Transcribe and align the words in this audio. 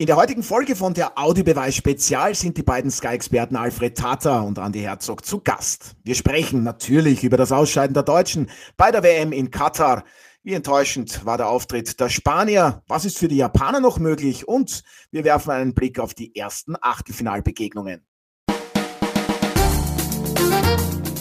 In 0.00 0.06
der 0.06 0.14
heutigen 0.14 0.44
Folge 0.44 0.76
von 0.76 0.94
der 0.94 1.18
Audiobeweis 1.18 1.74
Spezial 1.74 2.32
sind 2.32 2.56
die 2.56 2.62
beiden 2.62 2.88
Sky-Experten 2.88 3.56
Alfred 3.56 3.98
Tata 3.98 4.42
und 4.42 4.56
Andy 4.56 4.78
Herzog 4.78 5.24
zu 5.24 5.40
Gast. 5.40 5.96
Wir 6.04 6.14
sprechen 6.14 6.62
natürlich 6.62 7.24
über 7.24 7.36
das 7.36 7.50
Ausscheiden 7.50 7.94
der 7.94 8.04
Deutschen 8.04 8.48
bei 8.76 8.92
der 8.92 9.02
WM 9.02 9.32
in 9.32 9.50
Katar. 9.50 10.04
Wie 10.44 10.54
enttäuschend 10.54 11.26
war 11.26 11.36
der 11.36 11.48
Auftritt 11.48 11.98
der 11.98 12.10
Spanier? 12.10 12.80
Was 12.86 13.06
ist 13.06 13.18
für 13.18 13.26
die 13.26 13.38
Japaner 13.38 13.80
noch 13.80 13.98
möglich? 13.98 14.46
Und 14.46 14.84
wir 15.10 15.24
werfen 15.24 15.50
einen 15.50 15.74
Blick 15.74 15.98
auf 15.98 16.14
die 16.14 16.32
ersten 16.36 16.76
Achtelfinalbegegnungen. 16.80 18.06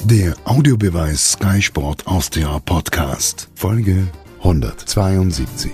Der 0.04 0.36
Audiobeweis 0.46 1.32
Sky 1.32 1.64
Sport 1.64 2.06
Austria 2.06 2.60
Podcast, 2.60 3.50
Folge 3.56 4.08
172. 4.44 5.72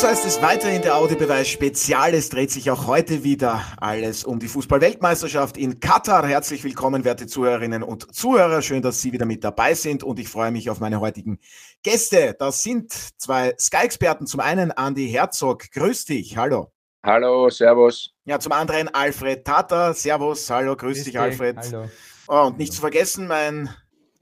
uns 0.00 0.08
heißt 0.08 0.24
es 0.24 0.40
weiterhin 0.40 0.80
der 0.80 0.96
Audiobeweis 0.96 1.46
Spezial. 1.46 2.14
Es 2.14 2.30
dreht 2.30 2.50
sich 2.50 2.70
auch 2.70 2.86
heute 2.86 3.22
wieder 3.22 3.62
alles 3.76 4.24
um 4.24 4.38
die 4.38 4.48
Fußball-Weltmeisterschaft 4.48 5.58
in 5.58 5.78
Katar. 5.78 6.26
Herzlich 6.26 6.64
willkommen, 6.64 7.04
werte 7.04 7.26
Zuhörerinnen 7.26 7.82
und 7.82 8.14
Zuhörer. 8.14 8.62
Schön, 8.62 8.80
dass 8.80 9.02
Sie 9.02 9.12
wieder 9.12 9.26
mit 9.26 9.44
dabei 9.44 9.74
sind 9.74 10.02
und 10.02 10.18
ich 10.18 10.28
freue 10.28 10.52
mich 10.52 10.70
auf 10.70 10.80
meine 10.80 11.00
heutigen 11.00 11.38
Gäste. 11.82 12.34
Das 12.38 12.62
sind 12.62 12.92
zwei 13.18 13.54
Sky-Experten. 13.58 14.26
Zum 14.26 14.40
einen 14.40 14.70
Andy 14.70 15.06
Herzog. 15.10 15.70
Grüß 15.70 16.06
dich. 16.06 16.34
Hallo. 16.38 16.72
Hallo, 17.02 17.50
Servus. 17.50 18.14
Ja, 18.24 18.38
zum 18.38 18.52
anderen 18.52 18.88
Alfred 18.88 19.44
Tata. 19.44 19.92
Servus. 19.92 20.48
Hallo, 20.48 20.76
grüß, 20.76 20.96
grüß 20.96 21.04
dich, 21.04 21.18
Alfred. 21.18 21.58
Hallo. 21.58 21.90
Oh, 22.26 22.46
und 22.46 22.56
nicht 22.56 22.72
zu 22.72 22.80
vergessen, 22.80 23.26
mein 23.26 23.68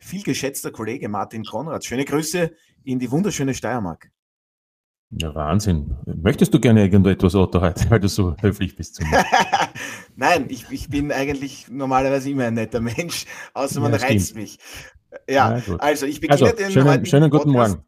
vielgeschätzter 0.00 0.72
Kollege 0.72 1.08
Martin 1.08 1.44
Konrad. 1.44 1.84
Schöne 1.84 2.04
Grüße 2.04 2.50
in 2.82 2.98
die 2.98 3.10
wunderschöne 3.12 3.54
Steiermark. 3.54 4.10
Ja, 5.10 5.34
Wahnsinn. 5.34 5.96
Möchtest 6.04 6.52
du 6.52 6.60
gerne 6.60 6.82
irgendetwas, 6.82 7.34
Otto, 7.34 7.62
heute, 7.62 7.90
weil 7.90 8.00
du 8.00 8.08
so 8.08 8.36
höflich 8.40 8.76
bist 8.76 8.96
zu 8.96 9.04
mir? 9.04 9.24
Nein, 10.16 10.46
ich, 10.50 10.66
ich 10.70 10.90
bin 10.90 11.10
eigentlich 11.10 11.68
normalerweise 11.68 12.30
immer 12.30 12.44
ein 12.44 12.54
netter 12.54 12.80
Mensch, 12.80 13.24
außer 13.54 13.80
man 13.80 13.92
ja, 13.92 13.98
reizt 13.98 14.34
mich. 14.34 14.58
Ja, 15.26 15.56
ja 15.56 15.76
also 15.78 16.04
ich 16.04 16.20
beginne 16.20 16.42
also, 16.42 16.56
den 16.56 16.70
schönen, 16.70 17.06
schönen 17.06 17.30
guten 17.30 17.50
Morgen. 17.52 17.82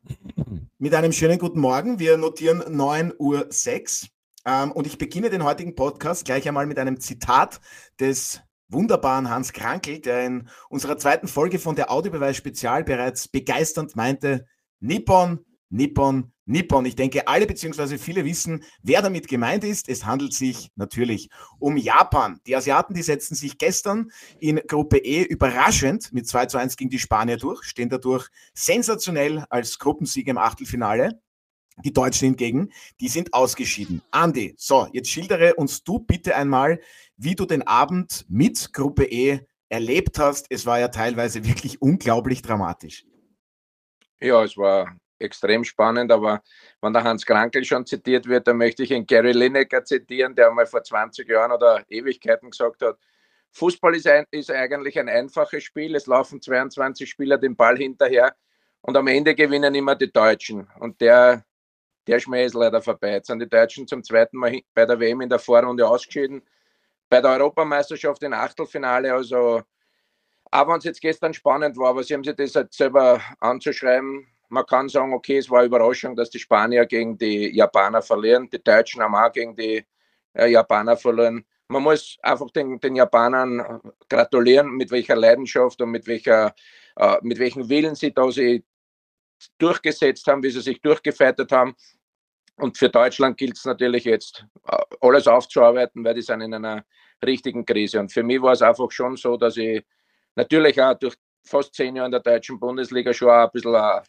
Mit 0.78 0.94
einem 0.94 1.12
schönen 1.12 1.38
guten 1.38 1.60
Morgen. 1.60 1.98
Wir 1.98 2.16
notieren 2.16 2.62
9.06 2.62 3.18
Uhr 3.18 4.08
ähm, 4.46 4.72
und 4.72 4.86
ich 4.86 4.96
beginne 4.96 5.28
den 5.28 5.44
heutigen 5.44 5.74
Podcast 5.74 6.24
gleich 6.24 6.48
einmal 6.48 6.64
mit 6.64 6.78
einem 6.78 7.00
Zitat 7.00 7.60
des 8.00 8.40
wunderbaren 8.68 9.28
Hans 9.28 9.52
Krankel, 9.52 10.00
der 10.00 10.24
in 10.24 10.48
unserer 10.70 10.96
zweiten 10.96 11.28
Folge 11.28 11.58
von 11.58 11.76
der 11.76 11.90
Audiobeweis 11.90 12.38
Spezial 12.38 12.82
bereits 12.82 13.28
begeisternd 13.28 13.94
meinte, 13.94 14.46
Nippon, 14.78 15.40
Nippon, 15.68 16.32
Nippon. 16.50 16.84
Ich 16.84 16.96
denke, 16.96 17.28
alle 17.28 17.46
bzw. 17.46 17.96
viele 17.96 18.24
wissen, 18.24 18.64
wer 18.82 19.02
damit 19.02 19.28
gemeint 19.28 19.62
ist. 19.62 19.88
Es 19.88 20.04
handelt 20.04 20.34
sich 20.34 20.70
natürlich 20.74 21.30
um 21.58 21.76
Japan. 21.76 22.40
Die 22.46 22.56
Asiaten, 22.56 22.92
die 22.92 23.02
setzten 23.02 23.36
sich 23.36 23.56
gestern 23.56 24.10
in 24.40 24.60
Gruppe 24.66 24.98
E 24.98 25.22
überraschend 25.22 26.12
mit 26.12 26.26
2 26.26 26.46
zu 26.46 26.58
1 26.58 26.76
gegen 26.76 26.90
die 26.90 26.98
Spanier 26.98 27.36
durch, 27.36 27.62
stehen 27.62 27.88
dadurch 27.88 28.28
sensationell 28.52 29.44
als 29.48 29.78
Gruppensieg 29.78 30.26
im 30.26 30.38
Achtelfinale. 30.38 31.20
Die 31.84 31.92
Deutschen 31.92 32.26
hingegen, 32.26 32.72
die 33.00 33.08
sind 33.08 33.32
ausgeschieden. 33.32 34.02
Andi, 34.10 34.54
so, 34.58 34.88
jetzt 34.92 35.08
schildere 35.08 35.54
uns 35.54 35.82
du 35.84 36.00
bitte 36.00 36.36
einmal, 36.36 36.80
wie 37.16 37.36
du 37.36 37.46
den 37.46 37.66
Abend 37.66 38.26
mit 38.28 38.72
Gruppe 38.72 39.04
E 39.04 39.46
erlebt 39.68 40.18
hast. 40.18 40.46
Es 40.50 40.66
war 40.66 40.80
ja 40.80 40.88
teilweise 40.88 41.44
wirklich 41.44 41.80
unglaublich 41.80 42.42
dramatisch. 42.42 43.06
Ja, 44.20 44.42
es 44.44 44.56
war 44.56 44.94
extrem 45.20 45.64
spannend, 45.64 46.10
aber 46.12 46.42
wenn 46.80 46.92
der 46.92 47.04
Hans 47.04 47.24
Krankel 47.26 47.64
schon 47.64 47.86
zitiert 47.86 48.26
wird, 48.26 48.46
dann 48.46 48.56
möchte 48.56 48.82
ich 48.82 48.90
ihn 48.90 49.06
Gary 49.06 49.32
Lineker 49.32 49.84
zitieren, 49.84 50.34
der 50.34 50.48
einmal 50.48 50.66
vor 50.66 50.82
20 50.82 51.28
Jahren 51.28 51.52
oder 51.52 51.84
Ewigkeiten 51.88 52.50
gesagt 52.50 52.82
hat, 52.82 52.98
Fußball 53.52 53.96
ist, 53.96 54.06
ein, 54.06 54.26
ist 54.30 54.50
eigentlich 54.50 54.98
ein 54.98 55.08
einfaches 55.08 55.64
Spiel, 55.64 55.94
es 55.94 56.06
laufen 56.06 56.40
22 56.40 57.08
Spieler 57.08 57.38
den 57.38 57.56
Ball 57.56 57.76
hinterher 57.76 58.34
und 58.80 58.96
am 58.96 59.06
Ende 59.08 59.34
gewinnen 59.34 59.74
immer 59.74 59.96
die 59.96 60.10
Deutschen. 60.10 60.68
Und 60.78 61.00
der, 61.00 61.44
der 62.06 62.20
Schmäh 62.20 62.44
ist 62.44 62.54
leider 62.54 62.80
vorbei. 62.80 63.12
Jetzt 63.12 63.26
sind 63.26 63.40
die 63.40 63.48
Deutschen 63.48 63.86
zum 63.86 64.02
zweiten 64.04 64.36
Mal 64.36 64.60
bei 64.72 64.86
der 64.86 64.98
WM 64.98 65.20
in 65.20 65.28
der 65.28 65.38
Vorrunde 65.38 65.86
ausgeschieden, 65.86 66.42
bei 67.08 67.20
der 67.20 67.32
Europameisterschaft 67.32 68.22
im 68.22 68.32
Achtelfinale, 68.32 69.12
also 69.12 69.62
auch 70.52 70.68
wenn 70.68 70.78
es 70.78 70.84
jetzt 70.84 71.00
gestern 71.00 71.34
spannend 71.34 71.76
war, 71.76 71.90
aber 71.90 72.02
sie 72.02 72.14
haben 72.14 72.24
sich 72.24 72.34
das 72.34 72.54
halt 72.54 72.72
selber 72.72 73.20
anzuschreiben, 73.38 74.26
man 74.50 74.66
kann 74.66 74.88
sagen, 74.88 75.12
okay, 75.14 75.38
es 75.38 75.48
war 75.48 75.64
Überraschung, 75.64 76.16
dass 76.16 76.28
die 76.28 76.38
Spanier 76.38 76.84
gegen 76.84 77.16
die 77.16 77.54
Japaner 77.54 78.02
verlieren. 78.02 78.50
Die 78.50 78.62
Deutschen 78.62 79.00
haben 79.00 79.14
auch 79.14 79.32
gegen 79.32 79.54
die 79.54 79.84
äh, 80.34 80.48
Japaner 80.50 80.96
verloren. 80.96 81.44
Man 81.68 81.84
muss 81.84 82.18
einfach 82.20 82.50
den, 82.50 82.80
den 82.80 82.96
Japanern 82.96 83.80
gratulieren, 84.08 84.72
mit 84.72 84.90
welcher 84.90 85.14
Leidenschaft 85.14 85.80
und 85.80 85.90
mit, 85.92 86.06
welcher, 86.08 86.52
äh, 86.96 87.16
mit 87.22 87.38
welchem 87.38 87.68
Willen 87.68 87.94
sie 87.94 88.12
da 88.12 88.28
sie 88.30 88.64
durchgesetzt 89.56 90.26
haben, 90.26 90.42
wie 90.42 90.50
sie 90.50 90.60
sich 90.60 90.80
durchgefeitet 90.82 91.52
haben. 91.52 91.74
Und 92.56 92.76
für 92.76 92.88
Deutschland 92.88 93.38
gilt 93.38 93.56
es 93.56 93.64
natürlich 93.64 94.04
jetzt, 94.04 94.44
äh, 94.66 94.76
alles 95.00 95.28
aufzuarbeiten, 95.28 96.04
weil 96.04 96.14
die 96.14 96.22
sind 96.22 96.40
in 96.40 96.54
einer 96.54 96.84
richtigen 97.24 97.64
Krise. 97.64 98.00
Und 98.00 98.12
für 98.12 98.24
mich 98.24 98.42
war 98.42 98.52
es 98.52 98.62
einfach 98.62 98.90
schon 98.90 99.16
so, 99.16 99.36
dass 99.36 99.56
ich 99.56 99.84
natürlich 100.34 100.82
auch 100.82 100.94
durch 100.94 101.14
fast 101.44 101.72
zehn 101.72 101.94
Jahre 101.94 102.06
in 102.06 102.12
der 102.12 102.20
deutschen 102.20 102.58
Bundesliga 102.58 103.14
schon 103.14 103.30
auch 103.30 103.44
ein 103.44 103.50
bisschen 103.52 104.02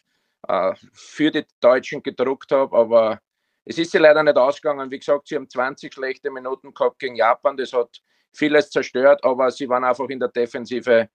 äh, 0.48 0.72
für 0.92 1.30
die 1.30 1.44
Deutschen 1.60 2.02
gedruckt 2.02 2.52
habe. 2.52 2.76
Aber 2.76 3.20
es 3.64 3.78
ist 3.78 3.92
sie 3.92 3.98
leider 3.98 4.22
nicht 4.22 4.36
ausgegangen. 4.36 4.90
Wie 4.90 4.98
gesagt, 4.98 5.28
sie 5.28 5.36
haben 5.36 5.48
20 5.48 5.92
schlechte 5.92 6.30
Minuten 6.30 6.72
gehabt 6.74 6.98
gegen 6.98 7.16
Japan. 7.16 7.56
Das 7.56 7.72
hat 7.72 8.00
vieles 8.32 8.70
zerstört, 8.70 9.22
aber 9.24 9.50
sie 9.50 9.68
waren 9.68 9.84
einfach 9.84 10.08
in 10.08 10.18
der 10.18 10.28
Defensive 10.28 11.08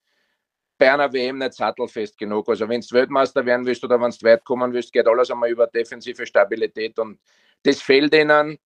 bei 0.77 0.93
einer 0.93 1.11
WM 1.11 1.39
nicht 1.39 1.53
sattelfest 1.53 2.17
genug. 2.17 2.47
Also 2.49 2.69
wenn 2.69 2.81
du 2.81 2.87
Weltmeister 2.91 3.45
werden 3.45 3.65
willst 3.65 3.83
oder 3.83 3.99
wenn 3.99 4.11
du 4.11 4.21
weit 4.23 4.45
kommen 4.45 4.71
willst, 4.71 4.93
geht 4.93 5.07
alles 5.07 5.31
einmal 5.31 5.49
über 5.49 5.67
defensive 5.67 6.25
Stabilität 6.25 6.97
und 6.99 7.19
das 7.63 7.81
fehlt 7.81 8.13
ihnen 8.13 8.59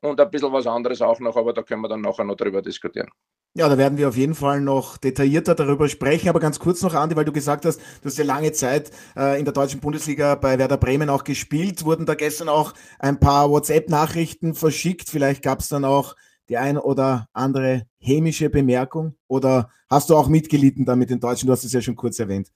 und 0.00 0.20
ein 0.20 0.30
bisschen 0.30 0.52
was 0.52 0.66
anderes 0.66 1.02
auch 1.02 1.18
noch, 1.20 1.36
aber 1.36 1.52
da 1.52 1.62
können 1.62 1.82
wir 1.82 1.88
dann 1.88 2.02
nachher 2.02 2.24
noch 2.24 2.36
drüber 2.36 2.62
diskutieren. 2.62 3.10
Ja, 3.56 3.70
da 3.70 3.78
werden 3.78 3.96
wir 3.96 4.06
auf 4.06 4.18
jeden 4.18 4.34
Fall 4.34 4.60
noch 4.60 4.98
detaillierter 4.98 5.54
darüber 5.54 5.88
sprechen. 5.88 6.28
Aber 6.28 6.40
ganz 6.40 6.58
kurz 6.58 6.82
noch, 6.82 6.92
Andi, 6.92 7.16
weil 7.16 7.24
du 7.24 7.32
gesagt 7.32 7.64
hast, 7.64 7.80
du 7.80 8.04
hast 8.04 8.18
ja 8.18 8.24
lange 8.24 8.52
Zeit 8.52 8.90
äh, 9.16 9.38
in 9.38 9.46
der 9.46 9.54
deutschen 9.54 9.80
Bundesliga 9.80 10.34
bei 10.34 10.58
Werder 10.58 10.76
Bremen 10.76 11.08
auch 11.08 11.24
gespielt. 11.24 11.82
Wurden 11.86 12.04
da 12.04 12.14
gestern 12.14 12.50
auch 12.50 12.74
ein 12.98 13.18
paar 13.18 13.48
WhatsApp-Nachrichten 13.48 14.54
verschickt? 14.54 15.08
Vielleicht 15.08 15.42
gab 15.42 15.60
es 15.60 15.70
dann 15.70 15.86
auch 15.86 16.16
die 16.50 16.58
ein 16.58 16.76
oder 16.76 17.30
andere 17.32 17.86
hämische 17.98 18.50
Bemerkung? 18.50 19.16
Oder 19.26 19.70
hast 19.88 20.10
du 20.10 20.16
auch 20.16 20.28
mitgelitten 20.28 20.84
da 20.84 20.94
mit 20.94 21.08
den 21.08 21.20
Deutschen? 21.20 21.46
Du 21.46 21.52
hast 21.54 21.64
es 21.64 21.72
ja 21.72 21.80
schon 21.80 21.96
kurz 21.96 22.18
erwähnt. 22.18 22.52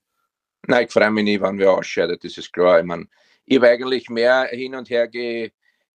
Nein, 0.67 0.85
ich 0.85 0.93
freue 0.93 1.11
mich 1.11 1.25
nie, 1.25 1.41
wann 1.41 1.57
wir 1.57 1.73
ausscheiden, 1.73 2.19
das 2.23 2.37
ist 2.37 2.53
klar. 2.53 2.79
Ich 2.79 2.85
meine, 2.85 3.07
ich 3.47 3.57
habe 3.57 3.69
eigentlich 3.69 4.11
mehr 4.11 4.49
hin 4.51 4.75
und 4.75 4.91
her 4.91 5.09
ge 5.09 5.51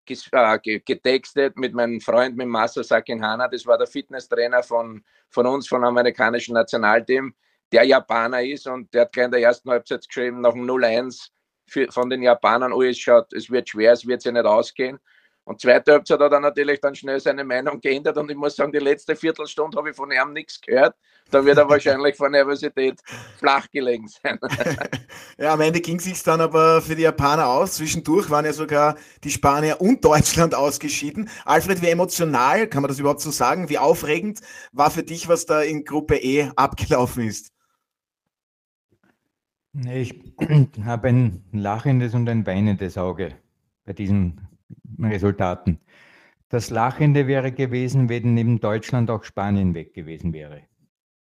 getextet 0.06 1.58
mit 1.58 1.74
meinem 1.74 2.00
Freund, 2.00 2.38
mit 2.38 2.48
Masa 2.48 2.84
Sakinhana, 2.84 3.48
das 3.48 3.66
war 3.66 3.78
der 3.78 3.88
Fitnesstrainer 3.88 4.64
von, 4.64 5.04
von 5.30 5.46
uns, 5.48 5.68
vom 5.68 5.84
amerikanischen 5.84 6.54
Nationalteam, 6.54 7.34
der 7.72 7.84
Japaner 7.84 8.44
ist 8.44 8.68
und 8.68 8.94
der 8.94 9.02
hat 9.02 9.14
gleich 9.14 9.26
in 9.26 9.32
der 9.32 9.42
ersten 9.42 9.70
Halbzeit 9.70 10.08
geschrieben, 10.08 10.42
nach 10.42 10.54
dem 10.54 10.66
0-1 10.66 11.30
von 11.90 12.10
den 12.10 12.22
Japanern, 12.22 12.72
oh, 12.72 12.84
es 12.84 13.00
schaut, 13.00 13.34
es 13.34 13.50
wird 13.50 13.70
schwer, 13.70 13.94
es 13.94 14.06
wird 14.06 14.22
sich 14.22 14.32
nicht 14.32 14.46
ausgehen. 14.46 15.00
Und 15.46 15.62
zweite 15.62 15.92
Halbzeit 15.94 16.20
hat 16.20 16.32
er 16.32 16.40
natürlich 16.40 16.82
dann 16.82 16.96
schnell 16.96 17.20
seine 17.20 17.44
Meinung 17.44 17.80
geändert 17.80 18.18
und 18.18 18.30
ich 18.32 18.36
muss 18.36 18.56
sagen, 18.56 18.72
die 18.72 18.80
letzte 18.80 19.16
Viertelstunde 19.16 19.78
habe 19.78 19.92
ich 19.92 19.96
von 19.96 20.12
ihm 20.12 20.34
nichts 20.34 20.60
gehört. 20.60 20.96
Da 21.30 21.46
wird 21.46 21.58
er 21.58 21.70
wahrscheinlich 21.70 22.16
vor 22.16 22.30
Nervosität 22.30 23.00
flach 23.38 23.70
gelegen 23.70 24.08
sein. 24.08 24.40
ja, 25.38 25.54
am 25.54 25.62
Ende 25.62 25.82
ging 25.82 25.98
es 25.98 26.06
sich 26.06 26.22
dann 26.24 26.42
aber 26.42 26.82
für 26.82 26.96
die 26.96 27.04
Japaner 27.04 27.48
aus. 27.48 27.74
Zwischendurch 27.74 28.30
waren 28.32 28.46
ja 28.46 28.54
sogar 28.54 28.96
die 29.24 29.30
Spanier 29.30 29.82
und 29.82 30.04
Deutschland 30.04 30.56
ausgeschieden. 30.56 31.30
Alfred, 31.46 31.82
wie 31.84 31.90
emotional, 31.90 32.68
kann 32.68 32.82
man 32.82 32.90
das 32.90 33.00
überhaupt 33.00 33.22
so 33.22 33.30
sagen? 33.30 33.70
Wie 33.70 33.78
aufregend 33.78 34.40
war 34.72 34.90
für 34.90 35.04
dich, 35.04 35.28
was 35.28 35.46
da 35.46 35.62
in 35.62 35.84
Gruppe 35.84 36.18
E 36.18 36.50
abgelaufen 36.56 37.28
ist? 37.28 37.52
Ich 39.74 40.24
habe 40.86 41.08
ein 41.10 41.44
lachendes 41.52 42.16
und 42.16 42.28
ein 42.30 42.48
weinendes 42.48 42.98
Auge 42.98 43.36
bei 43.86 43.94
diesen 43.94 44.42
Resultaten. 45.00 45.80
Das 46.50 46.70
Lachende 46.70 47.28
wäre 47.28 47.52
gewesen, 47.52 48.10
wenn 48.10 48.34
neben 48.34 48.60
Deutschland 48.60 49.10
auch 49.10 49.24
Spanien 49.24 49.74
weg 49.74 49.94
gewesen 49.94 50.34
wäre. 50.34 50.62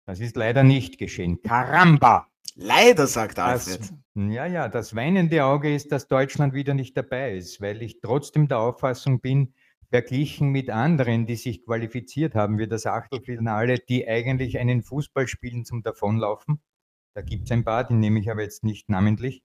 Das 0.06 0.20
ist 0.20 0.36
leider 0.36 0.64
nicht 0.64 0.98
geschehen. 0.98 1.42
Caramba! 1.42 2.28
Leider, 2.56 3.06
sagt 3.08 3.38
Alfred. 3.38 3.80
Das, 3.82 3.94
ja, 4.16 4.46
ja, 4.46 4.68
das 4.68 4.96
weinende 4.96 5.44
Auge 5.44 5.74
ist, 5.74 5.92
dass 5.92 6.08
Deutschland 6.08 6.54
wieder 6.54 6.74
nicht 6.74 6.98
dabei 6.98 7.36
ist, 7.36 7.62
weil 7.62 7.82
ich 7.82 8.00
trotzdem 8.02 8.48
der 8.48 8.60
Auffassung 8.60 9.20
bin, 9.20 9.54
verglichen 9.90 10.50
mit 10.50 10.70
anderen, 10.70 11.28
die 11.28 11.36
sich 11.36 11.64
qualifiziert 11.64 12.36
haben 12.36 12.58
wie 12.58 12.68
das 12.68 12.86
Achtelfinale, 12.86 13.80
die 13.80 14.08
eigentlich 14.08 14.58
einen 14.58 14.82
Fußball 14.82 15.28
spielen 15.28 15.66
zum 15.66 15.84
Davonlaufen. 15.84 16.62
Da 17.14 17.22
gibt 17.22 17.46
es 17.46 17.52
ein 17.52 17.64
paar, 17.64 17.84
die 17.84 17.94
nehme 17.94 18.20
ich 18.20 18.30
aber 18.32 18.42
jetzt 18.42 18.64
nicht 18.64 18.90
namentlich 18.90 19.44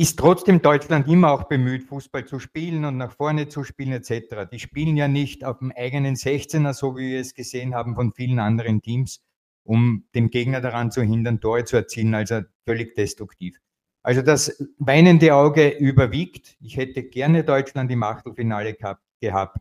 ist 0.00 0.18
trotzdem 0.18 0.62
Deutschland 0.62 1.08
immer 1.08 1.30
auch 1.30 1.44
bemüht, 1.44 1.84
Fußball 1.84 2.24
zu 2.24 2.38
spielen 2.38 2.86
und 2.86 2.96
nach 2.96 3.12
vorne 3.12 3.48
zu 3.48 3.64
spielen 3.64 3.92
etc. 3.92 4.48
Die 4.50 4.58
spielen 4.58 4.96
ja 4.96 5.08
nicht 5.08 5.44
auf 5.44 5.58
dem 5.58 5.72
eigenen 5.76 6.14
16er, 6.14 6.72
so 6.72 6.96
wie 6.96 7.10
wir 7.10 7.20
es 7.20 7.34
gesehen 7.34 7.74
haben 7.74 7.94
von 7.94 8.14
vielen 8.14 8.38
anderen 8.38 8.80
Teams, 8.80 9.22
um 9.62 10.06
den 10.14 10.30
Gegner 10.30 10.62
daran 10.62 10.90
zu 10.90 11.02
hindern, 11.02 11.38
Tore 11.38 11.66
zu 11.66 11.76
erzielen, 11.76 12.14
also 12.14 12.40
völlig 12.64 12.94
destruktiv. 12.94 13.58
Also 14.02 14.22
das 14.22 14.66
weinende 14.78 15.34
Auge 15.34 15.68
überwiegt. 15.68 16.56
Ich 16.62 16.78
hätte 16.78 17.02
gerne 17.02 17.44
Deutschland 17.44 17.90
im 17.90 18.02
Achtelfinale 18.02 18.78
gehabt. 19.20 19.58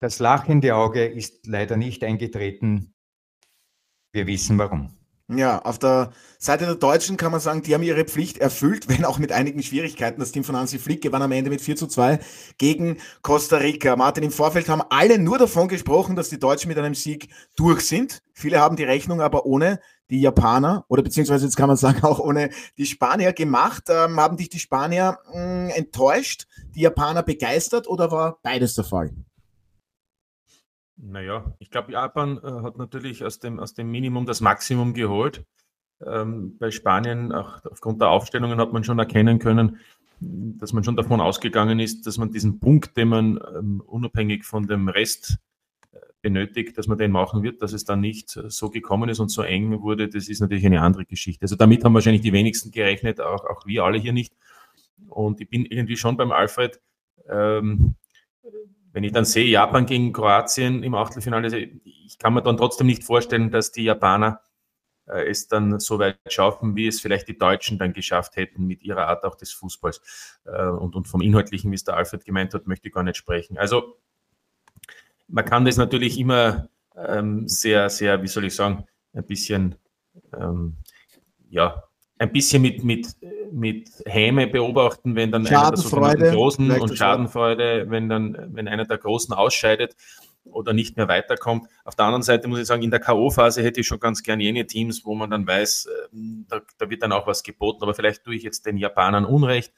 Das 0.00 0.18
lachende 0.18 0.74
Auge 0.74 1.06
ist 1.06 1.46
leider 1.46 1.78
nicht 1.78 2.04
eingetreten. 2.04 2.92
Wir 4.12 4.26
wissen 4.26 4.58
warum. 4.58 4.97
Ja, 5.30 5.58
auf 5.58 5.78
der 5.78 6.12
Seite 6.38 6.64
der 6.64 6.76
Deutschen 6.76 7.18
kann 7.18 7.32
man 7.32 7.40
sagen, 7.40 7.60
die 7.62 7.74
haben 7.74 7.82
ihre 7.82 8.04
Pflicht 8.04 8.38
erfüllt, 8.38 8.88
wenn 8.88 9.04
auch 9.04 9.18
mit 9.18 9.30
einigen 9.30 9.62
Schwierigkeiten. 9.62 10.20
Das 10.20 10.32
Team 10.32 10.42
von 10.42 10.56
Hansi 10.56 10.78
Flick 10.78 11.02
gewann 11.02 11.20
am 11.20 11.32
Ende 11.32 11.50
mit 11.50 11.60
4 11.60 11.76
zu 11.76 11.86
2 11.86 12.18
gegen 12.56 12.96
Costa 13.20 13.58
Rica. 13.58 13.94
Martin, 13.94 14.24
im 14.24 14.30
Vorfeld 14.30 14.70
haben 14.70 14.82
alle 14.88 15.18
nur 15.18 15.36
davon 15.36 15.68
gesprochen, 15.68 16.16
dass 16.16 16.30
die 16.30 16.38
Deutschen 16.38 16.68
mit 16.68 16.78
einem 16.78 16.94
Sieg 16.94 17.28
durch 17.56 17.82
sind. 17.82 18.22
Viele 18.32 18.58
haben 18.58 18.76
die 18.76 18.84
Rechnung 18.84 19.20
aber 19.20 19.44
ohne 19.44 19.80
die 20.08 20.22
Japaner 20.22 20.86
oder 20.88 21.02
beziehungsweise 21.02 21.44
jetzt 21.44 21.56
kann 21.56 21.68
man 21.68 21.76
sagen 21.76 22.02
auch 22.04 22.20
ohne 22.20 22.48
die 22.78 22.86
Spanier 22.86 23.34
gemacht. 23.34 23.84
Ähm, 23.90 24.18
haben 24.18 24.38
dich 24.38 24.48
die 24.48 24.60
Spanier 24.60 25.18
mh, 25.26 25.34
hm, 25.34 25.70
enttäuscht, 25.74 26.46
die 26.74 26.80
Japaner 26.80 27.22
begeistert 27.22 27.86
oder 27.86 28.10
war 28.10 28.38
beides 28.42 28.74
der 28.74 28.84
Fall? 28.84 29.10
Naja, 31.00 31.54
ich 31.60 31.70
glaube, 31.70 31.92
Japan 31.92 32.38
äh, 32.38 32.62
hat 32.62 32.76
natürlich 32.76 33.24
aus 33.24 33.38
dem, 33.38 33.60
aus 33.60 33.72
dem 33.74 33.90
Minimum 33.90 34.26
das 34.26 34.40
Maximum 34.40 34.94
geholt. 34.94 35.44
Ähm, 36.04 36.56
bei 36.58 36.70
Spanien, 36.70 37.32
auch 37.32 37.64
aufgrund 37.64 38.00
der 38.00 38.08
Aufstellungen, 38.08 38.60
hat 38.60 38.72
man 38.72 38.84
schon 38.84 38.98
erkennen 38.98 39.38
können, 39.38 39.78
dass 40.20 40.72
man 40.72 40.82
schon 40.82 40.96
davon 40.96 41.20
ausgegangen 41.20 41.78
ist, 41.78 42.06
dass 42.06 42.18
man 42.18 42.32
diesen 42.32 42.58
Punkt, 42.58 42.96
den 42.96 43.08
man 43.08 43.38
ähm, 43.56 43.80
unabhängig 43.86 44.44
von 44.44 44.66
dem 44.66 44.88
Rest 44.88 45.38
äh, 45.92 45.98
benötigt, 46.20 46.76
dass 46.76 46.88
man 46.88 46.98
den 46.98 47.12
machen 47.12 47.44
wird, 47.44 47.62
dass 47.62 47.72
es 47.72 47.84
dann 47.84 48.00
nicht 48.00 48.30
so 48.30 48.68
gekommen 48.68 49.08
ist 49.08 49.20
und 49.20 49.28
so 49.28 49.42
eng 49.42 49.80
wurde, 49.80 50.08
das 50.08 50.28
ist 50.28 50.40
natürlich 50.40 50.66
eine 50.66 50.82
andere 50.82 51.04
Geschichte. 51.04 51.42
Also 51.42 51.54
damit 51.54 51.84
haben 51.84 51.94
wahrscheinlich 51.94 52.22
die 52.22 52.32
wenigsten 52.32 52.72
gerechnet, 52.72 53.20
auch, 53.20 53.44
auch 53.44 53.66
wir 53.66 53.84
alle 53.84 53.98
hier 53.98 54.12
nicht. 54.12 54.34
Und 55.08 55.40
ich 55.40 55.48
bin 55.48 55.64
irgendwie 55.64 55.96
schon 55.96 56.16
beim 56.16 56.32
Alfred, 56.32 56.80
ähm, 57.28 57.94
wenn 58.92 59.04
ich 59.04 59.12
dann 59.12 59.24
sehe, 59.24 59.46
Japan 59.46 59.86
gegen 59.86 60.12
Kroatien 60.12 60.82
im 60.82 60.94
Achtelfinale, 60.94 61.56
ich 61.84 62.18
kann 62.18 62.34
mir 62.34 62.42
dann 62.42 62.56
trotzdem 62.56 62.86
nicht 62.86 63.04
vorstellen, 63.04 63.50
dass 63.50 63.72
die 63.72 63.84
Japaner 63.84 64.40
äh, 65.06 65.28
es 65.28 65.48
dann 65.48 65.78
so 65.80 65.98
weit 65.98 66.18
schaffen, 66.28 66.76
wie 66.76 66.86
es 66.86 67.00
vielleicht 67.00 67.28
die 67.28 67.38
Deutschen 67.38 67.78
dann 67.78 67.92
geschafft 67.92 68.36
hätten 68.36 68.66
mit 68.66 68.82
ihrer 68.82 69.06
Art 69.06 69.24
auch 69.24 69.34
des 69.34 69.52
Fußballs. 69.52 70.40
Äh, 70.44 70.68
und, 70.68 70.94
und 70.94 71.08
vom 71.08 71.20
Inhaltlichen, 71.20 71.70
wie 71.70 71.76
es 71.76 71.84
der 71.84 71.96
Alfred 71.96 72.24
gemeint 72.24 72.54
hat, 72.54 72.66
möchte 72.66 72.88
ich 72.88 72.94
gar 72.94 73.02
nicht 73.02 73.16
sprechen. 73.16 73.58
Also 73.58 73.96
man 75.26 75.44
kann 75.44 75.64
das 75.64 75.76
natürlich 75.76 76.18
immer 76.18 76.68
ähm, 76.96 77.48
sehr, 77.48 77.90
sehr, 77.90 78.22
wie 78.22 78.28
soll 78.28 78.44
ich 78.44 78.54
sagen, 78.54 78.86
ein 79.12 79.26
bisschen, 79.26 79.76
ähm, 80.34 80.76
ja, 81.50 81.84
ein 82.18 82.32
bisschen 82.32 82.62
mit, 82.62 82.82
mit, 82.84 83.16
mit 83.52 83.90
Häme 84.04 84.46
beobachten, 84.46 85.14
wenn 85.14 85.30
dann 85.30 85.46
einer 85.46 85.70
der 86.16 86.32
Großen 86.32 86.70
und 86.70 86.96
Schadenfreude, 86.96 87.86
wenn 87.88 88.08
dann, 88.08 88.36
wenn 88.54 88.68
einer 88.68 88.84
der 88.84 88.98
Großen 88.98 89.32
ausscheidet 89.34 89.94
oder 90.44 90.72
nicht 90.72 90.96
mehr 90.96 91.08
weiterkommt. 91.08 91.68
Auf 91.84 91.94
der 91.94 92.06
anderen 92.06 92.22
Seite 92.22 92.48
muss 92.48 92.58
ich 92.58 92.66
sagen, 92.66 92.82
in 92.82 92.90
der 92.90 93.00
K.O.-Phase 93.00 93.62
hätte 93.62 93.80
ich 93.80 93.86
schon 93.86 94.00
ganz 94.00 94.22
gern 94.22 94.40
jene 94.40 94.66
Teams, 94.66 95.04
wo 95.04 95.14
man 95.14 95.30
dann 95.30 95.46
weiß, 95.46 95.88
ähm, 96.12 96.46
da, 96.48 96.60
da 96.78 96.90
wird 96.90 97.02
dann 97.02 97.12
auch 97.12 97.26
was 97.26 97.42
geboten, 97.42 97.82
aber 97.82 97.94
vielleicht 97.94 98.24
tue 98.24 98.34
ich 98.34 98.42
jetzt 98.42 98.66
den 98.66 98.78
Japanern 98.78 99.24
Unrecht, 99.24 99.72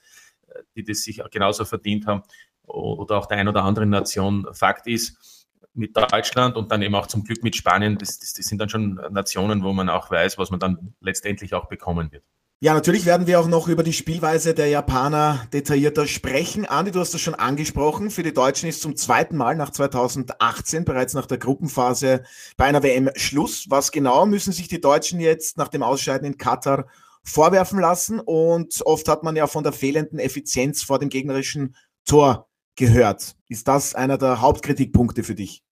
äh, 0.49 0.63
die 0.77 0.85
das 0.85 1.03
sich 1.03 1.23
genauso 1.31 1.65
verdient 1.65 2.07
haben 2.07 2.23
oder 2.65 3.19
auch 3.19 3.27
der 3.27 3.39
ein 3.39 3.49
oder 3.49 3.65
anderen 3.65 3.91
Nation. 3.91 4.47
Fakt 4.53 4.87
ist, 4.87 5.40
mit 5.75 5.97
Deutschland 5.97 6.57
und 6.57 6.71
dann 6.73 6.83
eben 6.83 6.95
auch 6.95 7.07
zum 7.07 7.25
Glück 7.25 7.43
mit 7.43 7.57
Spanien, 7.57 7.97
das, 7.99 8.19
das, 8.19 8.35
das 8.35 8.47
sind 8.47 8.59
dann 8.59 8.69
schon 8.69 9.01
Nationen, 9.11 9.63
wo 9.63 9.73
man 9.73 9.89
auch 9.89 10.11
weiß, 10.11 10.39
was 10.39 10.51
man 10.51 10.61
dann 10.61 10.95
letztendlich 11.01 11.55
auch 11.55 11.69
bekommen 11.69 12.11
wird. 12.13 12.25
Ja, 12.63 12.75
natürlich 12.75 13.07
werden 13.07 13.27
wir 13.27 13.41
auch 13.41 13.47
noch 13.47 13.69
über 13.69 13.83
die 13.83 13.95
Spielweise 13.95 14.53
der 14.53 14.67
Japaner 14.67 15.47
detaillierter 15.51 16.07
sprechen. 16.07 16.67
Andi, 16.67 16.91
du 16.91 17.01
hast 17.01 17.15
das 17.15 17.23
schon 17.23 17.35
angesprochen. 17.35 18.11
Für 18.11 18.23
die 18.23 18.35
Deutschen 18.35 18.69
ist 18.69 18.83
zum 18.83 18.97
zweiten 18.97 19.39
Mal 19.39 19.57
nach 19.57 19.71
2018 19.71 20.85
bereits 20.85 21.15
nach 21.15 21.25
der 21.25 21.39
Gruppenphase 21.39 22.23
bei 22.59 22.67
einer 22.67 22.83
WM 22.83 23.09
Schluss. 23.17 23.71
Was 23.71 23.93
genau 23.93 24.27
müssen 24.27 24.53
sich 24.53 24.69
die 24.69 24.81
Deutschen 24.81 25.21
jetzt 25.21 25.57
nach 25.57 25.69
dem 25.69 25.83
Ausscheiden 25.83 26.27
in 26.27 26.37
Katar 26.37 26.85
vorwerfen 27.23 27.81
lassen? 27.81 28.21
Und 28.21 28.83
oft 28.85 29.09
hat 29.09 29.23
man 29.23 29.37
ja 29.37 29.47
von 29.47 29.65
der 29.65 29.73
fehlenden 29.73 30.19
Effizienz 30.19 30.83
vor 30.83 30.99
dem 30.99 31.09
gegnerischen 31.09 31.75
Tor 32.05 32.50
gehört. 32.77 33.37
Ist 33.49 33.69
das 33.69 33.95
einer 33.95 34.19
der 34.19 34.41
Hauptkritikpunkte 34.41 35.23
für 35.23 35.35
dich? 35.35 35.63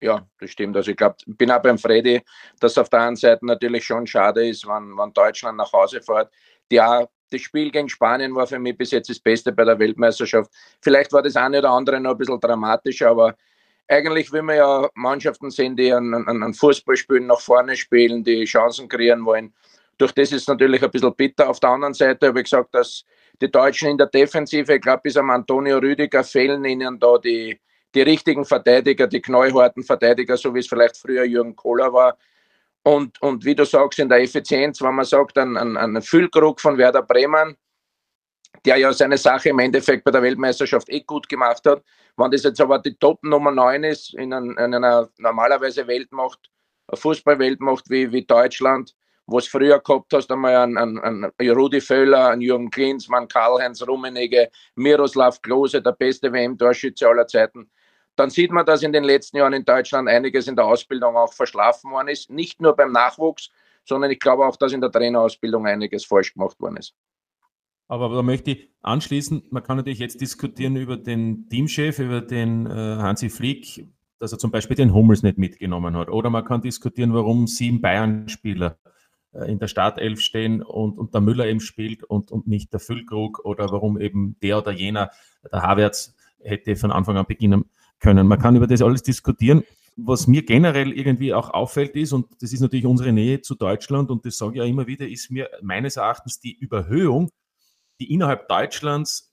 Ja, 0.00 0.26
das 0.38 0.50
stimmt. 0.50 0.76
Also 0.76 0.90
ich 0.90 0.96
glaube, 0.96 1.16
ich 1.24 1.36
bin 1.36 1.50
auch 1.50 1.62
beim 1.62 1.78
Freddy, 1.78 2.20
dass 2.60 2.76
auf 2.76 2.90
der 2.90 3.00
einen 3.00 3.16
Seite 3.16 3.46
natürlich 3.46 3.84
schon 3.84 4.06
schade 4.06 4.46
ist, 4.46 4.66
wenn, 4.66 4.96
wenn 4.98 5.12
Deutschland 5.12 5.56
nach 5.56 5.72
Hause 5.72 6.02
fährt. 6.02 6.30
Ja, 6.70 7.06
das 7.30 7.40
Spiel 7.40 7.70
gegen 7.70 7.88
Spanien 7.88 8.34
war 8.34 8.46
für 8.46 8.58
mich 8.58 8.76
bis 8.76 8.90
jetzt 8.90 9.08
das 9.08 9.18
Beste 9.18 9.52
bei 9.52 9.64
der 9.64 9.78
Weltmeisterschaft. 9.78 10.50
Vielleicht 10.82 11.12
war 11.12 11.22
das 11.22 11.36
eine 11.36 11.58
oder 11.58 11.70
andere 11.70 12.00
noch 12.00 12.12
ein 12.12 12.18
bisschen 12.18 12.38
dramatischer, 12.38 13.08
aber 13.08 13.34
eigentlich 13.88 14.32
will 14.32 14.42
man 14.42 14.56
ja 14.56 14.88
Mannschaften 14.94 15.50
sehen, 15.50 15.76
die 15.76 15.92
einen, 15.92 16.26
einen 16.28 16.54
Fußball 16.54 16.96
spielen, 16.96 17.26
nach 17.26 17.40
vorne 17.40 17.76
spielen, 17.76 18.24
die 18.24 18.44
Chancen 18.44 18.88
kreieren 18.88 19.24
wollen. 19.24 19.54
Durch 19.98 20.12
das 20.12 20.32
ist 20.32 20.42
es 20.42 20.48
natürlich 20.48 20.82
ein 20.82 20.90
bisschen 20.90 21.14
bitter. 21.14 21.48
Auf 21.48 21.60
der 21.60 21.70
anderen 21.70 21.94
Seite 21.94 22.26
habe 22.26 22.40
ich 22.40 22.44
gesagt, 22.44 22.74
dass 22.74 23.04
die 23.40 23.50
Deutschen 23.50 23.90
in 23.90 23.98
der 23.98 24.06
Defensive, 24.06 24.74
ich 24.74 24.80
glaube, 24.80 25.02
bis 25.04 25.16
am 25.16 25.30
Antonio 25.30 25.78
Rüdiger 25.78 26.22
fehlen 26.22 26.64
ihnen 26.64 26.98
da 26.98 27.18
die, 27.18 27.60
die 27.94 28.02
richtigen 28.02 28.44
Verteidiger, 28.44 29.06
die 29.06 29.20
knallharten 29.20 29.82
Verteidiger, 29.82 30.36
so 30.36 30.54
wie 30.54 30.60
es 30.60 30.68
vielleicht 30.68 30.96
früher 30.96 31.24
Jürgen 31.24 31.56
Kohler 31.56 31.92
war. 31.92 32.16
Und, 32.82 33.20
und 33.22 33.44
wie 33.44 33.54
du 33.54 33.64
sagst, 33.64 33.98
in 33.98 34.08
der 34.08 34.20
Effizienz, 34.20 34.80
wenn 34.82 34.94
man 34.94 35.04
sagt, 35.04 35.38
ein, 35.38 35.56
ein, 35.56 35.76
ein 35.76 36.02
Füllkrug 36.02 36.60
von 36.60 36.76
Werder 36.76 37.02
Bremen, 37.02 37.56
der 38.64 38.76
ja 38.76 38.92
seine 38.92 39.18
Sache 39.18 39.50
im 39.50 39.58
Endeffekt 39.58 40.04
bei 40.04 40.10
der 40.10 40.22
Weltmeisterschaft 40.22 40.88
eh 40.90 41.00
gut 41.00 41.28
gemacht 41.28 41.64
hat. 41.66 41.82
Wenn 42.16 42.30
das 42.30 42.44
jetzt 42.44 42.60
aber 42.60 42.78
die 42.78 42.94
Top 42.96 43.22
Nummer 43.22 43.50
9 43.50 43.84
ist, 43.84 44.14
in, 44.14 44.32
ein, 44.32 44.50
in 44.50 44.74
einer 44.74 45.08
normalerweise 45.18 45.86
Weltmacht, 45.86 46.50
Fußballweltmacht 46.92 47.88
wie, 47.90 48.12
wie 48.12 48.24
Deutschland, 48.24 48.94
wo 49.26 49.38
es 49.38 49.48
früher 49.48 49.80
gehabt 49.80 50.12
hast, 50.12 50.30
einmal 50.30 50.56
einen, 50.56 50.76
einen, 50.76 50.98
einen 51.38 51.50
Rudi 51.50 51.80
Völler, 51.80 52.28
einen 52.28 52.42
Jürgen 52.42 52.70
Klinsmann, 52.70 53.28
Karl-Heinz 53.28 53.86
Rummenigge, 53.86 54.50
Miroslav 54.74 55.40
Klose, 55.42 55.80
der 55.80 55.92
beste 55.92 56.32
WM-Torschütze 56.32 57.08
aller 57.08 57.26
Zeiten, 57.26 57.70
dann 58.16 58.30
sieht 58.30 58.52
man, 58.52 58.64
dass 58.64 58.82
in 58.82 58.92
den 58.92 59.04
letzten 59.04 59.38
Jahren 59.38 59.54
in 59.54 59.64
Deutschland 59.64 60.08
einiges 60.08 60.46
in 60.46 60.56
der 60.56 60.66
Ausbildung 60.66 61.16
auch 61.16 61.32
verschlafen 61.32 61.90
worden 61.90 62.08
ist. 62.08 62.30
Nicht 62.30 62.60
nur 62.60 62.76
beim 62.76 62.92
Nachwuchs, 62.92 63.50
sondern 63.84 64.10
ich 64.10 64.20
glaube 64.20 64.46
auch, 64.46 64.56
dass 64.56 64.72
in 64.72 64.80
der 64.80 64.90
Trainerausbildung 64.90 65.66
einiges 65.66 66.04
falsch 66.04 66.32
gemacht 66.34 66.58
worden 66.60 66.76
ist. 66.76 66.94
Aber 67.88 68.08
da 68.14 68.22
möchte 68.22 68.52
ich 68.52 68.70
anschließen, 68.82 69.42
man 69.50 69.62
kann 69.62 69.76
natürlich 69.76 69.98
jetzt 69.98 70.20
diskutieren 70.20 70.76
über 70.76 70.96
den 70.96 71.48
Teamchef, 71.48 71.98
über 71.98 72.20
den 72.20 72.66
äh, 72.66 72.70
Hansi 72.70 73.28
Flick, 73.28 73.86
dass 74.18 74.32
er 74.32 74.38
zum 74.38 74.50
Beispiel 74.50 74.76
den 74.76 74.94
Hummels 74.94 75.22
nicht 75.22 75.36
mitgenommen 75.36 75.96
hat. 75.96 76.08
Oder 76.08 76.30
man 76.30 76.44
kann 76.44 76.62
diskutieren, 76.62 77.12
warum 77.12 77.46
sieben 77.46 77.82
Bayern-Spieler 77.82 78.78
in 79.46 79.58
der 79.58 79.68
Startelf 79.68 80.20
stehen 80.20 80.62
und, 80.62 80.98
und 80.98 81.14
der 81.14 81.20
Müller 81.20 81.46
eben 81.46 81.60
spielt 81.60 82.04
und, 82.04 82.30
und 82.30 82.46
nicht 82.46 82.72
der 82.72 82.80
Füllkrug 82.80 83.44
oder 83.44 83.70
warum 83.70 84.00
eben 84.00 84.36
der 84.42 84.58
oder 84.58 84.72
jener, 84.72 85.10
der 85.50 85.62
Havertz, 85.62 86.14
hätte 86.40 86.76
von 86.76 86.92
Anfang 86.92 87.16
an 87.16 87.26
beginnen 87.26 87.64
können. 87.98 88.26
Man 88.26 88.38
kann 88.38 88.56
über 88.56 88.66
das 88.66 88.82
alles 88.82 89.02
diskutieren. 89.02 89.64
Was 89.96 90.26
mir 90.26 90.44
generell 90.44 90.92
irgendwie 90.92 91.32
auch 91.32 91.50
auffällt 91.50 91.94
ist, 91.94 92.12
und 92.12 92.26
das 92.40 92.52
ist 92.52 92.60
natürlich 92.60 92.86
unsere 92.86 93.12
Nähe 93.12 93.40
zu 93.40 93.54
Deutschland, 93.54 94.10
und 94.10 94.26
das 94.26 94.36
sage 94.36 94.54
ich 94.54 94.58
ja 94.58 94.64
immer 94.64 94.86
wieder, 94.86 95.08
ist 95.08 95.30
mir 95.30 95.48
meines 95.62 95.96
Erachtens 95.96 96.40
die 96.40 96.52
Überhöhung, 96.52 97.30
die 98.00 98.12
innerhalb 98.12 98.48
Deutschlands, 98.48 99.32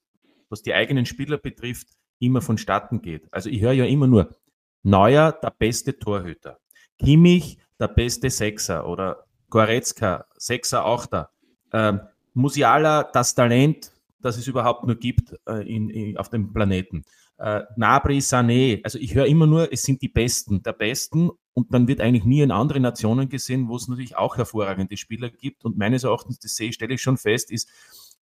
was 0.50 0.62
die 0.62 0.74
eigenen 0.74 1.06
Spieler 1.06 1.38
betrifft, 1.38 1.88
immer 2.20 2.42
vonstatten 2.42 3.02
geht. 3.02 3.28
Also 3.32 3.50
ich 3.50 3.62
höre 3.62 3.72
ja 3.72 3.86
immer 3.86 4.08
nur, 4.08 4.36
Neuer, 4.84 5.32
der 5.32 5.52
beste 5.52 5.98
Torhüter. 5.98 6.60
Kimmich, 7.00 7.58
der 7.80 7.88
beste 7.88 8.30
Sechser 8.30 8.88
oder 8.88 9.26
Goretzka, 9.52 10.26
Sechser, 10.36 10.84
Achter. 10.84 11.30
Ähm, 11.72 12.00
Musiala, 12.34 13.04
das 13.04 13.36
Talent, 13.36 13.92
das 14.20 14.38
es 14.38 14.48
überhaupt 14.48 14.86
nur 14.86 14.96
gibt 14.96 15.36
äh, 15.48 15.68
in, 15.68 15.90
in, 15.90 16.18
auf 16.18 16.30
dem 16.30 16.54
Planeten. 16.54 17.04
Äh, 17.38 17.62
Nabri, 17.76 18.20
Sané, 18.20 18.84
also 18.84 18.98
ich 18.98 19.14
höre 19.14 19.26
immer 19.26 19.46
nur, 19.46 19.72
es 19.72 19.84
sind 19.84 20.02
die 20.02 20.10
Besten 20.10 20.64
der 20.64 20.74
Besten 20.74 21.30
und 21.54 21.74
dann 21.74 21.88
wird 21.88 22.02
eigentlich 22.02 22.24
nie 22.24 22.42
in 22.42 22.52
andere 22.52 22.80
Nationen 22.80 23.30
gesehen, 23.30 23.68
wo 23.68 23.76
es 23.76 23.88
natürlich 23.88 24.16
auch 24.16 24.38
hervorragende 24.38 24.96
Spieler 24.96 25.30
gibt 25.30 25.66
und 25.66 25.78
meines 25.78 26.04
Erachtens, 26.04 26.40
das 26.40 26.56
sehe, 26.56 26.72
stelle 26.72 26.94
ich 26.94 27.02
schon 27.02 27.18
fest, 27.18 27.52
ist 27.52 27.70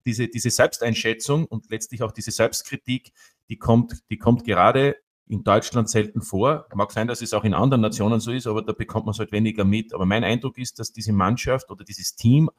diese, 0.04 0.28
diese 0.28 0.50
Selbsteinschätzung 0.50 1.47
und 1.47 1.68
letztlich 1.71 2.02
auch 2.02 2.12
diese 2.12 2.30
Selbstkritik, 2.30 3.12
die 3.49 3.56
kommt, 3.56 4.02
die 4.11 4.18
kommt 4.18 4.45
gerade 4.45 4.97
in 5.28 5.42
Deutschland 5.42 5.88
selten 5.88 6.23
vor. 6.23 6.66
Mag 6.75 6.92
sein, 6.92 7.09
dass 7.09 7.21
es 7.21 7.33
auch 7.33 7.45
in 7.45 7.54
anderen 7.54 7.80
Nationen 7.80 8.21
so 8.21 8.30
ist, 8.30 8.47
aber 8.47 8.62
da 8.62 8.73
bekommt 8.73 9.06
man 9.06 9.12
es 9.12 9.18
halt 9.18 9.33
weniger 9.33 9.64
mit. 9.64 9.92
Aber 9.92 10.06
mein 10.06 10.25
Eindruck 10.25 10.59
ist, 10.59 10.78
dass 10.78 10.92
diese 10.92 11.12
Mannschaft 11.12 11.71
oder 11.71 11.85
dieses 11.85 12.14
Team 12.14 12.50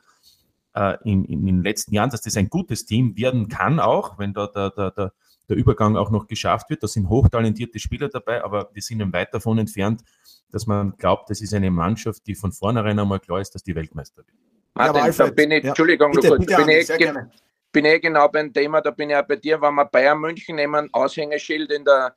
äh, 0.75 0.97
in, 1.03 1.23
in, 1.25 1.45
den 1.45 1.63
letzten 1.63 1.93
Jahren, 1.93 2.09
dass 2.09 2.21
das 2.21 2.35
ein 2.35 2.49
gutes 2.49 2.85
Team 2.85 3.15
werden 3.17 3.47
kann, 3.47 3.79
auch 3.79 4.19
wenn 4.19 4.33
da 4.33 4.47
der, 4.47 4.71
der, 4.71 4.91
der, 4.91 5.13
der 5.47 5.57
Übergang 5.57 5.95
auch 5.95 6.11
noch 6.11 6.27
geschafft 6.27 6.69
wird. 6.69 6.83
Da 6.83 6.87
sind 6.87 7.07
hochtalentierte 7.07 7.79
Spieler 7.79 8.09
dabei, 8.09 8.43
aber 8.43 8.69
wir 8.73 8.81
sind 8.81 9.13
weit 9.13 9.33
davon 9.33 9.57
entfernt, 9.59 10.03
dass 10.51 10.67
man 10.67 10.95
glaubt, 10.97 11.29
das 11.29 11.41
ist 11.41 11.53
eine 11.53 11.71
Mannschaft, 11.71 12.27
die 12.27 12.35
von 12.35 12.51
vornherein 12.51 12.99
einmal 12.99 13.19
klar 13.19 13.39
ist, 13.39 13.55
dass 13.55 13.63
die 13.63 13.75
Weltmeister 13.75 14.17
wird. 14.17 14.37
Martin, 14.73 15.05
ja, 15.05 15.11
da 15.11 15.31
bin 15.31 15.51
ich, 15.51 15.63
ja. 15.63 15.69
Entschuldigung, 15.69 16.11
bitte, 16.11 16.27
kurz, 16.27 16.45
bitte, 16.45 16.63
bin, 16.63 16.69
ich, 16.69 16.87
bin 17.71 17.85
ich 17.85 18.01
genau 18.01 18.27
beim 18.27 18.53
Thema, 18.53 18.81
da 18.81 18.91
bin 18.91 19.09
ich 19.09 19.15
auch 19.15 19.25
bei 19.25 19.37
dir, 19.37 19.59
wenn 19.59 19.73
wir 19.73 19.85
Bayern 19.85 20.19
München 20.19 20.57
nehmen, 20.57 20.89
Aushängeschild 20.93 21.71
in 21.71 21.83
der 21.83 22.13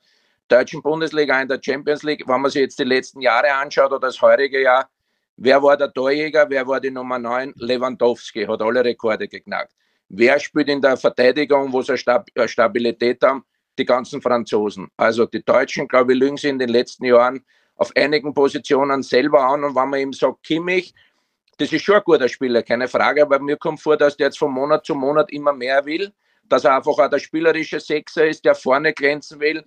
deutschen 0.51 0.81
Bundesliga, 0.81 1.41
in 1.41 1.47
der 1.47 1.59
Champions 1.61 2.03
League, 2.03 2.27
wenn 2.27 2.41
man 2.41 2.51
sich 2.51 2.61
jetzt 2.61 2.79
die 2.79 2.83
letzten 2.83 3.21
Jahre 3.21 3.53
anschaut 3.53 3.91
oder 3.91 4.07
das 4.07 4.21
heurige 4.21 4.61
Jahr, 4.61 4.89
wer 5.37 5.61
war 5.63 5.77
der 5.77 5.91
Torjäger, 5.91 6.49
wer 6.49 6.67
war 6.67 6.79
die 6.79 6.91
Nummer 6.91 7.17
9? 7.17 7.53
Lewandowski 7.55 8.45
hat 8.45 8.61
alle 8.61 8.83
Rekorde 8.83 9.27
geknackt. 9.27 9.73
Wer 10.09 10.39
spielt 10.39 10.67
in 10.67 10.81
der 10.81 10.97
Verteidigung, 10.97 11.71
wo 11.71 11.81
sie 11.81 11.97
Stabilität 11.97 13.21
haben? 13.23 13.45
Die 13.77 13.85
ganzen 13.85 14.21
Franzosen. 14.21 14.89
Also 14.97 15.25
die 15.25 15.43
Deutschen, 15.43 15.87
glaube 15.87 16.11
ich, 16.11 16.19
lügen 16.19 16.35
sie 16.35 16.49
in 16.49 16.59
den 16.59 16.69
letzten 16.69 17.05
Jahren 17.05 17.45
auf 17.75 17.91
einigen 17.95 18.33
Positionen 18.33 19.01
selber 19.01 19.45
an. 19.45 19.63
Und 19.63 19.75
wenn 19.75 19.89
man 19.89 19.99
eben 20.01 20.13
sagt, 20.13 20.43
Kimmich, 20.43 20.93
das 21.57 21.71
ist 21.71 21.83
schon 21.83 21.95
ein 21.95 22.03
guter 22.03 22.27
Spieler, 22.27 22.61
keine 22.63 22.89
Frage, 22.89 23.21
aber 23.21 23.39
mir 23.39 23.55
kommt 23.55 23.79
vor, 23.79 23.95
dass 23.95 24.17
der 24.17 24.27
jetzt 24.27 24.39
von 24.39 24.51
Monat 24.51 24.85
zu 24.85 24.95
Monat 24.95 25.31
immer 25.31 25.53
mehr 25.53 25.85
will, 25.85 26.11
dass 26.43 26.65
er 26.65 26.75
einfach 26.75 26.97
auch 26.97 27.09
der 27.09 27.19
spielerische 27.19 27.79
Sechser 27.79 28.27
ist, 28.27 28.43
der 28.43 28.55
vorne 28.55 28.93
glänzen 28.93 29.39
will. 29.39 29.63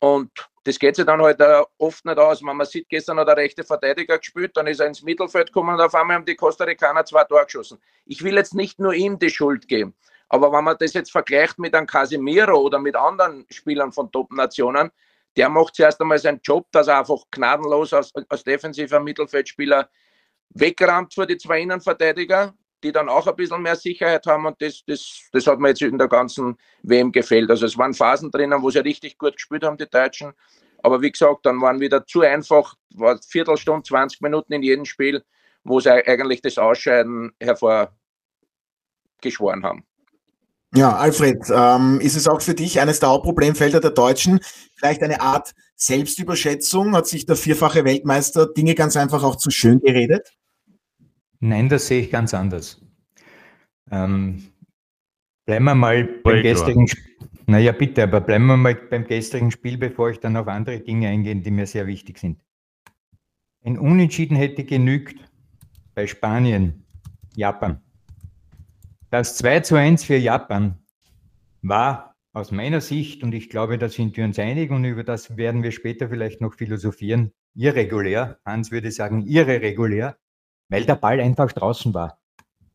Und 0.00 0.30
das 0.64 0.78
geht 0.78 0.96
sich 0.96 1.06
dann 1.06 1.22
halt 1.22 1.40
oft 1.78 2.04
nicht 2.04 2.18
aus. 2.18 2.42
Wenn 2.42 2.56
man 2.56 2.66
sieht, 2.66 2.88
gestern 2.88 3.18
hat 3.18 3.28
der 3.28 3.36
rechte 3.36 3.64
Verteidiger 3.64 4.18
gespielt, 4.18 4.56
dann 4.56 4.66
ist 4.66 4.80
er 4.80 4.86
ins 4.86 5.02
Mittelfeld 5.02 5.48
gekommen 5.48 5.74
und 5.74 5.80
auf 5.80 5.94
einmal 5.94 6.16
haben 6.16 6.24
die 6.24 6.36
Costa 6.36 6.64
Ricaner 6.64 7.04
zwei 7.04 7.24
Tore 7.24 7.44
geschossen. 7.44 7.78
Ich 8.04 8.22
will 8.22 8.34
jetzt 8.34 8.54
nicht 8.54 8.78
nur 8.78 8.92
ihm 8.92 9.18
die 9.18 9.30
Schuld 9.30 9.68
geben, 9.68 9.94
aber 10.28 10.52
wenn 10.52 10.64
man 10.64 10.76
das 10.78 10.94
jetzt 10.94 11.12
vergleicht 11.12 11.58
mit 11.58 11.74
einem 11.74 11.86
Casemiro 11.86 12.58
oder 12.58 12.78
mit 12.78 12.96
anderen 12.96 13.46
Spielern 13.50 13.92
von 13.92 14.10
Top-Nationen, 14.10 14.90
der 15.36 15.48
macht 15.48 15.76
zuerst 15.76 16.00
einmal 16.00 16.18
seinen 16.18 16.40
Job, 16.42 16.66
dass 16.72 16.88
er 16.88 16.98
einfach 16.98 17.22
gnadenlos 17.30 17.92
als, 17.92 18.12
als 18.28 18.44
defensiver 18.44 19.00
Mittelfeldspieler 19.00 19.88
wegrammt 20.50 21.14
vor 21.14 21.26
die 21.26 21.38
zwei 21.38 21.60
Innenverteidiger, 21.60 22.54
die 22.82 22.92
dann 22.92 23.08
auch 23.08 23.26
ein 23.26 23.36
bisschen 23.36 23.62
mehr 23.62 23.76
Sicherheit 23.76 24.26
haben 24.26 24.46
und 24.46 24.60
das, 24.60 24.82
das, 24.86 25.28
das 25.32 25.46
hat 25.46 25.58
mir 25.58 25.68
jetzt 25.68 25.82
in 25.82 25.98
der 25.98 26.08
ganzen 26.08 26.56
WM 26.82 27.12
gefällt. 27.12 27.50
Also 27.50 27.66
es 27.66 27.76
waren 27.78 27.94
Phasen 27.94 28.30
drinnen, 28.30 28.62
wo 28.62 28.70
sie 28.70 28.78
richtig 28.80 29.18
gut 29.18 29.34
gespielt 29.34 29.64
haben, 29.64 29.76
die 29.76 29.88
Deutschen. 29.88 30.32
Aber 30.82 31.02
wie 31.02 31.12
gesagt, 31.12 31.44
dann 31.44 31.60
waren 31.60 31.80
wieder 31.80 32.06
zu 32.06 32.22
einfach, 32.22 32.74
war 32.94 33.18
Viertelstunde, 33.28 33.82
20 33.82 34.20
Minuten 34.22 34.52
in 34.52 34.62
jedem 34.62 34.84
Spiel, 34.84 35.22
wo 35.64 35.80
sie 35.80 35.90
eigentlich 35.90 36.40
das 36.42 36.58
Ausscheiden 36.58 37.32
hervorgeschworen 37.40 37.92
haben. 39.62 39.84
Ja, 40.72 40.96
Alfred, 40.96 41.42
ähm, 41.52 41.98
ist 42.00 42.14
es 42.14 42.28
auch 42.28 42.40
für 42.40 42.54
dich 42.54 42.80
eines 42.80 43.00
der 43.00 43.08
Hauptproblemfelder 43.08 43.80
der 43.80 43.90
Deutschen? 43.90 44.38
Vielleicht 44.76 45.02
eine 45.02 45.20
Art 45.20 45.52
Selbstüberschätzung? 45.74 46.94
Hat 46.94 47.08
sich 47.08 47.26
der 47.26 47.34
vierfache 47.34 47.84
Weltmeister 47.84 48.46
Dinge 48.46 48.76
ganz 48.76 48.96
einfach 48.96 49.24
auch 49.24 49.34
zu 49.34 49.50
schön 49.50 49.80
geredet? 49.80 50.32
Nein, 51.40 51.68
das 51.68 51.86
sehe 51.86 52.02
ich 52.02 52.10
ganz 52.10 52.34
anders. 52.34 52.80
Ähm, 53.90 54.44
bleiben 55.46 55.64
wir 55.64 55.74
mal 55.74 56.04
beim 56.22 56.42
gestrigen 56.42 56.86
Spiel. 56.86 57.10
Naja, 57.46 57.72
bitte, 57.72 58.04
aber 58.04 58.20
bleiben 58.20 58.46
wir 58.46 58.56
mal 58.56 58.74
beim 58.74 59.06
gestrigen 59.06 59.50
Spiel, 59.50 59.76
bevor 59.76 60.10
ich 60.10 60.20
dann 60.20 60.36
auf 60.36 60.46
andere 60.46 60.80
Dinge 60.80 61.08
eingehe, 61.08 61.34
die 61.34 61.50
mir 61.50 61.66
sehr 61.66 61.86
wichtig 61.86 62.18
sind. 62.18 62.40
Ein 63.64 63.78
Unentschieden 63.78 64.36
hätte 64.36 64.64
genügt 64.64 65.18
bei 65.94 66.06
Spanien, 66.06 66.84
Japan. 67.34 67.80
Das 69.10 69.36
2 69.38 69.60
zu 69.60 69.74
1 69.74 70.04
für 70.04 70.16
Japan 70.16 70.78
war 71.62 72.14
aus 72.32 72.52
meiner 72.52 72.80
Sicht, 72.80 73.24
und 73.24 73.34
ich 73.34 73.50
glaube, 73.50 73.76
da 73.76 73.88
sind 73.88 74.16
wir 74.16 74.24
uns 74.24 74.38
einig 74.38 74.70
und 74.70 74.84
über 74.84 75.02
das 75.02 75.36
werden 75.36 75.64
wir 75.64 75.72
später 75.72 76.08
vielleicht 76.08 76.40
noch 76.40 76.54
philosophieren, 76.54 77.32
irregulär. 77.54 78.38
Hans 78.44 78.70
würde 78.70 78.92
sagen, 78.92 79.26
irregulär, 79.26 80.16
weil 80.70 80.84
der 80.84 80.94
Ball 80.94 81.20
einfach 81.20 81.52
draußen 81.52 81.92
war. 81.92 82.18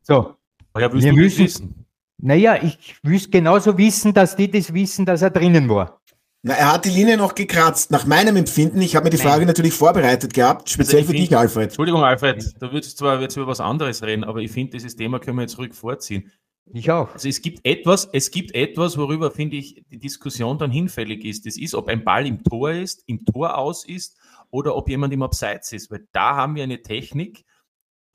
So, 0.02 0.36
ja, 0.78 0.92
wir 0.92 1.12
müssen 1.12 1.16
wissen. 1.38 1.86
Naja, 2.18 2.62
ich 2.62 2.96
wüsste 3.02 3.30
genauso 3.30 3.76
wissen, 3.76 4.14
dass 4.14 4.36
die 4.36 4.50
das 4.50 4.72
wissen, 4.72 5.04
dass 5.04 5.22
er 5.22 5.30
drinnen 5.30 5.68
war. 5.68 6.00
Na, 6.42 6.54
er 6.54 6.72
hat 6.72 6.84
die 6.84 6.90
Linie 6.90 7.16
noch 7.16 7.34
gekratzt. 7.34 7.90
Nach 7.90 8.06
meinem 8.06 8.36
Empfinden, 8.36 8.80
ich 8.80 8.94
habe 8.94 9.04
mir 9.04 9.10
die 9.10 9.16
Frage 9.16 9.38
Nein. 9.38 9.48
natürlich 9.48 9.74
vorbereitet 9.74 10.32
gehabt, 10.32 10.70
speziell 10.70 11.00
also 11.00 11.08
für 11.08 11.18
find, 11.18 11.30
dich, 11.30 11.36
Alfred. 11.36 11.64
Entschuldigung, 11.64 12.04
Alfred, 12.04 12.54
du 12.60 12.72
würdest 12.72 12.98
zwar 12.98 13.20
jetzt 13.20 13.36
über 13.36 13.48
was 13.48 13.60
anderes 13.60 14.02
reden, 14.02 14.22
aber 14.22 14.38
ich 14.38 14.52
finde, 14.52 14.72
dieses 14.72 14.94
Thema 14.94 15.18
können 15.18 15.36
wir 15.38 15.42
jetzt 15.42 15.54
zurück 15.56 15.74
vorziehen. 15.74 16.30
Ich 16.72 16.90
auch. 16.90 17.12
Also 17.12 17.28
es 17.28 17.42
gibt 17.42 17.64
etwas, 17.64 18.08
es 18.12 18.30
gibt 18.30 18.54
etwas, 18.54 18.96
worüber, 18.96 19.30
finde 19.30 19.56
ich, 19.56 19.84
die 19.90 19.98
Diskussion 19.98 20.58
dann 20.58 20.70
hinfällig 20.70 21.24
ist. 21.24 21.46
Das 21.46 21.56
ist, 21.56 21.74
ob 21.74 21.88
ein 21.88 22.04
Ball 22.04 22.26
im 22.26 22.42
Tor 22.42 22.70
ist, 22.70 23.02
im 23.06 23.24
Tor 23.24 23.56
aus 23.56 23.84
ist 23.84 24.16
oder 24.50 24.74
ob 24.74 24.88
jemand 24.88 25.12
im 25.12 25.22
Abseits 25.22 25.72
ist. 25.72 25.90
Weil 25.90 26.06
da 26.12 26.34
haben 26.34 26.54
wir 26.54 26.64
eine 26.64 26.82
Technik, 26.82 27.44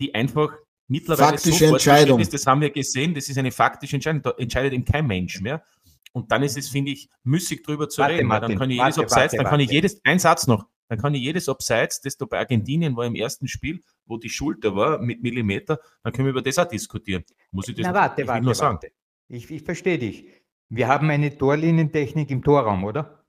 die 0.01 0.13
einfach 0.13 0.51
mittlerweile 0.87 1.29
faktische 1.29 1.67
so 1.67 1.73
Entscheidung 1.73 2.19
ist. 2.19 2.33
Das 2.33 2.45
haben 2.45 2.59
wir 2.59 2.69
gesehen, 2.69 3.13
das 3.13 3.29
ist 3.29 3.37
eine 3.37 3.51
faktische 3.51 3.95
Entscheidung. 3.95 4.21
Da 4.21 4.31
entscheidet 4.31 4.73
eben 4.73 4.83
kein 4.83 5.07
Mensch 5.07 5.39
mehr. 5.39 5.63
Und 6.11 6.31
dann 6.31 6.43
ist 6.43 6.57
es, 6.57 6.67
finde 6.67 6.91
ich, 6.91 7.09
müßig 7.23 7.63
drüber 7.63 7.87
zu 7.87 8.01
warte, 8.01 8.15
reden. 8.15 8.27
Martin, 8.27 8.49
dann 8.49 8.59
kann 8.59 8.69
ich 8.69 8.77
jedes 8.77 8.97
warte, 8.97 9.01
Abseits, 9.01 9.33
warte, 9.33 9.43
dann 9.43 9.49
kann 9.49 9.59
ich 9.61 9.71
jedes, 9.71 10.01
ein 10.03 10.19
Satz 10.19 10.47
noch, 10.47 10.67
dann 10.89 10.99
kann 10.99 11.15
ich 11.15 11.21
jedes 11.21 11.47
Abseits, 11.47 12.01
das 12.01 12.17
da 12.17 12.25
bei 12.25 12.39
Argentinien 12.39 12.97
war 12.97 13.05
im 13.05 13.15
ersten 13.15 13.47
Spiel, 13.47 13.81
wo 14.05 14.17
die 14.17 14.29
Schulter 14.29 14.75
war 14.75 14.99
mit 14.99 15.23
Millimeter, 15.23 15.79
dann 16.03 16.11
können 16.11 16.25
wir 16.25 16.31
über 16.31 16.41
das 16.41 16.59
auch 16.59 16.67
diskutieren. 16.67 17.23
Muss 17.51 17.69
ich 17.69 17.75
das 17.75 17.85
Na, 17.85 17.93
warte, 17.93 18.23
ich 18.23 18.27
warte, 18.27 18.43
nur 18.43 18.55
sagen. 18.55 18.75
Warte. 18.75 18.91
Ich, 19.29 19.49
ich 19.49 19.63
verstehe 19.63 19.97
dich. 19.97 20.25
Wir 20.67 20.89
haben 20.89 21.09
eine 21.09 21.37
Torlinientechnik 21.37 22.29
im 22.29 22.43
Torraum, 22.43 22.83
oder? 22.83 23.23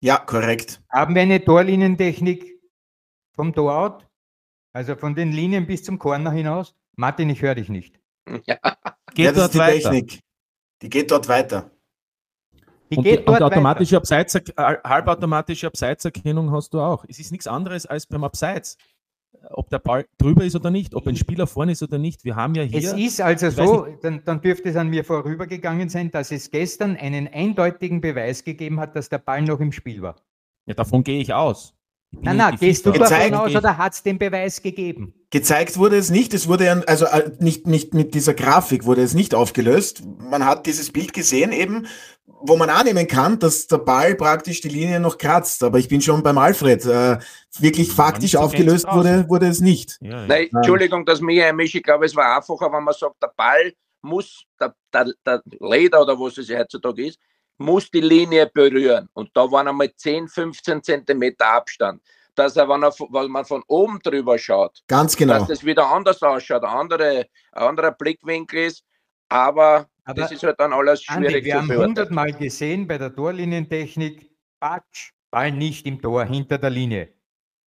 Ja, 0.00 0.18
korrekt. 0.18 0.82
Haben 0.90 1.14
wir 1.14 1.22
eine 1.22 1.42
Torlinientechnik 1.42 2.60
vom 3.32 3.54
Torout? 3.54 4.06
Also 4.72 4.96
von 4.96 5.14
den 5.14 5.32
Linien 5.32 5.66
bis 5.66 5.84
zum 5.84 5.98
Corner 5.98 6.30
hinaus? 6.30 6.74
Martin, 6.96 7.28
ich 7.30 7.42
höre 7.42 7.54
dich 7.54 7.68
nicht. 7.68 8.00
Ja. 8.46 8.56
Geht 9.14 9.26
ja, 9.26 9.32
dort 9.32 9.52
die 9.52 9.58
weiter. 9.58 9.90
Technik. 9.90 10.20
Die 10.80 10.88
geht 10.88 11.10
dort 11.10 11.28
weiter. 11.28 11.70
Die 12.90 12.96
und, 12.96 13.04
geht 13.04 13.28
dort 13.28 13.40
und 13.40 13.46
automatische 13.46 13.96
Abseits, 13.96 14.34
äh, 14.34 14.42
halbautomatische 14.56 15.66
Abseitserkennung 15.66 16.50
hast 16.52 16.72
du 16.72 16.80
auch. 16.80 17.04
Es 17.08 17.18
ist 17.18 17.32
nichts 17.32 17.46
anderes 17.46 17.84
als 17.84 18.06
beim 18.06 18.24
Abseits. 18.24 18.76
Ob 19.50 19.68
der 19.70 19.80
Ball 19.80 20.06
drüber 20.18 20.44
ist 20.44 20.54
oder 20.54 20.70
nicht, 20.70 20.94
ob 20.94 21.06
ein 21.06 21.16
Spieler 21.16 21.46
vorne 21.46 21.72
ist 21.72 21.82
oder 21.82 21.98
nicht. 21.98 22.24
Wir 22.24 22.36
haben 22.36 22.54
ja 22.54 22.62
hier. 22.62 22.78
Es 22.78 22.92
ist 22.92 23.20
also 23.20 23.50
so, 23.50 23.86
dann, 24.02 24.22
dann 24.24 24.40
dürfte 24.40 24.68
es 24.68 24.76
an 24.76 24.88
mir 24.88 25.04
vorübergegangen 25.04 25.88
sein, 25.88 26.10
dass 26.10 26.30
es 26.30 26.50
gestern 26.50 26.96
einen 26.96 27.26
eindeutigen 27.26 28.00
Beweis 28.00 28.44
gegeben 28.44 28.78
hat, 28.78 28.94
dass 28.94 29.08
der 29.08 29.18
Ball 29.18 29.42
noch 29.42 29.60
im 29.60 29.72
Spiel 29.72 30.00
war. 30.00 30.16
Ja, 30.66 30.74
davon 30.74 31.02
gehe 31.02 31.20
ich 31.20 31.34
aus. 31.34 31.74
Nein, 32.20 32.36
nein, 32.36 32.56
gehst 32.60 32.86
du 32.86 32.92
davon 32.92 33.34
aus 33.34 33.54
oder 33.54 33.76
hat 33.78 33.94
es 33.94 34.02
den 34.02 34.18
Beweis 34.18 34.62
gegeben? 34.62 35.14
Gezeigt 35.30 35.78
wurde 35.78 35.96
es 35.96 36.10
nicht, 36.10 36.34
es 36.34 36.46
wurde 36.46 36.66
ja, 36.66 36.80
also 36.86 37.06
äh, 37.06 37.30
nicht, 37.40 37.66
nicht 37.66 37.94
mit 37.94 38.14
dieser 38.14 38.34
Grafik 38.34 38.84
wurde 38.84 39.02
es 39.02 39.14
nicht 39.14 39.34
aufgelöst. 39.34 40.02
Man 40.18 40.44
hat 40.44 40.66
dieses 40.66 40.92
Bild 40.92 41.14
gesehen 41.14 41.52
eben, 41.52 41.86
wo 42.26 42.56
man 42.56 42.70
annehmen 42.70 43.06
kann, 43.08 43.38
dass 43.38 43.66
der 43.66 43.78
Ball 43.78 44.14
praktisch 44.14 44.60
die 44.60 44.68
Linie 44.68 45.00
noch 45.00 45.16
kratzt. 45.16 45.62
Aber 45.62 45.78
ich 45.78 45.88
bin 45.88 46.00
schon 46.00 46.22
beim 46.22 46.38
Alfred. 46.38 46.84
Äh, 46.84 47.18
wirklich 47.58 47.88
ja, 47.88 47.94
faktisch 47.94 48.36
aufgelöst 48.36 48.86
wurde, 48.90 49.28
wurde 49.28 49.46
es 49.46 49.60
nicht. 49.60 49.98
Ja, 50.00 50.10
ja. 50.10 50.26
Nein, 50.26 50.48
Entschuldigung, 50.54 51.04
dass 51.04 51.20
mir 51.20 51.46
einmische. 51.46 51.78
Ich 51.78 51.84
glaube, 51.84 52.04
es 52.04 52.14
war 52.14 52.36
einfacher, 52.36 52.70
wenn 52.72 52.84
man 52.84 52.94
sagt, 52.94 53.22
der 53.22 53.32
Ball 53.36 53.72
muss, 54.02 54.44
der, 54.60 54.74
der, 54.92 55.12
der 55.24 55.42
Leder 55.60 56.02
oder 56.02 56.18
was 56.18 56.38
es 56.38 56.50
heutzutage 56.50 57.06
ist, 57.06 57.18
muss 57.58 57.90
die 57.90 58.00
Linie 58.00 58.50
berühren. 58.52 59.08
Und 59.12 59.30
da 59.34 59.50
waren 59.50 59.68
einmal 59.68 59.94
10, 59.94 60.28
15 60.28 60.82
Zentimeter 60.82 61.46
Abstand. 61.46 62.02
Dass 62.34 62.56
er, 62.56 62.66
wenn, 62.68 62.82
er, 62.82 62.90
wenn 62.90 63.30
man 63.30 63.44
von 63.44 63.62
oben 63.66 63.98
drüber 64.02 64.38
schaut, 64.38 64.82
Ganz 64.88 65.14
genau. 65.16 65.38
dass 65.38 65.48
das 65.48 65.64
wieder 65.64 65.86
anders 65.86 66.22
ausschaut, 66.22 66.64
ein 66.64 66.70
anderer, 66.70 67.24
ein 67.52 67.62
anderer 67.62 67.92
Blickwinkel 67.92 68.66
ist. 68.68 68.84
Aber, 69.28 69.86
Aber 70.04 70.20
das 70.20 70.32
ist 70.32 70.42
halt 70.42 70.58
dann 70.58 70.72
alles 70.72 71.02
schwierig 71.02 71.26
Andi, 71.26 71.44
wir 71.44 71.54
haben 71.56 71.74
hundertmal 71.74 72.32
gesehen 72.32 72.86
bei 72.86 72.96
der 72.96 73.14
Torlinientechnik, 73.14 74.30
Patsch, 74.60 75.12
Ball 75.30 75.52
nicht 75.52 75.86
im 75.86 76.00
Tor, 76.00 76.24
hinter 76.24 76.56
der 76.56 76.70
Linie. 76.70 77.12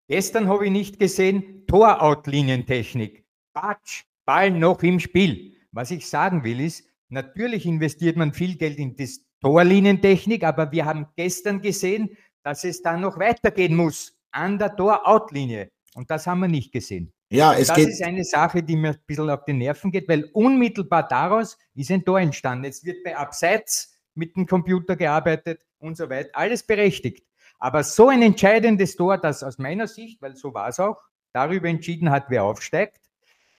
Gestern 0.08 0.48
habe 0.48 0.65
ich 0.65 0.72
nicht 0.72 1.00
gesehen, 1.00 1.65
Torautlinientechnik. 1.68 3.25
Patsch, 3.54 4.04
Ball 4.25 4.51
noch 4.51 4.84
im 4.84 5.00
Spiel. 5.00 5.58
Was 5.72 5.92
ich 5.92 6.08
sagen 6.08 6.44
will 6.44 6.60
ist, 6.60 6.88
natürlich 7.10 7.65
investiert 7.65 8.15
man 8.15 8.34
viel 8.34 8.56
Geld 8.56 8.77
in 8.77 8.96
das 8.96 9.25
Torlinientechnik, 9.42 10.44
aber 10.44 10.72
wir 10.72 10.86
haben 10.86 11.08
gestern 11.15 11.62
gesehen, 11.62 12.18
dass 12.44 12.63
es 12.63 12.82
dann 12.82 13.01
noch 13.01 13.20
weitergehen 13.20 13.75
muss 13.75 14.18
an 14.32 14.60
der 14.60 14.75
Tor-Out-Linie. 14.75 15.72
Und 15.96 16.12
das 16.12 16.27
haben 16.27 16.42
wir 16.42 16.48
nicht 16.48 16.72
gesehen. 16.72 17.12
Ja, 17.30 17.54
es 17.54 17.68
das 17.68 17.77
geht. 17.77 17.89
ist 17.89 18.04
eine 18.04 18.24
Sache, 18.24 18.62
die 18.62 18.75
mir 18.75 18.89
ein 18.89 19.00
bisschen 19.08 19.30
auf 19.30 19.46
die 19.46 19.54
Nerven 19.54 19.92
geht, 19.92 20.08
weil 20.08 20.30
unmittelbar 20.34 21.08
daraus 21.08 21.58
ist 21.74 21.92
ein 21.92 22.06
Tor 22.06 22.20
entstanden. 22.20 22.65
Jetzt 22.65 22.86
wird 22.86 23.04
bei 23.04 23.15
Abseits 23.18 23.98
mit 24.13 24.36
dem 24.36 24.46
Computer 24.46 24.96
gearbeitet 24.96 25.62
und 25.80 25.98
so 25.98 26.10
weiter. 26.10 26.30
Alles 26.34 26.63
berechtigt. 26.63 27.25
Aber 27.58 27.84
so 27.84 28.10
ein 28.10 28.22
entscheidendes 28.22 28.96
Tor, 28.96 29.18
das 29.18 29.42
aus 29.44 29.58
meiner 29.58 29.88
Sicht, 29.88 30.22
weil 30.22 30.36
so 30.36 30.54
war 30.54 30.70
es 30.70 30.80
auch, 30.80 30.98
darüber 31.34 31.68
entschieden 31.68 32.12
hat, 32.12 32.25
wer 32.30 32.44
aufsteigt, 32.44 33.01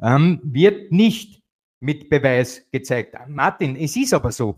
ähm, 0.01 0.41
wird 0.45 0.93
nicht 0.93 1.43
mit 1.81 2.09
Beweis 2.09 2.63
gezeigt. 2.71 3.17
Martin, 3.29 3.77
es 3.77 3.97
ist 3.97 4.15
aber 4.15 4.33
so. 4.33 4.57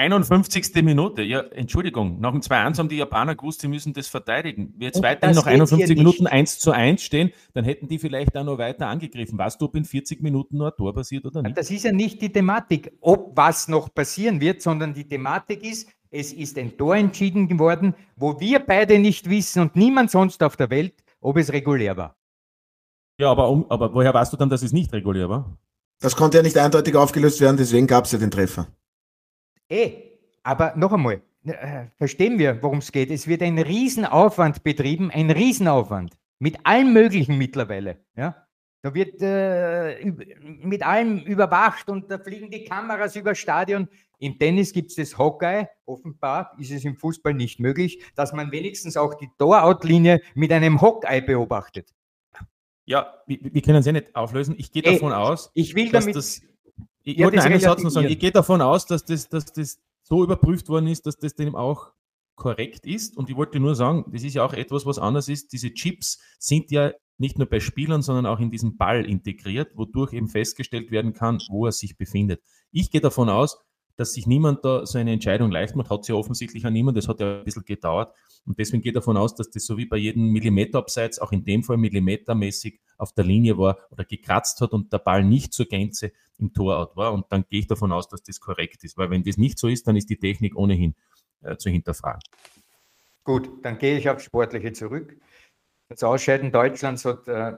51. 0.00 0.82
Minute. 0.82 1.22
Ja, 1.22 1.40
Entschuldigung, 1.40 2.20
nach 2.20 2.32
dem 2.32 2.40
2-1 2.40 2.78
haben 2.78 2.88
die 2.88 2.96
Japaner 2.96 3.34
gewusst, 3.34 3.60
sie 3.60 3.68
müssen 3.68 3.92
das 3.92 4.08
verteidigen. 4.08 4.72
Wir 4.76 4.86
jetzt 4.86 5.02
weiterhin 5.02 5.36
noch 5.36 5.46
51 5.46 5.96
Minuten 5.96 6.26
1 6.26 6.58
zu 6.58 6.72
1 6.72 7.02
stehen, 7.02 7.32
dann 7.52 7.64
hätten 7.64 7.86
die 7.86 7.98
vielleicht 7.98 8.36
auch 8.36 8.44
noch 8.44 8.58
weiter 8.58 8.86
angegriffen. 8.86 9.38
Weißt 9.38 9.60
du, 9.60 9.66
ob 9.66 9.76
in 9.76 9.84
40 9.84 10.22
Minuten 10.22 10.56
noch 10.56 10.66
ein 10.66 10.76
Tor 10.76 10.94
passiert 10.94 11.26
oder 11.26 11.42
nicht? 11.42 11.58
Das 11.58 11.70
ist 11.70 11.84
ja 11.84 11.92
nicht 11.92 12.22
die 12.22 12.32
Thematik, 12.32 12.92
ob 13.00 13.36
was 13.36 13.68
noch 13.68 13.94
passieren 13.94 14.40
wird, 14.40 14.62
sondern 14.62 14.94
die 14.94 15.06
Thematik 15.06 15.62
ist, 15.62 15.90
es 16.10 16.32
ist 16.32 16.58
ein 16.58 16.76
Tor 16.76 16.96
entschieden 16.96 17.46
geworden, 17.46 17.94
wo 18.16 18.40
wir 18.40 18.60
beide 18.60 18.98
nicht 18.98 19.28
wissen 19.28 19.60
und 19.60 19.76
niemand 19.76 20.10
sonst 20.10 20.42
auf 20.42 20.56
der 20.56 20.70
Welt, 20.70 20.94
ob 21.20 21.36
es 21.36 21.52
regulär 21.52 21.96
war. 21.96 22.16
Ja, 23.18 23.30
aber, 23.30 23.50
um, 23.50 23.66
aber 23.68 23.92
woher 23.92 24.14
weißt 24.14 24.32
du 24.32 24.38
dann, 24.38 24.48
dass 24.48 24.62
es 24.62 24.72
nicht 24.72 24.92
regulär 24.92 25.28
war? 25.28 25.58
Das 26.00 26.16
konnte 26.16 26.38
ja 26.38 26.42
nicht 26.42 26.56
eindeutig 26.56 26.96
aufgelöst 26.96 27.40
werden, 27.42 27.58
deswegen 27.58 27.86
gab 27.86 28.06
es 28.06 28.12
ja 28.12 28.18
den 28.18 28.30
Treffer. 28.30 28.68
Eh, 29.70 30.18
aber 30.42 30.74
noch 30.76 30.92
einmal, 30.92 31.22
äh, 31.44 31.86
verstehen 31.96 32.38
wir, 32.38 32.62
worum 32.62 32.78
es 32.78 32.92
geht. 32.92 33.10
Es 33.10 33.26
wird 33.26 33.42
ein 33.42 33.58
Riesenaufwand 33.58 34.62
betrieben, 34.62 35.10
ein 35.10 35.30
Riesenaufwand 35.30 36.18
mit 36.38 36.58
allem 36.64 36.92
Möglichen 36.92 37.38
mittlerweile. 37.38 37.98
Ja? 38.16 38.46
Da 38.82 38.94
wird 38.94 39.20
äh, 39.20 40.04
mit 40.62 40.82
allem 40.82 41.20
überwacht 41.20 41.88
und 41.88 42.10
da 42.10 42.18
fliegen 42.18 42.50
die 42.50 42.64
Kameras 42.64 43.14
über 43.14 43.34
Stadion. 43.34 43.88
Im 44.18 44.38
Tennis 44.38 44.72
gibt 44.72 44.90
es 44.90 44.96
das 44.96 45.18
Hockey. 45.18 45.66
Offenbar 45.86 46.54
ist 46.58 46.72
es 46.72 46.84
im 46.84 46.96
Fußball 46.96 47.34
nicht 47.34 47.60
möglich, 47.60 48.02
dass 48.16 48.32
man 48.32 48.50
wenigstens 48.52 48.96
auch 48.96 49.14
die 49.14 49.30
Torout-Linie 49.38 50.20
mit 50.34 50.50
einem 50.52 50.80
Hockey 50.80 51.20
beobachtet. 51.20 51.94
Ja, 52.86 53.14
wir, 53.26 53.38
wir 53.40 53.62
können 53.62 53.78
es 53.78 53.86
ja 53.86 53.92
nicht 53.92 54.14
auflösen. 54.16 54.56
Ich 54.58 54.72
gehe 54.72 54.82
davon 54.82 55.12
Ey, 55.12 55.18
aus, 55.18 55.50
ich 55.54 55.74
will 55.74 55.90
damit, 55.90 56.16
das, 56.16 56.42
ich 57.10 57.18
ja, 57.18 57.26
wollte 57.26 57.42
einen 57.42 57.60
Satz 57.60 57.82
noch 57.82 57.90
sagen. 57.90 58.08
Ich 58.08 58.18
gehe 58.18 58.32
davon 58.32 58.60
aus, 58.60 58.86
dass 58.86 59.04
das, 59.04 59.28
dass 59.28 59.46
das 59.46 59.78
so 60.02 60.24
überprüft 60.24 60.68
worden 60.68 60.88
ist, 60.88 61.06
dass 61.06 61.16
das 61.16 61.34
dem 61.34 61.54
auch 61.54 61.92
korrekt 62.36 62.86
ist. 62.86 63.16
Und 63.16 63.28
ich 63.30 63.36
wollte 63.36 63.60
nur 63.60 63.74
sagen, 63.74 64.04
das 64.12 64.22
ist 64.22 64.34
ja 64.34 64.44
auch 64.44 64.52
etwas, 64.52 64.86
was 64.86 64.98
anders 64.98 65.28
ist. 65.28 65.52
Diese 65.52 65.72
Chips 65.72 66.20
sind 66.38 66.70
ja 66.70 66.92
nicht 67.18 67.38
nur 67.38 67.46
bei 67.46 67.60
Spielern, 67.60 68.00
sondern 68.00 68.24
auch 68.26 68.40
in 68.40 68.50
diesem 68.50 68.78
Ball 68.78 69.04
integriert, 69.04 69.76
wodurch 69.76 70.14
eben 70.14 70.28
festgestellt 70.28 70.90
werden 70.90 71.12
kann, 71.12 71.38
wo 71.50 71.66
er 71.66 71.72
sich 71.72 71.98
befindet. 71.98 72.42
Ich 72.72 72.90
gehe 72.90 73.02
davon 73.02 73.28
aus, 73.28 73.58
dass 74.00 74.14
sich 74.14 74.26
niemand 74.26 74.64
da 74.64 74.86
so 74.86 74.96
eine 74.96 75.12
Entscheidung 75.12 75.50
leicht 75.50 75.76
macht, 75.76 75.90
hat 75.90 76.06
sie 76.06 76.12
ja 76.12 76.18
offensichtlich 76.18 76.64
an 76.64 76.72
niemand, 76.72 76.96
das 76.96 77.06
hat 77.06 77.20
ja 77.20 77.40
ein 77.40 77.44
bisschen 77.44 77.66
gedauert. 77.66 78.16
Und 78.46 78.58
deswegen 78.58 78.82
geht 78.82 78.96
davon 78.96 79.18
aus, 79.18 79.34
dass 79.34 79.50
das 79.50 79.66
so 79.66 79.76
wie 79.76 79.84
bei 79.84 79.98
jedem 79.98 80.32
Millimeter 80.32 80.78
abseits 80.78 81.18
auch 81.18 81.32
in 81.32 81.44
dem 81.44 81.62
Fall 81.62 81.76
millimetermäßig 81.76 82.80
auf 82.96 83.12
der 83.12 83.24
Linie 83.24 83.58
war 83.58 83.76
oder 83.90 84.06
gekratzt 84.06 84.62
hat 84.62 84.72
und 84.72 84.90
der 84.90 85.00
Ball 85.00 85.22
nicht 85.22 85.52
zur 85.52 85.66
Gänze 85.66 86.12
im 86.38 86.54
Torout 86.54 86.96
war. 86.96 87.12
Und 87.12 87.26
dann 87.28 87.44
gehe 87.50 87.60
ich 87.60 87.66
davon 87.66 87.92
aus, 87.92 88.08
dass 88.08 88.22
das 88.22 88.40
korrekt 88.40 88.84
ist. 88.84 88.96
Weil 88.96 89.10
wenn 89.10 89.22
das 89.22 89.36
nicht 89.36 89.58
so 89.58 89.68
ist, 89.68 89.86
dann 89.86 89.96
ist 89.96 90.08
die 90.08 90.16
Technik 90.16 90.56
ohnehin 90.56 90.94
äh, 91.42 91.58
zu 91.58 91.68
hinterfragen. 91.68 92.22
Gut, 93.22 93.50
dann 93.62 93.76
gehe 93.76 93.98
ich 93.98 94.08
aufs 94.08 94.24
Sportliche 94.24 94.72
zurück. 94.72 95.14
Das 95.90 96.02
Ausscheiden 96.02 96.52
Deutschlands 96.52 97.04
hat 97.04 97.28
äh, 97.28 97.52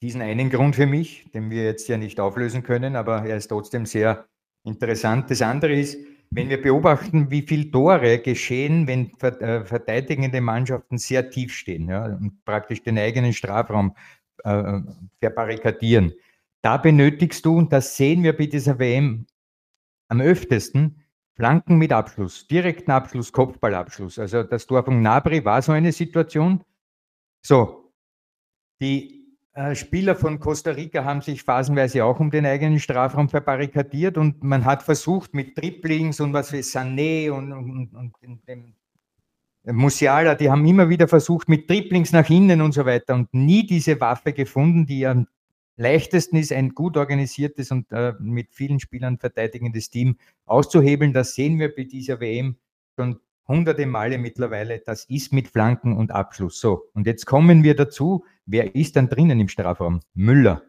diesen 0.00 0.22
einen 0.22 0.48
Grund 0.48 0.76
für 0.76 0.86
mich, 0.86 1.28
den 1.34 1.50
wir 1.50 1.64
jetzt 1.64 1.88
ja 1.88 1.96
nicht 1.96 2.20
auflösen 2.20 2.62
können, 2.62 2.94
aber 2.94 3.24
er 3.24 3.36
ist 3.36 3.48
trotzdem 3.48 3.84
sehr 3.84 4.28
interessant. 4.68 5.30
Das 5.30 5.42
andere 5.42 5.72
ist, 5.72 5.98
wenn 6.30 6.48
wir 6.50 6.60
beobachten, 6.60 7.30
wie 7.30 7.42
viele 7.42 7.70
Tore 7.70 8.18
geschehen, 8.18 8.86
wenn 8.86 9.12
äh, 9.20 9.64
verteidigende 9.64 10.40
Mannschaften 10.40 10.98
sehr 10.98 11.30
tief 11.30 11.54
stehen 11.54 11.88
ja, 11.88 12.04
und 12.04 12.44
praktisch 12.44 12.82
den 12.82 12.98
eigenen 12.98 13.32
Strafraum 13.32 13.96
äh, 14.44 14.80
verbarrikadieren, 15.20 16.12
da 16.62 16.76
benötigst 16.76 17.44
du, 17.46 17.56
und 17.56 17.72
das 17.72 17.96
sehen 17.96 18.22
wir 18.22 18.36
bei 18.36 18.46
dieser 18.46 18.78
WM 18.78 19.26
am 20.08 20.20
öftesten, 20.20 21.02
Flanken 21.34 21.78
mit 21.78 21.92
Abschluss, 21.92 22.48
direkten 22.48 22.90
Abschluss, 22.90 23.32
Kopfballabschluss. 23.32 24.18
Also 24.18 24.42
das 24.42 24.66
Tor 24.66 24.84
von 24.84 25.00
Nabri 25.02 25.44
war 25.44 25.62
so 25.62 25.70
eine 25.70 25.92
Situation. 25.92 26.64
So, 27.46 27.92
die 28.80 29.17
Spieler 29.74 30.14
von 30.14 30.38
Costa 30.38 30.70
Rica 30.70 31.04
haben 31.04 31.20
sich 31.20 31.42
phasenweise 31.42 32.04
auch 32.04 32.20
um 32.20 32.30
den 32.30 32.46
eigenen 32.46 32.78
Strafraum 32.78 33.28
verbarrikadiert 33.28 34.16
und 34.16 34.44
man 34.44 34.64
hat 34.64 34.84
versucht 34.84 35.34
mit 35.34 35.56
Triplings 35.56 36.20
und 36.20 36.32
was 36.32 36.52
wie 36.52 36.58
Sané 36.58 37.30
und, 37.30 37.52
und, 37.52 37.92
und, 37.92 38.14
und 38.22 38.48
dem 38.48 38.74
Musiala, 39.64 40.34
die 40.34 40.50
haben 40.50 40.64
immer 40.64 40.88
wieder 40.88 41.08
versucht 41.08 41.48
mit 41.48 41.66
Triplings 41.68 42.12
nach 42.12 42.30
innen 42.30 42.60
und 42.62 42.72
so 42.72 42.86
weiter 42.86 43.14
und 43.14 43.34
nie 43.34 43.66
diese 43.66 44.00
Waffe 44.00 44.32
gefunden, 44.32 44.86
die 44.86 45.06
am 45.06 45.26
leichtesten 45.76 46.36
ist, 46.36 46.52
ein 46.52 46.70
gut 46.70 46.96
organisiertes 46.96 47.70
und 47.70 47.90
äh, 47.92 48.14
mit 48.18 48.54
vielen 48.54 48.80
Spielern 48.80 49.18
verteidigendes 49.18 49.90
Team 49.90 50.16
auszuhebeln. 50.44 51.12
Das 51.12 51.34
sehen 51.34 51.58
wir 51.58 51.74
bei 51.74 51.84
dieser 51.84 52.20
WM 52.20 52.56
schon 52.96 53.20
hunderte 53.48 53.86
Male 53.86 54.18
mittlerweile. 54.18 54.80
Das 54.80 55.04
ist 55.06 55.32
mit 55.32 55.48
Flanken 55.48 55.96
und 55.96 56.12
Abschluss. 56.12 56.60
So, 56.60 56.84
und 56.94 57.06
jetzt 57.06 57.26
kommen 57.26 57.62
wir 57.62 57.74
dazu, 57.74 58.24
wer 58.46 58.74
ist 58.74 58.96
dann 58.96 59.08
drinnen 59.08 59.40
im 59.40 59.48
Strafraum? 59.48 60.00
Müller. 60.14 60.62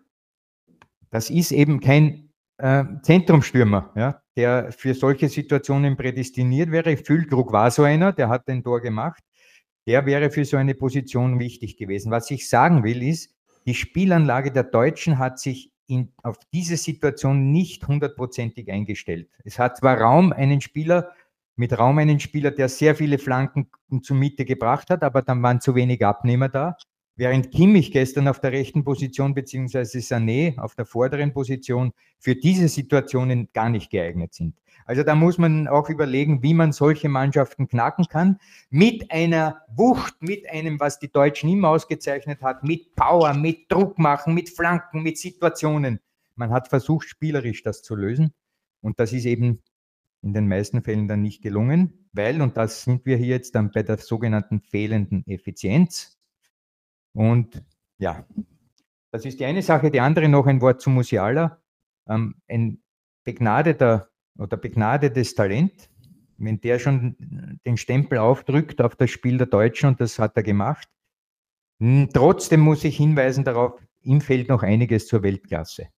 Das 1.12 1.30
ist 1.30 1.52
eben 1.52 1.80
kein 1.80 2.30
äh, 2.58 2.84
Zentrumstürmer, 3.04 3.92
ja, 3.96 4.22
der 4.36 4.72
für 4.72 4.94
solche 4.94 5.28
Situationen 5.28 5.98
prädestiniert 5.98 6.72
wäre. 6.72 6.98
Füllkrug 6.98 7.52
war 7.52 7.72
so 7.72 7.84
einer, 7.84 8.14
der 8.14 8.30
hat 8.30 8.48
den 8.48 8.64
Tor 8.64 8.82
gemacht. 8.82 9.24
Der 9.88 10.06
wäre 10.06 10.30
für 10.30 10.46
so 10.46 10.58
eine 10.58 10.76
Position 10.76 11.40
wichtig 11.40 11.78
gewesen. 11.78 12.12
Was 12.12 12.30
ich 12.32 12.48
sagen 12.48 12.84
will, 12.84 13.02
ist, 13.02 13.36
die 13.66 13.74
Spielanlage 13.74 14.52
der 14.52 14.64
Deutschen 14.64 15.18
hat 15.18 15.40
sich 15.40 15.72
in, 15.88 16.14
auf 16.22 16.38
diese 16.54 16.78
Situation 16.78 17.52
nicht 17.52 17.88
hundertprozentig 17.88 18.72
eingestellt. 18.72 19.28
Es 19.44 19.58
hat 19.58 19.78
zwar 19.78 20.00
Raum, 20.00 20.32
einen 20.32 20.62
Spieler 20.62 21.10
mit 21.60 21.78
Raum 21.78 21.98
einen 21.98 22.22
Spieler, 22.22 22.52
der 22.52 22.70
sehr 22.70 22.96
viele 22.96 23.18
Flanken 23.18 23.70
zur 24.02 24.16
Mitte 24.16 24.46
gebracht 24.46 24.90
hat, 24.90 25.04
aber 25.04 25.22
dann 25.22 25.44
waren 25.44 25.60
zu 25.60 25.76
wenig 25.76 26.06
Abnehmer 26.06 26.48
da. 26.48 26.78
Während 27.18 27.52
Kimmich 27.52 27.92
gestern 27.92 28.30
auf 28.30 28.40
der 28.40 28.54
rechten 28.54 28.86
Position 28.86 29.34
beziehungsweise 29.34 29.98
Sané 29.98 30.58
auf 30.58 30.76
der 30.76 30.86
vorderen 30.86 31.34
Position 31.34 31.92
für 32.18 32.34
diese 32.34 32.70
Situationen 32.70 33.50
gar 33.52 33.68
nicht 33.68 33.92
geeignet 33.92 34.34
sind. 34.34 34.56
Also 34.86 35.04
da 35.04 35.16
muss 35.16 35.38
man 35.38 35.68
auch 35.68 35.90
überlegen, 35.90 36.42
wie 36.42 36.54
man 36.54 36.72
solche 36.72 37.10
Mannschaften 37.10 37.68
knacken 37.68 38.06
kann. 38.06 38.40
Mit 38.70 39.12
einer 39.12 39.62
Wucht, 39.76 40.16
mit 40.22 40.50
einem, 40.50 40.80
was 40.80 40.98
die 40.98 41.12
Deutschen 41.12 41.50
immer 41.50 41.72
ausgezeichnet 41.72 42.42
hat, 42.42 42.64
mit 42.64 42.96
Power, 42.96 43.34
mit 43.34 43.70
Druck 43.70 44.00
machen, 44.00 44.34
mit 44.34 44.50
Flanken, 44.50 45.04
mit 45.04 45.18
Situationen. 45.18 46.00
Man 46.36 46.52
hat 46.52 46.70
versucht, 46.70 47.10
spielerisch 47.10 47.64
das 47.64 47.82
zu 47.82 47.96
lösen. 47.96 48.34
Und 48.80 49.02
das 49.02 49.12
ist 49.12 49.26
eben 49.26 49.62
in 50.22 50.34
den 50.34 50.48
meisten 50.48 50.82
Fällen 50.84 51.08
dann 51.08 51.22
nicht 51.22 51.42
gelungen, 51.42 52.08
weil, 52.12 52.42
und 52.42 52.58
das 52.58 52.84
sind 52.84 53.06
wir 53.06 53.18
hier 53.18 53.28
jetzt 53.28 53.56
dann 53.56 53.72
bei 53.72 53.84
der 53.84 53.98
sogenannten 53.98 54.62
fehlenden 54.62 55.26
Effizienz. 55.28 56.20
Und 57.14 57.64
ja, 57.98 58.26
das 59.12 59.26
ist 59.26 59.40
die 59.40 59.46
eine 59.46 59.62
Sache. 59.62 59.92
Die 59.92 60.00
andere 60.00 60.30
noch 60.30 60.46
ein 60.46 60.62
Wort 60.62 60.82
zu 60.82 60.90
Musiala. 60.90 61.62
Ähm, 62.08 62.36
ein 62.48 62.82
begnadeter 63.24 64.10
oder 64.38 64.58
begnadetes 64.58 65.36
Talent, 65.36 65.90
wenn 66.38 66.62
der 66.62 66.80
schon 66.80 67.60
den 67.66 67.78
Stempel 67.78 68.18
aufdrückt 68.18 68.82
auf 68.82 68.96
das 68.96 69.12
Spiel 69.12 69.38
der 69.38 69.48
Deutschen, 69.48 69.90
und 69.90 70.02
das 70.02 70.18
hat 70.20 70.36
er 70.38 70.44
gemacht. 70.44 70.88
Trotzdem 72.14 72.62
muss 72.62 72.84
ich 72.84 72.98
hinweisen 72.98 73.44
darauf, 73.44 73.80
ihm 74.02 74.22
fehlt 74.22 74.50
noch 74.50 74.64
einiges 74.64 75.08
zur 75.08 75.24
Weltklasse. 75.24 75.90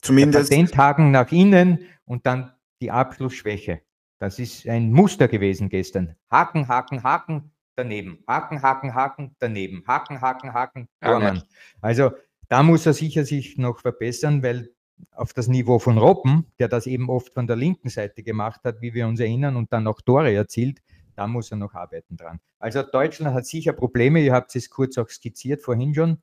Zumindest. 0.00 0.52
Den 0.52 0.66
Tagen 0.66 1.10
nach 1.10 1.32
innen 1.32 1.80
und 2.04 2.26
dann 2.26 2.52
die 2.80 2.90
Abschlussschwäche. 2.90 3.82
Das 4.18 4.38
ist 4.38 4.66
ein 4.66 4.92
Muster 4.92 5.28
gewesen 5.28 5.68
gestern. 5.68 6.16
Haken, 6.30 6.66
Haken, 6.66 7.02
Haken, 7.02 7.52
daneben. 7.76 8.24
Haken, 8.26 8.62
Haken, 8.62 8.94
Haken, 8.94 9.36
daneben. 9.38 9.84
Haken, 9.86 10.20
Haken, 10.20 10.52
Haken, 10.52 10.88
Tormann. 11.00 11.42
Also 11.80 12.10
da 12.48 12.62
muss 12.62 12.86
er 12.86 12.94
sicher 12.94 13.24
sich 13.24 13.56
noch 13.58 13.80
verbessern, 13.80 14.42
weil 14.42 14.70
auf 15.12 15.32
das 15.32 15.46
Niveau 15.46 15.78
von 15.78 15.98
Robben, 15.98 16.46
der 16.58 16.68
das 16.68 16.86
eben 16.86 17.08
oft 17.08 17.34
von 17.34 17.46
der 17.46 17.56
linken 17.56 17.88
Seite 17.88 18.22
gemacht 18.22 18.60
hat, 18.64 18.80
wie 18.80 18.94
wir 18.94 19.06
uns 19.06 19.20
erinnern, 19.20 19.56
und 19.56 19.72
dann 19.72 19.86
auch 19.86 20.00
Tore 20.00 20.32
erzielt, 20.34 20.80
da 21.14 21.26
muss 21.26 21.50
er 21.50 21.56
noch 21.56 21.74
arbeiten 21.74 22.16
dran. 22.16 22.40
Also 22.58 22.82
Deutschland 22.82 23.34
hat 23.34 23.46
sicher 23.46 23.72
Probleme, 23.72 24.20
ihr 24.20 24.32
habt 24.32 24.54
es 24.56 24.70
kurz 24.70 24.98
auch 24.98 25.08
skizziert 25.08 25.62
vorhin 25.62 25.94
schon. 25.94 26.22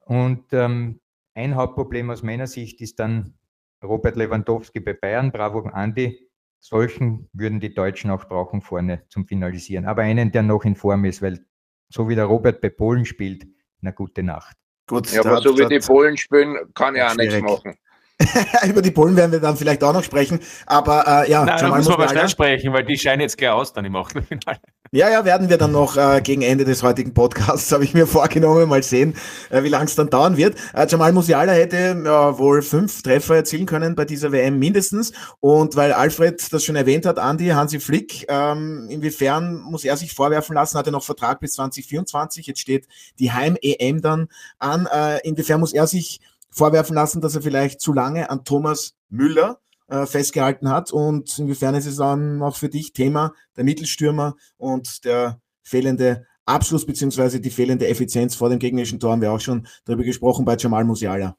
Und 0.00 0.52
ähm, 0.52 1.00
ein 1.34 1.54
Hauptproblem 1.54 2.10
aus 2.10 2.22
meiner 2.22 2.46
Sicht 2.46 2.80
ist 2.80 2.98
dann 2.98 3.37
Robert 3.82 4.16
Lewandowski 4.16 4.80
bei 4.80 4.94
Bayern, 4.94 5.30
bravo 5.30 5.60
Andi. 5.60 6.28
Solchen 6.60 7.28
würden 7.32 7.60
die 7.60 7.72
Deutschen 7.72 8.10
auch 8.10 8.24
brauchen 8.24 8.60
vorne 8.60 9.04
zum 9.08 9.26
Finalisieren. 9.26 9.86
Aber 9.86 10.02
einen, 10.02 10.32
der 10.32 10.42
noch 10.42 10.64
in 10.64 10.74
Form 10.74 11.04
ist, 11.04 11.22
weil 11.22 11.44
so 11.88 12.08
wie 12.08 12.14
der 12.14 12.24
Robert 12.24 12.60
bei 12.60 12.68
Polen 12.68 13.04
spielt, 13.04 13.46
eine 13.80 13.92
gute 13.92 14.22
Nacht. 14.22 14.56
Gut, 14.86 15.12
ja, 15.12 15.20
aber 15.20 15.40
so 15.40 15.56
wie 15.56 15.66
die 15.66 15.78
Polen 15.78 16.16
spielen, 16.16 16.56
kann 16.74 16.96
er 16.96 17.10
auch 17.10 17.14
nichts 17.14 17.40
machen. 17.40 17.76
Über 18.68 18.82
die 18.82 18.90
Polen 18.90 19.14
werden 19.16 19.30
wir 19.30 19.38
dann 19.38 19.56
vielleicht 19.56 19.84
auch 19.84 19.92
noch 19.92 20.02
sprechen. 20.02 20.40
Aber 20.66 21.04
äh, 21.06 21.30
ja, 21.30 21.44
Nein, 21.44 21.58
da 21.60 21.76
müssen 21.76 21.90
wir 21.90 21.94
aber 21.94 22.08
schnell 22.08 22.28
sprechen, 22.28 22.72
weil 22.72 22.84
die 22.84 22.98
scheinen 22.98 23.20
jetzt 23.20 23.38
gleich 23.38 23.50
aus 23.50 23.72
dann 23.72 23.84
im 23.84 23.94
Achtelfinale. 23.94 24.58
Ja, 24.90 25.10
ja, 25.10 25.26
werden 25.26 25.50
wir 25.50 25.58
dann 25.58 25.72
noch 25.72 25.98
äh, 25.98 26.22
gegen 26.22 26.40
Ende 26.40 26.64
des 26.64 26.82
heutigen 26.82 27.12
Podcasts, 27.12 27.70
habe 27.72 27.84
ich 27.84 27.92
mir 27.92 28.06
vorgenommen. 28.06 28.66
Mal 28.70 28.82
sehen, 28.82 29.14
äh, 29.50 29.62
wie 29.62 29.68
lange 29.68 29.84
es 29.84 29.94
dann 29.94 30.08
dauern 30.08 30.38
wird. 30.38 30.56
Äh, 30.72 30.86
Jamal 30.88 31.12
Musiala 31.12 31.52
hätte 31.52 32.00
ja, 32.02 32.38
wohl 32.38 32.62
fünf 32.62 33.02
Treffer 33.02 33.36
erzielen 33.36 33.66
können 33.66 33.94
bei 33.94 34.06
dieser 34.06 34.32
WM 34.32 34.58
mindestens. 34.58 35.12
Und 35.40 35.76
weil 35.76 35.92
Alfred 35.92 36.50
das 36.50 36.64
schon 36.64 36.76
erwähnt 36.76 37.04
hat, 37.04 37.18
Andi, 37.18 37.48
Hansi 37.48 37.80
Flick, 37.80 38.24
ähm, 38.30 38.86
inwiefern 38.88 39.60
muss 39.60 39.84
er 39.84 39.98
sich 39.98 40.14
vorwerfen 40.14 40.54
lassen? 40.54 40.78
Hat 40.78 40.86
er 40.86 40.92
noch 40.92 41.04
Vertrag 41.04 41.40
bis 41.40 41.52
2024? 41.52 42.46
Jetzt 42.46 42.60
steht 42.60 42.88
die 43.18 43.30
Heim-EM 43.30 44.00
dann 44.00 44.28
an. 44.58 44.86
Äh, 44.86 45.18
inwiefern 45.28 45.60
muss 45.60 45.74
er 45.74 45.86
sich 45.86 46.20
vorwerfen 46.50 46.94
lassen, 46.94 47.20
dass 47.20 47.34
er 47.34 47.42
vielleicht 47.42 47.82
zu 47.82 47.92
lange 47.92 48.30
an 48.30 48.42
Thomas 48.44 48.94
Müller 49.10 49.60
äh, 49.88 50.06
festgehalten 50.06 50.70
hat. 50.70 50.92
Und 50.92 51.38
inwiefern 51.38 51.74
ist 51.74 51.86
es 51.86 51.96
dann 51.96 52.42
auch 52.42 52.56
für 52.56 52.68
dich 52.68 52.92
Thema 52.92 53.34
der 53.56 53.64
Mittelstürmer 53.64 54.36
und 54.56 55.04
der 55.04 55.40
fehlende 55.62 56.26
Abschluss 56.46 56.86
beziehungsweise 56.86 57.40
die 57.40 57.50
fehlende 57.50 57.88
Effizienz 57.88 58.34
vor 58.34 58.48
dem 58.48 58.58
gegnerischen 58.58 58.98
Tor 58.98 59.12
haben 59.12 59.20
wir 59.20 59.32
auch 59.32 59.40
schon 59.40 59.66
darüber 59.84 60.04
gesprochen 60.04 60.44
bei 60.44 60.56
Jamal 60.56 60.84
Musiala. 60.84 61.36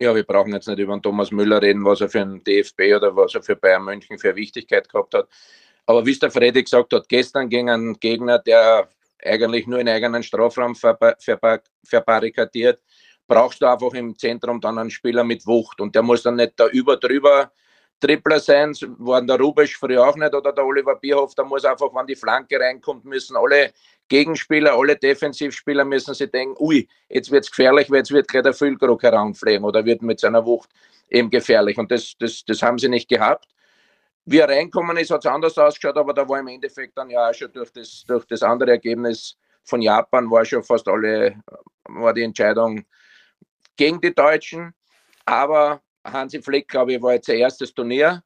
Ja, 0.00 0.14
wir 0.14 0.24
brauchen 0.24 0.52
jetzt 0.52 0.68
nicht 0.68 0.78
über 0.78 0.94
den 0.94 1.02
Thomas 1.02 1.30
Müller 1.30 1.62
reden, 1.62 1.84
was 1.84 2.02
er 2.02 2.08
für 2.08 2.18
den 2.18 2.44
DFB 2.44 2.96
oder 2.96 3.16
was 3.16 3.34
er 3.34 3.42
für 3.42 3.56
Bayern 3.56 3.84
München 3.84 4.18
für 4.18 4.36
Wichtigkeit 4.36 4.88
gehabt 4.88 5.14
hat. 5.14 5.28
Aber 5.86 6.04
wie 6.04 6.10
es 6.10 6.18
der 6.18 6.30
Freddy 6.30 6.64
gesagt 6.64 6.92
hat, 6.92 7.08
gestern 7.08 7.48
gegen 7.48 7.70
einen 7.70 7.98
Gegner, 7.98 8.40
der 8.40 8.90
eigentlich 9.24 9.66
nur 9.66 9.78
in 9.78 9.88
eigenen 9.88 10.22
Strafraum 10.22 10.74
verbarrikadiert, 10.74 12.80
brauchst 13.26 13.60
du 13.60 13.66
einfach 13.66 13.92
im 13.94 14.16
Zentrum 14.16 14.60
dann 14.60 14.78
einen 14.78 14.90
Spieler 14.90 15.24
mit 15.24 15.46
Wucht 15.46 15.80
und 15.80 15.94
der 15.94 16.02
muss 16.02 16.22
dann 16.22 16.36
nicht 16.36 16.52
da 16.56 16.68
über 16.68 16.96
drüber 16.96 17.50
Tripler 18.00 18.40
sein, 18.40 18.74
waren 18.98 19.26
der 19.26 19.38
Rubisch 19.38 19.76
früher 19.78 20.06
auch 20.06 20.16
nicht 20.16 20.34
oder 20.34 20.52
der 20.52 20.64
Oliver 20.64 20.96
Bierhoff, 20.96 21.34
da 21.34 21.44
muss 21.44 21.64
einfach, 21.64 21.88
wenn 21.94 22.06
die 22.06 22.14
Flanke 22.14 22.60
reinkommt, 22.60 23.04
müssen 23.04 23.36
alle 23.36 23.72
Gegenspieler, 24.08 24.74
alle 24.74 24.96
Defensivspieler 24.96 25.84
müssen 25.84 26.14
sich 26.14 26.30
denken, 26.30 26.54
ui, 26.58 26.86
jetzt 27.08 27.30
wird 27.30 27.44
es 27.44 27.50
gefährlich, 27.50 27.90
weil 27.90 27.98
jetzt 27.98 28.12
wird 28.12 28.28
gleich 28.28 28.42
der 28.42 28.52
Füllkrug 28.52 29.02
heranfliegen 29.02 29.64
oder 29.64 29.84
wird 29.84 30.02
mit 30.02 30.20
seiner 30.20 30.44
Wucht 30.44 30.70
eben 31.08 31.30
gefährlich 31.30 31.78
und 31.78 31.90
das, 31.90 32.14
das, 32.18 32.44
das 32.44 32.62
haben 32.62 32.78
sie 32.78 32.88
nicht 32.88 33.08
gehabt. 33.08 33.48
Wie 34.26 34.38
er 34.38 34.48
reinkommen 34.48 34.96
ist, 34.98 35.10
hat 35.10 35.24
es 35.24 35.30
anders 35.30 35.56
ausgeschaut, 35.56 35.96
aber 35.96 36.12
da 36.12 36.28
war 36.28 36.40
im 36.40 36.48
Endeffekt 36.48 36.98
dann 36.98 37.08
ja 37.08 37.30
auch 37.30 37.34
schon 37.34 37.52
durch 37.52 37.70
das, 37.70 38.04
durch 38.06 38.26
das 38.26 38.42
andere 38.42 38.72
Ergebnis 38.72 39.38
von 39.64 39.80
Japan 39.80 40.30
war 40.30 40.44
schon 40.44 40.62
fast 40.62 40.86
alle, 40.86 41.36
war 41.88 42.12
die 42.12 42.22
Entscheidung 42.22 42.84
gegen 43.76 44.00
die 44.00 44.14
Deutschen. 44.14 44.74
Aber 45.24 45.80
Hansi 46.04 46.40
Flick, 46.40 46.68
glaube 46.68 46.94
ich, 46.94 47.02
war 47.02 47.14
jetzt 47.14 47.26
sein 47.26 47.38
erstes 47.38 47.72
Turnier. 47.74 48.22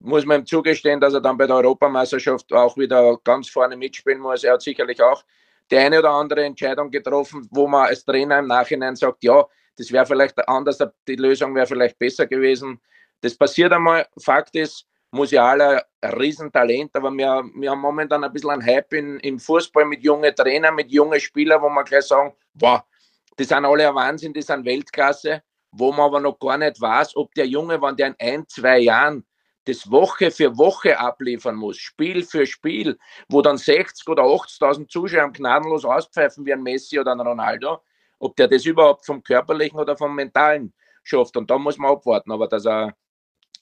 Muss 0.00 0.26
man 0.26 0.40
ihm 0.40 0.46
zugestehen, 0.46 1.00
dass 1.00 1.14
er 1.14 1.20
dann 1.20 1.36
bei 1.36 1.46
der 1.46 1.56
Europameisterschaft 1.56 2.52
auch 2.52 2.76
wieder 2.76 3.18
ganz 3.24 3.48
vorne 3.48 3.76
mitspielen 3.76 4.20
muss. 4.20 4.44
Er 4.44 4.54
hat 4.54 4.62
sicherlich 4.62 5.02
auch 5.02 5.24
die 5.70 5.78
eine 5.78 5.98
oder 5.98 6.10
andere 6.10 6.44
Entscheidung 6.44 6.90
getroffen, 6.90 7.48
wo 7.50 7.66
man 7.66 7.86
als 7.86 8.04
Trainer 8.04 8.38
im 8.38 8.46
Nachhinein 8.46 8.96
sagt, 8.96 9.24
ja, 9.24 9.46
das 9.76 9.90
wäre 9.90 10.06
vielleicht 10.06 10.46
anders, 10.48 10.78
die 11.08 11.16
Lösung 11.16 11.54
wäre 11.54 11.66
vielleicht 11.66 11.98
besser 11.98 12.26
gewesen. 12.26 12.80
Das 13.20 13.36
passiert 13.36 13.72
einmal. 13.72 14.06
Fakt 14.18 14.54
ist, 14.54 14.86
Musiala, 15.10 15.82
ein 16.00 16.12
Riesentalent, 16.12 16.94
aber 16.94 17.10
wir, 17.12 17.44
wir 17.54 17.70
haben 17.70 17.80
momentan 17.80 18.24
ein 18.24 18.32
bisschen 18.32 18.50
einen 18.50 18.66
Hype 18.66 18.92
in, 18.92 19.18
im 19.20 19.38
Fußball 19.38 19.84
mit 19.84 20.02
jungen 20.02 20.34
Trainern, 20.34 20.74
mit 20.74 20.90
jungen 20.90 21.20
Spielern, 21.20 21.62
wo 21.62 21.68
man 21.68 21.84
gleich 21.84 22.04
sagen, 22.04 22.34
wow, 22.54 22.82
die 23.38 23.44
sind 23.44 23.64
alle 23.64 23.88
ein 23.88 23.94
Wahnsinn, 23.94 24.32
die 24.32 24.42
sind 24.42 24.64
Weltklasse, 24.64 25.42
wo 25.72 25.90
man 25.90 26.06
aber 26.06 26.20
noch 26.20 26.38
gar 26.38 26.58
nicht 26.58 26.80
weiß, 26.80 27.16
ob 27.16 27.34
der 27.34 27.46
Junge, 27.46 27.80
wenn 27.80 27.96
der 27.96 28.08
in 28.08 28.16
ein, 28.18 28.48
zwei 28.48 28.78
Jahren 28.78 29.24
das 29.64 29.90
Woche 29.90 30.30
für 30.30 30.56
Woche 30.56 30.98
abliefern 30.98 31.56
muss, 31.56 31.78
Spiel 31.78 32.22
für 32.22 32.46
Spiel, 32.46 32.98
wo 33.28 33.40
dann 33.42 33.56
60 33.56 34.06
oder 34.08 34.22
80.000 34.22 34.88
Zuschauer 34.88 35.32
gnadenlos 35.32 35.84
auspfeifen 35.84 36.44
wie 36.44 36.52
ein 36.52 36.62
Messi 36.62 36.98
oder 36.98 37.12
ein 37.12 37.20
Ronaldo, 37.20 37.80
ob 38.18 38.36
der 38.36 38.48
das 38.48 38.64
überhaupt 38.66 39.06
vom 39.06 39.22
körperlichen 39.22 39.78
oder 39.78 39.96
vom 39.96 40.14
mentalen 40.14 40.72
schafft. 41.02 41.36
Und 41.36 41.50
da 41.50 41.58
muss 41.58 41.78
man 41.78 41.92
abwarten. 41.92 42.32
Aber 42.32 42.46
dass 42.46 42.66
er 42.66 42.94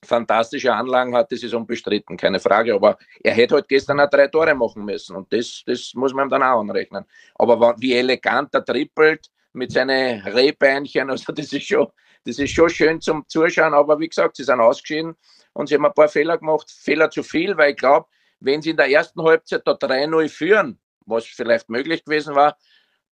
fantastische 0.04 0.74
Anlagen 0.74 1.14
hat, 1.14 1.30
das 1.30 1.42
ist 1.42 1.54
unbestritten, 1.54 2.16
keine 2.16 2.40
Frage. 2.40 2.74
Aber 2.74 2.98
er 3.22 3.34
hätte 3.34 3.54
halt 3.54 3.68
gestern 3.68 4.00
auch 4.00 4.10
drei 4.10 4.26
Tore 4.26 4.54
machen 4.54 4.84
müssen 4.84 5.16
und 5.16 5.32
das, 5.32 5.62
das 5.66 5.92
muss 5.94 6.12
man 6.12 6.26
ihm 6.26 6.30
dann 6.30 6.42
auch 6.42 6.60
anrechnen. 6.60 7.04
Aber 7.36 7.76
wie 7.78 7.94
elegant 7.94 8.52
er 8.54 8.64
trippelt, 8.64 9.30
mit 9.52 9.72
seinen 9.72 10.20
Rehbeinchen. 10.22 11.10
Also 11.10 11.32
das 11.32 11.52
ist 11.52 11.66
schon, 11.66 11.88
das 12.24 12.38
ist 12.38 12.50
schon 12.50 12.70
schön 12.70 13.00
zum 13.00 13.24
Zuschauen. 13.28 13.74
Aber 13.74 13.98
wie 13.98 14.08
gesagt, 14.08 14.36
sie 14.36 14.44
sind 14.44 14.60
ausgeschieden 14.60 15.14
und 15.52 15.68
sie 15.68 15.74
haben 15.74 15.86
ein 15.86 15.94
paar 15.94 16.08
Fehler 16.08 16.38
gemacht. 16.38 16.70
Fehler 16.70 17.10
zu 17.10 17.22
viel, 17.22 17.56
weil 17.56 17.72
ich 17.72 17.76
glaube, 17.76 18.06
wenn 18.40 18.62
sie 18.62 18.70
in 18.70 18.76
der 18.76 18.90
ersten 18.90 19.22
Halbzeit 19.22 19.62
da 19.64 19.72
3-0 19.72 20.28
führen, 20.28 20.78
was 21.06 21.26
vielleicht 21.26 21.68
möglich 21.68 22.04
gewesen 22.04 22.34
war, 22.34 22.56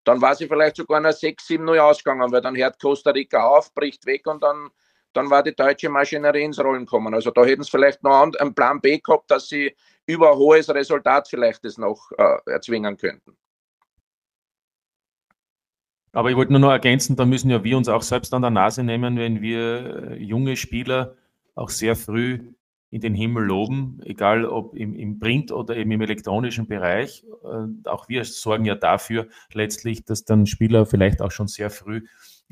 dann 0.05 0.20
war 0.20 0.35
sie 0.35 0.46
vielleicht 0.46 0.76
sogar 0.76 1.00
noch 1.00 1.11
6-7-0 1.11 1.79
ausgegangen, 1.79 2.33
weil 2.33 2.40
dann 2.40 2.57
hört 2.57 2.81
Costa 2.81 3.11
Rica 3.11 3.46
auf, 3.46 3.72
bricht 3.74 4.07
weg 4.07 4.26
und 4.26 4.42
dann, 4.42 4.70
dann 5.12 5.29
war 5.29 5.42
die 5.42 5.55
deutsche 5.55 5.88
Maschinerie 5.88 6.44
ins 6.44 6.59
Rollen 6.59 6.87
gekommen. 6.87 7.14
Also 7.14 7.31
da 7.31 7.44
hätten 7.44 7.62
sie 7.62 7.70
vielleicht 7.70 8.03
noch 8.03 8.22
einen 8.22 8.55
Plan 8.55 8.81
B 8.81 8.98
gehabt, 8.98 9.31
dass 9.31 9.48
sie 9.48 9.76
über 10.07 10.33
ein 10.33 10.38
hohes 10.38 10.68
Resultat 10.70 11.29
vielleicht 11.29 11.64
das 11.64 11.79
noch 11.79 12.11
äh, 12.16 12.38
erzwingen 12.46 12.96
könnten. 12.96 13.37
Aber 16.12 16.31
ich 16.31 16.37
wollte 16.37 16.53
nur 16.53 16.61
noch 16.61 16.70
ergänzen, 16.70 17.16
da 17.16 17.25
müssen 17.25 17.51
ja 17.51 17.62
wir 17.62 17.77
uns 17.77 17.88
auch 17.88 18.03
selbst 18.03 18.35
an 18.35 18.42
der 18.42 18.51
Nase 18.51 18.83
nehmen, 18.83 19.16
wenn 19.16 19.40
wir 19.40 20.11
äh, 20.11 20.23
junge 20.23 20.57
Spieler 20.57 21.16
auch 21.55 21.70
sehr 21.70 21.94
früh 21.94 22.53
in 22.90 23.01
den 23.01 23.14
Himmel 23.14 23.44
loben, 23.44 24.01
egal 24.05 24.44
ob 24.44 24.75
im, 24.75 24.96
im 24.96 25.20
Print 25.20 25.53
oder 25.53 25.77
eben 25.77 25.92
im 25.92 26.01
elektronischen 26.01 26.66
Bereich. 26.66 27.25
Und 27.42 27.87
auch 27.87 28.09
wir 28.09 28.25
sorgen 28.25 28.64
ja 28.64 28.75
dafür 28.75 29.29
letztlich, 29.53 30.05
dass 30.05 30.25
dann 30.25 30.46
Spieler 30.46 30.87
vielleicht 30.87 31.23
auch 31.23 31.31
schon 31.31 31.46
sehr 31.46 31.70
früh 31.70 32.03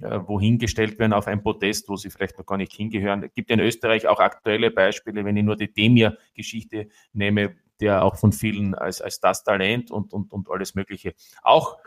äh, 0.01 0.21
wohin 0.27 0.59
gestellt 0.59 1.01
werden 1.01 1.13
auf 1.13 1.27
ein 1.27 1.43
Podest, 1.43 1.89
wo 1.89 1.97
sie 1.97 2.11
vielleicht 2.11 2.39
noch 2.39 2.47
gar 2.47 2.57
nicht 2.57 2.73
hingehören. 2.73 3.25
Es 3.25 3.35
gibt 3.35 3.51
in 3.51 3.59
Österreich 3.59 4.07
auch 4.07 4.21
aktuelle 4.21 4.71
Beispiele, 4.71 5.25
wenn 5.25 5.37
ich 5.37 5.45
nur 5.45 5.57
die 5.57 5.73
Demir-Geschichte 5.73 6.89
nehme, 7.13 7.57
der 7.81 8.05
auch 8.05 8.17
von 8.17 8.33
vielen 8.33 8.77
als, 8.77 9.01
als 9.01 9.19
das 9.19 9.43
Talent 9.43 9.91
und, 9.91 10.13
und, 10.13 10.33
und 10.33 10.49
alles 10.51 10.77
Mögliche 10.77 11.15
auch 11.43 11.79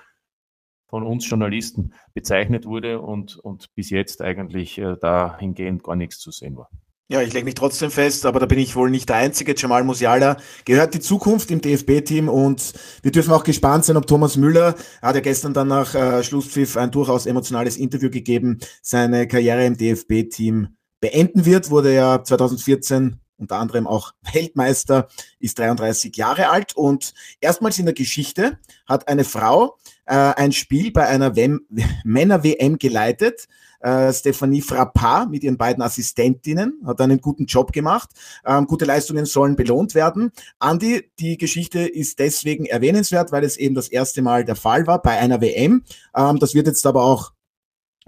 von 0.91 1.03
uns 1.03 1.27
Journalisten 1.27 1.93
bezeichnet 2.13 2.65
wurde 2.65 2.99
und, 3.01 3.37
und 3.37 3.73
bis 3.73 3.89
jetzt 3.89 4.21
eigentlich 4.21 4.77
äh, 4.77 4.95
dahingehend 5.01 5.83
gar 5.83 5.95
nichts 5.95 6.19
zu 6.19 6.29
sehen 6.29 6.57
war. 6.57 6.69
Ja, 7.09 7.21
ich 7.21 7.33
lege 7.33 7.45
mich 7.45 7.55
trotzdem 7.55 7.91
fest, 7.91 8.25
aber 8.25 8.39
da 8.39 8.45
bin 8.45 8.59
ich 8.59 8.75
wohl 8.75 8.89
nicht 8.89 9.09
der 9.09 9.17
Einzige. 9.17 9.53
Jamal 9.57 9.83
Musiala 9.83 10.37
gehört 10.63 10.93
die 10.93 11.01
Zukunft 11.01 11.51
im 11.51 11.59
DFB-Team 11.59 12.29
und 12.29 12.73
wir 13.01 13.11
dürfen 13.11 13.33
auch 13.33 13.43
gespannt 13.43 13.83
sein, 13.83 13.97
ob 13.97 14.07
Thomas 14.07 14.37
Müller, 14.37 14.75
hat 15.01 15.15
ja 15.15 15.21
gestern 15.21 15.53
dann 15.53 15.67
nach 15.67 15.95
äh, 15.95 16.23
Schlusspfiff 16.23 16.77
ein 16.77 16.91
durchaus 16.91 17.25
emotionales 17.25 17.75
Interview 17.75 18.09
gegeben, 18.09 18.59
seine 18.81 19.27
Karriere 19.27 19.65
im 19.65 19.75
DFB-Team 19.75 20.69
beenden 21.01 21.45
wird, 21.45 21.69
wurde 21.69 21.93
ja 21.93 22.23
2014 22.23 23.19
unter 23.41 23.57
anderem 23.57 23.87
auch 23.87 24.13
Weltmeister, 24.33 25.07
ist 25.39 25.59
33 25.59 26.15
Jahre 26.15 26.49
alt 26.49 26.75
und 26.75 27.13
erstmals 27.41 27.79
in 27.79 27.85
der 27.85 27.95
Geschichte 27.95 28.59
hat 28.85 29.07
eine 29.07 29.23
Frau 29.23 29.77
äh, 30.05 30.15
ein 30.15 30.51
Spiel 30.51 30.91
bei 30.91 31.07
einer 31.07 31.33
Männer-WM 32.03 32.77
geleitet. 32.77 33.47
Äh, 33.79 34.13
Stephanie 34.13 34.61
Frappard 34.61 35.31
mit 35.31 35.43
ihren 35.43 35.57
beiden 35.57 35.81
Assistentinnen 35.81 36.81
hat 36.85 37.01
einen 37.01 37.19
guten 37.19 37.45
Job 37.45 37.71
gemacht. 37.71 38.09
Ähm, 38.45 38.67
gute 38.67 38.85
Leistungen 38.85 39.25
sollen 39.25 39.55
belohnt 39.55 39.95
werden. 39.95 40.31
Andi, 40.59 41.09
die 41.19 41.37
Geschichte 41.37 41.79
ist 41.79 42.19
deswegen 42.19 42.65
erwähnenswert, 42.65 43.31
weil 43.31 43.43
es 43.43 43.57
eben 43.57 43.73
das 43.73 43.87
erste 43.87 44.21
Mal 44.21 44.45
der 44.45 44.55
Fall 44.55 44.85
war 44.85 45.01
bei 45.01 45.17
einer 45.17 45.41
WM. 45.41 45.83
Ähm, 46.15 46.39
das 46.39 46.53
wird 46.53 46.67
jetzt 46.67 46.85
aber 46.85 47.03
auch 47.03 47.33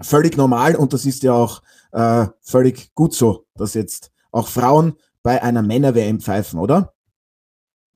völlig 0.00 0.36
normal 0.36 0.76
und 0.76 0.92
das 0.92 1.06
ist 1.06 1.22
ja 1.22 1.32
auch 1.32 1.62
äh, 1.92 2.26
völlig 2.40 2.94
gut 2.94 3.14
so, 3.14 3.46
dass 3.56 3.74
jetzt 3.74 4.12
auch 4.30 4.48
Frauen 4.48 4.94
bei 5.24 5.42
einer 5.42 5.62
Männer-WM 5.62 6.20
pfeifen, 6.20 6.60
oder? 6.60 6.94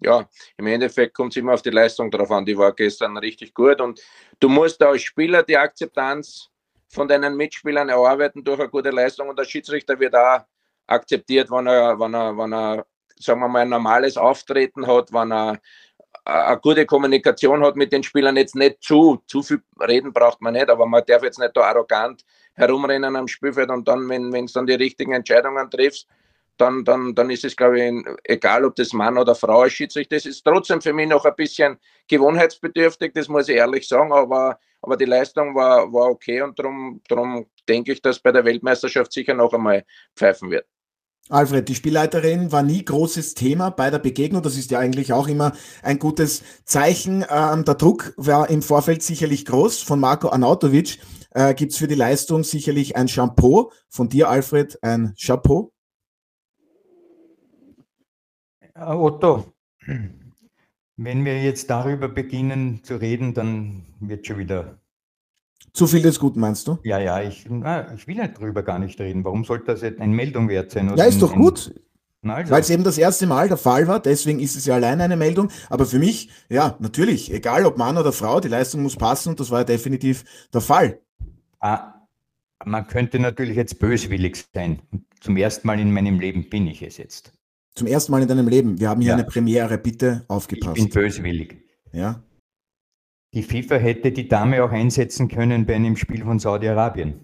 Ja, 0.00 0.28
im 0.56 0.66
Endeffekt 0.66 1.14
kommt 1.14 1.32
es 1.32 1.36
immer 1.36 1.54
auf 1.54 1.62
die 1.62 1.70
Leistung 1.70 2.10
drauf 2.10 2.30
an. 2.30 2.44
Die 2.44 2.56
war 2.56 2.72
gestern 2.72 3.16
richtig 3.18 3.52
gut 3.52 3.80
und 3.80 4.00
du 4.40 4.48
musst 4.48 4.82
als 4.82 5.02
Spieler 5.02 5.42
die 5.42 5.56
Akzeptanz 5.56 6.48
von 6.88 7.06
deinen 7.06 7.36
Mitspielern 7.36 7.88
erarbeiten 7.88 8.42
durch 8.42 8.60
eine 8.60 8.70
gute 8.70 8.90
Leistung 8.90 9.28
und 9.28 9.38
der 9.38 9.44
Schiedsrichter 9.44 9.98
wird 10.00 10.14
auch 10.14 10.40
akzeptiert, 10.86 11.50
wenn 11.50 11.66
er, 11.66 11.98
wenn 12.00 12.14
er, 12.14 12.36
wenn 12.36 12.52
er, 12.52 12.86
sagen 13.20 13.40
wir 13.40 13.48
mal, 13.48 13.60
ein 13.60 13.68
normales 13.68 14.16
Auftreten 14.16 14.86
hat, 14.86 15.12
wenn 15.12 15.32
er 15.32 15.60
eine 16.24 16.60
gute 16.60 16.86
Kommunikation 16.86 17.62
hat 17.62 17.76
mit 17.76 17.92
den 17.92 18.02
Spielern, 18.02 18.36
jetzt 18.36 18.54
nicht 18.54 18.82
zu, 18.82 19.22
zu 19.26 19.42
viel 19.42 19.62
reden 19.80 20.12
braucht 20.12 20.40
man 20.40 20.54
nicht, 20.54 20.70
aber 20.70 20.86
man 20.86 21.02
darf 21.06 21.22
jetzt 21.22 21.38
nicht 21.38 21.54
da 21.54 21.62
arrogant 21.62 22.24
herumrennen 22.54 23.16
am 23.16 23.28
Spielfeld 23.28 23.70
und 23.70 23.86
dann, 23.86 24.08
wenn 24.08 24.44
es 24.44 24.52
dann 24.52 24.66
die 24.66 24.74
richtigen 24.74 25.12
Entscheidungen 25.12 25.70
triffst, 25.70 26.08
dann, 26.60 26.84
dann, 26.84 27.14
dann 27.14 27.30
ist 27.30 27.44
es, 27.44 27.56
glaube 27.56 27.80
ich, 27.80 27.92
egal, 28.24 28.64
ob 28.64 28.76
das 28.76 28.92
Mann 28.92 29.18
oder 29.18 29.34
Frau 29.34 29.64
ist, 29.64 29.74
Schiedsrichter. 29.74 30.16
Das 30.16 30.26
ist 30.26 30.42
trotzdem 30.42 30.80
für 30.80 30.92
mich 30.92 31.08
noch 31.08 31.24
ein 31.24 31.34
bisschen 31.36 31.78
gewohnheitsbedürftig, 32.08 33.12
das 33.14 33.28
muss 33.28 33.48
ich 33.48 33.56
ehrlich 33.56 33.86
sagen, 33.88 34.12
aber, 34.12 34.58
aber 34.82 34.96
die 34.96 35.04
Leistung 35.04 35.54
war, 35.54 35.92
war 35.92 36.10
okay 36.10 36.42
und 36.42 36.58
darum, 36.58 37.00
darum 37.08 37.46
denke 37.68 37.92
ich, 37.92 38.02
dass 38.02 38.18
bei 38.18 38.32
der 38.32 38.44
Weltmeisterschaft 38.44 39.12
sicher 39.12 39.34
noch 39.34 39.52
einmal 39.52 39.84
pfeifen 40.16 40.50
wird. 40.50 40.66
Alfred, 41.30 41.68
die 41.68 41.74
Spielleiterin 41.74 42.52
war 42.52 42.62
nie 42.62 42.82
großes 42.82 43.34
Thema 43.34 43.70
bei 43.70 43.90
der 43.90 43.98
Begegnung. 43.98 44.42
Das 44.42 44.56
ist 44.56 44.70
ja 44.70 44.78
eigentlich 44.78 45.12
auch 45.12 45.28
immer 45.28 45.52
ein 45.82 45.98
gutes 45.98 46.42
Zeichen. 46.64 47.24
Ähm, 47.28 47.64
der 47.66 47.74
Druck 47.74 48.14
war 48.16 48.48
im 48.48 48.62
Vorfeld 48.62 49.02
sicherlich 49.02 49.44
groß. 49.44 49.82
Von 49.82 50.00
Marco 50.00 50.30
Arnautovic 50.30 50.98
äh, 51.32 51.52
gibt 51.52 51.72
es 51.72 51.78
für 51.78 51.86
die 51.86 51.94
Leistung 51.94 52.44
sicherlich 52.44 52.96
ein 52.96 53.08
Shampoo. 53.08 53.70
Von 53.90 54.08
dir, 54.08 54.30
Alfred, 54.30 54.78
ein 54.82 55.14
Chapeau. 55.20 55.72
Äh, 58.60 58.67
Otto, 58.80 59.52
wenn 60.96 61.24
wir 61.24 61.42
jetzt 61.42 61.70
darüber 61.70 62.08
beginnen 62.08 62.82
zu 62.82 62.96
reden, 62.96 63.34
dann 63.34 63.86
wird 64.00 64.26
schon 64.26 64.38
wieder 64.38 64.78
zu 65.72 65.86
viel 65.86 66.02
des 66.02 66.18
Guten, 66.18 66.40
meinst 66.40 66.66
du? 66.66 66.78
Ja, 66.82 66.98
ja, 66.98 67.22
ich, 67.22 67.46
na, 67.48 67.92
ich 67.94 68.06
will 68.06 68.18
halt 68.18 68.36
darüber 68.36 68.62
gar 68.62 68.78
nicht 68.78 68.98
reden. 69.00 69.24
Warum 69.24 69.44
sollte 69.44 69.66
das 69.66 69.82
jetzt 69.82 70.00
eine 70.00 70.14
Meldung 70.14 70.48
wert 70.48 70.70
sein? 70.70 70.92
Ja, 70.96 71.04
ist 71.04 71.22
doch 71.22 71.32
ein, 71.32 71.38
gut. 71.38 71.74
Also. 72.22 72.50
Weil 72.50 72.60
es 72.60 72.70
eben 72.70 72.82
das 72.82 72.98
erste 72.98 73.26
Mal 73.26 73.48
der 73.48 73.56
Fall 73.56 73.86
war, 73.86 74.00
deswegen 74.00 74.40
ist 74.40 74.56
es 74.56 74.66
ja 74.66 74.74
alleine 74.74 75.04
eine 75.04 75.16
Meldung. 75.16 75.50
Aber 75.70 75.86
für 75.86 75.98
mich, 75.98 76.30
ja, 76.48 76.76
natürlich, 76.80 77.32
egal 77.32 77.64
ob 77.64 77.78
Mann 77.78 77.96
oder 77.96 78.12
Frau, 78.12 78.40
die 78.40 78.48
Leistung 78.48 78.82
muss 78.82 78.96
passen 78.96 79.30
und 79.30 79.40
das 79.40 79.50
war 79.50 79.60
ja 79.60 79.64
definitiv 79.64 80.24
der 80.52 80.60
Fall. 80.60 81.00
Ah, 81.60 81.94
man 82.64 82.86
könnte 82.88 83.20
natürlich 83.20 83.56
jetzt 83.56 83.78
böswillig 83.78 84.46
sein. 84.52 84.82
Zum 85.20 85.36
ersten 85.36 85.66
Mal 85.66 85.78
in 85.78 85.92
meinem 85.92 86.18
Leben 86.18 86.48
bin 86.50 86.66
ich 86.66 86.82
es 86.82 86.96
jetzt. 86.96 87.32
Zum 87.78 87.86
ersten 87.86 88.10
Mal 88.10 88.22
in 88.22 88.28
deinem 88.28 88.48
Leben. 88.48 88.80
Wir 88.80 88.88
haben 88.88 89.00
hier 89.00 89.10
ja. 89.10 89.14
eine 89.14 89.22
Premiere, 89.22 89.78
bitte 89.78 90.24
aufgepasst. 90.26 90.78
Ich 90.78 90.90
bin 90.90 90.92
böswillig. 90.92 91.62
Ja. 91.92 92.24
Die 93.32 93.44
FIFA 93.44 93.76
hätte 93.76 94.10
die 94.10 94.26
Dame 94.26 94.64
auch 94.64 94.72
einsetzen 94.72 95.28
können 95.28 95.64
bei 95.64 95.76
einem 95.76 95.96
Spiel 95.96 96.24
von 96.24 96.40
Saudi-Arabien. 96.40 97.20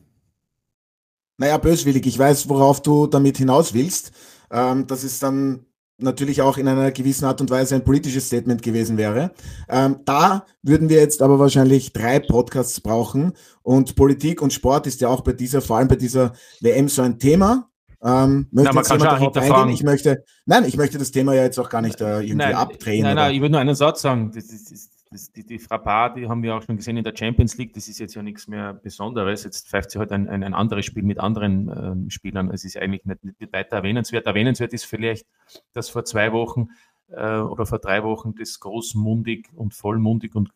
Naja, 1.39 1.59
böswillig. 1.59 2.07
Ich 2.07 2.17
weiß, 2.17 2.49
worauf 2.49 2.83
du 2.83 3.09
damit 3.09 3.39
hinaus 3.39 3.75
willst. 3.75 4.13
Ähm, 4.53 4.87
dass 4.87 5.03
es 5.03 5.19
dann 5.19 5.67
natürlich 5.99 6.41
auch 6.41 6.57
in 6.57 6.69
einer 6.69 6.93
gewissen 6.93 7.25
Art 7.25 7.41
und 7.41 7.51
Weise 7.51 7.75
ein 7.75 7.83
politisches 7.83 8.29
Statement 8.29 8.63
gewesen 8.63 8.97
wäre. 8.97 9.33
Ähm, 9.69 10.03
da 10.05 10.47
würden 10.63 10.89
wir 10.89 10.99
jetzt 10.99 11.21
aber 11.21 11.41
wahrscheinlich 11.41 11.93
drei 11.93 12.21
Podcasts 12.21 12.81
brauchen. 12.81 13.33
Und 13.63 13.97
Politik 13.97 14.41
und 14.41 14.53
Sport 14.53 14.87
ist 14.87 15.01
ja 15.01 15.09
auch 15.09 15.23
bei 15.23 15.33
dieser, 15.33 15.61
vor 15.61 15.79
allem 15.79 15.89
bei 15.89 15.97
dieser 15.97 16.33
WM 16.61 16.89
so 16.89 17.03
ein 17.03 17.19
Thema. 17.19 17.73
Ähm, 18.05 18.49
möchte 18.51 18.69
Na, 18.69 18.73
man 18.75 18.85
kann 18.85 19.01
schon 19.01 19.37
eingehen? 19.37 19.75
Ich 19.75 19.83
möchte, 19.83 20.25
nein, 20.45 20.65
ich 20.65 20.77
möchte 20.77 20.99
das 20.99 21.11
Thema 21.11 21.35
ja 21.35 21.43
jetzt 21.43 21.59
auch 21.59 21.71
gar 21.71 21.81
nicht 21.81 22.01
äh, 22.01 22.19
irgendwie 22.19 22.35
nein, 22.35 22.55
abdrehen. 22.55 23.03
Nein, 23.03 23.17
nein, 23.17 23.35
ich 23.35 23.41
würde 23.41 23.53
nur 23.53 23.61
einen 23.61 23.75
Satz 23.75 24.03
sagen. 24.03 24.31
Das 24.35 24.45
ist, 24.45 24.71
das 24.71 24.91
das, 25.15 25.31
die, 25.33 25.47
die 25.47 25.59
Frappard, 25.59 26.17
die 26.17 26.29
haben 26.29 26.43
wir 26.43 26.57
auch 26.57 26.63
schon 26.63 26.77
gesehen 26.77 26.97
in 26.97 27.05
der 27.05 27.15
Champions 27.17 27.57
League, 27.57 27.73
das 27.73 27.89
ist 27.89 28.01
jetzt 28.01 28.15
ja 28.15 28.23
nichts 28.23 28.49
mehr 28.49 28.75
Besonderes. 28.75 29.45
Jetzt 29.45 29.69
pfeift 29.69 29.93
sie 29.93 29.99
halt 29.99 30.11
ein, 30.13 30.29
ein, 30.29 30.43
ein 30.43 30.55
anderes 30.55 30.85
Spiel 30.85 31.05
mit 31.05 31.19
anderen 31.21 31.69
ähm, 31.69 32.11
Spielern. 32.11 32.51
Es 32.51 32.65
ist 32.65 32.77
eigentlich 32.77 33.05
nicht, 33.05 33.25
nicht, 33.25 33.53
weiter 33.53 33.77
erwähnenswert. 33.77 34.27
Erwähnenswert 34.27 34.73
ist 34.73 34.85
vielleicht, 34.85 35.27
dass 35.73 35.89
vor 35.89 36.05
zwei 36.05 36.33
Wochen 36.33 36.69
äh, 37.11 37.39
oder 37.39 37.65
vor 37.65 37.79
drei 37.79 38.03
Wochen 38.03 38.35
das 38.35 38.59
großmundig 38.59 39.51
und 39.55 39.73
vollmundig 39.73 40.35
und 40.35 40.51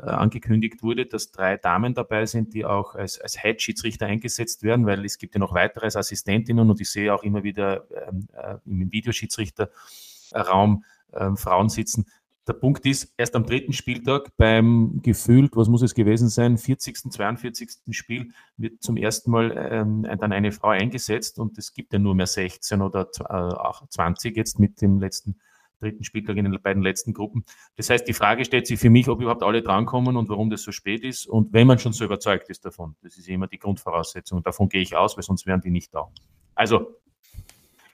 angekündigt 0.00 0.82
wurde, 0.82 1.06
dass 1.06 1.30
drei 1.30 1.56
Damen 1.56 1.94
dabei 1.94 2.26
sind, 2.26 2.52
die 2.54 2.64
auch 2.64 2.94
als, 2.94 3.20
als 3.20 3.40
Head-Schiedsrichter 3.40 4.06
eingesetzt 4.06 4.62
werden, 4.62 4.86
weil 4.86 5.04
es 5.04 5.18
gibt 5.18 5.34
ja 5.34 5.38
noch 5.38 5.54
weitere 5.54 5.84
als 5.84 5.96
Assistentinnen 5.96 6.68
und 6.68 6.80
ich 6.80 6.90
sehe 6.90 7.14
auch 7.14 7.22
immer 7.22 7.44
wieder 7.44 7.86
ähm, 8.08 8.26
äh, 8.32 8.56
im 8.66 8.90
Videoschiedsrichterraum 8.90 10.84
äh, 11.12 11.36
Frauen 11.36 11.68
sitzen, 11.68 12.06
der 12.46 12.52
Punkt 12.52 12.84
ist, 12.84 13.14
erst 13.16 13.36
am 13.36 13.46
dritten 13.46 13.72
Spieltag 13.72 14.36
beim 14.36 15.00
gefühlt, 15.02 15.56
was 15.56 15.68
muss 15.68 15.80
es 15.80 15.94
gewesen 15.94 16.28
sein, 16.28 16.58
40., 16.58 17.10
42. 17.10 17.70
Spiel 17.90 18.32
wird 18.58 18.82
zum 18.82 18.98
ersten 18.98 19.30
Mal 19.30 19.56
ähm, 19.56 20.06
dann 20.20 20.32
eine 20.32 20.52
Frau 20.52 20.68
eingesetzt 20.68 21.38
und 21.38 21.56
es 21.56 21.72
gibt 21.72 21.94
ja 21.94 21.98
nur 21.98 22.14
mehr 22.14 22.26
16 22.26 22.82
oder 22.82 23.10
20 23.10 24.36
jetzt 24.36 24.58
mit 24.58 24.82
dem 24.82 24.98
letzten 24.98 25.36
dritten 25.80 26.04
Spieltag 26.04 26.36
in 26.36 26.44
den 26.44 26.62
beiden 26.62 26.82
letzten 26.82 27.12
Gruppen. 27.12 27.44
Das 27.76 27.90
heißt, 27.90 28.06
die 28.06 28.12
Frage 28.12 28.44
stellt 28.44 28.66
sich 28.66 28.78
für 28.78 28.90
mich, 28.90 29.08
ob 29.08 29.20
überhaupt 29.20 29.42
alle 29.42 29.62
drankommen 29.62 30.16
und 30.16 30.28
warum 30.28 30.50
das 30.50 30.62
so 30.62 30.72
spät 30.72 31.04
ist 31.04 31.26
und 31.26 31.52
wenn 31.52 31.66
man 31.66 31.78
schon 31.78 31.92
so 31.92 32.04
überzeugt 32.04 32.48
ist 32.50 32.64
davon. 32.64 32.96
Das 33.02 33.16
ist 33.16 33.28
immer 33.28 33.46
die 33.46 33.58
Grundvoraussetzung. 33.58 34.42
Davon 34.42 34.68
gehe 34.68 34.82
ich 34.82 34.96
aus, 34.96 35.16
weil 35.16 35.24
sonst 35.24 35.46
wären 35.46 35.60
die 35.60 35.70
nicht 35.70 35.94
da. 35.94 36.08
Also 36.54 37.00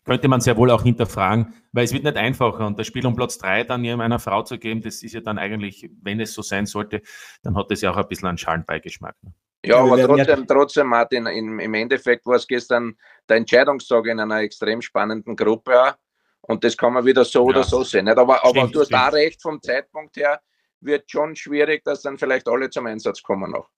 könnte 0.05 0.29
man 0.29 0.41
sehr 0.41 0.57
wohl 0.57 0.71
auch 0.71 0.83
hinterfragen, 0.83 1.55
weil 1.73 1.85
es 1.85 1.93
wird 1.93 2.05
nicht 2.05 2.17
einfacher. 2.17 2.67
Und 2.67 2.79
das 2.79 2.87
Spiel 2.87 3.07
um 3.07 3.15
Platz 3.15 3.39
drei 3.39 3.65
dann 3.65 3.85
einer 3.85 4.19
Frau 4.19 4.43
zu 4.43 4.59
geben, 4.59 4.83
das 4.83 5.03
ist 5.03 5.13
ja 5.13 5.21
dann 5.21 5.39
eigentlich, 5.39 5.91
wenn 6.03 6.21
es 6.21 6.35
so 6.35 6.43
sein 6.43 6.67
sollte, 6.67 7.03
dann 7.43 7.57
hat 7.57 7.71
es 7.71 7.81
ja 7.81 7.93
auch 7.93 7.97
ein 7.97 8.09
bisschen 8.09 8.29
einen 8.29 8.39
Schalenbeigeschmack. 8.39 9.17
Ne? 9.23 9.33
Ja, 9.65 9.77
aber 9.77 10.03
trotzdem, 10.03 10.47
trotzdem, 10.47 10.87
Martin, 10.87 11.27
im, 11.27 11.59
im 11.59 11.75
Endeffekt 11.75 12.25
war 12.25 12.37
es 12.37 12.47
gestern 12.47 12.97
der 13.29 13.37
Entscheidungstag 13.37 14.07
in 14.07 14.19
einer 14.19 14.41
extrem 14.41 14.81
spannenden 14.81 15.37
Gruppe 15.37 15.81
auch. 15.83 15.95
Und 16.51 16.65
das 16.65 16.77
kann 16.77 16.93
man 16.93 17.05
wieder 17.05 17.25
so 17.25 17.39
ja. 17.41 17.45
oder 17.45 17.63
so 17.63 17.85
sehen. 17.85 18.07
Nicht? 18.07 18.19
Aber, 18.19 18.45
aber 18.45 18.51
stimmt, 18.51 18.75
du 18.75 18.81
hast 18.81 18.93
da 18.93 19.09
recht, 19.09 19.41
vom 19.41 19.63
Zeitpunkt 19.63 20.17
her 20.17 20.41
wird 20.81 21.09
schon 21.09 21.37
schwierig, 21.37 21.85
dass 21.85 22.03
dann 22.03 22.19
vielleicht 22.19 22.49
alle 22.49 22.69
zum 22.71 22.87
Einsatz 22.87 23.23
kommen 23.23 23.53
noch. 23.53 23.69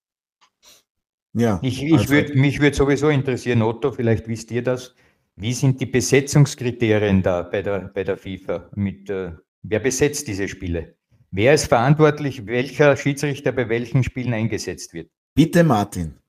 Ja. 1.34 1.60
Ich, 1.62 1.82
ich 1.82 1.92
also. 1.92 2.08
würd, 2.08 2.34
mich 2.34 2.60
würde 2.60 2.74
sowieso 2.74 3.10
interessieren, 3.10 3.60
Otto, 3.60 3.92
vielleicht 3.92 4.26
wisst 4.26 4.50
ihr 4.52 4.62
das. 4.62 4.94
Wie 5.36 5.52
sind 5.52 5.80
die 5.82 5.86
Besetzungskriterien 5.86 7.22
da 7.22 7.42
bei 7.42 7.60
der, 7.60 7.90
bei 7.94 8.04
der 8.04 8.16
FIFA? 8.16 8.70
Mit, 8.74 9.10
äh, 9.10 9.32
wer 9.62 9.80
besetzt 9.80 10.28
diese 10.28 10.48
Spiele? 10.48 10.96
Wer 11.30 11.52
ist 11.52 11.66
verantwortlich, 11.66 12.46
welcher 12.46 12.96
Schiedsrichter 12.96 13.52
bei 13.52 13.68
welchen 13.68 14.02
Spielen 14.02 14.32
eingesetzt 14.32 14.94
wird? 14.94 15.10
Bitte, 15.34 15.62
Martin. 15.62 16.21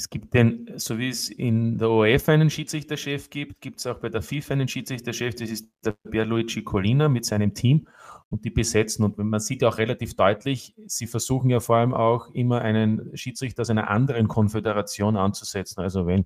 Es 0.00 0.08
gibt 0.08 0.32
den, 0.32 0.66
so 0.76 0.98
wie 0.98 1.10
es 1.10 1.28
in 1.28 1.76
der 1.76 1.90
ORF 1.90 2.30
einen 2.30 2.48
Schiedsrichterchef 2.48 3.28
gibt, 3.28 3.60
gibt 3.60 3.80
es 3.80 3.86
auch 3.86 3.98
bei 3.98 4.08
der 4.08 4.22
FIFA 4.22 4.54
einen 4.54 4.66
Schiedsrichterchef. 4.66 5.34
Das 5.34 5.50
ist 5.50 5.68
der 5.84 5.94
Pierluigi 6.10 6.64
Colina 6.64 7.10
mit 7.10 7.26
seinem 7.26 7.52
Team 7.52 7.86
und 8.30 8.46
die 8.46 8.50
besetzen. 8.50 9.04
Und 9.04 9.18
man 9.18 9.40
sieht 9.40 9.60
ja 9.60 9.68
auch 9.68 9.76
relativ 9.76 10.16
deutlich, 10.16 10.74
sie 10.86 11.06
versuchen 11.06 11.50
ja 11.50 11.60
vor 11.60 11.76
allem 11.76 11.92
auch 11.92 12.30
immer 12.32 12.62
einen 12.62 13.14
Schiedsrichter 13.14 13.60
aus 13.60 13.68
einer 13.68 13.90
anderen 13.90 14.26
Konföderation 14.26 15.18
anzusetzen. 15.18 15.82
Also 15.82 16.06
wenn 16.06 16.24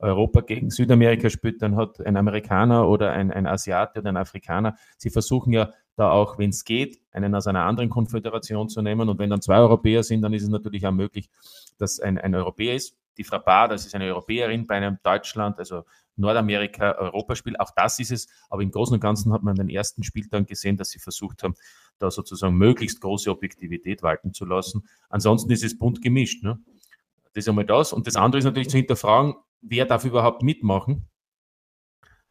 Europa 0.00 0.42
gegen 0.42 0.68
Südamerika 0.68 1.30
spielt, 1.30 1.62
dann 1.62 1.76
hat 1.76 2.04
ein 2.04 2.18
Amerikaner 2.18 2.86
oder 2.86 3.12
ein, 3.12 3.30
ein 3.32 3.46
Asiate 3.46 4.00
oder 4.00 4.10
ein 4.10 4.18
Afrikaner, 4.18 4.76
sie 4.98 5.08
versuchen 5.08 5.54
ja 5.54 5.72
da 5.96 6.10
auch, 6.10 6.36
wenn 6.36 6.50
es 6.50 6.64
geht, 6.64 7.00
einen 7.10 7.34
aus 7.34 7.46
einer 7.46 7.64
anderen 7.64 7.88
Konföderation 7.88 8.68
zu 8.68 8.82
nehmen. 8.82 9.08
Und 9.08 9.18
wenn 9.18 9.30
dann 9.30 9.40
zwei 9.40 9.60
Europäer 9.60 10.02
sind, 10.02 10.20
dann 10.20 10.34
ist 10.34 10.42
es 10.42 10.50
natürlich 10.50 10.86
auch 10.86 10.92
möglich, 10.92 11.30
dass 11.78 12.00
ein, 12.00 12.18
ein 12.18 12.34
Europäer 12.34 12.74
ist. 12.74 12.98
Die 13.16 13.24
Frappard, 13.24 13.72
das 13.72 13.86
ist 13.86 13.94
eine 13.94 14.06
Europäerin 14.06 14.66
bei 14.66 14.76
einem 14.76 14.98
Deutschland, 15.02 15.58
also 15.58 15.84
Nordamerika, 16.16 16.92
Europaspiel. 16.98 17.56
Auch 17.56 17.70
das 17.74 17.98
ist 17.98 18.12
es. 18.12 18.28
Aber 18.48 18.62
im 18.62 18.70
Großen 18.70 18.94
und 18.94 19.00
Ganzen 19.00 19.32
hat 19.32 19.42
man 19.42 19.54
den 19.56 19.68
ersten 19.68 20.02
Spieltag 20.02 20.46
gesehen, 20.46 20.76
dass 20.76 20.90
sie 20.90 20.98
versucht 20.98 21.42
haben, 21.42 21.54
da 21.98 22.10
sozusagen 22.10 22.54
möglichst 22.56 23.00
große 23.00 23.30
Objektivität 23.30 24.02
walten 24.02 24.32
zu 24.32 24.44
lassen. 24.44 24.86
Ansonsten 25.08 25.50
ist 25.52 25.64
es 25.64 25.78
bunt 25.78 26.02
gemischt. 26.02 26.42
Ne? 26.42 26.58
Das 27.32 27.44
ist 27.44 27.48
einmal 27.48 27.66
das. 27.66 27.92
Und 27.92 28.06
das 28.06 28.16
andere 28.16 28.38
ist 28.38 28.44
natürlich 28.44 28.68
zu 28.68 28.76
hinterfragen, 28.76 29.34
wer 29.60 29.86
darf 29.86 30.04
überhaupt 30.04 30.42
mitmachen? 30.42 31.08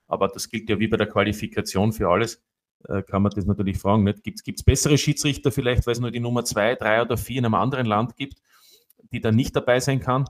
Aber 0.07 0.27
das 0.27 0.49
gilt 0.49 0.69
ja 0.69 0.79
wie 0.79 0.87
bei 0.87 0.97
der 0.97 1.07
Qualifikation 1.07 1.91
für 1.91 2.09
alles, 2.09 2.43
äh, 2.87 3.01
kann 3.03 3.21
man 3.21 3.31
das 3.31 3.45
natürlich 3.45 3.77
fragen. 3.77 4.05
Gibt 4.05 4.41
es 4.45 4.63
bessere 4.63 4.97
Schiedsrichter 4.97 5.51
vielleicht, 5.51 5.87
weil 5.87 5.93
es 5.93 5.99
nur 5.99 6.11
die 6.11 6.19
Nummer 6.19 6.45
zwei, 6.45 6.75
drei 6.75 7.01
oder 7.01 7.17
vier 7.17 7.39
in 7.39 7.45
einem 7.45 7.55
anderen 7.55 7.85
Land 7.85 8.15
gibt, 8.15 8.41
die 9.11 9.21
dann 9.21 9.35
nicht 9.35 9.55
dabei 9.55 9.79
sein 9.79 9.99
kann? 9.99 10.25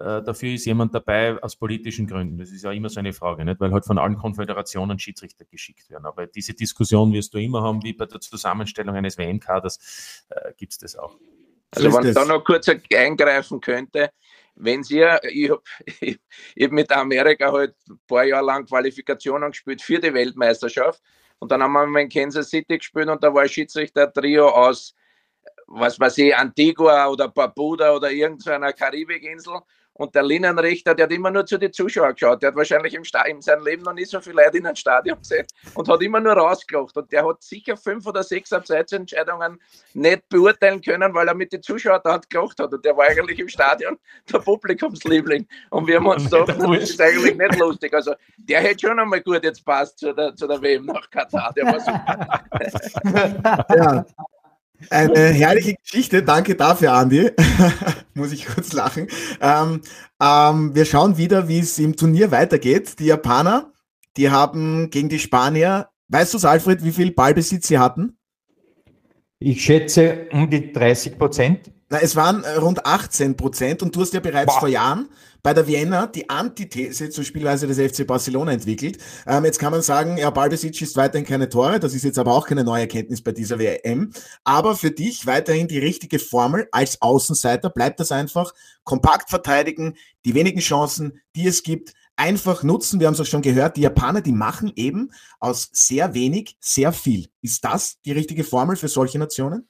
Äh, 0.00 0.22
dafür 0.22 0.54
ist 0.54 0.64
jemand 0.64 0.94
dabei 0.94 1.42
aus 1.42 1.56
politischen 1.56 2.06
Gründen. 2.06 2.38
Das 2.38 2.50
ist 2.50 2.62
ja 2.62 2.70
immer 2.70 2.88
so 2.88 3.00
eine 3.00 3.12
Frage, 3.12 3.44
nicht? 3.44 3.58
weil 3.58 3.72
halt 3.72 3.84
von 3.84 3.98
allen 3.98 4.16
Konföderationen 4.16 4.98
Schiedsrichter 4.98 5.44
geschickt 5.44 5.90
werden. 5.90 6.06
Aber 6.06 6.26
diese 6.26 6.54
Diskussion 6.54 7.12
wirst 7.12 7.34
du 7.34 7.38
immer 7.38 7.62
haben, 7.62 7.82
wie 7.82 7.92
bei 7.92 8.06
der 8.06 8.20
Zusammenstellung 8.20 8.94
eines 8.94 9.18
WM-Kaders 9.18 10.24
äh, 10.28 10.52
gibt 10.56 10.72
es 10.72 10.78
das 10.78 10.96
auch. 10.96 11.16
Also, 11.72 11.92
wenn 11.92 12.06
ich 12.06 12.14
da 12.14 12.24
noch 12.24 12.44
kurz 12.44 12.68
eingreifen 12.94 13.60
könnte, 13.60 14.10
wenn 14.54 14.82
Sie, 14.84 15.00
ich 15.30 15.50
habe 15.50 15.62
ich, 16.00 16.18
hab 16.62 16.72
mit 16.72 16.92
Amerika 16.92 17.52
halt 17.52 17.74
ein 17.88 17.98
paar 18.06 18.24
Jahre 18.24 18.46
lang 18.46 18.66
Qualifikationen 18.66 19.50
gespielt 19.50 19.82
für 19.82 19.98
die 19.98 20.14
Weltmeisterschaft 20.14 21.02
und 21.40 21.50
dann 21.50 21.62
haben 21.62 21.92
wir 21.92 22.00
in 22.00 22.08
Kansas 22.08 22.50
City 22.50 22.78
gespielt 22.78 23.08
und 23.08 23.22
da 23.22 23.34
war 23.34 23.42
ein 23.42 23.48
Schiedsrichter-Trio 23.48 24.48
aus, 24.48 24.94
was 25.66 25.98
weiß 25.98 26.18
ich, 26.18 26.36
Antigua 26.36 27.08
oder 27.08 27.28
Barbuda 27.28 27.94
oder 27.94 28.10
irgendeiner 28.10 28.72
Karibikinsel 28.72 29.60
und 29.98 30.14
der 30.14 30.22
Linienrichter, 30.22 30.94
der 30.94 31.04
hat 31.04 31.12
immer 31.12 31.30
nur 31.30 31.44
zu 31.44 31.58
den 31.58 31.72
Zuschauern 31.72 32.14
geschaut. 32.14 32.40
Der 32.40 32.48
hat 32.48 32.56
wahrscheinlich 32.56 32.94
im 32.94 33.04
Sta 33.04 33.22
in 33.22 33.42
seinem 33.42 33.64
Leben 33.64 33.82
noch 33.82 33.92
nie 33.92 34.04
so 34.04 34.20
viele 34.20 34.42
Leute 34.44 34.58
in 34.58 34.66
einem 34.66 34.76
Stadion 34.76 35.18
gesehen 35.18 35.44
und 35.74 35.88
hat 35.88 36.00
immer 36.02 36.20
nur 36.20 36.34
rausgelacht. 36.34 36.96
Und 36.96 37.10
der 37.10 37.26
hat 37.26 37.42
sicher 37.42 37.76
fünf 37.76 38.06
oder 38.06 38.22
sechs 38.22 38.52
Abseitsentscheidungen 38.52 39.60
nicht 39.94 40.28
beurteilen 40.28 40.80
können, 40.80 41.12
weil 41.14 41.26
er 41.26 41.34
mit 41.34 41.52
den 41.52 41.62
Zuschauern 41.62 42.00
dort 42.04 42.30
gelacht 42.30 42.60
hat. 42.60 42.72
Und 42.72 42.84
der 42.84 42.96
war 42.96 43.06
eigentlich 43.06 43.40
im 43.40 43.48
Stadion 43.48 43.98
der 44.32 44.38
Publikumsliebling. 44.38 45.46
Und 45.70 45.88
wir 45.88 45.96
haben 45.96 46.06
uns 46.06 46.30
gedacht, 46.30 46.48
das 46.48 46.90
ist 46.90 47.00
eigentlich 47.00 47.36
nicht 47.36 47.58
lustig. 47.58 47.92
Also 47.92 48.14
der 48.36 48.60
hätte 48.60 48.86
schon 48.86 49.00
einmal 49.00 49.20
gut 49.20 49.42
jetzt 49.42 49.64
passt 49.64 49.98
zu 49.98 50.12
der, 50.12 50.34
zu 50.36 50.46
der 50.46 50.62
WM 50.62 50.86
nach 50.86 51.10
Katar. 51.10 51.52
Der 51.54 51.66
war 51.66 51.80
super. 51.80 52.44
ja. 53.74 54.06
Eine 54.90 55.28
herrliche 55.30 55.74
Geschichte, 55.74 56.22
danke 56.22 56.54
dafür, 56.54 56.92
Andi. 56.92 57.30
Muss 58.14 58.32
ich 58.32 58.46
kurz 58.46 58.72
lachen. 58.72 59.08
Ähm, 59.40 59.80
ähm, 60.22 60.74
wir 60.74 60.84
schauen 60.84 61.16
wieder, 61.16 61.48
wie 61.48 61.58
es 61.58 61.78
im 61.78 61.96
Turnier 61.96 62.30
weitergeht. 62.30 62.98
Die 62.98 63.06
Japaner, 63.06 63.72
die 64.16 64.30
haben 64.30 64.90
gegen 64.90 65.08
die 65.08 65.18
Spanier, 65.18 65.88
weißt 66.08 66.34
du, 66.34 66.48
Alfred, 66.48 66.84
wie 66.84 66.92
viel 66.92 67.12
Ballbesitz 67.12 67.68
sie 67.68 67.78
hatten? 67.78 68.18
Ich 69.40 69.62
schätze 69.64 70.28
um 70.32 70.48
die 70.48 70.72
30 70.72 71.18
Prozent. 71.18 71.72
Na, 71.90 72.00
es 72.00 72.16
waren 72.16 72.44
äh, 72.44 72.56
rund 72.56 72.84
18 72.84 73.36
Prozent 73.36 73.82
und 73.82 73.96
du 73.96 74.02
hast 74.02 74.12
ja 74.12 74.20
bereits 74.20 74.52
Boah. 74.52 74.60
vor 74.60 74.68
Jahren 74.68 75.08
bei 75.42 75.54
der 75.54 75.66
Vienna 75.66 76.06
die 76.06 76.28
Antithese 76.28 77.08
zur 77.08 77.24
Spielweise 77.24 77.66
des 77.66 77.78
FC 77.78 78.06
Barcelona 78.06 78.52
entwickelt. 78.52 78.98
Ähm, 79.26 79.46
jetzt 79.46 79.58
kann 79.58 79.72
man 79.72 79.80
sagen, 79.80 80.18
ja, 80.18 80.28
Ballbesitz 80.28 80.82
ist 80.82 80.96
weiterhin 80.96 81.26
keine 81.26 81.48
Tore, 81.48 81.80
das 81.80 81.94
ist 81.94 82.04
jetzt 82.04 82.18
aber 82.18 82.34
auch 82.34 82.46
keine 82.46 82.62
neue 82.62 82.82
Erkenntnis 82.82 83.22
bei 83.22 83.32
dieser 83.32 83.58
WM. 83.58 84.12
Aber 84.44 84.76
für 84.76 84.90
dich 84.90 85.26
weiterhin 85.26 85.66
die 85.66 85.78
richtige 85.78 86.18
Formel 86.18 86.68
als 86.72 87.00
Außenseiter 87.00 87.70
bleibt 87.70 88.00
das 88.00 88.12
einfach 88.12 88.52
kompakt 88.84 89.30
verteidigen, 89.30 89.94
die 90.26 90.34
wenigen 90.34 90.60
Chancen, 90.60 91.22
die 91.36 91.46
es 91.46 91.62
gibt, 91.62 91.94
einfach 92.16 92.62
nutzen. 92.62 93.00
Wir 93.00 93.06
haben 93.06 93.14
es 93.14 93.20
auch 93.20 93.26
schon 93.26 93.42
gehört, 93.42 93.78
die 93.78 93.82
Japaner, 93.82 94.20
die 94.20 94.32
machen 94.32 94.72
eben 94.76 95.10
aus 95.40 95.70
sehr 95.72 96.12
wenig 96.12 96.58
sehr 96.60 96.92
viel. 96.92 97.28
Ist 97.40 97.64
das 97.64 97.98
die 98.04 98.12
richtige 98.12 98.44
Formel 98.44 98.76
für 98.76 98.88
solche 98.88 99.18
Nationen? 99.18 99.68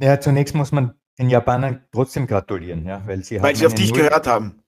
Ja, 0.00 0.20
zunächst 0.20 0.54
muss 0.54 0.72
man 0.72 0.94
den 1.18 1.28
Japanern 1.28 1.84
trotzdem 1.92 2.26
gratulieren, 2.26 2.86
ja, 2.86 3.02
weil 3.06 3.24
sie, 3.24 3.42
weil 3.42 3.56
sie 3.56 3.66
auf 3.66 3.74
dich 3.74 3.90
0, 3.90 4.02
gehört 4.02 4.26
haben. 4.26 4.62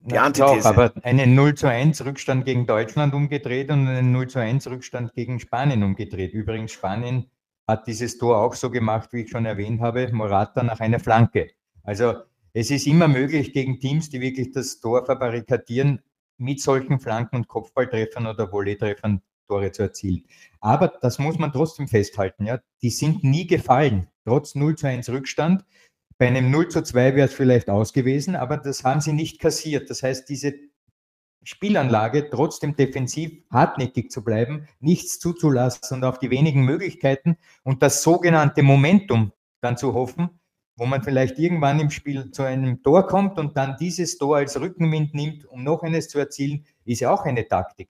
Die 0.00 0.14
na, 0.14 0.24
Antithese. 0.24 0.68
Auch, 0.68 0.76
aber 0.76 0.92
einen 1.02 1.34
0 1.34 1.54
zu 1.54 1.68
1 1.68 2.04
Rückstand 2.04 2.44
gegen 2.44 2.66
Deutschland 2.66 3.14
umgedreht 3.14 3.70
und 3.70 3.88
einen 3.88 4.12
0 4.12 4.28
zu 4.28 4.38
1 4.38 4.68
Rückstand 4.68 5.12
gegen 5.14 5.40
Spanien 5.40 5.82
umgedreht. 5.82 6.32
Übrigens, 6.32 6.70
Spanien 6.72 7.28
hat 7.66 7.86
dieses 7.88 8.16
Tor 8.18 8.38
auch 8.38 8.54
so 8.54 8.70
gemacht, 8.70 9.12
wie 9.12 9.22
ich 9.22 9.30
schon 9.30 9.44
erwähnt 9.44 9.80
habe, 9.80 10.10
Morata 10.12 10.62
nach 10.62 10.78
einer 10.78 11.00
Flanke. 11.00 11.50
Also 11.82 12.14
es 12.52 12.70
ist 12.70 12.86
immer 12.86 13.08
möglich 13.08 13.52
gegen 13.52 13.80
Teams, 13.80 14.08
die 14.08 14.20
wirklich 14.20 14.52
das 14.52 14.78
Tor 14.80 15.04
verbarrikadieren, 15.04 16.00
mit 16.38 16.60
solchen 16.60 17.00
Flanken 17.00 17.36
und 17.36 17.48
Kopfballtreffern 17.48 18.26
oder 18.26 18.48
Volleytreffern 18.48 19.20
Tore 19.48 19.72
zu 19.72 19.82
erzielen. 19.82 20.24
Aber 20.60 20.88
das 20.88 21.18
muss 21.18 21.38
man 21.38 21.52
trotzdem 21.52 21.88
festhalten, 21.88 22.46
ja, 22.46 22.60
die 22.82 22.90
sind 22.90 23.24
nie 23.24 23.46
gefallen, 23.46 24.08
trotz 24.24 24.54
0 24.54 24.76
zu 24.76 24.86
1 24.86 25.08
Rückstand. 25.10 25.64
Bei 26.18 26.26
einem 26.26 26.50
0 26.50 26.68
zu 26.68 26.82
2 26.82 27.14
wäre 27.14 27.28
es 27.28 27.34
vielleicht 27.34 27.70
aus 27.70 27.92
gewesen, 27.92 28.34
aber 28.34 28.56
das 28.56 28.82
haben 28.82 29.00
sie 29.00 29.12
nicht 29.12 29.38
kassiert. 29.38 29.88
Das 29.88 30.02
heißt, 30.02 30.28
diese 30.28 30.54
Spielanlage, 31.44 32.28
trotzdem 32.28 32.76
defensiv 32.76 33.42
hartnäckig 33.50 34.10
zu 34.10 34.24
bleiben, 34.24 34.68
nichts 34.80 35.18
zuzulassen 35.18 35.98
und 35.98 36.04
auf 36.04 36.18
die 36.18 36.30
wenigen 36.30 36.64
Möglichkeiten 36.64 37.36
und 37.62 37.82
das 37.82 38.02
sogenannte 38.02 38.62
Momentum 38.62 39.32
dann 39.60 39.76
zu 39.76 39.94
hoffen, 39.94 40.40
wo 40.76 40.86
man 40.86 41.02
vielleicht 41.02 41.38
irgendwann 41.38 41.80
im 41.80 41.90
Spiel 41.90 42.30
zu 42.32 42.42
einem 42.42 42.82
Tor 42.82 43.06
kommt 43.06 43.38
und 43.38 43.56
dann 43.56 43.76
dieses 43.78 44.18
Tor 44.18 44.36
als 44.36 44.60
Rückenwind 44.60 45.14
nimmt, 45.14 45.46
um 45.46 45.64
noch 45.64 45.82
eines 45.82 46.08
zu 46.08 46.18
erzielen, 46.18 46.66
ist 46.84 47.00
ja 47.00 47.10
auch 47.12 47.24
eine 47.24 47.46
Taktik. 47.46 47.88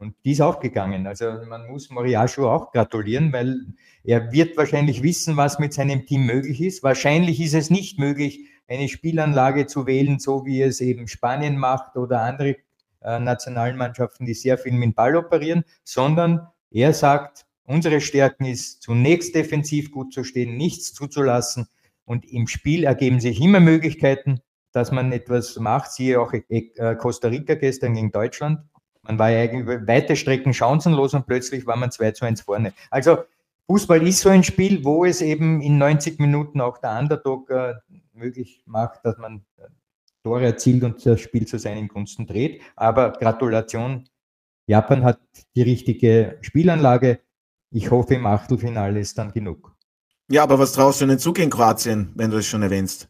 Und 0.00 0.14
die 0.24 0.32
ist 0.32 0.40
auch 0.40 0.60
gegangen. 0.60 1.06
Also 1.06 1.26
man 1.46 1.68
muss 1.68 1.90
Moriasho 1.90 2.50
auch 2.50 2.72
gratulieren, 2.72 3.34
weil 3.34 3.66
er 4.02 4.32
wird 4.32 4.56
wahrscheinlich 4.56 5.02
wissen, 5.02 5.36
was 5.36 5.58
mit 5.58 5.74
seinem 5.74 6.06
Team 6.06 6.24
möglich 6.24 6.62
ist. 6.62 6.82
Wahrscheinlich 6.82 7.38
ist 7.38 7.52
es 7.52 7.68
nicht 7.68 7.98
möglich, 7.98 8.48
eine 8.66 8.88
Spielanlage 8.88 9.66
zu 9.66 9.86
wählen, 9.86 10.18
so 10.18 10.46
wie 10.46 10.62
es 10.62 10.80
eben 10.80 11.06
Spanien 11.06 11.58
macht 11.58 11.98
oder 11.98 12.22
andere 12.22 12.56
äh, 13.02 13.20
Nationalmannschaften, 13.20 14.24
die 14.24 14.32
sehr 14.32 14.56
viel 14.56 14.72
mit 14.72 14.96
Ball 14.96 15.16
operieren, 15.16 15.64
sondern 15.84 16.48
er 16.70 16.94
sagt, 16.94 17.44
unsere 17.64 18.00
Stärken 18.00 18.46
ist 18.46 18.82
zunächst 18.82 19.34
defensiv 19.34 19.90
gut 19.90 20.14
zu 20.14 20.24
stehen, 20.24 20.56
nichts 20.56 20.94
zuzulassen. 20.94 21.66
Und 22.06 22.24
im 22.24 22.46
Spiel 22.46 22.84
ergeben 22.84 23.20
sich 23.20 23.38
immer 23.38 23.60
Möglichkeiten, 23.60 24.40
dass 24.72 24.92
man 24.92 25.12
etwas 25.12 25.56
macht. 25.58 25.92
Siehe 25.92 26.18
auch 26.18 26.32
äh, 26.32 26.96
Costa 26.96 27.28
Rica 27.28 27.54
gestern 27.54 27.94
gegen 27.94 28.12
Deutschland 28.12 28.60
man 29.02 29.18
war 29.18 29.30
ja 29.30 29.40
eigentlich 29.40 29.86
weite 29.86 30.16
Strecken 30.16 30.52
chancenlos 30.52 31.14
und 31.14 31.26
plötzlich 31.26 31.66
war 31.66 31.76
man 31.76 31.90
2 31.90 32.12
zu 32.12 32.24
1 32.24 32.42
vorne. 32.42 32.72
Also 32.90 33.18
Fußball 33.66 34.06
ist 34.06 34.20
so 34.20 34.28
ein 34.28 34.42
Spiel, 34.42 34.84
wo 34.84 35.04
es 35.04 35.22
eben 35.22 35.60
in 35.60 35.78
90 35.78 36.18
Minuten 36.18 36.60
auch 36.60 36.78
der 36.78 36.98
Underdog 36.98 37.50
äh, 37.50 37.74
möglich 38.12 38.62
macht, 38.66 39.04
dass 39.04 39.16
man 39.18 39.44
äh, 39.58 39.68
Tore 40.24 40.44
erzielt 40.44 40.82
und 40.82 41.04
das 41.06 41.20
Spiel 41.20 41.46
zu 41.46 41.58
seinen 41.58 41.88
Gunsten 41.88 42.26
dreht. 42.26 42.60
Aber 42.76 43.12
Gratulation, 43.12 44.08
Japan 44.66 45.04
hat 45.04 45.20
die 45.54 45.62
richtige 45.62 46.38
Spielanlage. 46.40 47.20
Ich 47.70 47.90
hoffe, 47.90 48.14
im 48.14 48.26
Achtelfinale 48.26 49.00
ist 49.00 49.16
dann 49.16 49.32
genug. 49.32 49.74
Ja, 50.28 50.42
aber 50.42 50.58
was 50.58 50.72
traust 50.72 51.00
du 51.00 51.06
denn 51.06 51.18
zu 51.18 51.32
gegen 51.32 51.50
Kroatien, 51.50 52.12
wenn 52.16 52.30
du 52.30 52.38
es 52.38 52.46
schon 52.46 52.62
erwähnst? 52.62 53.08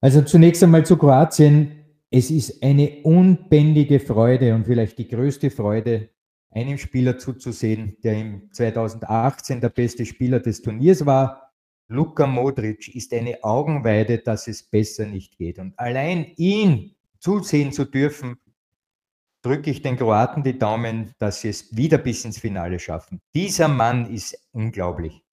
Also 0.00 0.22
zunächst 0.22 0.62
einmal 0.62 0.84
zu 0.84 0.96
Kroatien 0.96 1.75
es 2.10 2.30
ist 2.30 2.62
eine 2.62 3.02
unbändige 3.02 4.00
Freude 4.00 4.54
und 4.54 4.66
vielleicht 4.66 4.98
die 4.98 5.08
größte 5.08 5.50
Freude, 5.50 6.10
einem 6.50 6.78
Spieler 6.78 7.18
zuzusehen, 7.18 7.98
der 8.02 8.18
im 8.18 8.52
2018 8.52 9.60
der 9.60 9.68
beste 9.68 10.06
Spieler 10.06 10.40
des 10.40 10.62
Turniers 10.62 11.04
war. 11.04 11.52
Luka 11.88 12.26
Modric 12.26 12.94
ist 12.94 13.12
eine 13.12 13.44
Augenweide, 13.44 14.18
dass 14.18 14.48
es 14.48 14.62
besser 14.62 15.06
nicht 15.06 15.36
geht. 15.36 15.58
Und 15.58 15.78
allein 15.78 16.32
ihn 16.36 16.94
zusehen 17.18 17.72
zu 17.72 17.84
dürfen, 17.84 18.36
drücke 19.42 19.70
ich 19.70 19.82
den 19.82 19.96
Kroaten 19.96 20.42
die 20.42 20.58
Daumen, 20.58 21.12
dass 21.18 21.42
sie 21.42 21.50
es 21.50 21.76
wieder 21.76 21.98
bis 21.98 22.24
ins 22.24 22.38
Finale 22.38 22.78
schaffen. 22.78 23.20
Dieser 23.34 23.68
Mann 23.68 24.12
ist 24.12 24.48
unglaublich. 24.52 25.25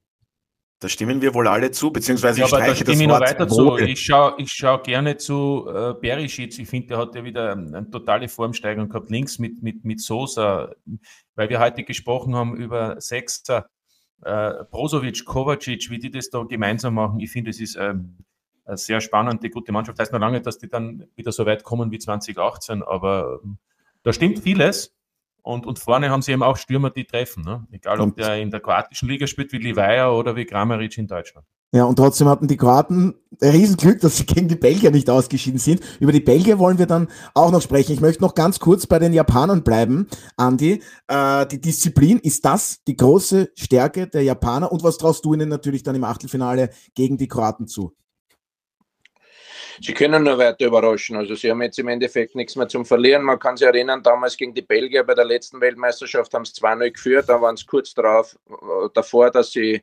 Da 0.83 0.89
stimmen 0.89 1.23
wir 1.23 1.33
wohl 1.33 1.47
alle 1.47 1.71
zu, 1.71 1.93
beziehungsweise 1.93 2.41
ja, 2.41 2.47
ich 2.47 2.53
aber 2.53 2.67
da 2.67 2.75
stimme 2.75 3.03
ich 3.03 3.07
noch 3.07 3.21
weiter 3.21 3.47
zu. 3.47 3.77
Ich 3.79 4.03
schaue 4.03 4.35
ich 4.39 4.51
schau 4.51 4.79
gerne 4.79 5.17
zu 5.17 5.69
äh, 5.73 5.95
Berisic. 5.95 6.59
Ich 6.59 6.69
finde, 6.69 6.89
der 6.89 6.99
hat 6.99 7.15
ja 7.15 7.23
wieder 7.23 7.53
eine 7.53 7.89
totale 7.89 8.29
Formsteigerung 8.29 8.89
gehabt, 8.89 9.09
links 9.09 9.39
mit, 9.39 9.63
mit, 9.63 9.85
mit 9.85 10.01
Sosa, 10.01 10.75
weil 11.37 11.49
wir 11.49 11.61
heute 11.61 11.85
gesprochen 11.85 12.35
haben 12.35 12.57
über 12.57 13.01
Sechster, 13.01 13.69
äh, 14.23 14.65
Brozovic, 14.73 15.25
Kovacic, 15.25 15.89
wie 15.89 16.01
die 16.01 16.11
das 16.11 16.31
da 16.31 16.43
gemeinsam 16.43 16.95
machen. 16.95 17.21
Ich 17.21 17.31
finde, 17.31 17.51
es 17.51 17.61
ist 17.61 17.77
ähm, 17.77 18.17
eine 18.65 18.77
sehr 18.77 19.01
spannende, 19.01 19.51
gute 19.51 19.71
Mannschaft. 19.71 20.01
Heißt 20.01 20.13
noch 20.13 20.19
lange, 20.19 20.41
dass 20.41 20.59
die 20.59 20.69
dann 20.69 21.07
wieder 21.15 21.31
so 21.31 21.47
weit 21.47 21.63
kommen 21.63 21.93
wie 21.93 22.01
2018, 22.01 22.83
aber 22.83 23.39
ähm, 23.45 23.59
da 24.03 24.13
stimmt 24.13 24.41
vieles. 24.41 24.93
Und, 25.43 25.67
und 25.67 25.79
vorne 25.79 26.11
haben 26.11 26.23
sie 26.23 26.33
eben 26.33 26.43
auch 26.43 26.57
Stürmer, 26.57 26.91
die 26.91 27.05
treffen. 27.05 27.43
Ne? 27.43 27.67
Egal, 27.73 28.01
ob 28.01 28.17
der 28.17 28.41
in 28.41 28.51
der 28.51 28.61
kroatischen 28.61 29.09
Liga 29.09 29.27
spielt 29.27 29.53
wie 29.53 29.59
Livaja 29.59 30.11
oder 30.11 30.37
wie 30.37 30.45
Kramaric 30.45 30.97
in 30.99 31.09
Deutschland. 31.09 31.47
Ja, 31.75 31.85
und 31.85 31.97
trotzdem 31.97 32.29
hatten 32.29 32.49
die 32.49 32.59
Kroaten 32.59 33.15
ein 33.41 33.51
Riesenglück, 33.51 33.99
dass 34.01 34.19
sie 34.19 34.27
gegen 34.27 34.47
die 34.47 34.57
Belgier 34.57 34.91
nicht 34.91 35.09
ausgeschieden 35.09 35.59
sind. 35.59 35.81
Über 36.01 36.13
die 36.13 36.21
Belgier 36.21 36.59
wollen 36.59 36.77
wir 36.77 36.85
dann 36.85 37.09
auch 37.33 37.51
noch 37.51 37.63
sprechen. 37.63 37.93
Ich 37.95 38.03
möchte 38.03 38.23
noch 38.23 38.35
ganz 38.35 38.61
kurz 38.61 38.87
bei 38.87 38.99
den 38.99 39.15
Japanern 39.15 39.63
bleiben, 39.65 40.07
Andi. 40.37 40.83
Äh, 41.09 41.47
die 41.47 41.63
Disziplin, 41.63 42.19
ist 42.19 42.45
das 42.45 42.85
die 42.85 42.97
große 42.97 43.53
Stärke 43.57 44.07
der 44.07 44.23
Japaner? 44.23 44.71
Und 44.71 44.85
was 44.85 44.99
traust 44.99 45.25
du 45.25 45.33
ihnen 45.33 45.49
natürlich 45.49 45.83
dann 45.83 45.95
im 45.95 46.05
Achtelfinale 46.05 46.69
gegen 46.95 47.17
die 47.17 47.29
Kroaten 47.29 47.67
zu? 47.67 47.95
Sie 49.81 49.95
können 49.95 50.25
nur 50.25 50.39
weiter 50.39 50.67
überraschen. 50.67 51.17
Also 51.17 51.35
sie 51.35 51.51
haben 51.51 51.63
jetzt 51.63 51.79
im 51.79 51.89
Endeffekt 51.89 52.35
nichts 52.35 52.57
mehr 52.57 52.69
zum 52.69 52.85
Verlieren. 52.85 53.23
Man 53.23 53.39
kann 53.39 53.57
sich 53.57 53.67
erinnern, 53.67 54.03
damals 54.03 54.37
gegen 54.37 54.55
die 54.55 54.63
Belgier 54.63 55.05
bei 55.05 55.15
der 55.15 55.25
letzten 55.25 55.61
Weltmeisterschaft 55.61 56.33
haben 56.35 56.45
sie 56.45 56.53
2-0 56.55 56.91
geführt. 56.91 57.29
Da 57.29 57.41
waren 57.41 57.55
es 57.55 57.67
kurz 57.67 57.95
darauf, 57.95 58.37
äh, 58.51 58.89
davor, 58.95 59.31
dass 59.31 59.53
sie 59.53 59.83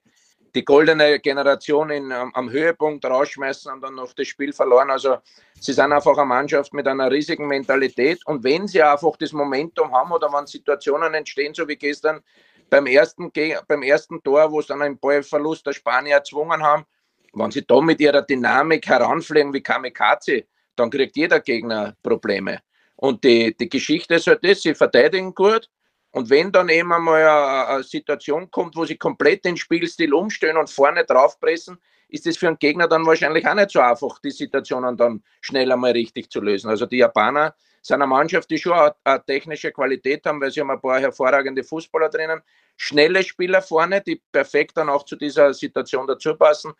die 0.55 0.65
goldene 0.65 1.19
Generation 1.19 1.89
in, 1.89 2.11
am, 2.11 2.33
am 2.33 2.49
Höhepunkt 2.49 3.05
rausschmeißen 3.05 3.71
und 3.71 3.81
dann 3.81 3.95
noch 3.95 4.13
das 4.13 4.27
Spiel 4.27 4.53
verloren. 4.53 4.89
Also 4.89 5.17
sie 5.59 5.73
sind 5.73 5.91
einfach 5.91 6.17
eine 6.17 6.25
Mannschaft 6.25 6.73
mit 6.73 6.87
einer 6.87 7.11
riesigen 7.11 7.47
Mentalität. 7.47 8.25
Und 8.25 8.43
wenn 8.43 8.67
sie 8.67 8.81
einfach 8.81 9.15
das 9.17 9.31
Momentum 9.31 9.91
haben 9.91 10.11
oder 10.11 10.31
wenn 10.33 10.47
Situationen 10.47 11.13
entstehen, 11.13 11.53
so 11.53 11.67
wie 11.67 11.75
gestern 11.75 12.21
beim 12.69 12.85
ersten, 12.85 13.31
beim 13.67 13.83
ersten 13.83 14.21
Tor, 14.23 14.51
wo 14.51 14.61
sie 14.61 14.67
dann 14.67 14.81
einen 14.81 14.99
Ballverlust 14.99 15.65
der 15.65 15.73
Spanier 15.73 16.15
erzwungen 16.15 16.63
haben, 16.63 16.85
wenn 17.33 17.51
sie 17.51 17.65
da 17.65 17.81
mit 17.81 17.99
ihrer 17.99 18.21
Dynamik 18.21 18.87
heranfliegen 18.87 19.53
wie 19.53 19.61
Kamikaze, 19.61 20.45
dann 20.75 20.89
kriegt 20.89 21.15
jeder 21.15 21.39
Gegner 21.39 21.95
Probleme. 22.01 22.59
Und 22.95 23.23
die, 23.23 23.55
die 23.55 23.69
Geschichte 23.69 24.15
ist 24.15 24.27
halt 24.27 24.43
das, 24.43 24.61
sie 24.61 24.75
verteidigen 24.75 25.33
gut. 25.33 25.69
Und 26.11 26.29
wenn 26.29 26.51
dann 26.51 26.69
eben 26.69 26.91
einmal 26.91 27.21
eine, 27.21 27.67
eine 27.67 27.83
Situation 27.83 28.49
kommt, 28.49 28.75
wo 28.75 28.85
sie 28.85 28.97
komplett 28.97 29.45
den 29.45 29.57
Spielstil 29.57 30.13
umstellen 30.13 30.57
und 30.57 30.69
vorne 30.69 31.05
draufpressen, 31.05 31.77
ist 32.09 32.25
es 32.25 32.37
für 32.37 32.47
einen 32.47 32.57
Gegner 32.57 32.87
dann 32.87 33.05
wahrscheinlich 33.05 33.47
auch 33.47 33.53
nicht 33.53 33.71
so 33.71 33.79
einfach, 33.79 34.19
die 34.19 34.31
Situationen 34.31 34.97
dann 34.97 35.23
schnell 35.41 35.71
einmal 35.71 35.91
richtig 35.91 36.31
zu 36.31 36.41
lösen. 36.41 36.69
Also 36.69 36.87
die 36.87 36.97
Japaner 36.97 37.55
sind 37.81 38.01
eine 38.01 38.07
Mannschaft, 38.07 38.49
die 38.49 38.57
schon 38.57 38.73
eine, 38.73 38.95
eine 39.03 39.23
technische 39.23 39.71
Qualität 39.71 40.25
haben, 40.25 40.41
weil 40.41 40.51
sie 40.51 40.61
haben 40.61 40.71
ein 40.71 40.81
paar 40.81 40.99
hervorragende 40.99 41.63
Fußballer 41.63 42.09
drinnen, 42.09 42.41
schnelle 42.75 43.23
Spieler 43.23 43.61
vorne, 43.61 44.01
die 44.01 44.21
perfekt 44.31 44.77
dann 44.77 44.89
auch 44.89 45.05
zu 45.05 45.15
dieser 45.15 45.53
Situation 45.53 46.07
dazu 46.07 46.35
passen. 46.35 46.73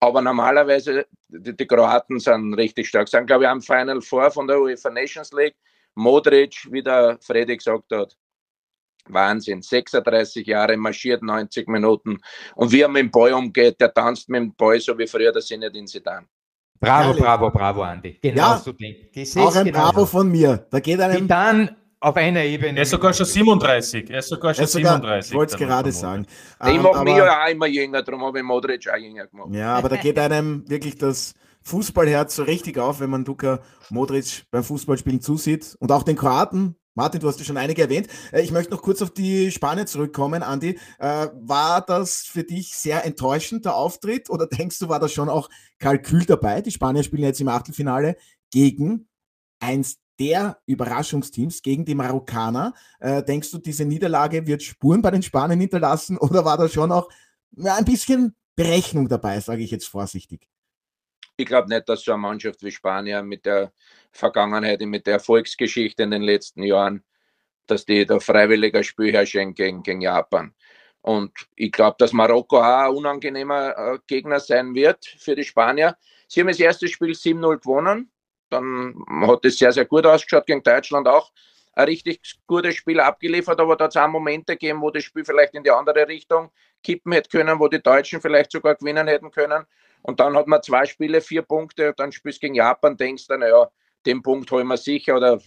Aber 0.00 0.22
normalerweise, 0.22 1.06
die, 1.28 1.54
die, 1.54 1.66
Kroaten 1.66 2.18
sind 2.18 2.54
richtig 2.54 2.88
stark. 2.88 3.08
Sind, 3.08 3.26
glaube 3.26 3.44
ich, 3.44 3.50
am 3.50 3.60
Final 3.60 4.00
Four 4.00 4.30
von 4.30 4.46
der 4.46 4.60
UEFA 4.60 4.90
Nations 4.90 5.30
League. 5.32 5.56
Modric, 5.94 6.66
wie 6.70 6.82
der 6.82 7.18
Freddy 7.20 7.56
gesagt 7.56 7.92
hat, 7.92 8.16
Wahnsinn. 9.06 9.60
36 9.60 10.46
Jahre 10.46 10.76
marschiert 10.76 11.22
90 11.22 11.68
Minuten. 11.68 12.18
Und 12.54 12.72
wie 12.72 12.80
er 12.80 12.88
mit 12.88 13.02
dem 13.02 13.10
Ball 13.10 13.32
umgeht, 13.34 13.80
der 13.80 13.92
tanzt 13.92 14.28
mit 14.28 14.40
dem 14.40 14.54
Ball 14.54 14.80
so 14.80 14.96
wie 14.96 15.06
früher 15.06 15.32
der 15.32 15.42
Sinne 15.42 15.70
den 15.70 15.86
Sedan. 15.86 16.26
Bravo, 16.78 17.08
Herrlich. 17.08 17.22
bravo, 17.22 17.50
bravo, 17.50 17.82
Andi. 17.82 18.18
Genau 18.22 18.52
ja, 18.52 18.56
so 18.56 18.72
denkt. 18.72 19.14
Auch 19.36 19.54
ein 19.54 19.66
genau 19.66 19.80
Bravo 19.80 20.06
von 20.06 20.30
mir. 20.30 20.66
Da 20.70 20.80
geht 20.80 20.98
einem. 20.98 21.28
Dann 21.28 21.76
auf 22.00 22.16
einer 22.16 22.42
Ebene. 22.42 22.78
Er 22.78 22.82
ist 22.82 22.90
sogar 22.90 23.12
schon 23.12 23.26
37. 23.26 24.10
Er 24.10 24.18
ist 24.20 24.28
sogar 24.28 24.54
schon 24.54 24.66
sogar, 24.66 24.94
37. 24.94 25.30
Ich 25.30 25.36
wollte 25.36 25.52
es 25.52 25.58
gerade 25.58 25.92
sagen. 25.92 26.26
Ich 26.62 26.66
um, 26.66 26.76
ähm, 26.76 26.82
mache 26.82 27.04
mich 27.04 27.16
ja 27.16 27.44
auch 27.44 27.50
immer 27.50 27.66
jünger, 27.66 28.02
darum 28.02 28.24
habe 28.24 28.38
ich 28.38 28.44
Modric 28.44 28.88
auch 28.88 28.96
jünger 28.96 29.26
gemacht. 29.26 29.50
Ja, 29.52 29.76
aber 29.76 29.90
da 29.90 29.96
geht 29.96 30.18
einem 30.18 30.68
wirklich 30.68 30.96
das 30.96 31.34
Fußballherz 31.62 32.36
so 32.36 32.44
richtig 32.44 32.78
auf, 32.78 33.00
wenn 33.00 33.10
man 33.10 33.24
Luka 33.24 33.60
Modric 33.90 34.44
beim 34.50 34.64
Fußballspielen 34.64 35.20
zusieht. 35.20 35.76
Und 35.78 35.92
auch 35.92 36.02
den 36.02 36.16
Kroaten, 36.16 36.74
Martin, 36.94 37.20
du 37.20 37.28
hast 37.28 37.38
ja 37.38 37.44
schon 37.44 37.58
einige 37.58 37.82
erwähnt. 37.82 38.08
Äh, 38.32 38.40
ich 38.40 38.50
möchte 38.50 38.72
noch 38.72 38.82
kurz 38.82 39.02
auf 39.02 39.10
die 39.10 39.50
Spanier 39.50 39.84
zurückkommen, 39.84 40.42
Andi. 40.42 40.78
Äh, 40.98 41.28
war 41.34 41.82
das 41.82 42.22
für 42.22 42.44
dich 42.44 42.74
sehr 42.74 43.04
enttäuschend, 43.04 43.66
der 43.66 43.74
Auftritt? 43.74 44.30
Oder 44.30 44.46
denkst 44.46 44.78
du, 44.78 44.88
war 44.88 45.00
da 45.00 45.08
schon 45.08 45.28
auch 45.28 45.50
Kalkül 45.78 46.24
dabei? 46.24 46.62
Die 46.62 46.70
Spanier 46.70 47.02
spielen 47.02 47.24
jetzt 47.24 47.40
im 47.40 47.48
Achtelfinale 47.48 48.16
gegen 48.50 49.06
eins 49.60 49.98
der 50.20 50.58
Überraschungsteams, 50.66 51.62
gegen 51.62 51.84
die 51.84 51.94
Marokkaner. 51.94 52.74
Äh, 53.00 53.22
denkst 53.22 53.50
du, 53.50 53.58
diese 53.58 53.86
Niederlage 53.86 54.46
wird 54.46 54.62
Spuren 54.62 55.00
bei 55.00 55.10
den 55.10 55.22
Spaniern 55.22 55.58
hinterlassen? 55.58 56.18
Oder 56.18 56.44
war 56.44 56.58
da 56.58 56.68
schon 56.68 56.92
auch 56.92 57.08
ja, 57.56 57.74
ein 57.76 57.86
bisschen 57.86 58.36
Berechnung 58.54 59.08
dabei, 59.08 59.40
sage 59.40 59.62
ich 59.62 59.70
jetzt 59.70 59.88
vorsichtig? 59.88 60.46
Ich 61.36 61.46
glaube 61.46 61.70
nicht, 61.70 61.88
dass 61.88 62.04
so 62.04 62.12
eine 62.12 62.20
Mannschaft 62.20 62.62
wie 62.62 62.70
Spanien 62.70 63.26
mit 63.26 63.46
der 63.46 63.72
Vergangenheit, 64.12 64.80
mit 64.82 65.06
der 65.06 65.14
Erfolgsgeschichte 65.14 66.02
in 66.02 66.10
den 66.10 66.22
letzten 66.22 66.62
Jahren, 66.62 67.02
dass 67.66 67.86
die 67.86 68.04
da 68.04 68.20
freiwilliger 68.20 68.82
Spiel 68.82 69.12
herstellen 69.12 69.54
gegen, 69.54 69.82
gegen 69.82 70.02
Japan. 70.02 70.54
Und 71.00 71.32
ich 71.56 71.72
glaube, 71.72 71.96
dass 71.98 72.12
Marokko 72.12 72.58
auch 72.58 72.90
ein 72.90 72.94
unangenehmer 72.94 73.76
äh, 73.76 73.98
Gegner 74.06 74.38
sein 74.38 74.74
wird 74.74 75.06
für 75.06 75.34
die 75.34 75.44
Spanier. 75.44 75.96
Sie 76.28 76.40
haben 76.40 76.48
das 76.48 76.60
erste 76.60 76.88
Spiel 76.88 77.12
7-0 77.12 77.60
gewonnen. 77.60 78.10
Dann 78.50 79.04
hat 79.26 79.44
es 79.44 79.58
sehr, 79.58 79.72
sehr 79.72 79.84
gut 79.84 80.06
ausgeschaut 80.06 80.46
gegen 80.46 80.62
Deutschland 80.62 81.08
auch. 81.08 81.32
Ein 81.72 81.84
richtig 81.84 82.20
gutes 82.46 82.74
Spiel 82.74 83.00
abgeliefert, 83.00 83.60
aber 83.60 83.76
da 83.76 83.84
hat 83.84 83.92
es 83.92 83.96
auch 83.96 84.08
Momente 84.08 84.54
gegeben, 84.54 84.82
wo 84.82 84.90
das 84.90 85.04
Spiel 85.04 85.24
vielleicht 85.24 85.54
in 85.54 85.62
die 85.62 85.70
andere 85.70 86.06
Richtung 86.08 86.50
kippen 86.82 87.12
hätte 87.12 87.30
können, 87.30 87.58
wo 87.58 87.68
die 87.68 87.82
Deutschen 87.82 88.20
vielleicht 88.20 88.52
sogar 88.52 88.74
gewinnen 88.74 89.06
hätten 89.06 89.30
können. 89.30 89.64
Und 90.02 90.18
dann 90.18 90.36
hat 90.36 90.46
man 90.46 90.62
zwei 90.62 90.86
Spiele, 90.86 91.20
vier 91.20 91.42
Punkte, 91.42 91.94
dann 91.96 92.10
spielst 92.10 92.38
du 92.38 92.46
gegen 92.46 92.54
Japan, 92.54 92.96
denkst 92.96 93.26
du, 93.28 93.36
naja, 93.36 93.70
den 94.06 94.22
Punkt 94.22 94.50
holen 94.50 94.66
wir 94.66 94.76
sicher 94.76 95.16
oder 95.16 95.40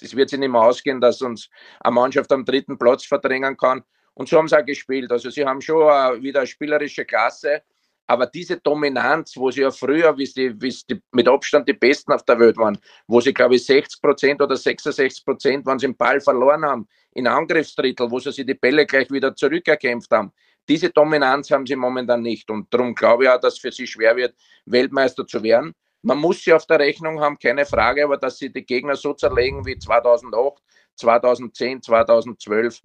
es 0.00 0.16
wird 0.16 0.30
sich 0.30 0.38
nicht 0.38 0.50
mehr 0.50 0.62
ausgehen, 0.62 1.00
dass 1.00 1.20
uns 1.20 1.50
eine 1.80 1.94
Mannschaft 1.94 2.32
am 2.32 2.44
dritten 2.44 2.78
Platz 2.78 3.04
verdrängen 3.04 3.56
kann. 3.56 3.84
Und 4.14 4.28
so 4.28 4.38
haben 4.38 4.48
sie 4.48 4.58
auch 4.58 4.64
gespielt. 4.64 5.10
Also 5.12 5.30
sie 5.30 5.44
haben 5.44 5.60
schon 5.60 6.22
wieder 6.22 6.40
eine 6.40 6.46
spielerische 6.46 7.04
Klasse, 7.04 7.62
aber 8.06 8.26
diese 8.26 8.58
Dominanz, 8.58 9.36
wo 9.36 9.50
sie 9.50 9.62
ja 9.62 9.70
früher, 9.70 10.16
wie 10.18 10.26
sie, 10.26 10.60
wie 10.60 10.70
sie 10.70 11.00
mit 11.12 11.28
Abstand 11.28 11.68
die 11.68 11.72
Besten 11.72 12.12
auf 12.12 12.24
der 12.24 12.38
Welt 12.38 12.56
waren, 12.56 12.78
wo 13.06 13.20
sie, 13.20 13.32
glaube 13.32 13.56
ich, 13.56 13.64
60 13.64 14.02
Prozent 14.02 14.42
oder 14.42 14.56
66 14.56 15.24
Prozent, 15.24 15.66
wenn 15.66 15.78
sie 15.78 15.86
den 15.86 15.96
Ball 15.96 16.20
verloren 16.20 16.64
haben, 16.64 16.88
in 17.12 17.26
Angriffsdrittel, 17.26 18.10
wo 18.10 18.18
sie 18.18 18.32
sich 18.32 18.46
die 18.46 18.54
Bälle 18.54 18.86
gleich 18.86 19.10
wieder 19.10 19.34
zurückerkämpft 19.34 20.10
haben, 20.10 20.32
diese 20.68 20.90
Dominanz 20.90 21.50
haben 21.50 21.66
sie 21.66 21.76
momentan 21.76 22.22
nicht. 22.22 22.50
Und 22.50 22.72
darum 22.72 22.94
glaube 22.94 23.24
ich 23.24 23.30
auch, 23.30 23.40
dass 23.40 23.54
es 23.54 23.60
für 23.60 23.72
sie 23.72 23.86
schwer 23.86 24.16
wird, 24.16 24.34
Weltmeister 24.66 25.26
zu 25.26 25.42
werden. 25.42 25.74
Man 26.02 26.18
muss 26.18 26.42
sie 26.42 26.52
auf 26.52 26.66
der 26.66 26.80
Rechnung 26.80 27.20
haben, 27.20 27.38
keine 27.38 27.64
Frage, 27.64 28.04
aber 28.04 28.16
dass 28.16 28.38
sie 28.38 28.52
die 28.52 28.64
Gegner 28.64 28.96
so 28.96 29.14
zerlegen 29.14 29.64
wie 29.64 29.78
2008, 29.78 30.62
2010, 30.96 31.82
2012, 31.82 32.80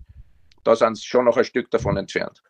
da 0.64 0.76
sind 0.76 0.98
sie 0.98 1.06
schon 1.06 1.26
noch 1.26 1.38
ein 1.38 1.44
Stück 1.44 1.70
davon 1.72 1.98
entfernt. 1.98 2.44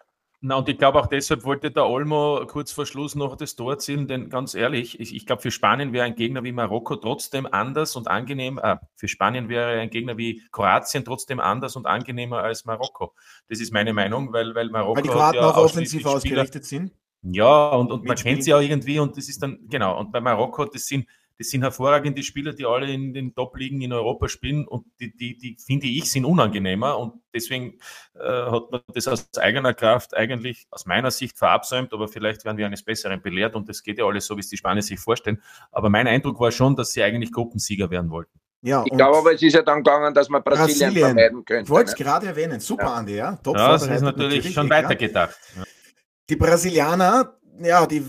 Na, 0.47 0.55
und 0.55 0.69
ich 0.69 0.77
glaube 0.77 0.97
auch 0.97 1.07
deshalb 1.07 1.43
wollte 1.43 1.71
der 1.71 1.85
Olmo 1.85 2.45
kurz 2.47 2.71
vor 2.71 2.85
Schluss 2.85 3.15
noch 3.15 3.35
das 3.35 3.57
Tor 3.57 3.73
erzielen, 3.73 4.07
denn 4.07 4.29
ganz 4.29 4.55
ehrlich, 4.55 4.97
ich, 4.97 5.13
ich 5.13 5.25
glaube, 5.25 5.41
für 5.41 5.51
Spanien 5.51 5.91
wäre 5.91 6.05
ein 6.05 6.15
Gegner 6.15 6.41
wie 6.45 6.53
Marokko 6.53 6.95
trotzdem 6.95 7.45
anders 7.45 7.97
und 7.97 8.07
angenehm. 8.07 8.57
Äh, 8.57 8.77
für 8.95 9.09
Spanien 9.09 9.49
wäre 9.49 9.77
ein 9.77 9.89
Gegner 9.89 10.17
wie 10.17 10.41
Kroatien 10.53 11.03
trotzdem 11.03 11.41
anders 11.41 11.75
und 11.75 11.85
angenehmer 11.85 12.43
als 12.43 12.63
Marokko. 12.63 13.13
Das 13.49 13.59
ist 13.59 13.73
meine 13.73 13.91
Meinung, 13.91 14.31
weil, 14.31 14.55
weil 14.55 14.69
Marokko. 14.69 14.95
Weil 14.95 15.03
die 15.03 15.09
Kroaten 15.09 15.35
ja 15.35 15.49
auch 15.49 15.57
offensiv 15.57 16.05
ausgerichtet 16.05 16.63
sind. 16.63 16.93
Ja, 17.23 17.71
und, 17.71 17.91
und 17.91 18.05
man 18.05 18.15
kennt 18.15 18.45
sie 18.45 18.53
auch 18.53 18.61
irgendwie 18.61 18.99
und 18.99 19.17
das 19.17 19.27
ist 19.27 19.43
dann, 19.43 19.59
genau, 19.67 19.99
und 19.99 20.13
bei 20.13 20.21
Marokko, 20.21 20.63
das 20.63 20.85
sind 20.85 21.07
das 21.37 21.49
sind 21.49 21.61
hervorragende 21.61 22.23
Spieler, 22.23 22.53
die 22.53 22.65
alle 22.65 22.91
in 22.91 23.13
den 23.13 23.33
Top-Ligen 23.33 23.81
in 23.81 23.93
Europa 23.93 24.27
spielen 24.27 24.67
und 24.67 24.85
die, 24.99 25.15
die, 25.15 25.37
die 25.37 25.57
finde 25.63 25.87
ich, 25.87 26.11
sind 26.11 26.25
unangenehmer 26.25 26.97
und 26.97 27.21
deswegen 27.33 27.77
äh, 28.15 28.27
hat 28.27 28.71
man 28.71 28.81
das 28.93 29.07
aus 29.07 29.29
eigener 29.37 29.73
Kraft 29.73 30.15
eigentlich 30.15 30.67
aus 30.71 30.85
meiner 30.85 31.11
Sicht 31.11 31.37
verabsäumt, 31.37 31.93
aber 31.93 32.07
vielleicht 32.07 32.45
werden 32.45 32.57
wir 32.57 32.65
eines 32.65 32.83
Besseren 32.83 33.21
belehrt 33.21 33.55
und 33.55 33.69
das 33.69 33.83
geht 33.83 33.99
ja 33.99 34.05
alles 34.05 34.25
so, 34.25 34.35
wie 34.35 34.41
es 34.41 34.49
die 34.49 34.57
Spanier 34.57 34.81
sich 34.81 34.99
vorstellen. 34.99 35.41
Aber 35.71 35.89
mein 35.89 36.07
Eindruck 36.07 36.39
war 36.39 36.51
schon, 36.51 36.75
dass 36.75 36.91
sie 36.91 37.03
eigentlich 37.03 37.31
Gruppensieger 37.31 37.89
werden 37.91 38.09
wollten. 38.09 38.39
Ja, 38.61 38.83
ich 38.85 38.91
glaube 38.91 39.19
aber, 39.19 39.33
es 39.33 39.41
ist 39.43 39.53
ja 39.53 39.61
dann 39.61 39.83
gegangen, 39.83 40.13
dass 40.15 40.29
man 40.29 40.43
Brasilien, 40.43 40.89
Brasilien. 40.89 41.05
vermeiden 41.05 41.45
könnte. 41.45 41.63
Ich 41.63 41.69
wollte 41.69 41.91
es 41.91 41.99
ne? 41.99 42.05
gerade 42.05 42.27
erwähnen. 42.27 42.59
Super, 42.59 42.85
ja. 42.85 42.93
Andi, 42.93 43.15
ja. 43.15 43.35
Top 43.43 43.55
ja, 43.55 43.71
das 43.71 43.83
ist 43.83 43.89
natürlich, 43.89 44.03
natürlich 44.03 44.53
schon 44.53 44.69
weitergedacht. 44.69 45.37
Die 46.29 46.35
Brasilianer, 46.35 47.37
ja, 47.61 47.85
die 47.85 48.03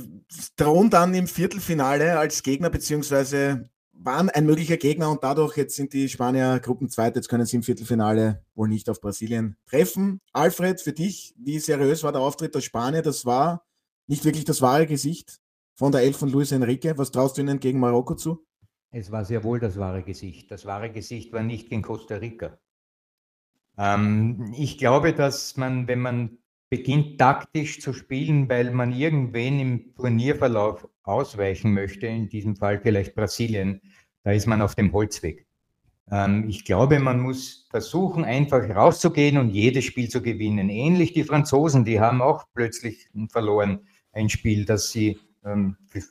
drohen 0.57 0.91
dann 0.91 1.15
im 1.15 1.27
Viertelfinale 1.27 2.19
als 2.19 2.43
Gegner, 2.43 2.71
beziehungsweise 2.71 3.69
waren 3.93 4.31
ein 4.31 4.47
möglicher 4.47 4.77
Gegner 4.77 5.11
und 5.11 5.25
dadurch 5.25 5.57
jetzt 5.57 5.75
sind 5.75 5.93
die 5.93 6.09
Spanier 6.09 6.61
Gruppenzweit, 6.61 7.17
jetzt 7.17 7.29
können 7.29 7.47
sie 7.47 7.57
im 7.57 7.63
Viertelfinale 7.63 8.45
wohl 8.55 8.69
nicht 8.69 8.89
auf 8.89 9.01
Brasilien 9.01 9.57
treffen. 9.67 10.21
Alfred, 10.33 10.81
für 10.81 10.93
dich, 10.93 11.35
wie 11.37 11.59
seriös 11.59 12.05
war 12.05 12.13
der 12.13 12.21
Auftritt 12.21 12.55
der 12.55 12.61
Spanier? 12.61 13.03
Das 13.03 13.27
war 13.27 13.67
nicht 14.07 14.25
wirklich 14.25 14.45
das 14.45 14.63
wahre 14.63 14.87
Gesicht 14.87 15.41
von 15.75 15.93
der 15.93 16.03
Elf 16.03 16.17
von 16.17 16.29
Luis 16.29 16.53
Enrique. 16.53 16.97
Was 16.97 17.11
traust 17.11 17.37
du 17.37 17.41
ihnen 17.41 17.61
gegen 17.61 17.81
Marokko 17.81 18.15
zu? 18.15 18.47
Es 18.91 19.11
war 19.11 19.25
sehr 19.25 19.45
wohl 19.45 19.61
das 19.61 19.77
wahre 19.79 20.03
Gesicht. 20.03 20.51
Das 20.51 20.65
wahre 20.65 20.91
Gesicht 20.91 21.33
war 21.33 21.43
nicht 21.43 21.69
gegen 21.69 21.83
Costa 21.83 22.17
Rica. 22.17 22.59
Ähm, 23.77 24.55
ich 24.57 24.79
glaube, 24.79 25.13
dass 25.13 25.57
man, 25.57 25.87
wenn 25.89 26.01
man 26.01 26.39
beginnt 26.71 27.19
taktisch 27.19 27.81
zu 27.81 27.93
spielen, 27.93 28.49
weil 28.49 28.71
man 28.71 28.93
irgendwen 28.93 29.61
im 29.61 29.95
Turnierverlauf 29.95 30.89
ausweichen 31.03 31.73
möchte, 31.73 32.07
in 32.07 32.29
diesem 32.29 32.57
Fall 32.57 32.81
vielleicht 32.81 33.15
Brasilien, 33.15 33.81
da 34.23 34.33
ist 34.33 34.47
man 34.47 34.61
auf 34.61 34.75
dem 34.75 34.93
Holzweg. 34.93 35.47
Ähm, 36.11 36.49
ich 36.49 36.65
glaube, 36.65 36.99
man 36.99 37.21
muss 37.21 37.67
versuchen, 37.71 38.25
einfach 38.25 38.69
rauszugehen 38.69 39.39
und 39.39 39.51
jedes 39.51 39.85
Spiel 39.85 40.09
zu 40.09 40.23
gewinnen. 40.23 40.69
Ähnlich 40.69 41.13
die 41.13 41.25
Franzosen, 41.25 41.85
die 41.85 42.01
haben 42.01 42.21
auch 42.21 42.45
plötzlich 42.55 43.09
verloren 43.31 43.81
ein 44.13 44.29
Spiel, 44.29 44.65
das 44.65 44.91
sie 44.91 45.19
ähm, 45.45 45.77
für, 45.87 46.03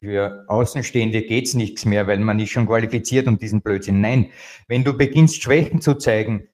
für 0.00 0.44
Außenstehende 0.48 1.22
geht 1.22 1.46
es 1.46 1.54
nichts 1.54 1.84
mehr, 1.84 2.06
weil 2.06 2.18
man 2.18 2.38
ist 2.38 2.50
schon 2.50 2.66
qualifiziert 2.66 3.26
um 3.26 3.38
diesen 3.38 3.62
Blödsinn. 3.62 4.00
Nein, 4.00 4.30
wenn 4.66 4.84
du 4.84 4.96
beginnst, 4.96 5.42
Schwächen 5.42 5.80
zu 5.80 5.94
zeigen, 5.94 6.48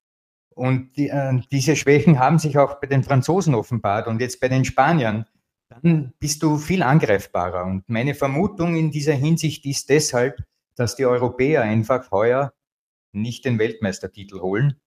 und 0.54 0.96
die, 0.96 1.08
äh, 1.08 1.40
diese 1.50 1.76
Schwächen 1.76 2.18
haben 2.18 2.38
sich 2.38 2.58
auch 2.58 2.80
bei 2.80 2.86
den 2.86 3.02
Franzosen 3.02 3.54
offenbart 3.54 4.06
und 4.06 4.20
jetzt 4.20 4.40
bei 4.40 4.48
den 4.48 4.64
Spaniern. 4.64 5.26
Dann 5.68 6.12
bist 6.18 6.42
du 6.42 6.56
viel 6.58 6.82
angreifbarer. 6.82 7.64
Und 7.64 7.88
meine 7.88 8.14
Vermutung 8.14 8.76
in 8.76 8.90
dieser 8.90 9.14
Hinsicht 9.14 9.66
ist 9.66 9.88
deshalb, 9.90 10.42
dass 10.76 10.96
die 10.96 11.06
Europäer 11.06 11.62
einfach 11.62 12.10
heuer 12.10 12.52
nicht 13.12 13.44
den 13.44 13.58
Weltmeistertitel 13.58 14.40
holen. 14.40 14.80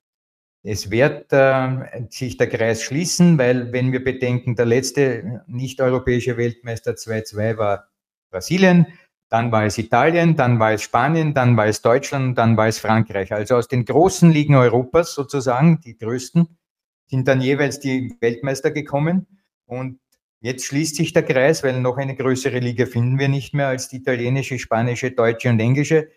Es 0.64 0.92
wird 0.92 1.32
äh, 1.32 2.08
sich 2.10 2.38
der 2.38 2.50
Kreis 2.50 2.84
schließen, 2.84 3.38
weil 3.38 3.72
wenn 3.72 3.92
wir 3.92 4.04
bedenken, 4.04 4.56
der 4.56 4.66
letzte 4.66 5.44
nicht-europäische 5.48 6.36
Weltmeister 6.36 6.92
2-2 6.92 7.58
war 7.58 7.90
Brasilien, 8.30 8.88
dann 9.30 9.52
war 9.52 9.66
es 9.66 9.78
Italien, 9.78 10.36
dann 10.36 10.60
war 10.60 10.74
es 10.74 10.84
Spanien, 10.84 11.34
dann 11.34 11.58
war 11.58 11.68
es 11.68 11.82
Deutschland, 11.82 12.38
dann 12.38 12.56
war 12.56 12.68
es 12.68 12.80
Frankreich. 12.80 13.34
Also 13.34 13.56
aus 13.56 13.68
den 13.68 13.84
großen 13.84 14.32
Ligen 14.32 14.56
Europas 14.56 15.14
sozusagen, 15.14 15.82
die 15.82 15.98
größten, 15.98 16.58
sind 17.08 17.28
dann 17.28 17.42
jeweils 17.42 17.80
die 17.80 18.16
Weltmeister 18.22 18.72
gekommen. 18.72 19.28
Und 19.66 20.00
jetzt 20.40 20.66
schließt 20.66 20.96
sich 20.96 21.14
der 21.14 21.24
Kreis, 21.24 21.64
weil 21.64 21.80
noch 21.82 21.98
eine 21.98 22.16
größere 22.16 22.60
Liga 22.60 22.86
finden 22.86 23.20
wir 23.20 23.28
nicht 23.28 23.54
mehr 23.54 23.68
als 23.68 23.90
die 23.90 23.98
italienische, 23.98 24.60
spanische, 24.60 25.12
deutsche 25.12 25.50
und 25.50 25.60
englische. 25.60 26.10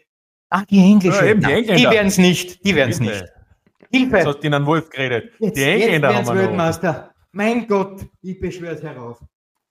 Ach, 0.48 0.64
die 0.66 0.78
englische. 0.78 1.26
Ja, 1.26 1.34
die, 1.34 1.62
die 1.62 1.84
werden 1.84 2.08
es 2.08 2.18
nicht. 2.18 2.64
Die 2.64 2.74
werden 2.74 2.90
es 2.90 3.00
nicht. 3.00 3.24
Hilfe! 3.92 4.16
Das 4.18 4.26
hat 4.26 4.44
Ihnen 4.44 4.66
Wolf 4.66 4.88
geredet. 4.88 5.32
Jetzt, 5.38 5.56
die 5.56 5.62
Engländer 5.62 6.10
jetzt 6.12 6.28
haben 6.28 6.38
wir 6.38 6.42
Weltmeister. 6.44 7.14
Mein 7.32 7.66
Gott, 7.66 8.06
ich 8.22 8.38
beschwöre 8.40 8.74
es 8.74 8.82
herauf. 8.82 9.20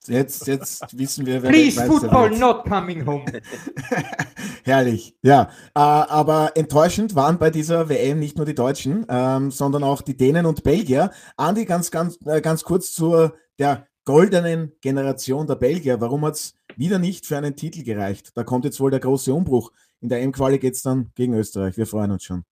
Jetzt, 0.09 0.47
jetzt 0.47 0.97
wissen 0.97 1.25
wir, 1.25 1.43
wer 1.43 1.49
Please, 1.49 1.83
football 1.85 2.31
wird. 2.31 2.39
not 2.39 2.65
coming 2.65 3.05
home. 3.05 3.25
Herrlich, 4.63 5.15
ja. 5.21 5.49
Äh, 5.75 5.79
aber 5.79 6.51
enttäuschend 6.55 7.15
waren 7.15 7.37
bei 7.37 7.49
dieser 7.49 7.89
WM 7.89 8.19
nicht 8.19 8.37
nur 8.37 8.45
die 8.45 8.55
Deutschen, 8.55 9.05
ähm, 9.07 9.51
sondern 9.51 9.83
auch 9.83 10.01
die 10.01 10.17
Dänen 10.17 10.45
und 10.45 10.63
Belgier. 10.63 11.11
Andi, 11.37 11.65
ganz, 11.65 11.91
ganz, 11.91 12.17
äh, 12.25 12.41
ganz 12.41 12.63
kurz 12.63 12.91
zur 12.91 13.35
der 13.59 13.87
goldenen 14.05 14.73
Generation 14.81 15.45
der 15.45 15.55
Belgier. 15.55 16.01
Warum 16.01 16.25
hat 16.25 16.35
es 16.35 16.55
wieder 16.75 16.97
nicht 16.97 17.25
für 17.25 17.37
einen 17.37 17.55
Titel 17.55 17.83
gereicht? 17.83 18.31
Da 18.35 18.43
kommt 18.43 18.65
jetzt 18.65 18.79
wohl 18.79 18.91
der 18.91 18.99
große 18.99 19.33
Umbruch. 19.33 19.71
In 20.01 20.09
der 20.09 20.21
M-Quali 20.21 20.59
geht 20.59 20.75
es 20.75 20.81
dann 20.81 21.11
gegen 21.13 21.33
Österreich. 21.33 21.77
Wir 21.77 21.85
freuen 21.85 22.11
uns 22.11 22.23
schon. 22.23 22.43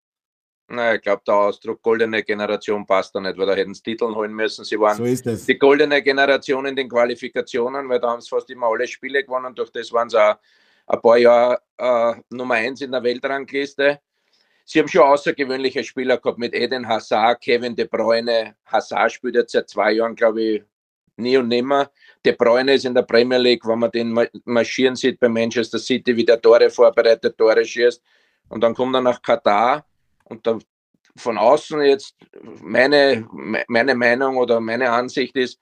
Naja, 0.69 0.95
ich 0.95 1.01
glaube, 1.01 1.21
der 1.25 1.33
Ausdruck 1.33 1.81
goldene 1.81 2.23
Generation 2.23 2.85
passt 2.85 3.15
da 3.15 3.21
nicht, 3.21 3.37
weil 3.37 3.45
da 3.47 3.55
hätten 3.55 3.73
sie 3.73 3.81
Titeln 3.81 4.13
holen 4.13 4.33
müssen. 4.33 4.65
Sie 4.65 4.77
waren 4.77 4.97
so 4.97 5.35
die 5.47 5.57
goldene 5.57 6.01
Generation 6.01 6.65
in 6.65 6.75
den 6.75 6.89
Qualifikationen, 6.89 7.87
weil 7.87 7.99
da 8.01 8.09
haben 8.09 8.21
sie 8.21 8.27
fast 8.27 8.49
immer 8.49 8.67
alle 8.67 8.85
Spiele 8.85 9.23
gewonnen. 9.23 9.55
Durch 9.55 9.71
das 9.71 9.91
waren 9.93 10.09
sie 10.09 10.21
auch 10.21 10.35
ein 10.87 11.01
paar 11.01 11.17
Jahre 11.17 11.61
äh, 11.77 12.15
Nummer 12.29 12.55
eins 12.55 12.81
in 12.81 12.91
der 12.91 13.01
Weltrangliste. 13.01 14.01
Sie 14.65 14.79
haben 14.79 14.89
schon 14.89 15.03
außergewöhnliche 15.03 15.81
Spieler 15.85 16.17
gehabt 16.17 16.37
mit 16.37 16.53
Eden 16.53 16.85
Hazard, 16.85 17.39
Kevin 17.39 17.73
De 17.73 17.85
Bruyne. 17.85 18.55
Hazard 18.65 19.13
spielt 19.13 19.35
jetzt 19.35 19.53
seit 19.53 19.69
zwei 19.69 19.93
Jahren, 19.93 20.15
glaube 20.15 20.41
ich, 20.41 20.63
nie 21.15 21.37
und 21.37 21.47
nimmer. 21.47 21.89
De 22.25 22.33
Bruyne 22.33 22.73
ist 22.73 22.83
in 22.83 22.93
der 22.93 23.03
Premier 23.03 23.37
League, 23.37 23.65
wenn 23.65 23.79
man 23.79 23.91
den 23.91 24.27
marschieren 24.43 24.97
sieht 24.97 25.17
bei 25.21 25.29
Manchester 25.29 25.79
City, 25.79 26.13
wie 26.13 26.25
der 26.25 26.41
Tore 26.41 26.69
vorbereitet, 26.69 27.37
Tore 27.37 27.63
schießt. 27.63 28.03
Und 28.49 28.61
dann 28.61 28.73
kommt 28.73 28.93
er 28.95 29.01
nach 29.01 29.21
Katar 29.21 29.86
und 30.29 30.45
da, 30.45 30.59
von 31.15 31.37
außen 31.37 31.81
jetzt 31.81 32.15
meine, 32.61 33.27
meine 33.67 33.95
Meinung 33.95 34.37
oder 34.37 34.59
meine 34.59 34.91
Ansicht 34.91 35.35
ist, 35.35 35.59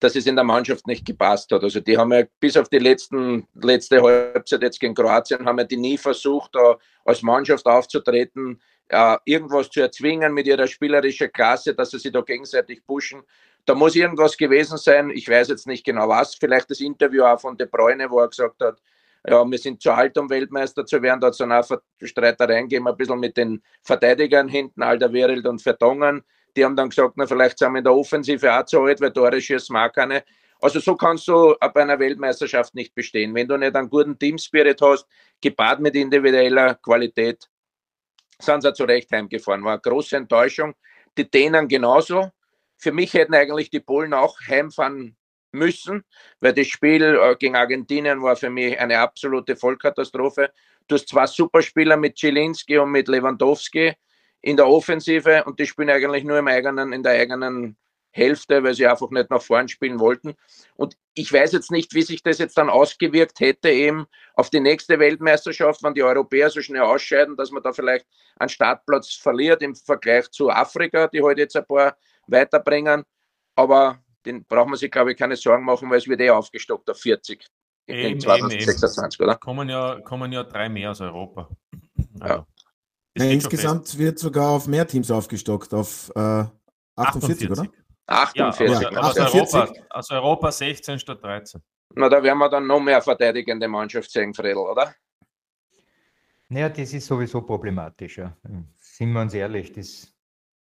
dass 0.00 0.16
es 0.16 0.26
in 0.26 0.36
der 0.36 0.44
Mannschaft 0.44 0.86
nicht 0.86 1.06
gepasst 1.06 1.50
hat. 1.50 1.62
Also 1.62 1.80
die 1.80 1.96
haben 1.96 2.12
ja 2.12 2.24
bis 2.40 2.56
auf 2.56 2.68
die 2.68 2.78
letzten, 2.78 3.46
letzte 3.54 4.02
Halbzeit 4.02 4.62
jetzt 4.62 4.80
gegen 4.80 4.94
Kroatien, 4.94 5.46
haben 5.46 5.58
ja 5.58 5.64
die 5.64 5.76
nie 5.76 5.96
versucht, 5.96 6.54
da 6.54 6.76
als 7.04 7.22
Mannschaft 7.22 7.66
aufzutreten, 7.66 8.60
äh, 8.88 9.16
irgendwas 9.24 9.70
zu 9.70 9.80
erzwingen 9.80 10.32
mit 10.34 10.46
ihrer 10.46 10.66
spielerischen 10.66 11.32
Klasse, 11.32 11.74
dass 11.74 11.90
sie 11.90 11.98
sich 11.98 12.12
da 12.12 12.20
gegenseitig 12.20 12.84
pushen. 12.86 13.22
Da 13.64 13.74
muss 13.74 13.96
irgendwas 13.96 14.36
gewesen 14.36 14.78
sein, 14.78 15.10
ich 15.10 15.28
weiß 15.28 15.48
jetzt 15.48 15.66
nicht 15.66 15.84
genau 15.84 16.08
was, 16.08 16.34
vielleicht 16.36 16.70
das 16.70 16.80
Interview 16.80 17.24
auch 17.24 17.40
von 17.40 17.56
De 17.56 17.66
Bruyne, 17.66 18.08
wo 18.10 18.20
er 18.20 18.28
gesagt 18.28 18.60
hat, 18.60 18.80
ja, 19.28 19.44
wir 19.44 19.58
sind 19.58 19.82
zu 19.82 19.92
alt, 19.92 20.16
um 20.18 20.30
Weltmeister 20.30 20.86
zu 20.86 21.02
werden. 21.02 21.20
Da 21.20 21.28
hat 21.28 21.32
es 21.32 21.38
dann 21.38 21.52
auch 21.52 21.68
Streitereien 22.02 22.68
gegeben, 22.68 22.86
ein 22.88 22.96
bisschen 22.96 23.18
mit 23.18 23.36
den 23.36 23.62
Verteidigern 23.82 24.48
hinten, 24.48 24.82
Alderweireld 24.82 25.46
und 25.46 25.60
Vertongen. 25.60 26.22
Die 26.56 26.64
haben 26.64 26.76
dann 26.76 26.88
gesagt, 26.88 27.14
na, 27.16 27.26
vielleicht 27.26 27.58
sind 27.58 27.72
wir 27.72 27.78
in 27.78 27.84
der 27.84 27.94
Offensive 27.94 28.52
auch 28.52 28.64
zu 28.64 28.80
alt, 28.82 29.00
weil 29.00 29.12
Tore 29.12 29.40
schießen 29.40 29.72
mag 29.72 29.94
keine. 29.94 30.24
Also 30.60 30.80
so 30.80 30.96
kannst 30.96 31.28
du 31.28 31.54
bei 31.60 31.82
einer 31.82 31.98
Weltmeisterschaft 31.98 32.74
nicht 32.74 32.94
bestehen. 32.94 33.34
Wenn 33.34 33.48
du 33.48 33.56
nicht 33.56 33.74
einen 33.74 33.90
guten 33.90 34.18
Teamspirit 34.18 34.80
hast, 34.80 35.06
gepaart 35.40 35.80
mit 35.80 35.94
individueller 35.94 36.76
Qualität, 36.76 37.46
sind 38.38 38.62
sie 38.62 38.72
zu 38.72 38.84
Recht 38.84 39.10
heimgefahren. 39.12 39.64
War 39.64 39.72
eine 39.72 39.80
große 39.80 40.16
Enttäuschung. 40.16 40.74
Die 41.18 41.30
Dänen 41.30 41.68
genauso. 41.68 42.30
Für 42.78 42.92
mich 42.92 43.12
hätten 43.14 43.34
eigentlich 43.34 43.70
die 43.70 43.80
Polen 43.80 44.14
auch 44.14 44.38
heimfahren 44.48 45.16
müssen, 45.56 46.04
weil 46.40 46.52
das 46.52 46.66
Spiel 46.66 47.02
äh, 47.02 47.36
gegen 47.36 47.56
Argentinien 47.56 48.22
war 48.22 48.36
für 48.36 48.50
mich 48.50 48.78
eine 48.78 48.98
absolute 48.98 49.56
Vollkatastrophe. 49.56 50.52
Du 50.88 50.94
hast 50.94 51.08
zwei 51.08 51.26
Superspieler 51.26 51.96
mit 51.96 52.16
Zielinski 52.16 52.78
und 52.78 52.92
mit 52.92 53.08
Lewandowski 53.08 53.94
in 54.42 54.56
der 54.56 54.68
Offensive 54.68 55.44
und 55.44 55.58
die 55.58 55.66
spielen 55.66 55.90
eigentlich 55.90 56.24
nur 56.24 56.38
im 56.38 56.48
eigenen, 56.48 56.92
in 56.92 57.02
der 57.02 57.12
eigenen 57.12 57.76
Hälfte, 58.16 58.62
weil 58.64 58.74
sie 58.74 58.86
einfach 58.86 59.10
nicht 59.10 59.30
nach 59.30 59.42
vorn 59.42 59.68
spielen 59.68 60.00
wollten. 60.00 60.34
Und 60.74 60.96
ich 61.14 61.32
weiß 61.32 61.52
jetzt 61.52 61.70
nicht, 61.70 61.94
wie 61.94 62.02
sich 62.02 62.22
das 62.22 62.38
jetzt 62.38 62.56
dann 62.56 62.70
ausgewirkt 62.70 63.40
hätte 63.40 63.68
eben 63.68 64.06
auf 64.34 64.48
die 64.48 64.60
nächste 64.60 64.98
Weltmeisterschaft, 64.98 65.82
wenn 65.82 65.94
die 65.94 66.02
Europäer 66.02 66.48
so 66.48 66.62
schnell 66.62 66.82
ausscheiden, 66.82 67.36
dass 67.36 67.50
man 67.50 67.62
da 67.62 67.72
vielleicht 67.72 68.06
einen 68.38 68.48
Startplatz 68.48 69.14
verliert 69.14 69.62
im 69.62 69.74
Vergleich 69.74 70.30
zu 70.30 70.50
Afrika, 70.50 71.08
die 71.08 71.18
heute 71.18 71.26
halt 71.26 71.38
jetzt 71.38 71.56
ein 71.56 71.66
paar 71.66 71.96
weiterbringen. 72.26 73.04
Aber 73.54 74.02
den 74.26 74.44
braucht 74.44 74.68
man 74.68 74.78
sich, 74.78 74.90
glaube 74.90 75.12
ich, 75.12 75.18
keine 75.18 75.36
Sorgen 75.36 75.64
machen, 75.64 75.88
weil 75.90 75.98
es 75.98 76.08
wird 76.08 76.20
eh 76.20 76.30
aufgestockt 76.30 76.90
auf 76.90 76.98
40 76.98 77.46
eben, 77.86 78.14
in 78.14 78.20
2026, 78.20 79.20
eben, 79.20 79.28
oder? 79.28 79.38
Kommen 79.38 79.68
ja, 79.68 80.00
kommen 80.00 80.32
ja 80.32 80.42
drei 80.42 80.68
mehr 80.68 80.90
aus 80.90 81.00
Europa. 81.00 81.48
Also, 82.20 82.34
ja. 82.34 82.46
ja 83.16 83.24
insgesamt 83.30 83.96
wird 83.98 84.18
sogar 84.18 84.50
auf 84.50 84.66
mehr 84.66 84.86
Teams 84.86 85.10
aufgestockt, 85.10 85.72
auf 85.72 86.10
äh, 86.14 86.44
48, 86.96 87.50
48, 87.50 87.50
oder? 87.50 87.68
48. 88.06 88.80
Ja, 88.80 88.88
aber, 88.88 89.08
aus, 89.08 89.18
Europa, 89.18 89.72
aus 89.90 90.10
Europa 90.10 90.52
16 90.52 90.98
statt 90.98 91.22
13. 91.22 91.62
Na, 91.94 92.08
da 92.08 92.22
werden 92.22 92.38
wir 92.38 92.48
dann 92.48 92.66
noch 92.66 92.80
mehr 92.80 93.00
verteidigende 93.00 93.68
Mannschaft 93.68 94.10
sehen, 94.10 94.34
Fredel, 94.34 94.58
oder? 94.58 94.94
Naja, 96.48 96.68
das 96.68 96.92
ist 96.92 97.06
sowieso 97.06 97.42
problematisch. 97.42 98.18
Ja. 98.18 98.36
Sind 98.76 99.12
wir 99.12 99.20
uns 99.20 99.34
ehrlich, 99.34 99.72
das, 99.72 100.12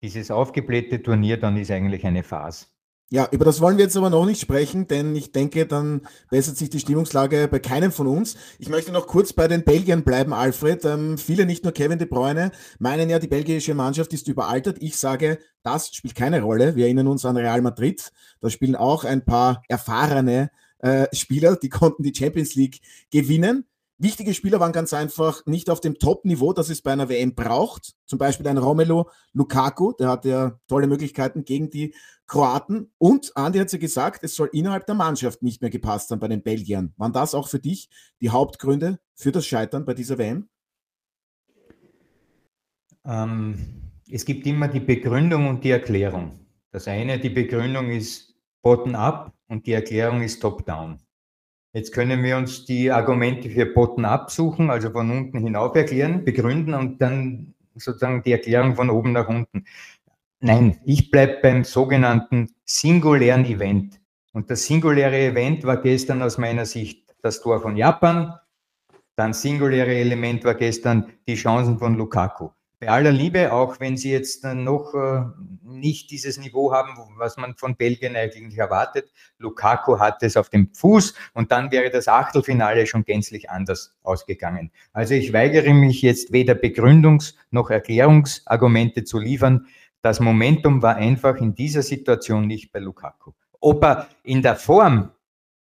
dieses 0.01 0.29
aufgeblähte 0.29 1.01
Turnier 1.01 1.37
dann 1.37 1.57
ist 1.57 1.71
eigentlich 1.71 2.05
eine 2.05 2.23
Farce. 2.23 2.72
Ja, 3.13 3.27
über 3.29 3.45
das 3.45 3.61
wollen 3.61 3.77
wir 3.77 3.83
jetzt 3.83 3.95
aber 3.95 4.09
noch 4.09 4.25
nicht 4.25 4.41
sprechen, 4.41 4.87
denn 4.87 5.15
ich 5.15 5.31
denke, 5.31 5.67
dann 5.67 6.01
bessert 6.31 6.57
sich 6.57 6.71
die 6.71 6.79
Stimmungslage 6.79 7.47
bei 7.47 7.59
keinem 7.59 7.91
von 7.91 8.07
uns. 8.07 8.35
Ich 8.57 8.69
möchte 8.69 8.91
noch 8.91 9.05
kurz 9.05 9.33
bei 9.33 9.47
den 9.47 9.63
Belgiern 9.63 10.03
bleiben, 10.03 10.33
Alfred. 10.33 10.83
Ähm, 10.83 11.19
viele, 11.19 11.45
nicht 11.45 11.63
nur 11.63 11.73
Kevin 11.73 11.99
de 11.99 12.07
Bruyne, 12.07 12.51
meinen 12.79 13.11
ja, 13.11 13.19
die 13.19 13.27
belgische 13.27 13.75
Mannschaft 13.75 14.13
ist 14.13 14.27
überaltert. 14.27 14.77
Ich 14.79 14.97
sage, 14.97 15.37
das 15.61 15.93
spielt 15.93 16.15
keine 16.15 16.41
Rolle. 16.41 16.75
Wir 16.75 16.85
erinnern 16.85 17.05
uns 17.05 17.23
an 17.23 17.37
Real 17.37 17.61
Madrid. 17.61 18.11
Da 18.39 18.49
spielen 18.49 18.75
auch 18.75 19.03
ein 19.03 19.23
paar 19.23 19.61
erfahrene 19.67 20.49
äh, 20.79 21.05
Spieler, 21.15 21.55
die 21.55 21.69
konnten 21.69 22.01
die 22.01 22.15
Champions 22.15 22.55
League 22.55 22.79
gewinnen. 23.11 23.67
Wichtige 23.99 24.33
Spieler 24.33 24.59
waren 24.59 24.71
ganz 24.71 24.91
einfach 24.91 25.45
nicht 25.45 25.69
auf 25.69 25.79
dem 25.79 25.95
Top-Niveau, 25.95 26.51
das 26.51 26.69
es 26.69 26.81
bei 26.81 26.91
einer 26.91 27.09
WM 27.09 27.35
braucht. 27.35 27.93
Zum 28.05 28.17
Beispiel 28.17 28.47
ein 28.47 28.57
Romelu 28.57 29.05
Lukaku, 29.33 29.93
der 29.93 30.09
hat 30.09 30.25
ja 30.25 30.59
tolle 30.67 30.87
Möglichkeiten 30.87 31.45
gegen 31.45 31.69
die 31.69 31.93
Kroaten. 32.25 32.91
Und 32.97 33.31
Andi 33.37 33.59
hat 33.59 33.71
ja 33.71 33.77
gesagt, 33.77 34.23
es 34.23 34.35
soll 34.35 34.49
innerhalb 34.51 34.87
der 34.87 34.95
Mannschaft 34.95 35.43
nicht 35.43 35.61
mehr 35.61 35.69
gepasst 35.69 36.09
haben 36.09 36.19
bei 36.19 36.27
den 36.27 36.41
Belgiern. 36.41 36.93
Waren 36.97 37.13
das 37.13 37.35
auch 37.35 37.47
für 37.47 37.59
dich 37.59 37.89
die 38.19 38.31
Hauptgründe 38.31 38.99
für 39.13 39.31
das 39.31 39.45
Scheitern 39.45 39.85
bei 39.85 39.93
dieser 39.93 40.17
WM? 40.17 40.49
Ähm, 43.05 43.91
es 44.09 44.25
gibt 44.25 44.47
immer 44.47 44.67
die 44.67 44.79
Begründung 44.79 45.47
und 45.47 45.63
die 45.63 45.71
Erklärung. 45.71 46.39
Das 46.71 46.87
eine, 46.87 47.19
die 47.19 47.29
Begründung 47.29 47.91
ist 47.91 48.35
bottom-up 48.63 49.33
und 49.47 49.67
die 49.67 49.73
Erklärung 49.73 50.23
ist 50.23 50.41
top-down. 50.41 50.99
Jetzt 51.73 51.91
können 51.91 52.21
wir 52.23 52.37
uns 52.37 52.65
die 52.65 52.91
Argumente 52.91 53.49
für 53.49 53.65
Bottom-up 53.65 54.29
suchen, 54.29 54.69
also 54.69 54.91
von 54.91 55.09
unten 55.09 55.39
hinauf 55.39 55.75
erklären, 55.75 56.23
begründen 56.23 56.75
und 56.75 57.01
dann 57.01 57.55
sozusagen 57.75 58.21
die 58.21 58.31
Erklärung 58.31 58.75
von 58.75 58.91
oben 58.91 59.11
nach 59.11 59.27
unten. 59.27 59.65
Nein, 60.39 60.79
ich 60.85 61.09
bleibe 61.09 61.39
beim 61.41 61.63
sogenannten 61.63 62.51
singulären 62.63 63.45
Event. 63.45 63.99
Und 64.33 64.51
das 64.51 64.65
singuläre 64.65 65.17
Event 65.17 65.63
war 65.63 65.77
gestern 65.77 66.21
aus 66.21 66.37
meiner 66.37 66.67
Sicht 66.67 67.15
das 67.23 67.41
Tor 67.41 67.59
von 67.59 67.75
Japan. 67.75 68.35
Dann 69.15 69.33
singuläre 69.33 69.95
Element 69.95 70.43
war 70.43 70.55
gestern 70.55 71.11
die 71.27 71.35
Chancen 71.35 71.79
von 71.79 71.95
Lukaku 71.95 72.49
bei 72.83 72.91
aller 72.91 73.11
Liebe, 73.11 73.53
auch 73.53 73.79
wenn 73.79 73.97
sie 73.97 74.11
jetzt 74.11 74.43
noch 74.43 74.93
äh, 74.93 75.23
nicht 75.63 76.11
dieses 76.11 76.37
Niveau 76.37 76.73
haben, 76.73 76.93
was 77.17 77.37
man 77.37 77.55
von 77.55 77.75
Belgien 77.75 78.15
eigentlich 78.15 78.57
erwartet. 78.57 79.11
Lukaku 79.37 79.99
hat 79.99 80.21
es 80.21 80.35
auf 80.35 80.49
dem 80.49 80.69
Fuß 80.73 81.13
und 81.33 81.51
dann 81.51 81.71
wäre 81.71 81.89
das 81.89 82.07
Achtelfinale 82.07 82.85
schon 82.85 83.05
gänzlich 83.05 83.49
anders 83.49 83.95
ausgegangen. 84.03 84.71
Also 84.91 85.13
ich 85.13 85.31
weigere 85.33 85.73
mich 85.73 86.01
jetzt 86.01 86.31
weder 86.33 86.53
Begründungs- 86.53 87.35
noch 87.51 87.69
Erklärungsargumente 87.69 89.03
zu 89.03 89.19
liefern. 89.19 89.67
Das 90.01 90.19
Momentum 90.19 90.81
war 90.81 90.95
einfach 90.95 91.37
in 91.37 91.55
dieser 91.55 91.83
Situation 91.83 92.47
nicht 92.47 92.71
bei 92.71 92.79
Lukaku. 92.79 93.31
Ob 93.61 93.83
er 93.83 94.07
in 94.23 94.41
der 94.41 94.55
Form, 94.55 95.11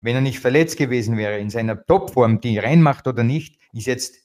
wenn 0.01 0.15
er 0.15 0.21
nicht 0.21 0.39
verletzt 0.39 0.77
gewesen 0.77 1.17
wäre, 1.17 1.39
in 1.39 1.49
seiner 1.49 1.85
Topform 1.85 2.41
die 2.41 2.57
reinmacht 2.57 3.07
oder 3.07 3.23
nicht, 3.23 3.57
ist 3.71 3.87
jetzt 3.87 4.15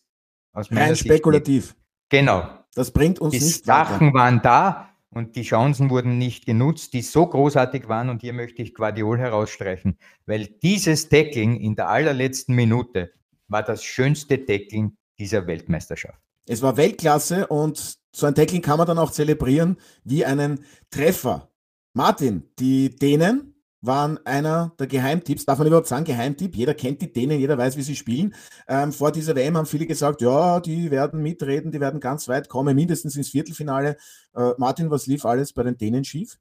aus 0.52 0.70
meiner 0.70 0.86
Rein 0.86 0.94
Sicht 0.94 1.06
spekulativ. 1.06 1.66
Nicht. 1.66 1.76
Genau, 2.08 2.48
das 2.74 2.90
bringt 2.90 3.18
uns 3.18 3.32
die 3.32 3.44
nicht 3.44 3.64
Sachen 3.64 4.08
weiter. 4.08 4.18
waren 4.18 4.42
da 4.42 4.88
und 5.10 5.36
die 5.36 5.42
Chancen 5.42 5.90
wurden 5.90 6.18
nicht 6.18 6.46
genutzt, 6.46 6.92
die 6.92 7.02
so 7.02 7.26
großartig 7.26 7.88
waren. 7.88 8.08
Und 8.08 8.20
hier 8.20 8.32
möchte 8.32 8.62
ich 8.62 8.74
Guardiol 8.74 9.18
herausstreichen, 9.18 9.98
weil 10.26 10.46
dieses 10.46 11.08
Tackling 11.08 11.56
in 11.56 11.76
der 11.76 11.88
allerletzten 11.88 12.54
Minute 12.54 13.12
war 13.48 13.62
das 13.62 13.82
schönste 13.82 14.44
Tackling 14.44 14.96
dieser 15.18 15.46
Weltmeisterschaft. 15.46 16.20
Es 16.46 16.62
war 16.62 16.76
Weltklasse 16.76 17.46
und 17.46 17.98
so 18.14 18.26
ein 18.26 18.34
Tackling 18.34 18.62
kann 18.62 18.78
man 18.78 18.86
dann 18.86 18.98
auch 18.98 19.10
zelebrieren 19.10 19.76
wie 20.04 20.24
einen 20.24 20.64
Treffer. 20.90 21.50
Martin, 21.94 22.44
die 22.58 22.94
Dänen 22.94 23.47
waren 23.80 24.18
einer 24.26 24.72
der 24.78 24.86
Geheimtipps. 24.86 25.44
Darf 25.44 25.58
man 25.58 25.66
überhaupt 25.66 25.86
sagen, 25.86 26.04
Geheimtipp? 26.04 26.56
Jeder 26.56 26.74
kennt 26.74 27.00
die 27.00 27.12
Dänen, 27.12 27.38
jeder 27.38 27.56
weiß, 27.56 27.76
wie 27.76 27.82
sie 27.82 27.96
spielen. 27.96 28.34
Ähm, 28.66 28.92
vor 28.92 29.12
dieser 29.12 29.36
WM 29.36 29.56
haben 29.56 29.66
viele 29.66 29.86
gesagt, 29.86 30.20
ja, 30.20 30.60
die 30.60 30.90
werden 30.90 31.22
mitreden, 31.22 31.70
die 31.70 31.80
werden 31.80 32.00
ganz 32.00 32.28
weit 32.28 32.48
kommen, 32.48 32.74
mindestens 32.74 33.16
ins 33.16 33.30
Viertelfinale. 33.30 33.96
Äh, 34.34 34.50
Martin, 34.58 34.90
was 34.90 35.06
lief 35.06 35.24
alles 35.24 35.52
bei 35.52 35.62
den 35.62 35.76
Dänen 35.76 36.04
schief? 36.04 36.38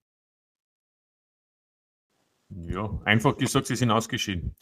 Ja, 2.50 3.00
einfach 3.04 3.38
gesagt, 3.38 3.68
sie 3.68 3.76
sind 3.76 3.92
ausgeschieden. 3.92 4.56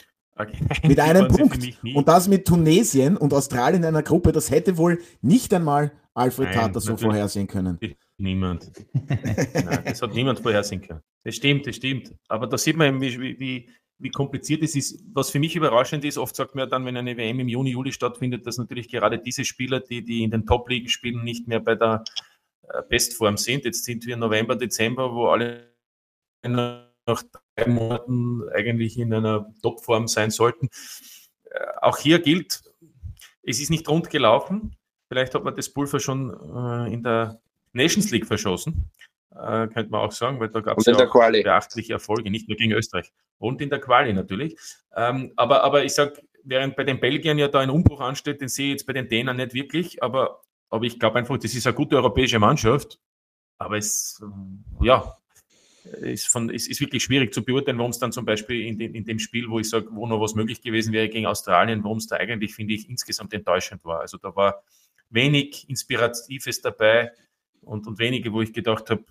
Mit 0.82 1.00
einem 1.00 1.28
Punkt. 1.28 1.58
Und 1.94 2.08
das 2.08 2.28
mit 2.28 2.46
Tunesien 2.46 3.16
und 3.16 3.32
Australien 3.32 3.82
in 3.82 3.88
einer 3.88 4.02
Gruppe, 4.02 4.32
das 4.32 4.50
hätte 4.50 4.76
wohl 4.76 5.00
nicht 5.22 5.54
einmal 5.54 5.92
Alfred 6.14 6.48
Nein, 6.48 6.58
Tater 6.58 6.80
so 6.80 6.96
vorhersehen 6.96 7.46
können. 7.46 7.78
Niemand. 8.18 8.72
Nein, 8.94 9.82
das 9.84 10.00
hat 10.00 10.14
niemand 10.14 10.40
vorhersehen 10.40 10.80
können. 10.80 11.02
Das 11.24 11.36
stimmt, 11.36 11.66
das 11.66 11.76
stimmt. 11.76 12.14
Aber 12.28 12.46
da 12.46 12.56
sieht 12.56 12.76
man, 12.76 13.00
wie, 13.00 13.38
wie, 13.38 13.68
wie 13.98 14.10
kompliziert 14.10 14.62
es 14.62 14.74
ist. 14.74 15.04
Was 15.12 15.30
für 15.30 15.38
mich 15.38 15.54
überraschend 15.54 16.04
ist, 16.04 16.16
oft 16.16 16.34
sagt 16.34 16.54
man 16.54 16.64
ja 16.64 16.66
dann, 16.66 16.84
wenn 16.86 16.96
eine 16.96 17.16
WM 17.16 17.40
im 17.40 17.48
Juni, 17.48 17.70
Juli 17.70 17.92
stattfindet, 17.92 18.46
dass 18.46 18.56
natürlich 18.56 18.88
gerade 18.88 19.18
diese 19.18 19.44
Spieler, 19.44 19.80
die, 19.80 20.02
die 20.02 20.22
in 20.22 20.30
den 20.30 20.46
Top-Ligen 20.46 20.88
spielen, 20.88 21.24
nicht 21.24 21.46
mehr 21.46 21.60
bei 21.60 21.74
der 21.74 22.04
äh, 22.68 22.82
Bestform 22.88 23.36
sind. 23.36 23.64
Jetzt 23.64 23.84
sind 23.84 24.06
wir 24.06 24.16
November, 24.16 24.56
Dezember, 24.56 25.14
wo 25.14 25.26
alle 25.28 25.74
nach 26.42 27.22
drei 27.54 27.68
Monaten 27.68 28.48
eigentlich 28.54 28.98
in 28.98 29.12
einer 29.12 29.52
Topform 29.62 30.08
sein 30.08 30.30
sollten. 30.30 30.68
Äh, 31.50 31.58
auch 31.82 31.98
hier 31.98 32.20
gilt, 32.20 32.62
es 33.42 33.60
ist 33.60 33.70
nicht 33.70 33.88
rund 33.88 34.10
gelaufen. 34.10 34.76
Vielleicht 35.08 35.34
hat 35.34 35.44
man 35.44 35.54
das 35.54 35.72
Pulver 35.72 36.00
schon 36.00 36.30
äh, 36.30 36.92
in 36.92 37.02
der 37.02 37.40
Nations 37.76 38.10
League 38.10 38.26
verschossen, 38.26 38.90
äh, 39.30 39.68
könnte 39.68 39.90
man 39.90 40.00
auch 40.00 40.12
sagen, 40.12 40.40
weil 40.40 40.48
da 40.48 40.60
gab 40.60 40.78
es 40.78 40.86
ja 40.86 40.94
beachtliche 41.04 41.92
Erfolge, 41.92 42.30
nicht 42.30 42.48
nur 42.48 42.56
gegen 42.56 42.72
Österreich. 42.72 43.12
Und 43.38 43.60
in 43.60 43.70
der 43.70 43.80
Quali 43.80 44.12
natürlich. 44.12 44.56
Ähm, 44.94 45.32
aber, 45.36 45.62
aber 45.62 45.84
ich 45.84 45.92
sage, 45.92 46.22
während 46.42 46.76
bei 46.76 46.84
den 46.84 47.00
Belgiern 47.00 47.38
ja 47.38 47.48
da 47.48 47.60
ein 47.60 47.70
Umbruch 47.70 48.00
ansteht, 48.00 48.40
den 48.40 48.48
sehe 48.48 48.66
ich 48.66 48.72
jetzt 48.72 48.86
bei 48.86 48.92
den 48.92 49.08
Dänern 49.08 49.36
nicht 49.36 49.52
wirklich, 49.52 50.02
aber, 50.02 50.42
aber 50.70 50.84
ich 50.84 50.98
glaube 50.98 51.18
einfach, 51.18 51.36
das 51.38 51.54
ist 51.54 51.66
eine 51.66 51.76
gute 51.76 51.96
europäische 51.96 52.38
Mannschaft. 52.38 52.98
Aber 53.58 53.76
es, 53.76 54.22
ja, 54.80 55.16
ist, 56.02 56.28
von, 56.28 56.50
ist, 56.50 56.68
ist 56.68 56.80
wirklich 56.80 57.02
schwierig 57.02 57.32
zu 57.32 57.44
beurteilen, 57.44 57.78
warum 57.78 57.90
es 57.90 57.98
dann 57.98 58.12
zum 58.12 58.24
Beispiel 58.24 58.66
in, 58.66 58.78
den, 58.78 58.94
in 58.94 59.04
dem 59.04 59.18
Spiel, 59.18 59.48
wo 59.48 59.58
ich 59.58 59.68
sage, 59.68 59.88
wo 59.90 60.06
noch 60.06 60.20
was 60.20 60.34
möglich 60.34 60.60
gewesen 60.60 60.92
wäre 60.92 61.08
gegen 61.08 61.26
Australien, 61.26 61.82
warum 61.84 61.98
es 61.98 62.06
da 62.06 62.16
eigentlich, 62.16 62.54
finde 62.54 62.74
ich, 62.74 62.88
insgesamt 62.88 63.32
enttäuschend 63.32 63.84
war. 63.84 64.00
Also 64.00 64.18
da 64.18 64.34
war 64.34 64.62
wenig 65.10 65.68
Inspiratives 65.68 66.60
dabei 66.60 67.12
und, 67.66 67.86
und 67.86 67.98
wenige, 67.98 68.32
wo 68.32 68.40
ich 68.40 68.52
gedacht 68.52 68.90
habe, 68.90 69.04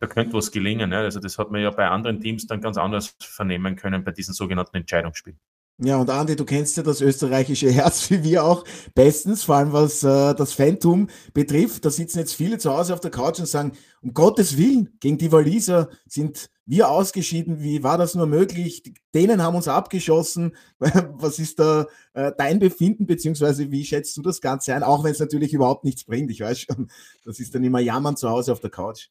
da 0.00 0.06
könnte 0.06 0.34
was 0.34 0.50
gelingen. 0.50 0.90
Ne? 0.90 0.98
Also 0.98 1.20
das 1.20 1.38
hat 1.38 1.50
man 1.50 1.60
ja 1.62 1.70
bei 1.70 1.88
anderen 1.88 2.20
Teams 2.20 2.46
dann 2.46 2.60
ganz 2.60 2.76
anders 2.76 3.16
vernehmen 3.20 3.76
können 3.76 4.02
bei 4.02 4.12
diesen 4.12 4.34
sogenannten 4.34 4.76
Entscheidungsspielen. 4.76 5.38
Ja, 5.82 5.96
und 5.96 6.10
Andi, 6.10 6.36
du 6.36 6.44
kennst 6.44 6.76
ja 6.76 6.82
das 6.82 7.00
österreichische 7.00 7.70
Herz 7.70 8.10
wie 8.10 8.22
wir 8.22 8.44
auch 8.44 8.64
bestens, 8.94 9.44
vor 9.44 9.56
allem 9.56 9.72
was 9.72 10.02
äh, 10.02 10.34
das 10.34 10.52
Phantom 10.52 11.08
betrifft. 11.32 11.86
Da 11.86 11.90
sitzen 11.90 12.18
jetzt 12.18 12.34
viele 12.34 12.58
zu 12.58 12.70
Hause 12.70 12.92
auf 12.92 13.00
der 13.00 13.10
Couch 13.10 13.38
und 13.38 13.46
sagen, 13.46 13.72
um 14.02 14.12
Gottes 14.12 14.58
Willen, 14.58 14.90
gegen 15.00 15.16
die 15.16 15.32
Waliser 15.32 15.88
sind 16.06 16.50
wir 16.66 16.90
ausgeschieden. 16.90 17.60
Wie 17.60 17.82
war 17.82 17.96
das 17.96 18.14
nur 18.14 18.26
möglich? 18.26 18.92
Denen 19.14 19.42
haben 19.42 19.56
uns 19.56 19.68
abgeschossen. 19.68 20.54
was 20.78 21.38
ist 21.38 21.58
da 21.58 21.86
äh, 22.12 22.30
dein 22.36 22.58
Befinden, 22.58 23.06
beziehungsweise 23.06 23.70
wie 23.70 23.84
schätzt 23.86 24.14
du 24.18 24.22
das 24.22 24.42
Ganze 24.42 24.74
ein? 24.74 24.82
Auch 24.82 25.02
wenn 25.02 25.12
es 25.12 25.18
natürlich 25.18 25.54
überhaupt 25.54 25.84
nichts 25.84 26.04
bringt. 26.04 26.30
Ich 26.30 26.40
weiß 26.40 26.60
schon, 26.60 26.90
das 27.24 27.40
ist 27.40 27.54
dann 27.54 27.64
immer 27.64 27.80
Jammern 27.80 28.18
zu 28.18 28.28
Hause 28.28 28.52
auf 28.52 28.60
der 28.60 28.70
Couch. 28.70 29.08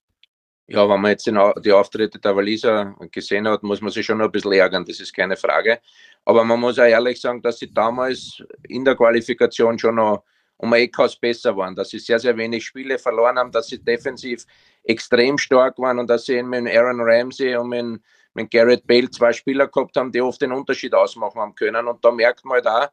Ja, 0.71 0.87
wenn 0.87 1.01
man 1.01 1.11
jetzt 1.11 1.25
die 1.25 1.71
Auftritte 1.71 2.19
der 2.19 2.35
Waliser 2.35 2.95
gesehen 3.11 3.47
hat, 3.47 3.63
muss 3.63 3.81
man 3.81 3.91
sich 3.91 4.05
schon 4.05 4.19
noch 4.19 4.25
ein 4.25 4.31
bisschen 4.31 4.53
ärgern, 4.53 4.85
das 4.85 4.99
ist 4.99 5.15
keine 5.15 5.35
Frage. 5.35 5.79
Aber 6.25 6.43
man 6.43 6.59
muss 6.59 6.77
auch 6.77 6.83
ehrlich 6.83 7.19
sagen, 7.19 7.41
dass 7.41 7.57
sie 7.57 7.73
damals 7.73 8.43
in 8.67 8.85
der 8.85 8.95
Qualifikation 8.95 9.79
schon 9.79 9.95
noch 9.95 10.23
um 10.57 10.71
Eckhaus 10.73 11.15
besser 11.15 11.57
waren, 11.57 11.75
dass 11.75 11.89
sie 11.89 11.97
sehr, 11.97 12.19
sehr 12.19 12.37
wenig 12.37 12.63
Spiele 12.63 12.99
verloren 12.99 13.39
haben, 13.39 13.51
dass 13.51 13.67
sie 13.67 13.83
defensiv 13.83 14.45
extrem 14.83 15.39
stark 15.39 15.79
waren 15.79 15.97
und 15.97 16.07
dass 16.07 16.25
sie 16.25 16.43
mit 16.43 16.67
Aaron 16.67 17.01
Ramsey 17.01 17.55
und 17.55 17.69
mit, 17.69 18.01
mit 18.35 18.51
Garrett 18.51 18.85
Bale 18.85 19.09
zwei 19.09 19.33
Spieler 19.33 19.67
gehabt 19.67 19.97
haben, 19.97 20.11
die 20.11 20.21
oft 20.21 20.39
den 20.39 20.51
Unterschied 20.51 20.93
ausmachen 20.93 21.41
haben 21.41 21.55
können. 21.55 21.87
Und 21.87 22.05
da 22.05 22.11
merkt 22.11 22.45
man 22.45 22.55
halt 22.63 22.67
auch, 22.67 22.89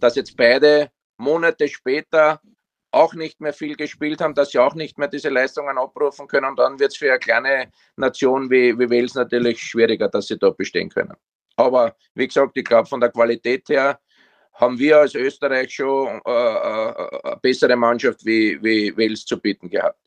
dass 0.00 0.16
jetzt 0.16 0.34
beide 0.34 0.90
Monate 1.18 1.68
später 1.68 2.40
auch 2.90 3.14
nicht 3.14 3.40
mehr 3.40 3.52
viel 3.52 3.76
gespielt 3.76 4.20
haben, 4.20 4.34
dass 4.34 4.50
sie 4.50 4.58
auch 4.58 4.74
nicht 4.74 4.98
mehr 4.98 5.08
diese 5.08 5.28
Leistungen 5.28 5.78
abrufen 5.78 6.26
können. 6.26 6.46
Und 6.46 6.58
dann 6.58 6.78
wird 6.78 6.92
es 6.92 6.96
für 6.96 7.10
eine 7.10 7.18
kleine 7.18 7.70
Nation 7.96 8.50
wie, 8.50 8.78
wie 8.78 8.90
Wales 8.90 9.14
natürlich 9.14 9.60
schwieriger, 9.60 10.08
dass 10.08 10.26
sie 10.28 10.38
da 10.38 10.50
bestehen 10.50 10.88
können. 10.88 11.14
Aber 11.56 11.96
wie 12.14 12.26
gesagt, 12.26 12.56
ich 12.56 12.64
glaube, 12.64 12.88
von 12.88 13.00
der 13.00 13.10
Qualität 13.10 13.68
her 13.68 13.98
haben 14.54 14.78
wir 14.78 14.98
als 14.98 15.14
Österreich 15.14 15.72
schon 15.72 16.20
äh, 16.24 16.30
äh, 16.30 17.20
eine 17.24 17.36
bessere 17.42 17.76
Mannschaft 17.76 18.24
wie, 18.24 18.62
wie 18.62 18.96
Wales 18.96 19.24
zu 19.24 19.40
bieten 19.40 19.68
gehabt. 19.68 19.98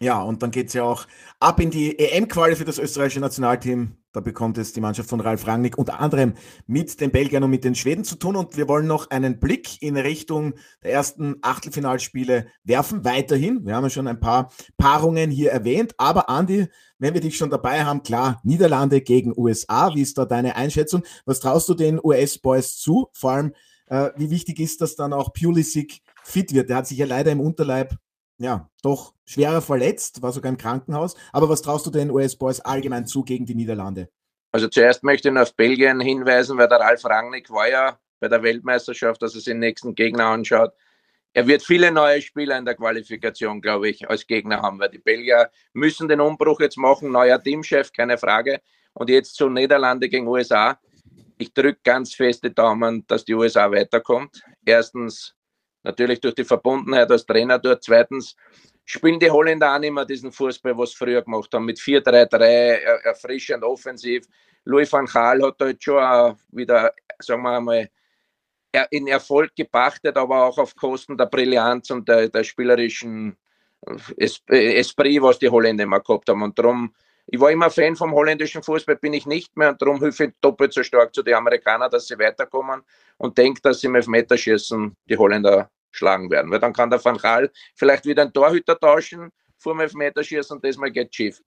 Ja, 0.00 0.20
und 0.22 0.42
dann 0.42 0.50
geht 0.50 0.68
es 0.68 0.74
ja 0.74 0.84
auch 0.84 1.06
ab 1.38 1.60
in 1.60 1.70
die 1.70 1.98
EM-Quali 1.98 2.56
für 2.56 2.64
das 2.64 2.78
österreichische 2.78 3.20
Nationalteam. 3.20 4.01
Da 4.12 4.20
bekommt 4.20 4.58
es 4.58 4.74
die 4.74 4.80
Mannschaft 4.82 5.08
von 5.08 5.20
Ralf 5.20 5.46
Rangnick 5.46 5.78
unter 5.78 5.98
anderem 5.98 6.34
mit 6.66 7.00
den 7.00 7.10
Belgiern 7.10 7.44
und 7.44 7.50
mit 7.50 7.64
den 7.64 7.74
Schweden 7.74 8.04
zu 8.04 8.16
tun. 8.16 8.36
Und 8.36 8.58
wir 8.58 8.68
wollen 8.68 8.86
noch 8.86 9.10
einen 9.10 9.40
Blick 9.40 9.80
in 9.80 9.96
Richtung 9.96 10.52
der 10.82 10.92
ersten 10.92 11.36
Achtelfinalspiele 11.40 12.46
werfen. 12.62 13.06
Weiterhin, 13.06 13.64
wir 13.64 13.74
haben 13.74 13.84
ja 13.84 13.90
schon 13.90 14.06
ein 14.06 14.20
paar 14.20 14.52
Paarungen 14.76 15.30
hier 15.30 15.50
erwähnt. 15.50 15.94
Aber 15.96 16.28
Andi, 16.28 16.66
wenn 16.98 17.14
wir 17.14 17.22
dich 17.22 17.38
schon 17.38 17.48
dabei 17.48 17.84
haben, 17.84 18.02
klar, 18.02 18.40
Niederlande 18.44 19.00
gegen 19.00 19.32
USA. 19.34 19.94
Wie 19.94 20.02
ist 20.02 20.18
da 20.18 20.26
deine 20.26 20.56
Einschätzung? 20.56 21.02
Was 21.24 21.40
traust 21.40 21.70
du 21.70 21.74
den 21.74 21.98
US-Boys 22.02 22.76
zu? 22.76 23.08
Vor 23.14 23.30
allem, 23.30 23.54
äh, 23.86 24.10
wie 24.16 24.30
wichtig 24.30 24.60
ist, 24.60 24.82
dass 24.82 24.94
dann 24.94 25.14
auch 25.14 25.32
Pulisic 25.32 26.02
fit 26.22 26.52
wird? 26.52 26.68
Der 26.68 26.76
hat 26.76 26.86
sich 26.86 26.98
ja 26.98 27.06
leider 27.06 27.32
im 27.32 27.40
Unterleib 27.40 27.96
ja, 28.42 28.68
doch 28.82 29.14
schwerer 29.24 29.62
verletzt, 29.62 30.22
war 30.22 30.32
sogar 30.32 30.50
im 30.50 30.58
Krankenhaus. 30.58 31.14
Aber 31.32 31.48
was 31.48 31.62
traust 31.62 31.86
du 31.86 31.90
den 31.90 32.10
US-Boys 32.10 32.60
allgemein 32.60 33.06
zu 33.06 33.22
gegen 33.22 33.46
die 33.46 33.54
Niederlande? 33.54 34.08
Also 34.50 34.68
zuerst 34.68 35.02
möchte 35.02 35.30
ich 35.30 35.36
auf 35.36 35.54
Belgien 35.54 36.00
hinweisen, 36.00 36.58
weil 36.58 36.68
der 36.68 36.80
Ralf 36.80 37.04
Rangnick 37.04 37.50
war 37.50 37.68
ja 37.68 37.98
bei 38.20 38.28
der 38.28 38.42
Weltmeisterschaft, 38.42 39.22
dass 39.22 39.32
er 39.32 39.36
sich 39.36 39.44
den 39.44 39.60
nächsten 39.60 39.94
Gegner 39.94 40.26
anschaut. 40.26 40.72
Er 41.34 41.46
wird 41.46 41.62
viele 41.62 41.90
neue 41.90 42.20
Spieler 42.20 42.58
in 42.58 42.66
der 42.66 42.74
Qualifikation, 42.74 43.62
glaube 43.62 43.88
ich, 43.88 44.08
als 44.10 44.26
Gegner 44.26 44.60
haben, 44.60 44.78
weil 44.78 44.90
die 44.90 44.98
Belgier 44.98 45.50
müssen 45.72 46.06
den 46.06 46.20
Umbruch 46.20 46.60
jetzt 46.60 46.76
machen. 46.76 47.10
Neuer 47.10 47.42
Teamchef, 47.42 47.92
keine 47.92 48.18
Frage. 48.18 48.60
Und 48.92 49.08
jetzt 49.08 49.36
zu 49.36 49.48
Niederlande 49.48 50.10
gegen 50.10 50.28
USA. 50.28 50.78
Ich 51.38 51.54
drücke 51.54 51.80
ganz 51.82 52.14
feste 52.14 52.50
Daumen, 52.50 53.06
dass 53.06 53.24
die 53.24 53.34
USA 53.34 53.70
weiterkommt. 53.70 54.42
Erstens 54.66 55.34
Natürlich 55.82 56.20
durch 56.20 56.34
die 56.34 56.44
Verbundenheit 56.44 57.10
als 57.10 57.26
Trainer 57.26 57.58
dort. 57.58 57.82
Zweitens 57.82 58.36
spielen 58.84 59.18
die 59.18 59.30
Holländer 59.30 59.74
auch 59.74 59.78
nicht 59.78 59.92
mehr 59.92 60.04
diesen 60.04 60.32
Fußball, 60.32 60.76
was 60.76 60.90
sie 60.90 60.96
früher 60.96 61.22
gemacht 61.22 61.52
haben, 61.52 61.64
mit 61.64 61.78
4-3-3, 61.78 62.44
erfrischend 63.04 63.64
offensiv. 63.64 64.26
Louis 64.64 64.92
van 64.92 65.06
Gaal 65.06 65.42
hat 65.42 65.60
dort 65.60 65.82
schon 65.82 66.36
wieder, 66.50 66.92
sagen 67.18 67.42
wir 67.42 67.60
mal, 67.60 67.88
in 68.90 69.06
Erfolg 69.06 69.54
gepachtet, 69.54 70.16
aber 70.16 70.44
auch 70.44 70.58
auf 70.58 70.74
Kosten 70.74 71.18
der 71.18 71.26
Brillanz 71.26 71.90
und 71.90 72.08
der, 72.08 72.28
der 72.28 72.44
spielerischen 72.44 73.36
Esprit, 74.16 75.20
was 75.20 75.38
die 75.38 75.48
Holländer 75.48 75.84
immer 75.84 76.00
gehabt 76.00 76.28
haben. 76.28 76.42
Und 76.42 76.58
darum, 76.58 76.94
ich 77.26 77.40
war 77.40 77.50
immer 77.50 77.70
Fan 77.70 77.96
vom 77.96 78.12
holländischen 78.12 78.62
Fußball, 78.62 78.96
bin 78.96 79.12
ich 79.12 79.26
nicht 79.26 79.56
mehr 79.56 79.70
und 79.70 79.80
darum 79.80 79.98
hilfe 80.00 80.26
ich 80.26 80.32
doppelt 80.40 80.72
so 80.72 80.82
stark 80.82 81.14
zu 81.14 81.22
den 81.22 81.34
Amerikanern, 81.34 81.90
dass 81.90 82.06
sie 82.06 82.18
weiterkommen 82.18 82.82
und 83.18 83.38
denke, 83.38 83.60
dass 83.62 83.80
sie 83.80 83.86
im 83.86 83.94
Elfmeterschießen 83.94 84.96
die 85.08 85.16
Holländer 85.16 85.70
schlagen 85.90 86.30
werden. 86.30 86.50
Weil 86.50 86.58
dann 86.58 86.72
kann 86.72 86.90
der 86.90 87.04
Van 87.04 87.16
Gaal 87.16 87.50
vielleicht 87.74 88.04
wieder 88.06 88.22
einen 88.22 88.32
Torhüter 88.32 88.78
tauschen 88.78 89.30
vor 89.58 89.74
dem 89.74 89.80
Elfmeterschießen 89.80 90.56
und 90.56 90.64
das 90.64 90.76
mal 90.76 90.90
geht 90.90 91.14
schief. 91.14 91.40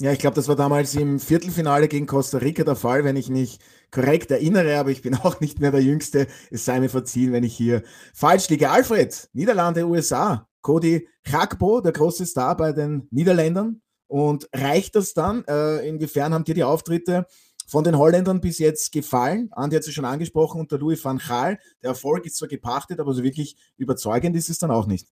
Ja, 0.00 0.10
ich 0.10 0.18
glaube, 0.18 0.34
das 0.34 0.48
war 0.48 0.56
damals 0.56 0.96
im 0.96 1.20
Viertelfinale 1.20 1.86
gegen 1.86 2.06
Costa 2.06 2.38
Rica 2.38 2.64
der 2.64 2.74
Fall, 2.74 3.04
wenn 3.04 3.14
ich 3.14 3.28
mich 3.28 3.60
korrekt 3.92 4.32
erinnere, 4.32 4.76
aber 4.78 4.90
ich 4.90 5.02
bin 5.02 5.14
auch 5.22 5.38
nicht 5.38 5.60
mehr 5.60 5.70
der 5.70 5.82
Jüngste. 5.82 6.26
Es 6.50 6.64
sei 6.64 6.80
mir 6.80 6.88
verziehen, 6.88 7.32
wenn 7.32 7.44
ich 7.44 7.56
hier 7.56 7.82
falsch 8.12 8.48
liege. 8.48 8.70
Alfred, 8.70 9.28
Niederlande, 9.32 9.86
USA. 9.86 10.48
Cody 10.60 11.08
Chakbo, 11.24 11.80
der 11.80 11.92
große 11.92 12.26
Star 12.26 12.56
bei 12.56 12.72
den 12.72 13.06
Niederländern. 13.10 13.80
Und 14.12 14.46
reicht 14.52 14.94
das 14.94 15.14
dann? 15.14 15.42
Äh, 15.46 15.88
inwiefern 15.88 16.34
haben 16.34 16.44
dir 16.44 16.52
die 16.52 16.64
Auftritte 16.64 17.26
von 17.66 17.82
den 17.82 17.96
Holländern 17.96 18.42
bis 18.42 18.58
jetzt 18.58 18.92
gefallen? 18.92 19.48
Andi 19.52 19.74
hat 19.74 19.86
es 19.86 19.94
schon 19.94 20.04
angesprochen 20.04 20.60
unter 20.60 20.76
Louis 20.76 21.02
van 21.02 21.16
Gaal. 21.16 21.58
Der 21.82 21.88
Erfolg 21.88 22.26
ist 22.26 22.36
zwar 22.36 22.48
gepachtet, 22.48 23.00
aber 23.00 23.14
so 23.14 23.22
wirklich 23.22 23.56
überzeugend 23.78 24.36
ist 24.36 24.50
es 24.50 24.58
dann 24.58 24.70
auch 24.70 24.86
nicht. 24.86 25.08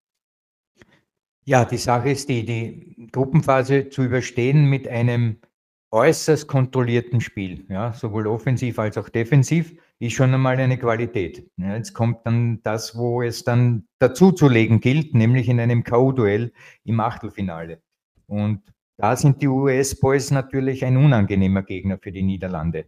Ja, 1.47 1.65
die 1.65 1.79
Sache 1.79 2.11
ist 2.11 2.29
die, 2.29 2.45
die 2.45 3.09
Gruppenphase 3.11 3.89
zu 3.89 4.03
überstehen 4.03 4.67
mit 4.67 4.87
einem 4.87 5.39
äußerst 5.91 6.47
kontrollierten 6.47 7.23
Spiel, 7.23 7.65
ja, 7.71 7.95
sowohl 7.95 8.27
offensiv 8.27 8.79
als 8.79 8.99
auch 8.99 9.09
defensiv, 9.09 9.75
ist 9.99 10.13
schon 10.13 10.35
einmal 10.35 10.59
eine 10.59 10.77
Qualität. 10.77 11.51
Ja, 11.57 11.75
jetzt 11.75 11.95
kommt 11.95 12.27
dann 12.27 12.63
das, 12.65 12.95
wo 12.99 13.23
es 13.23 13.45
dann 13.45 13.89
dazuzulegen 13.99 14.81
gilt, 14.81 15.15
nämlich 15.15 15.49
in 15.49 15.59
einem 15.59 15.85
K.O.-Duell 15.85 16.53
im 16.85 17.01
Achtelfinale. 17.01 17.81
Und 18.27 18.61
da 19.01 19.17
sind 19.17 19.41
die 19.41 19.49
US-Boys 19.49 20.31
natürlich 20.31 20.85
ein 20.85 20.97
unangenehmer 20.97 21.63
Gegner 21.63 21.99
für 21.99 22.13
die 22.13 22.23
Niederlande. 22.23 22.87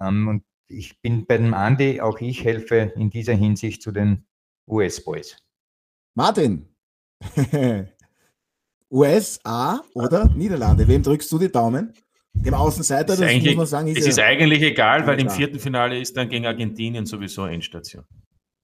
Ähm, 0.00 0.28
und 0.28 0.44
ich 0.68 1.00
bin 1.00 1.26
bei 1.26 1.38
dem 1.38 1.54
Andi, 1.54 2.00
auch 2.00 2.20
ich 2.20 2.44
helfe 2.44 2.92
in 2.96 3.10
dieser 3.10 3.34
Hinsicht 3.34 3.82
zu 3.82 3.90
den 3.90 4.24
US-Boys. 4.68 5.36
Martin, 6.14 6.68
USA 8.90 9.82
oder 9.94 10.28
Niederlande? 10.28 10.86
Wem 10.86 11.02
drückst 11.02 11.30
du 11.32 11.38
die 11.38 11.50
Daumen? 11.50 11.92
Dem 12.34 12.54
Außenseiter, 12.54 13.16
das 13.16 13.20
muss 13.20 13.54
man 13.56 13.66
sagen. 13.66 13.88
Ist 13.88 13.98
es 13.98 14.06
ist 14.06 14.20
eigentlich 14.20 14.62
egal, 14.62 15.06
weil 15.06 15.18
im 15.20 15.28
vierten 15.28 15.58
Finale 15.58 15.98
ist 15.98 16.16
dann 16.16 16.28
gegen 16.28 16.46
Argentinien 16.46 17.04
sowieso 17.04 17.46
Endstation. 17.46 18.04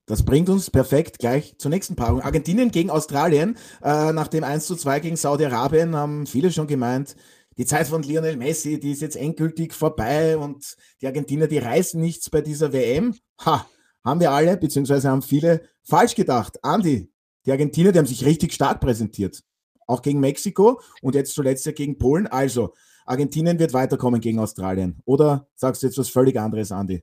Das 0.07 0.23
bringt 0.23 0.51
uns 0.51 0.71
perfekt 0.71 1.19
gleich 1.19 1.57
zur 1.57 1.71
nächsten 1.71 1.97
Paarung. 1.97 2.21
Argentinien 2.21 2.71
gegen 2.71 2.91
Australien. 2.91 3.57
Äh, 3.83 4.13
nach 4.13 4.29
dem 4.29 4.45
1 4.45 4.67
zu 4.67 4.77
2 4.77 5.01
gegen 5.01 5.17
Saudi-Arabien 5.17 5.97
haben 5.97 6.27
viele 6.27 6.53
schon 6.53 6.67
gemeint, 6.67 7.17
die 7.57 7.65
Zeit 7.65 7.87
von 7.87 8.03
Lionel 8.03 8.37
Messi, 8.37 8.81
die 8.81 8.93
ist 8.93 9.01
jetzt 9.01 9.17
endgültig 9.17 9.73
vorbei 9.73 10.37
und 10.37 10.77
die 11.01 11.07
Argentinier, 11.07 11.47
die 11.47 11.59
reißen 11.59 12.01
nichts 12.01 12.29
bei 12.29 12.41
dieser 12.41 12.73
WM. 12.73 13.15
Ha, 13.45 13.67
haben 14.05 14.21
wir 14.21 14.33
alle, 14.33 14.57
beziehungsweise 14.57 15.09
haben 15.09 15.23
viele 15.23 15.63
falsch 15.83 16.15
gedacht. 16.15 16.63
Andi, 16.63 17.11
die 17.47 17.53
Argentinier, 17.53 17.93
die 17.93 17.99
haben 17.99 18.07
sich 18.07 18.25
richtig 18.25 18.53
stark 18.53 18.81
präsentiert. 18.81 19.43
auch 19.87 20.03
gegen 20.03 20.19
Mexiko 20.21 20.81
und 21.03 21.15
jetzt 21.15 21.35
zuletzt 21.35 21.67
ja 21.67 21.73
gegen 21.73 21.99
Polen. 21.99 22.27
Also, 22.27 22.73
Argentinien 23.07 23.59
wird 23.59 23.75
weiterkommen 23.75 24.21
gegen 24.21 24.39
Australien. 24.39 25.01
Oder 25.05 25.47
sagst 25.55 25.83
du 25.83 25.87
jetzt 25.87 25.99
was 25.99 26.09
völlig 26.09 26.39
anderes, 26.39 26.73
Andi? 26.73 27.03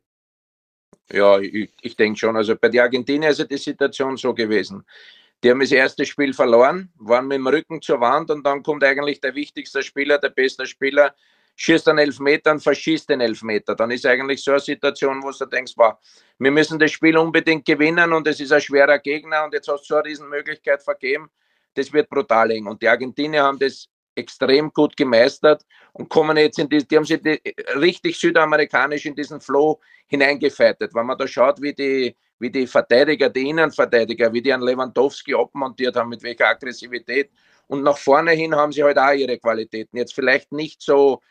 Ja, 1.11 1.39
ich, 1.39 1.69
ich 1.81 1.95
denke 1.95 2.19
schon. 2.19 2.35
Also 2.35 2.55
bei 2.55 2.69
den 2.69 2.81
Argentiniern 2.81 3.31
ist 3.31 3.39
ja 3.39 3.45
die 3.45 3.57
Situation 3.57 4.17
so 4.17 4.33
gewesen. 4.33 4.83
Die 5.43 5.49
haben 5.49 5.59
das 5.59 5.71
erste 5.71 6.05
Spiel 6.05 6.33
verloren, 6.33 6.91
waren 6.97 7.27
mit 7.27 7.37
dem 7.37 7.47
Rücken 7.47 7.81
zur 7.81 7.99
Wand 7.99 8.29
und 8.29 8.45
dann 8.45 8.61
kommt 8.61 8.83
eigentlich 8.83 9.19
der 9.19 9.33
wichtigste 9.33 9.81
Spieler, 9.81 10.19
der 10.19 10.29
beste 10.29 10.65
Spieler, 10.67 11.15
schießt 11.55 11.89
einen 11.89 11.99
Elfmeter 11.99 12.51
und 12.51 12.61
verschießt 12.61 13.09
den 13.09 13.21
Elfmeter. 13.21 13.75
Dann 13.75 13.91
ist 13.91 14.05
eigentlich 14.05 14.43
so 14.43 14.51
eine 14.51 14.59
Situation, 14.59 15.21
wo 15.23 15.31
du 15.31 15.45
denkst, 15.45 15.73
wow, 15.75 15.95
wir 16.37 16.51
müssen 16.51 16.77
das 16.77 16.91
Spiel 16.91 17.17
unbedingt 17.17 17.65
gewinnen 17.65 18.13
und 18.13 18.27
es 18.27 18.39
ist 18.39 18.51
ein 18.51 18.61
schwerer 18.61 18.99
Gegner 18.99 19.43
und 19.43 19.53
jetzt 19.53 19.67
hast 19.67 19.81
du 19.81 19.85
so 19.85 19.95
eine 19.95 20.05
Riesenmöglichkeit 20.05 20.83
vergeben. 20.83 21.29
Das 21.73 21.91
wird 21.91 22.09
brutal 22.09 22.51
eng. 22.51 22.67
Und 22.67 22.81
die 22.81 22.87
Argentinier 22.87 23.43
haben 23.43 23.57
das 23.57 23.87
extrem 24.21 24.71
gut 24.71 24.95
gemeistert 24.95 25.65
und 25.93 26.09
kommen 26.09 26.37
jetzt 26.37 26.59
in 26.59 26.69
die, 26.69 26.87
die 26.87 26.97
haben 26.97 27.05
sich 27.05 27.21
die, 27.21 27.41
richtig 27.75 28.17
südamerikanisch 28.19 29.05
in 29.05 29.15
diesen 29.15 29.41
Flow 29.41 29.79
hineingefeitet. 30.07 30.93
Wenn 30.93 31.05
man 31.05 31.17
da 31.17 31.27
schaut, 31.27 31.61
wie 31.61 31.73
die, 31.73 32.15
wie 32.39 32.49
die 32.49 32.67
Verteidiger, 32.67 33.29
die 33.29 33.49
Innenverteidiger, 33.49 34.31
wie 34.33 34.41
die 34.41 34.53
an 34.53 34.61
Lewandowski 34.61 35.33
abmontiert 35.35 35.95
haben, 35.95 36.09
mit 36.09 36.23
welcher 36.23 36.47
Aggressivität. 36.47 37.29
Und 37.67 37.83
nach 37.83 37.97
vorne 37.97 38.31
hin 38.31 38.55
haben 38.55 38.71
sie 38.71 38.83
halt 38.83 38.97
auch 38.97 39.13
ihre 39.13 39.37
Qualitäten. 39.37 39.97
Jetzt 39.97 40.13
vielleicht 40.13 40.51
nicht 40.51 40.81
so 40.81 41.21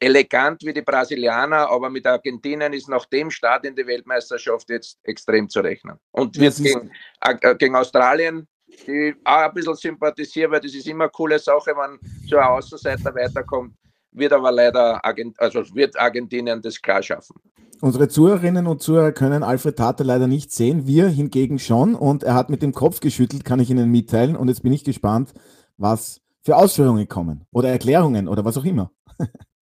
elegant 0.00 0.62
wie 0.64 0.72
die 0.72 0.82
Brasilianer, 0.82 1.68
aber 1.70 1.90
mit 1.90 2.06
Argentinien 2.06 2.72
ist 2.72 2.88
nach 2.88 3.04
dem 3.06 3.30
Start 3.30 3.64
in 3.64 3.74
die 3.74 3.86
Weltmeisterschaft 3.86 4.70
jetzt 4.70 4.98
extrem 5.02 5.48
zu 5.48 5.60
rechnen. 5.60 5.98
Und 6.12 6.36
jetzt 6.36 6.62
gegen, 6.62 6.90
äh, 7.20 7.54
gegen 7.56 7.74
Australien, 7.76 8.46
die 8.86 9.14
auch 9.24 9.48
ein 9.48 9.54
bisschen 9.54 9.74
sympathisiere, 9.74 10.50
weil 10.50 10.60
das 10.60 10.74
ist 10.74 10.86
immer 10.86 11.04
eine 11.04 11.10
coole 11.10 11.38
Sache, 11.38 11.72
wenn 11.76 11.98
so 12.26 12.36
ein 12.36 12.44
Außenseiter 12.44 13.14
weiterkommt, 13.14 13.74
wird 14.12 14.32
aber 14.32 14.52
leider 14.52 15.04
Argent 15.04 15.38
also 15.40 15.62
wird 15.74 15.98
Argentinien 15.98 16.60
das 16.62 16.80
klar 16.80 17.02
schaffen. 17.02 17.36
Unsere 17.80 18.08
Zuhörerinnen 18.08 18.66
und 18.66 18.82
Zuhörer 18.82 19.12
können 19.12 19.42
Alfred 19.42 19.76
Tate 19.76 20.02
leider 20.02 20.26
nicht 20.26 20.50
sehen, 20.50 20.86
wir 20.86 21.08
hingegen 21.08 21.58
schon 21.58 21.94
und 21.94 22.24
er 22.24 22.34
hat 22.34 22.50
mit 22.50 22.62
dem 22.62 22.72
Kopf 22.72 23.00
geschüttelt, 23.00 23.44
kann 23.44 23.60
ich 23.60 23.70
Ihnen 23.70 23.90
mitteilen 23.90 24.36
und 24.36 24.48
jetzt 24.48 24.62
bin 24.62 24.72
ich 24.72 24.82
gespannt, 24.82 25.32
was 25.76 26.20
für 26.42 26.56
Ausführungen 26.56 27.06
kommen 27.08 27.44
oder 27.52 27.68
Erklärungen 27.68 28.26
oder 28.26 28.44
was 28.44 28.56
auch 28.56 28.64
immer. 28.64 28.90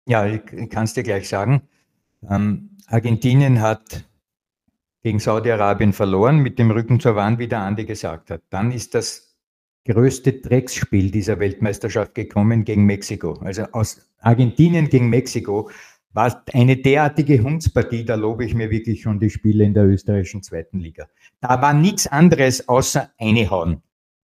Ja, 0.05 0.25
ich 0.25 0.41
kann 0.69 0.83
es 0.83 0.93
dir 0.93 1.03
gleich 1.03 1.29
sagen. 1.29 1.61
Ähm, 2.29 2.77
Argentinien 2.87 3.61
hat 3.61 4.03
gegen 5.03 5.19
Saudi-Arabien 5.19 5.93
verloren, 5.93 6.39
mit 6.39 6.57
dem 6.57 6.71
Rücken 6.71 6.99
zur 6.99 7.15
Wand, 7.15 7.37
wie 7.37 7.47
der 7.47 7.59
Andi 7.59 7.85
gesagt 7.85 8.31
hat. 8.31 8.41
Dann 8.49 8.71
ist 8.71 8.95
das 8.95 9.35
größte 9.85 10.33
Drecksspiel 10.33 11.11
dieser 11.11 11.39
Weltmeisterschaft 11.39 12.15
gekommen 12.15 12.63
gegen 12.63 12.85
Mexiko. 12.85 13.33
Also 13.41 13.63
aus 13.73 14.09
Argentinien 14.19 14.87
gegen 14.89 15.09
Mexiko 15.09 15.69
war 16.13 16.43
eine 16.53 16.77
derartige 16.77 17.43
Hundspartie, 17.43 18.05
da 18.05 18.15
lobe 18.15 18.45
ich 18.45 18.53
mir 18.53 18.69
wirklich 18.69 19.01
schon 19.01 19.19
die 19.19 19.29
Spiele 19.29 19.65
in 19.65 19.73
der 19.73 19.85
österreichischen 19.85 20.43
zweiten 20.43 20.79
Liga. 20.79 21.07
Da 21.41 21.61
war 21.61 21.73
nichts 21.73 22.07
anderes 22.07 22.69
außer 22.69 23.11
eine 23.17 23.49
Hauen. 23.49 23.81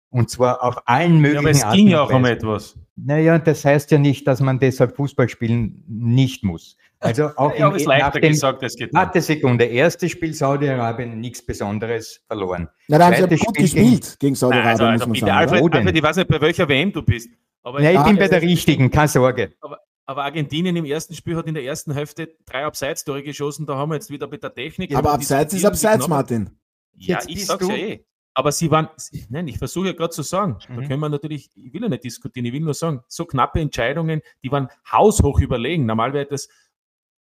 Und 0.10 0.30
zwar 0.30 0.64
auf 0.64 0.88
allen 0.88 1.20
möglichen 1.20 1.34
ja, 1.34 1.40
aber 1.40 1.50
es 1.50 1.64
Arten 1.64 1.78
ging 1.78 1.88
ja 1.88 2.02
auch 2.02 2.14
um 2.14 2.26
etwas. 2.26 2.78
Naja, 2.96 3.40
das 3.40 3.66
heißt 3.66 3.92
ja 3.92 3.98
nicht, 3.98 4.28
dass 4.28 4.42
man 4.42 4.60
deshalb 4.60 4.96
Fußball 4.96 5.30
spielen 5.30 5.84
nicht 5.88 6.44
muss. 6.44 6.78
Also 7.00 7.30
auch 7.36 7.56
ja, 7.58 7.70
im, 7.70 7.86
nach 7.86 8.12
dem, 8.12 8.22
gesagt, 8.22 8.64
es 8.64 8.76
geht 8.76 8.94
Warte 8.94 9.22
Sekunde, 9.22 9.66
erstes 9.66 10.12
Spiel 10.12 10.34
Saudi-Arabien, 10.34 11.20
nichts 11.20 11.46
Besonderes 11.46 12.22
verloren. 12.28 12.70
Na, 12.88 12.98
da 12.98 13.06
haben 13.08 13.30
sie 13.30 13.38
gut 13.38 13.56
gespielt 13.56 14.02
gegen, 14.04 14.20
gegen 14.20 14.36
Saudi-Arabien, 14.36 14.70
also, 14.70 14.86
also 14.86 15.08
muss 15.08 15.22
man 15.22 15.30
sagen. 15.30 15.40
Alfred, 15.40 15.76
Alfred, 15.76 15.96
ich 15.96 16.04
weiß 16.04 16.16
nicht, 16.18 16.28
bei 16.28 16.42
welcher 16.42 16.68
WM 16.68 16.92
du 16.92 17.02
bist. 17.02 17.30
Aber 17.64 17.82
ja, 17.82 17.92
ich 17.92 18.04
bin 18.04 18.18
bei 18.18 18.28
der 18.28 18.42
richtigen, 18.42 18.90
keine 18.90 19.10
Sorge. 19.10 19.54
Aber, 19.62 19.80
aber, 20.06 20.24
Argentinien 20.24 20.76
im 20.76 20.86
ersten 20.86 21.14
Spiel 21.14 21.36
hat 21.36 21.48
in 21.48 21.54
der 21.54 21.64
ersten 21.64 21.94
Hälfte 21.94 22.30
drei 22.46 22.66
Abseits-Tore 22.66 23.24
geschossen, 23.24 23.66
da 23.66 23.76
haben 23.76 23.90
wir 23.90 23.96
jetzt 23.96 24.10
wieder 24.10 24.28
mit 24.28 24.42
der 24.42 24.54
Technik. 24.54 24.96
Aber 24.96 25.12
Abseits 25.12 25.54
ist 25.54 25.66
Abseits, 25.66 26.08
Martin. 26.08 26.50
Ja, 26.94 27.16
jetzt 27.16 27.30
ich 27.30 27.46
sag's 27.46 27.68
ja 27.68 27.76
eh. 27.76 28.06
Aber 28.38 28.52
sie 28.52 28.70
waren, 28.70 28.88
nein, 29.30 29.48
ich 29.48 29.58
versuche 29.58 29.88
ja 29.88 29.94
gerade 29.94 30.12
zu 30.12 30.22
sagen, 30.22 30.58
mhm. 30.70 30.76
da 30.76 30.88
können 30.88 31.00
wir 31.00 31.10
natürlich, 31.10 31.50
ich 31.56 31.74
will 31.74 31.82
ja 31.82 31.90
nicht 31.90 32.04
diskutieren, 32.04 32.46
ich 32.46 32.54
will 32.54 32.60
nur 32.60 32.76
sagen, 32.76 33.02
so 33.08 33.26
knappe 33.26 33.60
Entscheidungen, 33.60 34.22
die 34.44 34.52
waren 34.52 34.70
haushoch 34.92 35.40
überlegen. 35.40 35.88
Normalerweise 35.88 36.28
das, 36.30 36.48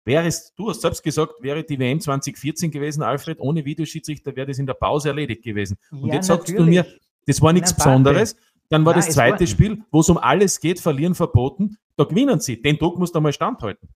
wäre 0.07 0.25
es, 0.25 0.55
du 0.55 0.69
hast 0.69 0.81
selbst 0.81 1.03
gesagt, 1.03 1.33
wäre 1.41 1.63
die 1.63 1.77
WM 1.77 1.99
2014 1.99 2.71
gewesen, 2.71 3.03
Alfred, 3.03 3.39
ohne 3.39 3.63
Videoschiedsrichter 3.63 4.35
wäre 4.35 4.47
das 4.47 4.57
in 4.57 4.65
der 4.65 4.73
Pause 4.73 5.09
erledigt 5.09 5.43
gewesen. 5.43 5.77
Und 5.91 6.07
ja, 6.07 6.15
jetzt 6.15 6.27
sagst 6.27 6.49
natürlich. 6.49 6.65
du 6.65 6.89
mir, 6.89 6.99
das 7.27 7.41
war 7.41 7.53
nichts 7.53 7.75
Besonderes. 7.75 8.35
Dann 8.69 8.85
war 8.85 8.93
Nein, 8.93 9.03
das 9.05 9.13
zweite 9.13 9.45
Spiel, 9.45 9.83
wo 9.91 9.99
es 9.99 10.09
um 10.09 10.17
alles 10.17 10.59
geht, 10.59 10.79
verlieren 10.79 11.13
verboten. 11.13 11.77
Da 11.95 12.05
gewinnen 12.05 12.39
sie. 12.39 12.61
Den 12.61 12.77
Druck 12.77 12.97
musst 12.97 13.15
du 13.15 13.19
einmal 13.19 13.33
standhalten. 13.33 13.87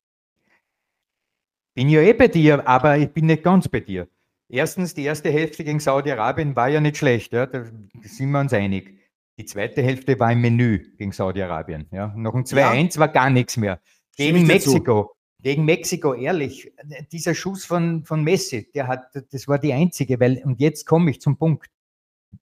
Bin 1.73 1.89
ja 1.89 2.01
eh 2.01 2.13
bei 2.13 2.27
dir, 2.27 2.67
aber 2.67 2.97
ich 2.97 3.09
bin 3.09 3.25
nicht 3.25 3.43
ganz 3.43 3.67
bei 3.67 3.79
dir. 3.79 4.07
Erstens, 4.49 4.93
die 4.93 5.03
erste 5.03 5.29
Hälfte 5.29 5.63
gegen 5.63 5.79
Saudi-Arabien 5.79 6.55
war 6.55 6.67
ja 6.67 6.81
nicht 6.81 6.97
schlecht, 6.97 7.31
ja, 7.31 7.45
da 7.45 7.63
sind 8.01 8.31
wir 8.31 8.39
uns 8.39 8.51
einig. 8.51 8.97
Die 9.37 9.45
zweite 9.45 9.81
Hälfte 9.81 10.19
war 10.19 10.31
im 10.33 10.41
Menü 10.41 10.93
gegen 10.97 11.13
Saudi-Arabien. 11.13 11.87
Ja. 11.91 12.13
Noch 12.17 12.35
ein 12.35 12.43
2-1 12.43 12.95
ja. 12.95 12.99
war 12.99 13.07
gar 13.07 13.29
nichts 13.29 13.55
mehr. 13.55 13.79
Gegen 14.17 14.45
Mexiko, 14.45 15.15
gegen 15.41 15.65
Mexiko, 15.65 16.13
ehrlich, 16.13 16.71
dieser 17.11 17.33
Schuss 17.33 17.65
von, 17.65 18.05
von 18.05 18.23
Messi, 18.23 18.71
der 18.71 18.87
hat, 18.87 19.09
das 19.31 19.47
war 19.47 19.59
die 19.59 19.73
einzige, 19.73 20.19
weil, 20.19 20.41
und 20.43 20.59
jetzt 20.59 20.85
komme 20.85 21.11
ich 21.11 21.19
zum 21.19 21.37
Punkt. 21.37 21.67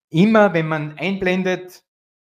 Immer, 0.09 0.53
wenn 0.53 0.67
man 0.67 0.97
einblendet, 0.97 1.83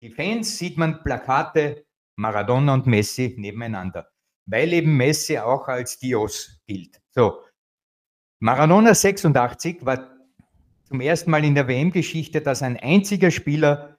die 0.01 0.09
Fans, 0.09 0.57
sieht 0.57 0.77
man 0.77 1.03
Plakate 1.03 1.85
Maradona 2.17 2.73
und 2.73 2.87
Messi 2.87 3.35
nebeneinander, 3.37 4.09
weil 4.45 4.73
eben 4.73 4.97
Messi 4.97 5.37
auch 5.37 5.67
als 5.67 5.99
Dios 5.99 6.59
gilt. 6.67 6.99
So, 7.11 7.41
Maradona 8.39 8.93
86 8.93 9.85
war 9.85 10.15
zum 10.83 11.01
ersten 11.01 11.31
Mal 11.31 11.43
in 11.43 11.55
der 11.55 11.67
WM-Geschichte, 11.67 12.41
dass 12.41 12.61
ein 12.63 12.77
einziger 12.77 13.31
Spieler 13.31 13.96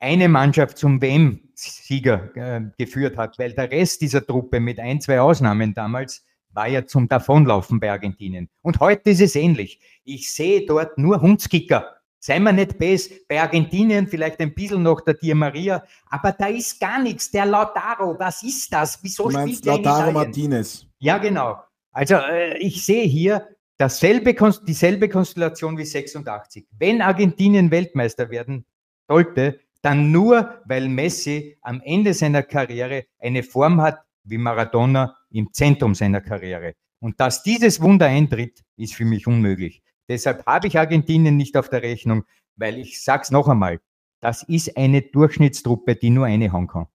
eine 0.00 0.28
Mannschaft 0.28 0.78
zum 0.78 1.00
WM-Sieger 1.00 2.30
äh, 2.34 2.62
geführt 2.78 3.16
hat, 3.16 3.38
weil 3.38 3.52
der 3.52 3.70
Rest 3.70 4.00
dieser 4.00 4.26
Truppe 4.26 4.58
mit 4.58 4.80
ein, 4.80 5.00
zwei 5.00 5.20
Ausnahmen 5.20 5.74
damals 5.74 6.24
war 6.52 6.66
ja 6.66 6.84
zum 6.84 7.08
Davonlaufen 7.08 7.78
bei 7.78 7.90
Argentinien. 7.90 8.48
Und 8.62 8.80
heute 8.80 9.10
ist 9.10 9.20
es 9.20 9.36
ähnlich. 9.36 9.80
Ich 10.04 10.32
sehe 10.32 10.66
dort 10.66 10.98
nur 10.98 11.20
Hundskicker. 11.20 11.96
Seien 12.18 12.42
wir 12.42 12.52
nicht 12.52 12.76
best, 12.76 13.26
bei 13.28 13.40
Argentinien 13.40 14.06
vielleicht 14.06 14.40
ein 14.40 14.54
bisschen 14.54 14.82
noch 14.82 15.00
der 15.00 15.14
Di 15.14 15.32
Maria, 15.32 15.82
aber 16.10 16.32
da 16.32 16.48
ist 16.48 16.78
gar 16.78 17.02
nichts. 17.02 17.30
Der 17.30 17.46
Lautaro, 17.46 18.18
was 18.18 18.42
ist 18.42 18.70
das? 18.72 18.98
Wieso 19.02 19.28
du 19.28 19.32
meinst 19.32 19.60
spielt 19.60 19.66
der 19.66 19.92
Lautaro 19.92 20.12
Martinez. 20.12 20.86
Ja, 20.98 21.16
genau. 21.16 21.62
Also 21.92 22.16
äh, 22.16 22.58
ich 22.58 22.84
sehe 22.84 23.04
hier 23.04 23.48
dasselbe, 23.78 24.34
dieselbe 24.66 25.08
Konstellation 25.08 25.78
wie 25.78 25.86
86. 25.86 26.66
Wenn 26.78 27.00
Argentinien 27.00 27.70
Weltmeister 27.70 28.28
werden 28.28 28.66
sollte, 29.08 29.60
dann 29.82 30.12
nur, 30.12 30.60
weil 30.66 30.88
Messi 30.88 31.58
am 31.62 31.80
Ende 31.84 32.14
seiner 32.14 32.42
Karriere 32.42 33.06
eine 33.18 33.42
Form 33.42 33.80
hat 33.80 34.00
wie 34.24 34.38
Maradona 34.38 35.16
im 35.30 35.52
Zentrum 35.52 35.94
seiner 35.94 36.20
Karriere. 36.20 36.74
Und 37.00 37.18
dass 37.18 37.42
dieses 37.42 37.80
Wunder 37.80 38.06
eintritt, 38.06 38.60
ist 38.76 38.94
für 38.94 39.04
mich 39.04 39.26
unmöglich. 39.26 39.82
Deshalb 40.08 40.44
habe 40.46 40.66
ich 40.66 40.78
Argentinien 40.78 41.36
nicht 41.36 41.56
auf 41.56 41.68
der 41.70 41.82
Rechnung, 41.82 42.24
weil 42.56 42.78
ich 42.78 43.02
sag's 43.02 43.30
noch 43.30 43.48
einmal, 43.48 43.80
das 44.20 44.42
ist 44.42 44.76
eine 44.76 45.00
Durchschnittstruppe, 45.00 45.96
die 45.96 46.10
nur 46.10 46.26
eine 46.26 46.52
hauen 46.52 46.66
kann. 46.66 46.86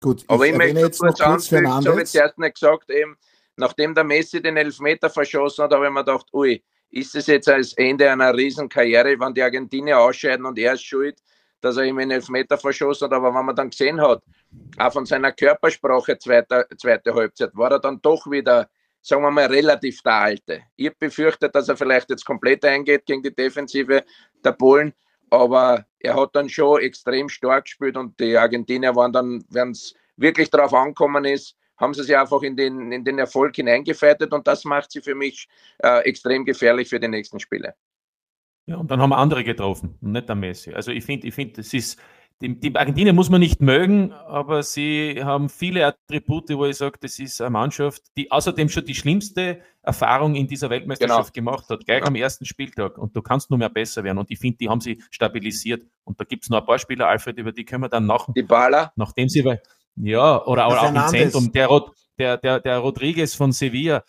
Gut, 0.00 0.24
aber 0.28 0.44
ich, 0.44 0.52
ich 0.52 0.58
möchte 0.58 0.80
jetzt 0.80 1.02
noch 1.02 1.14
kurz 1.16 1.48
Fernandes. 1.48 1.84
Ich 1.84 1.90
habe 1.90 2.00
jetzt 2.00 2.14
erst 2.14 2.38
nicht 2.38 2.54
gesagt, 2.54 2.90
eben, 2.90 3.16
nachdem 3.56 3.94
der 3.94 4.04
Messi 4.04 4.42
den 4.42 4.58
Elfmeter 4.58 5.08
verschossen 5.08 5.64
hat, 5.64 5.72
habe 5.72 5.86
ich 5.86 5.92
mir 5.92 6.04
gedacht, 6.04 6.26
ui, 6.34 6.62
ist 6.90 7.14
es 7.14 7.26
jetzt 7.26 7.48
als 7.48 7.72
Ende 7.74 8.10
einer 8.10 8.36
Riesenkarriere, 8.36 9.18
wenn 9.18 9.32
die 9.32 9.42
Argentinier 9.42 9.98
ausscheiden 9.98 10.44
und 10.44 10.58
er 10.58 10.74
ist 10.74 10.84
schuld, 10.84 11.18
dass 11.64 11.76
er 11.76 11.84
ihm 11.84 11.98
einen 11.98 12.10
Elfmeter 12.10 12.58
verschossen 12.58 13.06
hat. 13.06 13.12
Aber 13.12 13.34
wenn 13.34 13.46
man 13.46 13.56
dann 13.56 13.70
gesehen 13.70 14.00
hat, 14.00 14.22
auch 14.78 14.92
von 14.92 15.06
seiner 15.06 15.32
Körpersprache 15.32 16.18
zweite, 16.18 16.66
zweite 16.76 17.14
Halbzeit, 17.14 17.50
war 17.54 17.70
er 17.72 17.78
dann 17.78 18.00
doch 18.02 18.30
wieder, 18.30 18.68
sagen 19.00 19.22
wir 19.22 19.30
mal, 19.30 19.46
relativ 19.46 20.02
der 20.02 20.12
Alte. 20.12 20.62
Ich 20.76 20.96
befürchtet, 20.98 21.54
dass 21.54 21.68
er 21.68 21.76
vielleicht 21.76 22.10
jetzt 22.10 22.24
komplett 22.24 22.64
eingeht 22.64 23.06
gegen 23.06 23.22
die 23.22 23.34
Defensive 23.34 24.04
der 24.44 24.52
Polen, 24.52 24.92
aber 25.30 25.86
er 25.98 26.14
hat 26.14 26.30
dann 26.34 26.48
schon 26.48 26.80
extrem 26.80 27.28
stark 27.28 27.64
gespielt 27.64 27.96
und 27.96 28.18
die 28.20 28.36
Argentinier 28.36 28.94
waren 28.94 29.12
dann, 29.12 29.44
wenn 29.48 29.70
es 29.70 29.94
wirklich 30.16 30.50
darauf 30.50 30.74
angekommen 30.74 31.24
ist, 31.24 31.56
haben 31.76 31.94
sie 31.94 32.04
sich 32.04 32.16
einfach 32.16 32.42
in 32.42 32.56
den, 32.56 32.92
in 32.92 33.04
den 33.04 33.18
Erfolg 33.18 33.56
hineingefeitet 33.56 34.32
und 34.32 34.46
das 34.46 34.64
macht 34.64 34.92
sie 34.92 35.00
für 35.00 35.14
mich 35.14 35.48
äh, 35.78 36.00
extrem 36.04 36.44
gefährlich 36.44 36.88
für 36.88 37.00
die 37.00 37.08
nächsten 37.08 37.40
Spiele. 37.40 37.74
Ja, 38.66 38.76
und 38.76 38.90
dann 38.90 39.00
haben 39.00 39.10
wir 39.10 39.18
andere 39.18 39.44
getroffen 39.44 39.98
und 40.00 40.12
nicht 40.12 40.28
der 40.28 40.36
Messi. 40.36 40.72
Also 40.72 40.90
ich 40.90 41.04
finde, 41.04 41.26
ich 41.26 41.34
finde, 41.34 41.54
das 41.54 41.74
ist, 41.74 41.98
die, 42.40 42.58
die 42.58 42.74
Argentinier 42.74 43.12
muss 43.12 43.30
man 43.30 43.40
nicht 43.40 43.60
mögen, 43.60 44.12
aber 44.12 44.62
sie 44.62 45.20
haben 45.22 45.48
viele 45.48 45.86
Attribute, 45.86 46.50
wo 46.50 46.64
ich 46.64 46.76
sage, 46.76 46.98
das 47.00 47.18
ist 47.18 47.40
eine 47.40 47.50
Mannschaft, 47.50 48.02
die 48.16 48.30
außerdem 48.30 48.68
schon 48.68 48.84
die 48.86 48.94
schlimmste 48.94 49.60
Erfahrung 49.82 50.34
in 50.34 50.46
dieser 50.46 50.70
Weltmeisterschaft 50.70 51.34
genau. 51.34 51.52
gemacht 51.52 51.68
hat, 51.68 51.84
gleich 51.84 52.04
am 52.04 52.14
ersten 52.14 52.46
Spieltag. 52.46 52.96
Und 52.96 53.14
du 53.14 53.22
kannst 53.22 53.50
nur 53.50 53.58
mehr 53.58 53.68
besser 53.68 54.02
werden. 54.02 54.18
Und 54.18 54.30
ich 54.30 54.38
finde, 54.38 54.56
die 54.58 54.68
haben 54.68 54.80
sie 54.80 55.02
stabilisiert. 55.10 55.84
Und 56.04 56.18
da 56.18 56.24
gibt 56.24 56.44
es 56.44 56.50
noch 56.50 56.60
ein 56.60 56.66
paar 56.66 56.78
Spieler, 56.78 57.06
Alfred, 57.06 57.36
über 57.38 57.52
die 57.52 57.64
können 57.64 57.82
wir 57.82 57.88
dann 57.88 58.06
nach, 58.06 58.28
die 58.34 58.42
Baller. 58.42 58.92
nachdem 58.96 59.28
sie, 59.28 59.44
ja, 59.96 60.42
oder, 60.44 60.66
oder 60.66 60.82
auch 60.82 60.88
im 60.88 61.08
Zentrum, 61.08 61.52
der, 61.52 61.68
der, 62.18 62.36
der, 62.38 62.60
der 62.60 62.78
Rodriguez 62.78 63.34
von 63.34 63.52
Sevilla, 63.52 64.02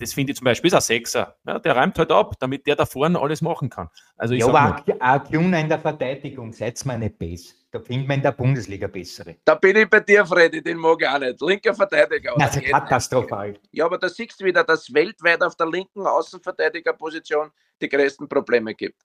das 0.00 0.14
finde 0.14 0.32
ich 0.32 0.38
zum 0.38 0.46
Beispiel 0.46 0.68
ist 0.68 0.74
ein 0.74 0.80
Sechser. 0.80 1.36
Ja, 1.46 1.58
der 1.58 1.76
räumt 1.76 1.98
halt 1.98 2.10
ab, 2.10 2.34
damit 2.40 2.66
der 2.66 2.76
da 2.76 2.86
vorne 2.86 3.20
alles 3.20 3.42
machen 3.42 3.68
kann. 3.68 3.88
Also 4.16 4.34
ich 4.34 4.40
ja, 4.40 4.48
aber 4.48 4.82
Acuna 4.98 5.60
in 5.60 5.68
der 5.68 5.78
Verteidigung, 5.78 6.52
seid 6.52 6.84
mal 6.86 6.98
nicht 6.98 7.18
besser. 7.18 7.54
Da 7.70 7.78
findet 7.78 8.08
man 8.08 8.16
in 8.16 8.22
der 8.22 8.32
Bundesliga 8.32 8.88
bessere. 8.88 9.36
Da 9.44 9.54
bin 9.54 9.76
ich 9.76 9.88
bei 9.88 10.00
dir, 10.00 10.26
Freddy, 10.26 10.60
den 10.60 10.78
mag 10.78 11.00
ich 11.00 11.08
auch 11.08 11.18
nicht. 11.18 11.40
Linker 11.40 11.74
Verteidiger. 11.74 12.34
Das 12.36 12.56
ist 12.56 12.64
katastrophal. 12.64 13.54
Ja, 13.70 13.84
aber 13.84 13.98
da 13.98 14.08
siehst 14.08 14.40
du 14.40 14.44
wieder, 14.44 14.64
dass 14.64 14.92
weltweit 14.92 15.40
auf 15.42 15.54
der 15.54 15.68
linken 15.68 16.04
Außenverteidigerposition 16.04 17.50
die 17.80 17.88
größten 17.88 18.28
Probleme 18.28 18.74
gibt. 18.74 19.00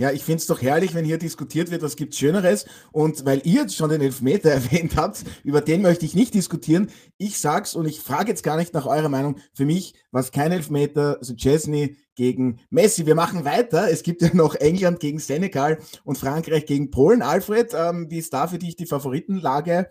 Ja, 0.00 0.10
ich 0.12 0.24
finde 0.24 0.38
es 0.38 0.46
doch 0.46 0.62
herrlich, 0.62 0.94
wenn 0.94 1.04
hier 1.04 1.18
diskutiert 1.18 1.70
wird, 1.70 1.82
was 1.82 1.94
gibt 1.94 2.14
Schöneres. 2.14 2.64
Und 2.90 3.26
weil 3.26 3.42
ihr 3.44 3.60
jetzt 3.60 3.76
schon 3.76 3.90
den 3.90 4.00
Elfmeter 4.00 4.50
erwähnt 4.50 4.96
habt, 4.96 5.24
über 5.44 5.60
den 5.60 5.82
möchte 5.82 6.06
ich 6.06 6.14
nicht 6.14 6.32
diskutieren. 6.32 6.88
Ich 7.18 7.38
sag's 7.38 7.74
und 7.74 7.84
ich 7.84 8.00
frage 8.00 8.30
jetzt 8.30 8.42
gar 8.42 8.56
nicht 8.56 8.72
nach 8.72 8.86
eurer 8.86 9.10
Meinung. 9.10 9.36
Für 9.52 9.66
mich 9.66 9.94
war 10.10 10.22
es 10.22 10.32
kein 10.32 10.52
Elfmeter, 10.52 11.18
so 11.20 11.34
Chesney 11.34 11.98
gegen 12.14 12.60
Messi. 12.70 13.04
Wir 13.04 13.14
machen 13.14 13.44
weiter. 13.44 13.90
Es 13.90 14.02
gibt 14.02 14.22
ja 14.22 14.30
noch 14.32 14.54
England 14.54 15.00
gegen 15.00 15.18
Senegal 15.18 15.80
und 16.04 16.16
Frankreich 16.16 16.64
gegen 16.64 16.90
Polen. 16.90 17.20
Alfred, 17.20 17.74
ähm, 17.74 18.06
wie 18.08 18.20
ist 18.20 18.32
da 18.32 18.48
für 18.48 18.58
dich 18.58 18.76
die 18.76 18.86
Favoritenlage 18.86 19.90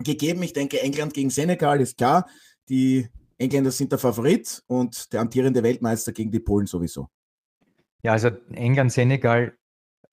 gegeben? 0.00 0.42
Ich 0.42 0.52
denke, 0.52 0.82
England 0.82 1.14
gegen 1.14 1.30
Senegal 1.30 1.80
ist 1.80 1.96
klar. 1.96 2.26
Die 2.68 3.06
Engländer 3.36 3.70
sind 3.70 3.92
der 3.92 4.00
Favorit 4.00 4.64
und 4.66 5.12
der 5.12 5.20
amtierende 5.20 5.62
Weltmeister 5.62 6.10
gegen 6.10 6.32
die 6.32 6.40
Polen 6.40 6.66
sowieso. 6.66 7.08
Ja, 8.02 8.12
also 8.12 8.30
England, 8.52 8.92
Senegal 8.92 9.54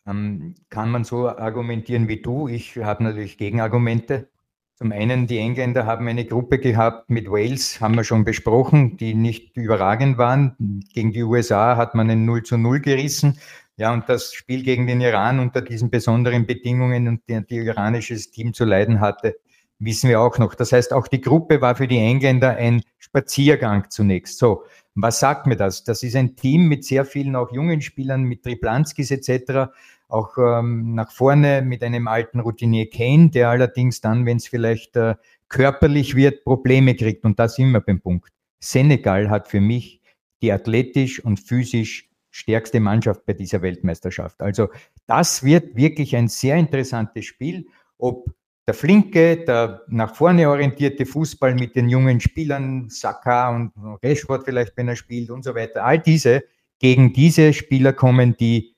ähm, 0.07 0.55
kann 0.69 0.91
man 0.91 1.03
so 1.03 1.29
argumentieren 1.29 2.07
wie 2.07 2.21
du. 2.21 2.47
Ich 2.47 2.77
habe 2.77 3.03
natürlich 3.03 3.38
Gegenargumente. 3.38 4.29
Zum 4.75 4.91
einen, 4.91 5.25
die 5.25 5.38
Engländer 5.38 5.86
haben 5.86 6.07
eine 6.07 6.25
Gruppe 6.25 6.59
gehabt 6.59 7.09
mit 7.09 7.29
Wales, 7.29 7.79
haben 7.79 7.95
wir 7.95 8.03
schon 8.03 8.25
besprochen, 8.25 8.97
die 8.97 9.13
nicht 9.13 9.55
überragend 9.55 10.17
waren. 10.17 10.83
Gegen 10.93 11.13
die 11.13 11.23
USA 11.23 11.77
hat 11.77 11.95
man 11.95 12.09
ein 12.09 12.25
0 12.25 12.43
zu 12.43 12.57
0 12.57 12.81
gerissen. 12.81 13.39
Ja, 13.77 13.93
und 13.93 14.09
das 14.09 14.33
Spiel 14.33 14.63
gegen 14.63 14.86
den 14.88 14.99
Iran 14.99 15.39
unter 15.39 15.61
diesen 15.61 15.89
besonderen 15.89 16.45
Bedingungen 16.45 17.07
und 17.07 17.21
die, 17.29 17.45
die 17.45 17.57
iranisches 17.57 18.31
Team 18.31 18.53
zu 18.53 18.65
leiden 18.65 18.99
hatte, 18.99 19.36
wissen 19.79 20.09
wir 20.09 20.19
auch 20.21 20.38
noch. 20.39 20.55
Das 20.55 20.71
heißt, 20.71 20.91
auch 20.93 21.07
die 21.07 21.21
Gruppe 21.21 21.61
war 21.61 21.75
für 21.75 21.88
die 21.88 21.97
Engländer 21.97 22.55
ein 22.57 22.81
Spaziergang 22.97 23.89
zunächst. 23.89 24.39
So, 24.39 24.63
was 24.95 25.19
sagt 25.19 25.45
mir 25.45 25.57
das? 25.57 25.83
Das 25.83 26.03
ist 26.03 26.15
ein 26.15 26.35
Team 26.35 26.67
mit 26.67 26.85
sehr 26.85 27.05
vielen 27.05 27.35
auch 27.35 27.51
jungen 27.51 27.81
Spielern, 27.81 28.23
mit 28.23 28.43
Triplanskis 28.43 29.11
etc., 29.11 29.71
auch 30.07 30.37
ähm, 30.37 30.93
nach 30.93 31.11
vorne 31.11 31.63
mit 31.63 31.83
einem 31.83 32.07
alten 32.07 32.39
Routinier 32.39 32.89
Kane, 32.89 33.29
der 33.29 33.49
allerdings 33.49 34.01
dann, 34.01 34.25
wenn 34.25 34.37
es 34.37 34.47
vielleicht 34.47 34.95
äh, 34.95 35.15
körperlich 35.49 36.15
wird, 36.15 36.43
Probleme 36.43 36.95
kriegt. 36.95 37.25
Und 37.25 37.39
da 37.39 37.47
sind 37.47 37.71
wir 37.71 37.81
beim 37.81 37.99
Punkt. 37.99 38.29
Senegal 38.59 39.29
hat 39.29 39.47
für 39.47 39.61
mich 39.61 40.01
die 40.41 40.51
athletisch 40.51 41.23
und 41.23 41.39
physisch 41.39 42.09
stärkste 42.29 42.79
Mannschaft 42.79 43.25
bei 43.25 43.33
dieser 43.33 43.61
Weltmeisterschaft. 43.61 44.41
Also 44.41 44.69
das 45.07 45.43
wird 45.43 45.75
wirklich 45.75 46.15
ein 46.15 46.27
sehr 46.27 46.57
interessantes 46.57 47.25
Spiel, 47.25 47.67
ob 47.97 48.29
der 48.68 48.74
flinke, 48.74 49.38
der 49.45 49.84
nach 49.88 50.16
vorne 50.16 50.49
orientierte 50.49 51.05
Fußball 51.05 51.53
mit 51.55 51.76
den 51.76 51.88
jungen 51.88 52.20
Spielern, 52.20 52.89
Saka 52.89 53.55
und 53.55 53.72
Rashford 54.03 54.43
vielleicht, 54.43 54.76
wenn 54.76 54.88
er 54.88 54.95
spielt 54.95 55.30
und 55.30 55.43
so 55.43 55.53
weiter, 55.53 55.84
all 55.84 55.99
diese 55.99 56.43
gegen 56.80 57.13
diese 57.13 57.53
Spieler 57.53 57.93
kommen, 57.93 58.36
die 58.38 58.76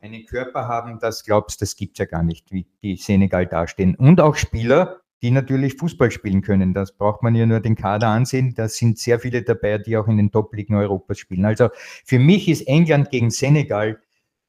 einen 0.00 0.26
Körper 0.26 0.68
haben, 0.68 0.98
das 1.00 1.24
glaubst, 1.24 1.60
das 1.62 1.76
gibt 1.76 1.94
es 1.94 1.98
ja 1.98 2.04
gar 2.04 2.22
nicht, 2.22 2.52
wie 2.52 2.66
die 2.82 2.96
Senegal 2.96 3.46
dastehen. 3.46 3.94
Und 3.94 4.20
auch 4.20 4.36
Spieler, 4.36 5.00
die 5.22 5.30
natürlich 5.30 5.76
Fußball 5.76 6.10
spielen 6.10 6.42
können. 6.42 6.74
Das 6.74 6.92
braucht 6.92 7.22
man 7.22 7.34
ja 7.34 7.46
nur 7.46 7.60
den 7.60 7.76
Kader 7.76 8.08
ansehen. 8.08 8.54
Da 8.54 8.68
sind 8.68 8.98
sehr 8.98 9.18
viele 9.18 9.42
dabei, 9.42 9.78
die 9.78 9.96
auch 9.96 10.06
in 10.06 10.18
den 10.18 10.30
Top-Ligen 10.30 10.74
Europas 10.74 11.18
spielen. 11.18 11.46
Also 11.46 11.70
für 12.04 12.18
mich 12.18 12.48
ist 12.48 12.68
England 12.68 13.10
gegen 13.10 13.30
Senegal 13.30 13.98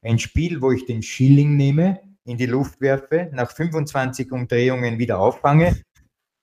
ein 0.02 0.18
Spiel, 0.18 0.60
wo 0.60 0.72
ich 0.72 0.84
den 0.84 1.02
Schilling 1.02 1.56
nehme, 1.56 2.00
in 2.26 2.36
die 2.36 2.46
Luft 2.46 2.80
werfe, 2.80 3.30
nach 3.32 3.50
25 3.50 4.32
Umdrehungen 4.32 4.98
wieder 4.98 5.18
auffange. 5.18 5.76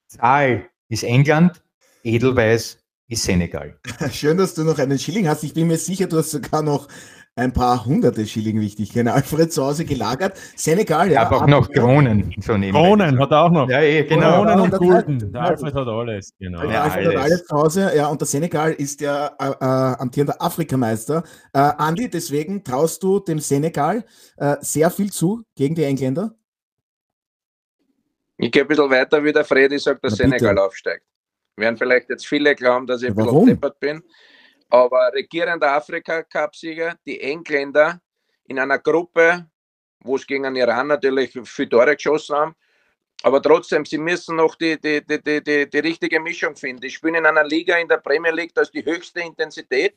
Zahl 0.08 0.70
ist 0.90 1.04
England, 1.04 1.62
Edelweiß 2.04 2.80
ist 3.10 3.24
Senegal. 3.24 3.78
Schön, 4.12 4.38
dass 4.38 4.54
du 4.56 4.64
noch 4.64 4.80
einen 4.80 4.98
Schilling 4.98 5.28
hast. 5.28 5.44
Ich 5.44 5.54
bin 5.54 5.68
mir 5.68 5.78
sicher, 5.78 6.08
du 6.08 6.18
hast 6.18 6.32
sogar 6.32 6.62
noch 6.62 6.88
ein 7.36 7.52
paar 7.52 7.86
hunderte 7.86 8.28
Schilling, 8.28 8.60
wichtig. 8.62 8.90
ich 8.90 8.94
kenne. 8.94 9.14
Alfred 9.14 9.52
zu 9.52 9.64
Hause 9.64 9.86
gelagert. 9.86 10.38
Senegal, 10.56 11.12
ja. 11.12 11.24
Aber 11.24 11.38
auch 11.38 11.48
noch 11.48 11.72
Kronen. 11.72 12.34
So 12.40 12.54
Kronen 12.54 13.20
hat 13.20 13.32
er 13.32 13.44
auch 13.44 13.50
noch. 13.50 13.70
Ja, 13.70 13.82
eh, 13.82 14.04
genau. 14.04 14.44
Kronen 14.44 14.60
und 14.60 14.78
Gulden. 14.78 15.32
Der 15.32 15.42
Alfred 15.42 15.74
hat 15.74 15.88
alles. 15.88 16.34
Genau. 16.40 16.68
Der 16.68 16.84
Alfred 16.84 17.08
alles. 17.08 17.18
hat 17.18 17.24
alles 17.24 17.46
zu 17.46 17.56
Hause. 17.56 17.92
Ja, 17.96 18.08
und 18.08 18.22
der 18.22 18.28
Senegal 18.28 18.74
ist 18.74 19.02
der 19.02 19.36
äh, 19.40 19.46
äh, 19.48 20.02
amtierende 20.02 20.40
Afrikameister. 20.40 21.24
Äh, 21.54 21.60
Andi, 21.60 22.10
deswegen 22.10 22.64
traust 22.64 23.02
du 23.02 23.20
dem 23.20 23.40
Senegal 23.40 24.06
äh, 24.38 24.58
sehr 24.62 24.92
viel 24.92 25.12
zu 25.12 25.44
gegen 25.56 25.74
die 25.74 25.84
Engländer? 25.84 26.36
Ich 28.38 28.52
gehe 28.52 28.64
ein 28.64 28.68
bisschen 28.68 28.90
weiter, 28.90 29.24
wie 29.24 29.32
der 29.32 29.46
Freddy 29.46 29.80
sagt, 29.80 30.04
dass 30.04 30.16
Senegal 30.16 30.58
aufsteigt. 30.60 31.06
Werden 31.56 31.78
vielleicht 31.78 32.10
jetzt 32.10 32.28
viele 32.28 32.56
glauben, 32.56 32.88
dass 32.88 33.02
ich 33.02 33.10
ein 33.10 33.16
bisschen 33.16 33.46
deppert 33.46 33.80
bin. 33.80 34.04
Aber 34.74 35.12
regierender 35.14 35.72
Afrika-Cup-Sieger, 35.74 36.96
die 37.06 37.22
Engländer 37.22 38.02
in 38.46 38.58
einer 38.58 38.80
Gruppe, 38.80 39.46
wo 40.00 40.16
es 40.16 40.26
gegen 40.26 40.46
den 40.46 40.56
Iran 40.56 40.88
natürlich 40.88 41.40
viel 41.44 41.70
Tore 41.70 41.96
geschossen 41.96 42.36
haben. 42.36 42.56
Aber 43.22 43.40
trotzdem, 43.40 43.86
sie 43.86 44.00
müssen 44.00 44.36
noch 44.36 44.56
die, 44.56 44.82
die, 44.82 45.06
die, 45.06 45.44
die, 45.44 45.70
die, 45.70 45.80
richtige 45.80 46.20
Mischung 46.20 46.56
finden. 46.56 46.82
Die 46.82 46.90
spielen 46.90 47.14
in 47.14 47.26
einer 47.28 47.44
Liga 47.44 47.78
in 47.78 47.88
der 47.88 47.98
Premier 47.98 48.32
League, 48.32 48.56
da 48.56 48.62
ist 48.62 48.74
die 48.74 48.84
höchste 48.84 49.20
Intensität. 49.20 49.96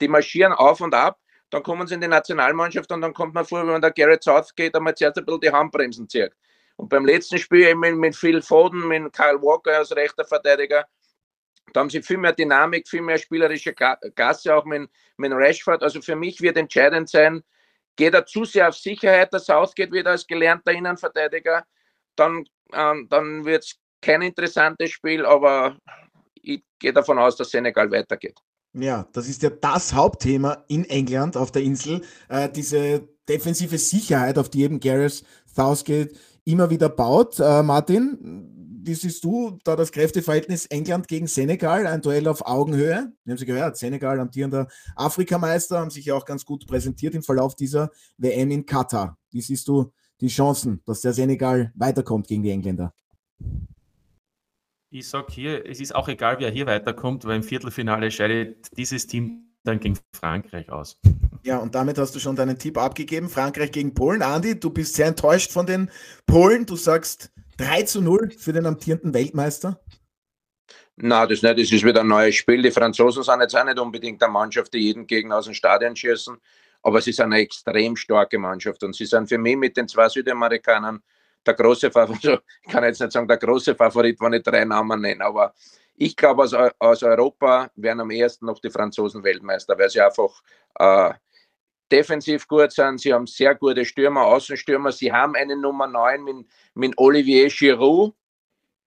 Die 0.00 0.08
marschieren 0.08 0.54
auf 0.54 0.80
und 0.80 0.94
ab. 0.94 1.20
Dann 1.50 1.62
kommen 1.62 1.86
sie 1.86 1.96
in 1.96 2.00
die 2.00 2.08
Nationalmannschaft 2.08 2.90
und 2.92 3.02
dann 3.02 3.12
kommt 3.12 3.34
man 3.34 3.44
vor, 3.44 3.66
wenn 3.66 3.82
der 3.82 3.90
Garrett 3.90 4.24
Southgate 4.24 4.74
einmal 4.74 4.94
zuerst 4.94 5.18
ein 5.18 5.26
bisschen 5.26 5.40
die 5.42 5.52
Handbremsen 5.52 6.08
zieht. 6.08 6.32
Und 6.76 6.88
beim 6.88 7.04
letzten 7.04 7.36
Spiel 7.36 7.66
eben 7.66 8.00
mit 8.00 8.16
Phil 8.16 8.40
Foden, 8.40 8.88
mit 8.88 9.12
Kyle 9.12 9.42
Walker 9.42 9.76
als 9.76 9.94
rechter 9.94 10.24
Verteidiger, 10.24 10.86
da 11.72 11.80
haben 11.80 11.90
sie 11.90 12.02
viel 12.02 12.18
mehr 12.18 12.32
Dynamik, 12.32 12.88
viel 12.88 13.02
mehr 13.02 13.18
spielerische 13.18 13.74
Gasse, 13.74 14.54
auch 14.54 14.64
mit, 14.64 14.88
mit 15.16 15.32
Rashford. 15.32 15.82
Also 15.82 16.00
für 16.00 16.16
mich 16.16 16.40
wird 16.40 16.56
entscheidend 16.56 17.08
sein, 17.08 17.42
geht 17.96 18.14
er 18.14 18.26
zu 18.26 18.44
sehr 18.44 18.68
auf 18.68 18.76
Sicherheit, 18.76 19.32
der 19.32 19.40
Southgate 19.40 19.92
wieder 19.92 20.10
als 20.10 20.26
gelernter 20.26 20.72
Innenverteidiger, 20.72 21.64
dann, 22.16 22.44
ähm, 22.72 23.06
dann 23.08 23.44
wird 23.44 23.64
es 23.64 23.76
kein 24.00 24.22
interessantes 24.22 24.90
Spiel, 24.90 25.24
aber 25.24 25.76
ich 26.34 26.62
gehe 26.78 26.92
davon 26.92 27.18
aus, 27.18 27.36
dass 27.36 27.50
Senegal 27.50 27.90
weitergeht. 27.90 28.38
Ja, 28.74 29.06
das 29.12 29.28
ist 29.28 29.42
ja 29.42 29.50
das 29.50 29.94
Hauptthema 29.94 30.64
in 30.68 30.84
England 30.84 31.36
auf 31.36 31.52
der 31.52 31.62
Insel, 31.62 32.02
äh, 32.28 32.48
diese 32.48 33.08
defensive 33.28 33.78
Sicherheit, 33.78 34.36
auf 34.36 34.48
die 34.48 34.62
eben 34.62 34.80
Gareth 34.80 35.24
Southgate 35.46 36.12
immer 36.44 36.70
wieder 36.70 36.88
baut. 36.88 37.38
Äh, 37.38 37.62
Martin, 37.62 38.53
wie 38.86 38.94
siehst 38.94 39.24
du 39.24 39.58
da 39.64 39.76
das 39.76 39.92
Kräfteverhältnis 39.92 40.66
England 40.66 41.08
gegen 41.08 41.26
Senegal? 41.26 41.86
Ein 41.86 42.02
Duell 42.02 42.28
auf 42.28 42.46
Augenhöhe. 42.46 43.12
Wir 43.24 43.32
haben 43.32 43.38
Sie 43.38 43.46
gehört, 43.46 43.76
Senegal, 43.76 44.20
amtierender 44.20 44.68
Afrikameister, 44.94 45.78
haben 45.78 45.90
sich 45.90 46.06
ja 46.06 46.14
auch 46.14 46.24
ganz 46.24 46.44
gut 46.44 46.66
präsentiert 46.66 47.14
im 47.14 47.22
Verlauf 47.22 47.54
dieser 47.54 47.90
WM 48.18 48.50
in 48.50 48.66
Katar. 48.66 49.18
Wie 49.30 49.40
siehst 49.40 49.68
du 49.68 49.92
die 50.20 50.28
Chancen, 50.28 50.82
dass 50.84 51.00
der 51.00 51.12
Senegal 51.12 51.72
weiterkommt 51.74 52.28
gegen 52.28 52.42
die 52.42 52.50
Engländer? 52.50 52.92
Ich 54.90 55.08
sage 55.08 55.26
hier, 55.30 55.66
es 55.66 55.80
ist 55.80 55.94
auch 55.94 56.08
egal, 56.08 56.36
wer 56.38 56.50
hier 56.50 56.66
weiterkommt, 56.66 57.24
weil 57.24 57.36
im 57.36 57.42
Viertelfinale 57.42 58.10
scheidet 58.10 58.76
dieses 58.76 59.06
Team 59.06 59.48
dann 59.64 59.80
gegen 59.80 59.98
Frankreich 60.12 60.70
aus. 60.70 61.00
Ja, 61.42 61.58
und 61.58 61.74
damit 61.74 61.98
hast 61.98 62.14
du 62.14 62.20
schon 62.20 62.36
deinen 62.36 62.58
Tipp 62.58 62.78
abgegeben. 62.78 63.28
Frankreich 63.28 63.72
gegen 63.72 63.92
Polen. 63.94 64.22
Andi, 64.22 64.58
du 64.58 64.70
bist 64.70 64.94
sehr 64.94 65.06
enttäuscht 65.06 65.52
von 65.52 65.66
den 65.66 65.90
Polen. 66.26 66.64
Du 66.64 66.76
sagst, 66.76 67.32
3 67.58 67.82
zu 67.82 68.02
0 68.02 68.30
für 68.36 68.52
den 68.52 68.66
amtierenden 68.66 69.14
Weltmeister? 69.14 69.80
Na, 70.96 71.26
das 71.26 71.42
nicht. 71.42 71.58
Das 71.58 71.72
ist 71.72 71.84
wieder 71.84 72.00
ein 72.00 72.08
neues 72.08 72.36
Spiel. 72.36 72.62
Die 72.62 72.70
Franzosen 72.70 73.22
sind 73.22 73.40
jetzt 73.40 73.56
auch 73.56 73.64
nicht 73.64 73.78
unbedingt 73.78 74.22
eine 74.22 74.32
Mannschaft, 74.32 74.72
die 74.72 74.78
jeden 74.78 75.06
Gegner 75.06 75.38
aus 75.38 75.46
dem 75.46 75.54
Stadion 75.54 75.96
schießen, 75.96 76.36
aber 76.82 77.00
sie 77.00 77.12
sind 77.12 77.26
eine 77.26 77.38
extrem 77.38 77.96
starke 77.96 78.38
Mannschaft 78.38 78.82
und 78.84 78.94
sie 78.94 79.06
sind 79.06 79.28
für 79.28 79.38
mich 79.38 79.56
mit 79.56 79.76
den 79.76 79.88
zwei 79.88 80.08
Südamerikanern 80.08 81.02
der 81.44 81.54
große 81.54 81.90
Favorit. 81.90 82.24
Also, 82.24 82.40
ich 82.62 82.72
kann 82.72 82.84
jetzt 82.84 83.00
nicht 83.00 83.12
sagen, 83.12 83.26
der 83.26 83.38
große 83.38 83.74
Favorit, 83.74 84.20
wenn 84.20 84.34
ich 84.34 84.42
drei 84.42 84.64
Namen 84.64 85.00
nenne, 85.00 85.24
aber 85.24 85.52
ich 85.96 86.16
glaube, 86.16 86.42
aus, 86.42 86.54
aus 86.78 87.02
Europa 87.02 87.70
werden 87.76 88.00
am 88.00 88.10
ersten 88.10 88.46
noch 88.46 88.60
die 88.60 88.70
Franzosen 88.70 89.22
Weltmeister, 89.22 89.78
weil 89.78 89.90
sie 89.90 90.00
einfach 90.00 90.42
äh, 90.78 91.14
defensiv 91.90 92.46
gut 92.48 92.72
sind. 92.72 93.00
Sie 93.00 93.12
haben 93.12 93.26
sehr 93.26 93.54
gute 93.54 93.84
Stürmer, 93.84 94.22
Außenstürmer. 94.22 94.92
Sie 94.92 95.12
haben 95.12 95.34
eine 95.34 95.56
Nummer 95.56 95.86
9 95.86 96.22
mit, 96.22 96.46
mit 96.74 96.98
Olivier 96.98 97.48
Giroud, 97.48 98.14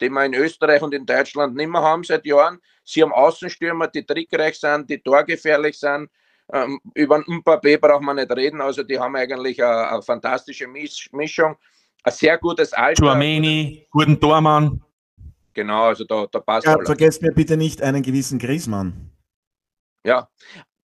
den 0.02 0.14
wir 0.14 0.26
in 0.26 0.34
Österreich 0.34 0.82
und 0.82 0.94
in 0.94 1.06
Deutschland 1.06 1.56
nicht 1.56 1.70
mehr 1.70 1.82
haben 1.82 2.04
seit 2.04 2.26
Jahren. 2.26 2.60
Sie 2.84 3.02
haben 3.02 3.14
Außenstürmer, 3.14 3.88
die 3.88 4.06
trickreich 4.06 4.60
sind, 4.60 4.90
die 4.90 5.00
torgefährlich 5.00 5.78
sind. 5.78 6.10
Ähm, 6.54 6.80
über 6.94 7.18
ein 7.18 7.24
Mbappé 7.24 7.78
braucht 7.78 8.04
man 8.04 8.16
nicht 8.16 8.32
reden. 8.32 8.62
Also 8.62 8.84
die 8.84 8.98
haben 8.98 9.16
eigentlich 9.16 9.62
eine, 9.62 9.90
eine 9.90 10.02
fantastische 10.02 10.68
Mischung. 10.68 11.56
Ein 12.04 12.14
sehr 12.14 12.38
gutes 12.38 12.72
Alter. 12.74 13.04
Chouameni, 13.04 13.86
guten 13.92 14.20
Tormann. 14.20 14.82
Genau, 15.54 15.86
also 15.86 16.06
da, 16.06 16.28
da 16.32 16.40
passt 16.40 16.68
ja, 16.68 16.78
Vergesst 16.86 17.22
mir 17.22 17.32
bitte 17.32 17.58
nicht 17.58 17.82
einen 17.82 18.04
gewissen 18.04 18.40
Griesmann. 18.40 19.12
Ja, 20.06 20.30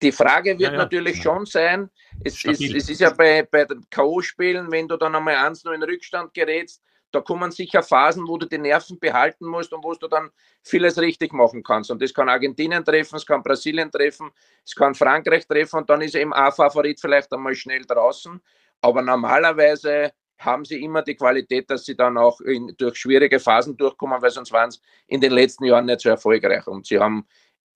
die 0.04 0.12
Frage 0.12 0.51
wird 0.51 0.62
ja, 0.62 0.72
ja. 0.72 0.78
natürlich 0.78 1.22
schon 1.22 1.45
sein, 1.45 1.89
es, 2.24 2.43
es, 2.45 2.60
es, 2.62 2.89
ist 2.89 3.01
ja 3.01 3.10
bei, 3.10 3.43
bei 3.43 3.66
den 3.66 3.82
K.O.-Spielen, 3.89 4.72
wenn 4.72 4.88
du 4.88 4.97
dann 4.97 5.16
einmal 5.16 5.36
eins 5.36 5.64
nur 5.64 5.74
in 5.74 5.84
Rückstand 5.84 6.34
gerätst, 6.34 6.82
da 7.14 7.22
kommen 7.22 7.51
sicher 7.51 7.84
Phasen, 7.84 8.28
wo 8.28 8.38
du 8.38 8.47
die 8.47 8.58
Nerven 8.58 8.99
behalten 8.99 9.45
musst 9.45 9.72
und 9.72 9.84
wo 9.84 9.93
du 9.93 10.08
dann 10.08 10.32
vieles 10.64 10.97
richtig 10.97 11.32
machen 11.32 11.62
kannst. 11.62 11.91
Und 11.91 12.01
das 12.01 12.12
kann 12.12 12.28
Argentinien 12.28 12.84
treffen, 12.84 13.16
es 13.16 13.26
kann 13.26 13.43
Brasilien 13.43 13.91
treffen, 13.91 14.32
es 14.66 14.74
kann 14.76 14.95
Frankreich 14.95 15.47
treffen 15.47 15.78
und 15.78 15.89
dann 15.89 16.01
ist 16.01 16.16
eben 16.16 16.34
ein 16.34 16.51
Favorit 16.51 16.99
vielleicht 16.99 17.32
einmal 17.32 17.54
schnell 17.54 17.84
draußen. 17.86 18.41
Aber 18.82 19.01
normalerweise 19.04 20.12
haben 20.39 20.66
sie 20.66 20.84
immer 20.84 21.04
die 21.04 21.16
Qualität, 21.16 21.70
dass 21.70 21.86
sie 21.86 21.95
dann 21.95 22.18
auch 22.18 22.41
in, 22.41 22.74
durch 22.78 22.97
schwierige 22.97 23.39
Phasen 23.39 23.78
durchkommen, 23.78 24.22
weil 24.22 24.32
sonst 24.32 24.51
waren 24.51 24.70
es 24.70 24.82
in 25.08 25.22
den 25.22 25.32
letzten 25.32 25.66
Jahren 25.66 25.86
nicht 25.86 26.01
so 26.01 26.10
erfolgreich. 26.10 26.66
Und 26.68 26.88
sie 26.88 26.99
haben 26.99 27.28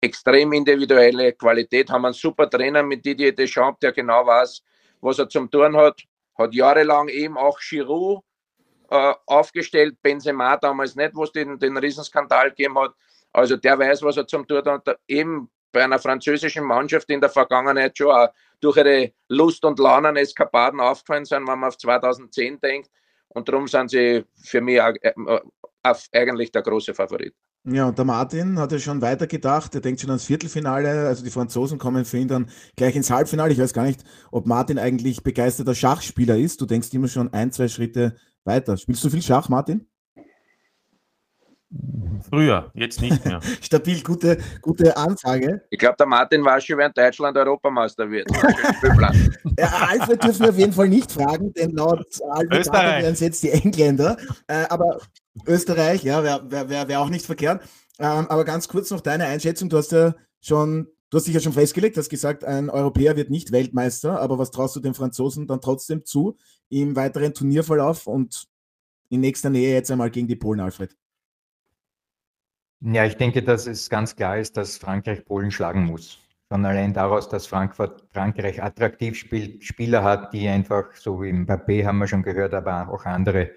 extrem 0.05 0.53
individuelle 0.53 1.33
Qualität, 1.33 1.91
haben 1.91 2.05
einen 2.05 2.15
super 2.15 2.49
Trainer 2.49 2.83
mit 2.83 3.05
Didier 3.05 3.35
Deschamps, 3.35 3.81
der 3.81 3.93
genau 3.93 4.27
weiß, 4.27 4.63
was 5.01 5.19
er 5.19 5.29
zum 5.29 5.51
Tun 5.51 5.77
hat. 5.77 6.03
Hat 6.39 6.55
jahrelang 6.55 7.09
eben 7.09 7.37
auch 7.37 7.59
Giroud 7.59 8.23
äh, 8.91 9.15
aufgestellt, 9.27 9.97
Benzema 10.03 10.57
damals 10.57 10.95
nicht, 10.95 11.15
wo 11.15 11.25
es 11.25 11.33
den, 11.33 11.59
den 11.59 11.77
Riesenskandal 11.77 12.51
gegeben 12.51 12.79
hat. 12.79 12.95
Also 13.33 13.57
der 13.57 13.79
weiß, 13.79 14.03
was 14.03 14.17
er 14.17 14.27
zum 14.27 14.47
Tun 14.47 14.65
hat. 14.65 15.01
Eben 15.09 15.51
bei 15.73 15.85
einer 15.85 15.99
französischen 15.99 16.65
Mannschaft 16.65 17.11
in 17.11 17.21
der 17.21 17.31
Vergangenheit 17.31 17.97
schon 17.97 18.13
auch 18.13 18.29
durch 18.61 18.77
ihre 18.77 19.13
Lust- 19.29 19.65
und 19.65 19.79
Launen-Eskapaden 19.79 20.81
aufgefallen 20.81 21.25
sind, 21.25 21.49
wenn 21.49 21.59
man 21.59 21.69
auf 21.69 21.79
2010 21.79 22.61
denkt. 22.61 22.91
Und 23.29 23.49
darum 23.49 23.67
sind 23.67 23.91
sie 23.91 24.25
für 24.43 24.61
mich 24.61 24.79
äh, 24.79 24.93
äh, 25.03 25.95
eigentlich 26.13 26.53
der 26.53 26.63
große 26.63 26.95
Favorit. 26.95 27.35
Ja, 27.67 27.89
und 27.89 27.97
der 27.97 28.05
Martin 28.05 28.59
hat 28.59 28.73
ja 28.73 28.79
schon 28.79 29.01
weitergedacht. 29.01 29.75
Er 29.75 29.81
denkt 29.81 30.01
schon 30.01 30.11
ans 30.11 30.27
Viertelfinale. 30.27 31.07
Also 31.07 31.25
die 31.25 31.31
Franzosen 31.31 31.79
kommen 31.79 32.05
für 32.05 32.19
ihn 32.19 32.29
dann 32.29 32.51
gleich 32.77 32.95
ins 32.95 33.11
Halbfinale. 33.11 33.53
Ich 33.53 33.59
weiß 33.59 33.73
gar 33.73 33.85
nicht, 33.85 34.05
ob 34.31 34.47
Martin 34.47 34.79
eigentlich 34.79 35.23
begeisterter 35.23 35.75
Schachspieler 35.75 36.37
ist. 36.37 36.61
Du 36.61 36.67
denkst 36.67 36.93
immer 36.93 37.09
schon 37.09 37.33
ein, 37.33 37.53
zwei 37.53 37.69
Schritte 37.69 38.17
weiter. 38.45 38.77
Spielst 38.77 39.03
du 39.03 39.09
viel 39.09 39.23
Schach, 39.23 39.49
Martin? 39.49 39.87
Früher, 42.29 42.71
jetzt 42.75 43.01
nicht 43.01 43.25
mehr. 43.25 43.41
Stabil, 43.63 44.03
gute, 44.03 44.39
gute 44.61 44.97
Ansage. 44.97 45.63
Ich 45.71 45.79
glaube, 45.79 45.97
der 45.99 46.07
Martin 46.07 46.45
weiß 46.45 46.65
schon, 46.65 46.79
wenn 46.79 46.93
Deutschland 46.93 47.37
Europameister 47.37 48.09
wird. 48.11 48.31
ja, 49.59 49.87
Alfred 49.89 50.23
dürfen 50.23 50.41
wir 50.43 50.51
auf 50.51 50.59
jeden 50.59 50.73
Fall 50.73 50.89
nicht 50.89 51.11
fragen, 51.11 51.53
denn 51.55 51.73
laut 51.73 52.07
Alfred 52.31 52.73
wären 52.73 53.15
es 53.15 53.21
jetzt 53.21 53.43
die 53.43 53.51
Engländer. 53.51 54.17
Äh, 54.47 54.67
aber 54.69 54.99
Österreich, 55.47 56.05
ja, 56.05 56.23
wäre 56.23 56.51
wär, 56.69 56.89
wär, 56.89 57.01
auch 57.01 57.09
nicht 57.09 57.27
verkehrt. 57.27 57.63
Ähm, 57.99 58.27
aber 58.29 58.45
ganz 58.45 58.69
kurz 58.69 58.91
noch 58.91 59.01
deine 59.01 59.27
Einschätzung. 59.27 59.69
Du 59.69 59.77
hast 59.77 59.93
ja 59.93 60.15
schon, 60.41 60.89
du 61.11 61.19
hast 61.19 61.27
dich 61.27 61.35
ja 61.35 61.41
schon 61.41 61.53
festgelegt, 61.53 61.97
hast 61.97 62.09
gesagt, 62.09 62.45
ein 62.45 62.71
Europäer 62.71 63.17
wird 63.17 63.31
nicht 63.31 63.53
Weltmeister, 63.53 64.21
aber 64.21 64.39
was 64.39 64.51
traust 64.51 64.77
du 64.77 64.81
den 64.81 64.95
Franzosen 64.95 65.47
dann 65.47 65.61
trotzdem 65.61 66.05
zu 66.05 66.37
im 66.69 66.97
weiteren 66.97 67.35
Turnierverlauf 67.35 68.07
und 68.07 68.47
in 69.11 69.21
nächster 69.21 69.51
Nähe 69.51 69.75
jetzt 69.75 69.91
einmal 69.91 70.11
gegen 70.11 70.29
die 70.29 70.37
Polen, 70.37 70.61
Alfred? 70.61 70.97
Ja, 72.81 73.05
ich 73.05 73.17
denke, 73.17 73.43
dass 73.43 73.67
es 73.67 73.89
ganz 73.89 74.15
klar 74.15 74.39
ist, 74.39 74.57
dass 74.57 74.77
Frankreich 74.77 75.25
Polen 75.25 75.51
schlagen 75.51 75.87
muss. 75.87 76.19
Schon 76.51 76.67
allein 76.67 76.93
daraus, 76.93 77.29
dass 77.29 77.47
Frankfurt, 77.47 78.05
Frankreich 78.13 78.63
attraktiv 78.63 79.17
spielt, 79.17 79.65
Spieler 79.65 80.05
hat, 80.05 80.35
die 80.35 80.47
einfach, 80.49 80.95
so 80.95 81.23
wie 81.23 81.31
im 81.31 81.47
Mbappé 81.47 81.87
haben 81.87 81.99
wir 81.99 82.07
schon 82.07 82.23
gehört, 82.23 82.53
aber 82.53 82.89
auch 82.91 83.07
andere 83.07 83.51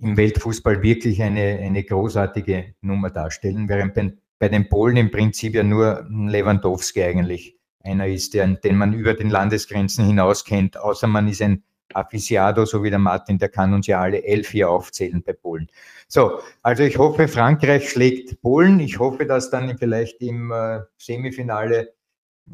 im 0.00 0.16
Weltfußball 0.16 0.82
wirklich 0.82 1.22
eine, 1.22 1.58
eine 1.60 1.84
großartige 1.84 2.74
Nummer 2.80 3.10
darstellen, 3.10 3.68
während 3.68 3.94
bei, 3.94 4.12
bei 4.38 4.48
den 4.48 4.68
Polen 4.68 4.96
im 4.96 5.10
Prinzip 5.10 5.54
ja 5.54 5.62
nur 5.62 6.06
Lewandowski 6.10 7.02
eigentlich 7.02 7.56
einer 7.84 8.06
ist, 8.06 8.34
der, 8.34 8.46
den 8.46 8.76
man 8.76 8.92
über 8.92 9.14
den 9.14 9.30
Landesgrenzen 9.30 10.06
hinaus 10.06 10.44
kennt, 10.44 10.76
außer 10.76 11.06
man 11.06 11.28
ist 11.28 11.42
ein 11.42 11.62
Aficionado, 11.94 12.64
so 12.64 12.82
wie 12.82 12.90
der 12.90 12.98
Martin, 12.98 13.38
der 13.38 13.48
kann 13.48 13.74
uns 13.74 13.86
ja 13.86 14.00
alle 14.00 14.24
elf 14.24 14.50
hier 14.50 14.70
aufzählen 14.70 15.22
bei 15.22 15.32
Polen. 15.32 15.68
So, 16.08 16.40
also 16.62 16.82
ich 16.82 16.98
hoffe, 16.98 17.28
Frankreich 17.28 17.90
schlägt 17.90 18.40
Polen. 18.40 18.80
Ich 18.80 18.98
hoffe, 18.98 19.26
dass 19.26 19.50
dann 19.50 19.76
vielleicht 19.78 20.20
im 20.22 20.50
äh, 20.50 20.80
Semifinale, 20.96 21.92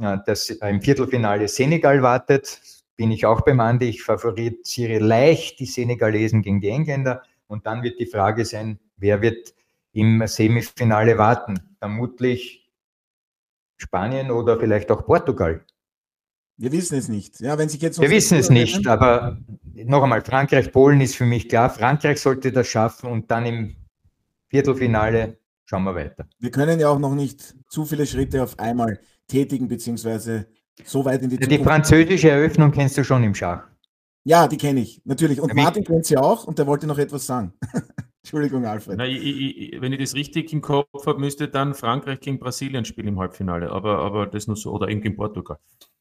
äh, 0.01 0.17
das, 0.27 0.51
äh, 0.51 0.69
im 0.69 0.81
Viertelfinale 0.81 1.49
Senegal 1.49 2.03
wartet. 2.03 2.61
Bin 2.99 3.13
ich 3.13 3.25
auch 3.25 3.43
beim 3.43 3.61
Andi. 3.61 3.89
Ich 3.89 4.03
favorisiere 4.03 4.99
leicht 4.99 5.61
die 5.61 5.67
Senegalesen 5.67 6.43
gegen 6.43 6.61
die 6.61 6.69
Engländer. 6.69 7.23
Und 7.47 7.65
dann 7.65 7.85
wird 7.85 8.01
die 8.01 8.07
Frage 8.07 8.45
sein, 8.45 8.81
wer 8.97 9.23
wird 9.23 9.55
im 9.93 10.27
Semifinale 10.27 11.17
warten? 11.17 11.61
Vermutlich 11.79 12.69
Spanien 13.77 14.33
oder 14.33 14.59
vielleicht 14.59 14.91
auch 14.91 15.07
Portugal. 15.07 15.65
Wir 16.57 16.73
wissen 16.73 16.99
es 16.99 17.09
nicht. 17.09 17.39
Ja, 17.39 17.57
wenn 17.57 17.69
sich 17.69 17.81
jetzt 17.81 18.01
Wir 18.01 18.11
wissen 18.11 18.37
es 18.37 18.51
nicht, 18.51 18.85
aber 18.89 19.39
noch 19.75 20.03
einmal, 20.03 20.23
Frankreich, 20.23 20.73
Polen 20.73 21.01
ist 21.01 21.15
für 21.15 21.25
mich 21.25 21.49
klar. 21.49 21.71
Frankreich 21.71 22.21
sollte 22.21 22.51
das 22.51 22.67
schaffen 22.67 23.11
und 23.11 23.31
dann 23.31 23.47
im 23.47 23.77
Viertelfinale 24.49 25.39
schauen 25.67 25.85
wir 25.85 25.95
weiter. 25.95 26.27
Wir 26.41 26.51
können 26.51 26.81
ja 26.81 26.89
auch 26.89 26.99
noch 26.99 27.15
nicht 27.15 27.55
zu 27.69 27.85
viele 27.85 28.07
Schritte 28.07 28.43
auf 28.43 28.59
einmal 28.59 28.99
tätigen, 29.29 29.69
beziehungsweise 29.69 30.49
so 30.85 31.05
weit 31.05 31.23
in 31.23 31.31
die 31.31 31.39
Zukunft. 31.39 31.61
Die 31.61 31.65
französische 31.65 32.31
Eröffnung 32.31 32.71
kennst 32.73 32.97
du 32.99 33.05
schon 33.05 33.25
im 33.25 33.35
Schach. 33.35 33.65
Ja, 34.25 34.47
die 34.47 34.57
kenne 34.57 34.81
ich, 34.81 35.01
natürlich. 35.05 35.41
Und 35.41 35.49
ja, 35.49 35.55
Martin 35.55 35.85
kennt 35.85 36.07
sie 36.07 36.17
auch 36.17 36.45
und 36.45 36.59
der 36.59 36.67
wollte 36.67 36.87
noch 36.87 36.99
etwas 36.99 37.27
sagen. 37.27 37.53
Entschuldigung, 38.23 38.67
Alfred. 38.67 38.99
Na, 38.99 39.07
ich, 39.07 39.25
ich, 39.25 39.81
wenn 39.81 39.93
ich 39.93 40.01
das 40.01 40.15
richtig 40.15 40.53
im 40.53 40.61
Kopf 40.61 41.07
habe, 41.07 41.19
müsste 41.19 41.49
dann 41.49 41.73
Frankreich 41.73 42.21
gegen 42.21 42.39
Brasilien 42.39 42.85
spielen 42.85 43.09
im 43.09 43.19
Halbfinale, 43.19 43.71
aber, 43.71 43.99
aber 44.01 44.27
das 44.27 44.47
nur 44.47 44.57
so, 44.57 44.73
oder 44.73 44.89
eben 44.89 45.01
gegen 45.01 45.17
Portugal. 45.17 45.59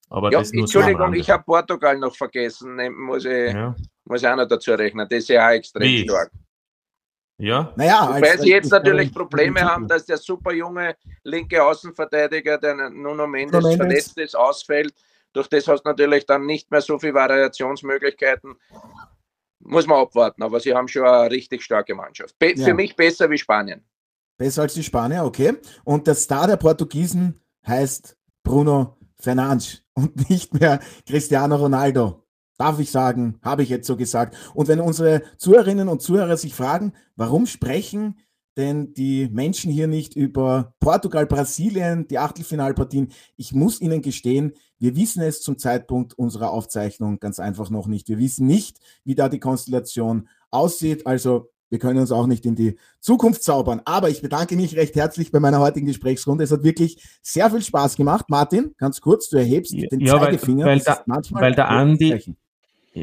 Aber 0.09 0.32
ja, 0.32 0.39
das 0.39 0.51
nur 0.51 0.63
Entschuldigung, 0.63 1.13
so 1.13 1.19
ich 1.19 1.30
habe 1.30 1.43
Portugal 1.43 1.97
noch 1.97 2.15
vergessen, 2.15 2.78
muss 2.97 3.23
ich, 3.25 3.53
ja. 3.53 3.75
muss 4.05 4.21
ich 4.21 4.28
auch 4.28 4.36
noch 4.36 4.47
dazu 4.47 4.71
rechnen. 4.71 5.07
Das 5.09 5.19
ist 5.19 5.30
ja 5.30 5.47
auch 5.47 5.51
extrem 5.51 5.84
Wie? 5.84 6.03
stark. 6.03 6.32
Ja. 7.39 7.71
Naja, 7.75 8.15
Wobei 8.15 8.31
als, 8.31 8.41
sie 8.41 8.49
jetzt 8.49 8.71
natürlich 8.71 9.13
Probleme 9.13 9.61
haben, 9.61 9.88
dass 9.88 10.05
der 10.05 10.17
super 10.17 10.53
junge 10.53 10.95
linke 11.23 11.63
Außenverteidiger, 11.63 12.57
der 12.57 12.89
Nuno 12.89 13.27
Mendes, 13.27 13.63
Mendes. 13.63 13.77
verletzt 13.77 14.17
ist, 14.17 14.35
ausfällt. 14.35 14.93
Durch 15.33 15.47
das 15.47 15.67
hast 15.67 15.83
du 15.83 15.89
natürlich 15.89 16.25
dann 16.25 16.45
nicht 16.45 16.71
mehr 16.71 16.81
so 16.81 16.97
viele 16.97 17.13
Variationsmöglichkeiten. 17.13 18.55
Muss 19.59 19.85
man 19.85 19.99
abwarten, 19.99 20.41
aber 20.41 20.59
sie 20.59 20.73
haben 20.73 20.88
schon 20.88 21.03
eine 21.03 21.29
richtig 21.29 21.61
starke 21.61 21.93
Mannschaft. 21.93 22.38
Be 22.39 22.53
ja. 22.55 22.65
Für 22.65 22.73
mich 22.73 22.95
besser 22.95 23.29
wie 23.29 23.38
Spanien. 23.38 23.83
Besser 24.38 24.63
als 24.63 24.73
die 24.73 24.83
Spanier, 24.83 25.23
okay. 25.23 25.57
Und 25.83 26.07
der 26.07 26.15
Star 26.15 26.47
der 26.47 26.57
Portugiesen 26.57 27.39
heißt 27.65 28.17
Bruno 28.43 28.97
Fernandes 29.19 29.83
und 29.93 30.29
nicht 30.29 30.53
mehr 30.53 30.79
Cristiano 31.07 31.55
Ronaldo. 31.55 32.26
Darf 32.58 32.80
ich 32.80 32.91
sagen, 32.91 33.39
habe 33.43 33.64
ich 33.64 33.70
jetzt 33.70 33.88
so 33.88 33.95
gesagt. 33.95 34.36
Und 34.53 34.68
wenn 34.68 34.80
unsere 34.80 35.22
Zuhörerinnen 35.38 35.88
und 35.88 36.01
Zuhörer 36.01 36.38
sich 36.38 36.55
fragen, 36.55 36.93
warum 37.16 37.45
sprechen 37.45 38.18
denn 38.55 38.95
die 38.95 39.30
Menschen 39.32 39.72
hier 39.72 39.88
nicht 39.88 40.16
über 40.16 40.74
Portugal, 40.80 41.28
Brasilien, 41.28 42.08
die 42.08 42.18
Achtelfinalpartien? 42.18 43.10
Ich 43.36 43.53
muss 43.53 43.80
Ihnen 43.80 44.01
gestehen, 44.01 44.53
wir 44.80 44.95
wissen 44.95 45.22
es 45.22 45.41
zum 45.41 45.58
Zeitpunkt 45.58 46.18
unserer 46.18 46.51
Aufzeichnung 46.51 47.20
ganz 47.20 47.39
einfach 47.39 47.70
noch 47.70 47.88
nicht. 47.88 48.10
Wir 48.10 48.18
wissen 48.18 48.47
nicht, 48.47 48.80
wie 49.03 49.16
da 49.16 49.30
die 49.30 49.39
Konstellation 49.39 50.28
aussieht. 50.49 51.05
Also 51.05 51.49
wir 51.70 51.80
können 51.80 51.99
uns 51.99 52.12
auch 52.12 52.28
nicht 52.28 52.45
in 52.45 52.55
die 52.55 52.78
Zukunft 52.99 53.43
zaubern. 53.43 53.82
Aber 53.86 54.10
ich 54.10 54.22
bedanke 54.22 54.55
mich 54.55 54.76
recht 54.76 54.95
herzlich 54.95 55.32
bei 55.32 55.39
meiner 55.39 55.60
heutigen 55.60 55.86
Gesprächsrunde. 55.86 56.43
Es 56.43 56.51
hat 56.51 56.64
wirklich 56.64 57.03
sehr 57.22 57.49
viel 57.51 57.62
Spaß 57.62 57.97
gemacht. 57.97 58.26
Martin, 58.30 58.74
ganz 58.78 59.01
kurz, 59.01 59.30
du 59.30 59.38
erhebst 59.38 59.74
ja, 59.74 59.88
den 59.88 60.05
Zeigefinger. 60.05 60.66
Weil, 60.66 60.80
weil, 60.80 60.84
da, 60.86 61.24
weil 61.32 61.55
der 61.55 61.70
Andi, 61.70 62.36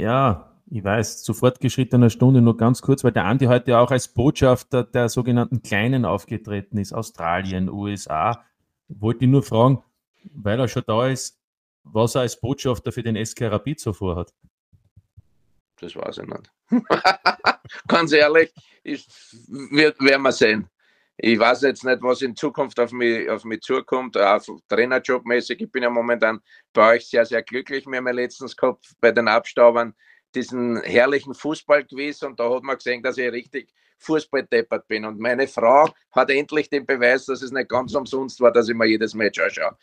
ja, 0.01 0.51
ich 0.71 0.83
weiß, 0.83 1.23
zu 1.23 1.35
fortgeschrittener 1.35 2.11
Stunde 2.11 2.41
nur 2.41 2.57
ganz 2.57 2.83
kurz, 2.83 3.05
weil 3.05 3.13
der 3.13 3.25
Andi 3.25 3.47
heute 3.47 3.79
auch 3.79 3.91
als 3.91 4.09
Botschafter 4.09 4.83
der 4.83 5.09
sogenannten 5.09 5.63
Kleinen 5.63 6.05
aufgetreten 6.05 6.79
ist, 6.79 6.93
Australien, 6.93 7.69
USA. 7.69 8.45
Wollte 8.89 9.25
ich 9.25 9.31
nur 9.31 9.43
fragen, 9.43 9.83
weil 10.33 10.59
er 10.59 10.69
schon 10.69 10.83
da 10.87 11.07
ist, 11.07 11.39
was 11.85 12.15
er 12.15 12.23
als 12.23 12.41
Botschafter 12.41 12.93
für 12.93 13.03
den 13.03 13.25
SK 13.25 13.43
Rapid 13.43 13.79
so 13.79 13.93
vorhat. 13.93 14.33
Das 15.81 15.95
weiß 15.95 16.19
ich 16.19 16.27
nicht. 16.27 16.53
Ganz 17.89 18.13
ehrlich, 18.13 18.53
ist, 18.83 19.37
wird, 19.49 20.01
werden 20.01 20.23
wir 20.23 20.33
sehen. 20.33 20.69
Ich 21.17 21.39
weiß 21.39 21.63
jetzt 21.63 21.85
nicht, 21.85 22.03
was 22.03 22.23
in 22.23 22.35
Zukunft 22.35 22.81
auf 22.81 22.91
mich, 22.93 23.29
auf 23.31 23.45
mich 23.45 23.61
zukommt, 23.61 24.17
auch 24.17 24.43
Trainerjobmäßig. 24.69 25.61
Ich 25.61 25.71
bin 25.71 25.85
ja 25.85 25.91
momentan 25.91 26.41
bei 26.73 26.95
euch 26.95 27.09
sehr, 27.09 27.25
sehr 27.25 27.43
glücklich. 27.43 27.87
Wir 27.87 27.99
haben 27.99 28.07
ja 28.07 28.13
letztens 28.13 28.57
gehabt 28.57 28.87
bei 29.01 29.13
den 29.13 29.29
Abstaubern 29.29 29.95
diesen 30.35 30.83
herrlichen 30.83 31.35
Fußballquiz 31.35 32.23
und 32.23 32.41
da 32.41 32.51
hat 32.51 32.65
man 32.65 32.77
gesehen, 32.77 33.03
dass 33.03 33.19
ich 33.19 33.31
richtig 33.31 33.73
Fußballdeppert 33.99 34.89
bin. 34.89 35.05
Und 35.05 35.21
meine 35.21 35.47
Frau 35.47 35.89
hat 36.11 36.31
endlich 36.31 36.69
den 36.69 36.85
Beweis, 36.85 37.27
dass 37.27 37.43
es 37.43 37.53
nicht 37.53 37.69
ganz 37.69 37.95
umsonst 37.95 38.41
war, 38.41 38.51
dass 38.51 38.69
ich 38.69 38.75
mir 38.75 38.87
jedes 38.87 39.15
Match 39.15 39.41
anschaue. 39.41 39.77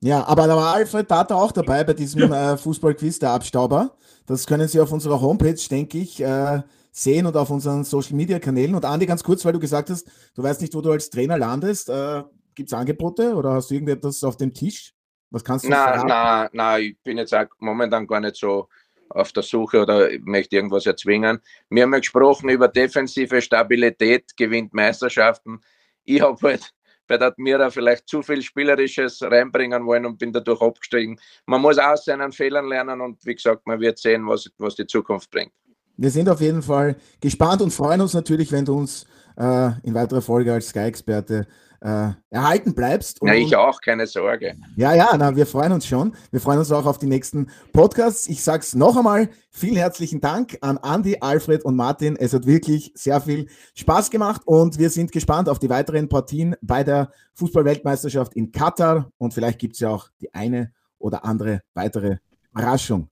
Ja, 0.00 0.24
aber 0.26 0.46
da 0.46 0.56
war 0.56 0.74
Alfred 0.74 1.08
Tata 1.08 1.34
auch 1.34 1.50
dabei 1.50 1.82
bei 1.82 1.92
diesem 1.92 2.32
äh, 2.32 2.56
Fußballquiz 2.56 3.18
der 3.18 3.30
Abstauber. 3.30 3.96
Das 4.26 4.46
können 4.46 4.68
Sie 4.68 4.80
auf 4.80 4.92
unserer 4.92 5.20
Homepage, 5.20 5.54
denke 5.70 5.98
ich, 5.98 6.20
äh, 6.20 6.62
sehen 6.98 7.26
und 7.26 7.36
auf 7.36 7.50
unseren 7.50 7.84
Social 7.84 8.16
Media 8.16 8.38
Kanälen. 8.38 8.74
Und 8.74 8.84
Andi, 8.84 9.06
ganz 9.06 9.22
kurz, 9.22 9.44
weil 9.44 9.52
du 9.52 9.60
gesagt 9.60 9.90
hast, 9.90 10.10
du 10.34 10.42
weißt 10.42 10.60
nicht, 10.60 10.74
wo 10.74 10.80
du 10.80 10.90
als 10.90 11.10
Trainer 11.10 11.38
landest. 11.38 11.88
Äh, 11.88 12.24
Gibt 12.54 12.70
es 12.70 12.74
Angebote 12.74 13.34
oder 13.34 13.52
hast 13.52 13.70
du 13.70 13.74
irgendetwas 13.74 14.24
auf 14.24 14.36
dem 14.36 14.52
Tisch? 14.52 14.92
Was 15.30 15.44
kannst 15.44 15.64
du 15.64 15.68
Nein, 15.68 16.06
nein, 16.06 16.48
nein, 16.52 16.82
ich 16.82 16.98
bin 17.04 17.18
jetzt 17.18 17.34
auch 17.34 17.46
momentan 17.58 18.06
gar 18.06 18.20
nicht 18.20 18.36
so 18.36 18.68
auf 19.10 19.32
der 19.32 19.42
Suche 19.42 19.82
oder 19.82 20.08
möchte 20.22 20.56
irgendwas 20.56 20.86
erzwingen. 20.86 21.40
Wir 21.70 21.84
haben 21.84 21.92
ja 21.92 21.98
gesprochen 21.98 22.48
über 22.48 22.68
defensive 22.68 23.40
Stabilität, 23.40 24.36
gewinnt 24.36 24.74
Meisterschaften. 24.74 25.60
Ich 26.04 26.20
habe 26.20 26.36
halt 26.42 26.72
bei 27.06 27.16
der 27.16 27.28
Admira 27.28 27.70
vielleicht 27.70 28.08
zu 28.08 28.22
viel 28.22 28.42
Spielerisches 28.42 29.22
reinbringen 29.22 29.86
wollen 29.86 30.04
und 30.04 30.18
bin 30.18 30.32
dadurch 30.32 30.60
abgestiegen. 30.60 31.18
Man 31.46 31.62
muss 31.62 31.78
aus 31.78 32.04
seinen 32.04 32.32
Fehlern 32.32 32.68
lernen 32.68 33.00
und 33.00 33.24
wie 33.24 33.34
gesagt, 33.34 33.66
man 33.66 33.80
wird 33.80 33.98
sehen, 33.98 34.26
was, 34.26 34.50
was 34.58 34.74
die 34.74 34.86
Zukunft 34.86 35.30
bringt. 35.30 35.52
Wir 35.98 36.10
sind 36.10 36.28
auf 36.28 36.40
jeden 36.40 36.62
Fall 36.62 36.96
gespannt 37.20 37.60
und 37.60 37.72
freuen 37.72 38.00
uns 38.00 38.14
natürlich, 38.14 38.52
wenn 38.52 38.64
du 38.64 38.78
uns 38.78 39.04
äh, 39.36 39.70
in 39.82 39.94
weiterer 39.94 40.22
Folge 40.22 40.52
als 40.52 40.68
Sky-Experte 40.68 41.48
äh, 41.80 42.10
erhalten 42.30 42.72
bleibst. 42.72 43.18
ja, 43.20 43.34
ich 43.34 43.56
auch, 43.56 43.80
keine 43.80 44.06
Sorge. 44.06 44.54
Ja, 44.76 44.94
ja, 44.94 45.08
na, 45.18 45.34
wir 45.34 45.44
freuen 45.44 45.72
uns 45.72 45.86
schon. 45.86 46.14
Wir 46.30 46.40
freuen 46.40 46.60
uns 46.60 46.70
auch 46.70 46.86
auf 46.86 46.98
die 46.98 47.06
nächsten 47.06 47.50
Podcasts. 47.72 48.28
Ich 48.28 48.44
sage 48.44 48.62
es 48.62 48.76
noch 48.76 48.96
einmal, 48.96 49.28
vielen 49.50 49.74
herzlichen 49.74 50.20
Dank 50.20 50.56
an 50.60 50.78
Andy, 50.84 51.18
Alfred 51.20 51.64
und 51.64 51.74
Martin. 51.74 52.14
Es 52.14 52.32
hat 52.32 52.46
wirklich 52.46 52.92
sehr 52.94 53.20
viel 53.20 53.48
Spaß 53.74 54.10
gemacht 54.10 54.42
und 54.44 54.78
wir 54.78 54.90
sind 54.90 55.10
gespannt 55.10 55.48
auf 55.48 55.58
die 55.58 55.68
weiteren 55.68 56.08
Partien 56.08 56.54
bei 56.62 56.84
der 56.84 57.10
Fußballweltmeisterschaft 57.34 58.34
in 58.34 58.52
Katar 58.52 59.10
und 59.18 59.34
vielleicht 59.34 59.58
gibt 59.58 59.74
es 59.74 59.80
ja 59.80 59.90
auch 59.90 60.08
die 60.20 60.32
eine 60.32 60.72
oder 60.98 61.24
andere 61.24 61.62
weitere 61.74 62.18
Überraschung. 62.52 63.08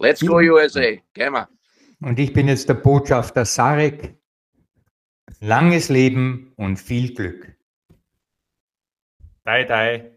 Let's 0.00 0.20
go 0.20 0.38
USA, 0.38 0.80
gehen 1.12 1.32
wir. 1.32 1.48
Und 2.04 2.18
ich 2.18 2.34
bin 2.34 2.48
jetzt 2.48 2.68
der 2.68 2.74
Botschafter 2.74 3.46
Sarek. 3.46 4.14
Langes 5.40 5.88
Leben 5.88 6.52
und 6.56 6.78
viel 6.78 7.14
Glück. 7.14 7.56
Dai, 9.44 9.64
dai. 9.64 10.10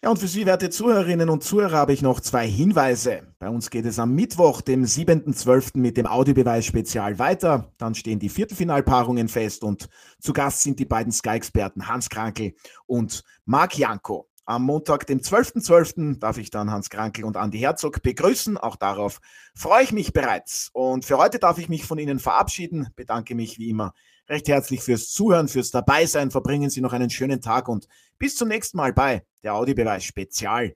Ja, 0.00 0.10
und 0.10 0.18
für 0.18 0.28
Sie, 0.28 0.46
werte 0.46 0.70
Zuhörerinnen 0.70 1.28
und 1.28 1.42
Zuhörer, 1.42 1.76
habe 1.76 1.92
ich 1.92 2.02
noch 2.02 2.20
zwei 2.20 2.46
Hinweise. 2.46 3.34
Bei 3.40 3.48
uns 3.48 3.70
geht 3.70 3.84
es 3.84 3.98
am 3.98 4.14
Mittwoch, 4.14 4.60
dem 4.60 4.84
7.12. 4.84 5.76
mit 5.76 5.96
dem 5.96 6.06
Audiobeweis-Spezial 6.06 7.18
weiter. 7.18 7.72
Dann 7.78 7.96
stehen 7.96 8.20
die 8.20 8.28
Viertelfinalpaarungen 8.28 9.28
fest 9.28 9.64
und 9.64 9.88
zu 10.20 10.32
Gast 10.32 10.62
sind 10.62 10.78
die 10.78 10.84
beiden 10.84 11.10
Sky-Experten 11.10 11.88
Hans 11.88 12.10
Krankel 12.10 12.54
und 12.86 13.24
Marc 13.44 13.76
Janko. 13.76 14.28
Am 14.44 14.64
Montag, 14.64 15.06
dem 15.06 15.20
12.12., 15.20 15.64
.12., 15.64 16.18
darf 16.18 16.36
ich 16.36 16.50
dann 16.50 16.70
Hans 16.70 16.90
Krankel 16.90 17.24
und 17.24 17.36
Andi 17.36 17.58
Herzog 17.58 18.02
begrüßen. 18.02 18.58
Auch 18.58 18.74
darauf 18.74 19.20
freue 19.54 19.84
ich 19.84 19.92
mich 19.92 20.12
bereits. 20.12 20.70
Und 20.72 21.04
für 21.04 21.18
heute 21.18 21.38
darf 21.38 21.58
ich 21.58 21.68
mich 21.68 21.84
von 21.84 21.98
Ihnen 21.98 22.18
verabschieden. 22.18 22.88
Bedanke 22.96 23.36
mich 23.36 23.58
wie 23.58 23.70
immer 23.70 23.94
recht 24.28 24.48
herzlich 24.48 24.82
fürs 24.82 25.10
Zuhören, 25.10 25.46
fürs 25.46 25.70
Dabeisein. 25.70 26.32
Verbringen 26.32 26.70
Sie 26.70 26.80
noch 26.80 26.92
einen 26.92 27.10
schönen 27.10 27.40
Tag 27.40 27.68
und 27.68 27.86
bis 28.18 28.34
zum 28.34 28.48
nächsten 28.48 28.78
Mal 28.78 28.92
bei 28.92 29.24
der 29.44 29.54
Audiobeweis 29.54 30.02
Spezial. 30.02 30.74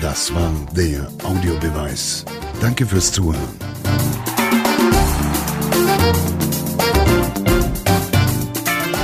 Das 0.00 0.34
war 0.34 0.52
der 0.74 1.08
Audiobeweis. 1.24 2.24
Danke 2.60 2.86
fürs 2.86 3.12
Zuhören. 3.12 3.48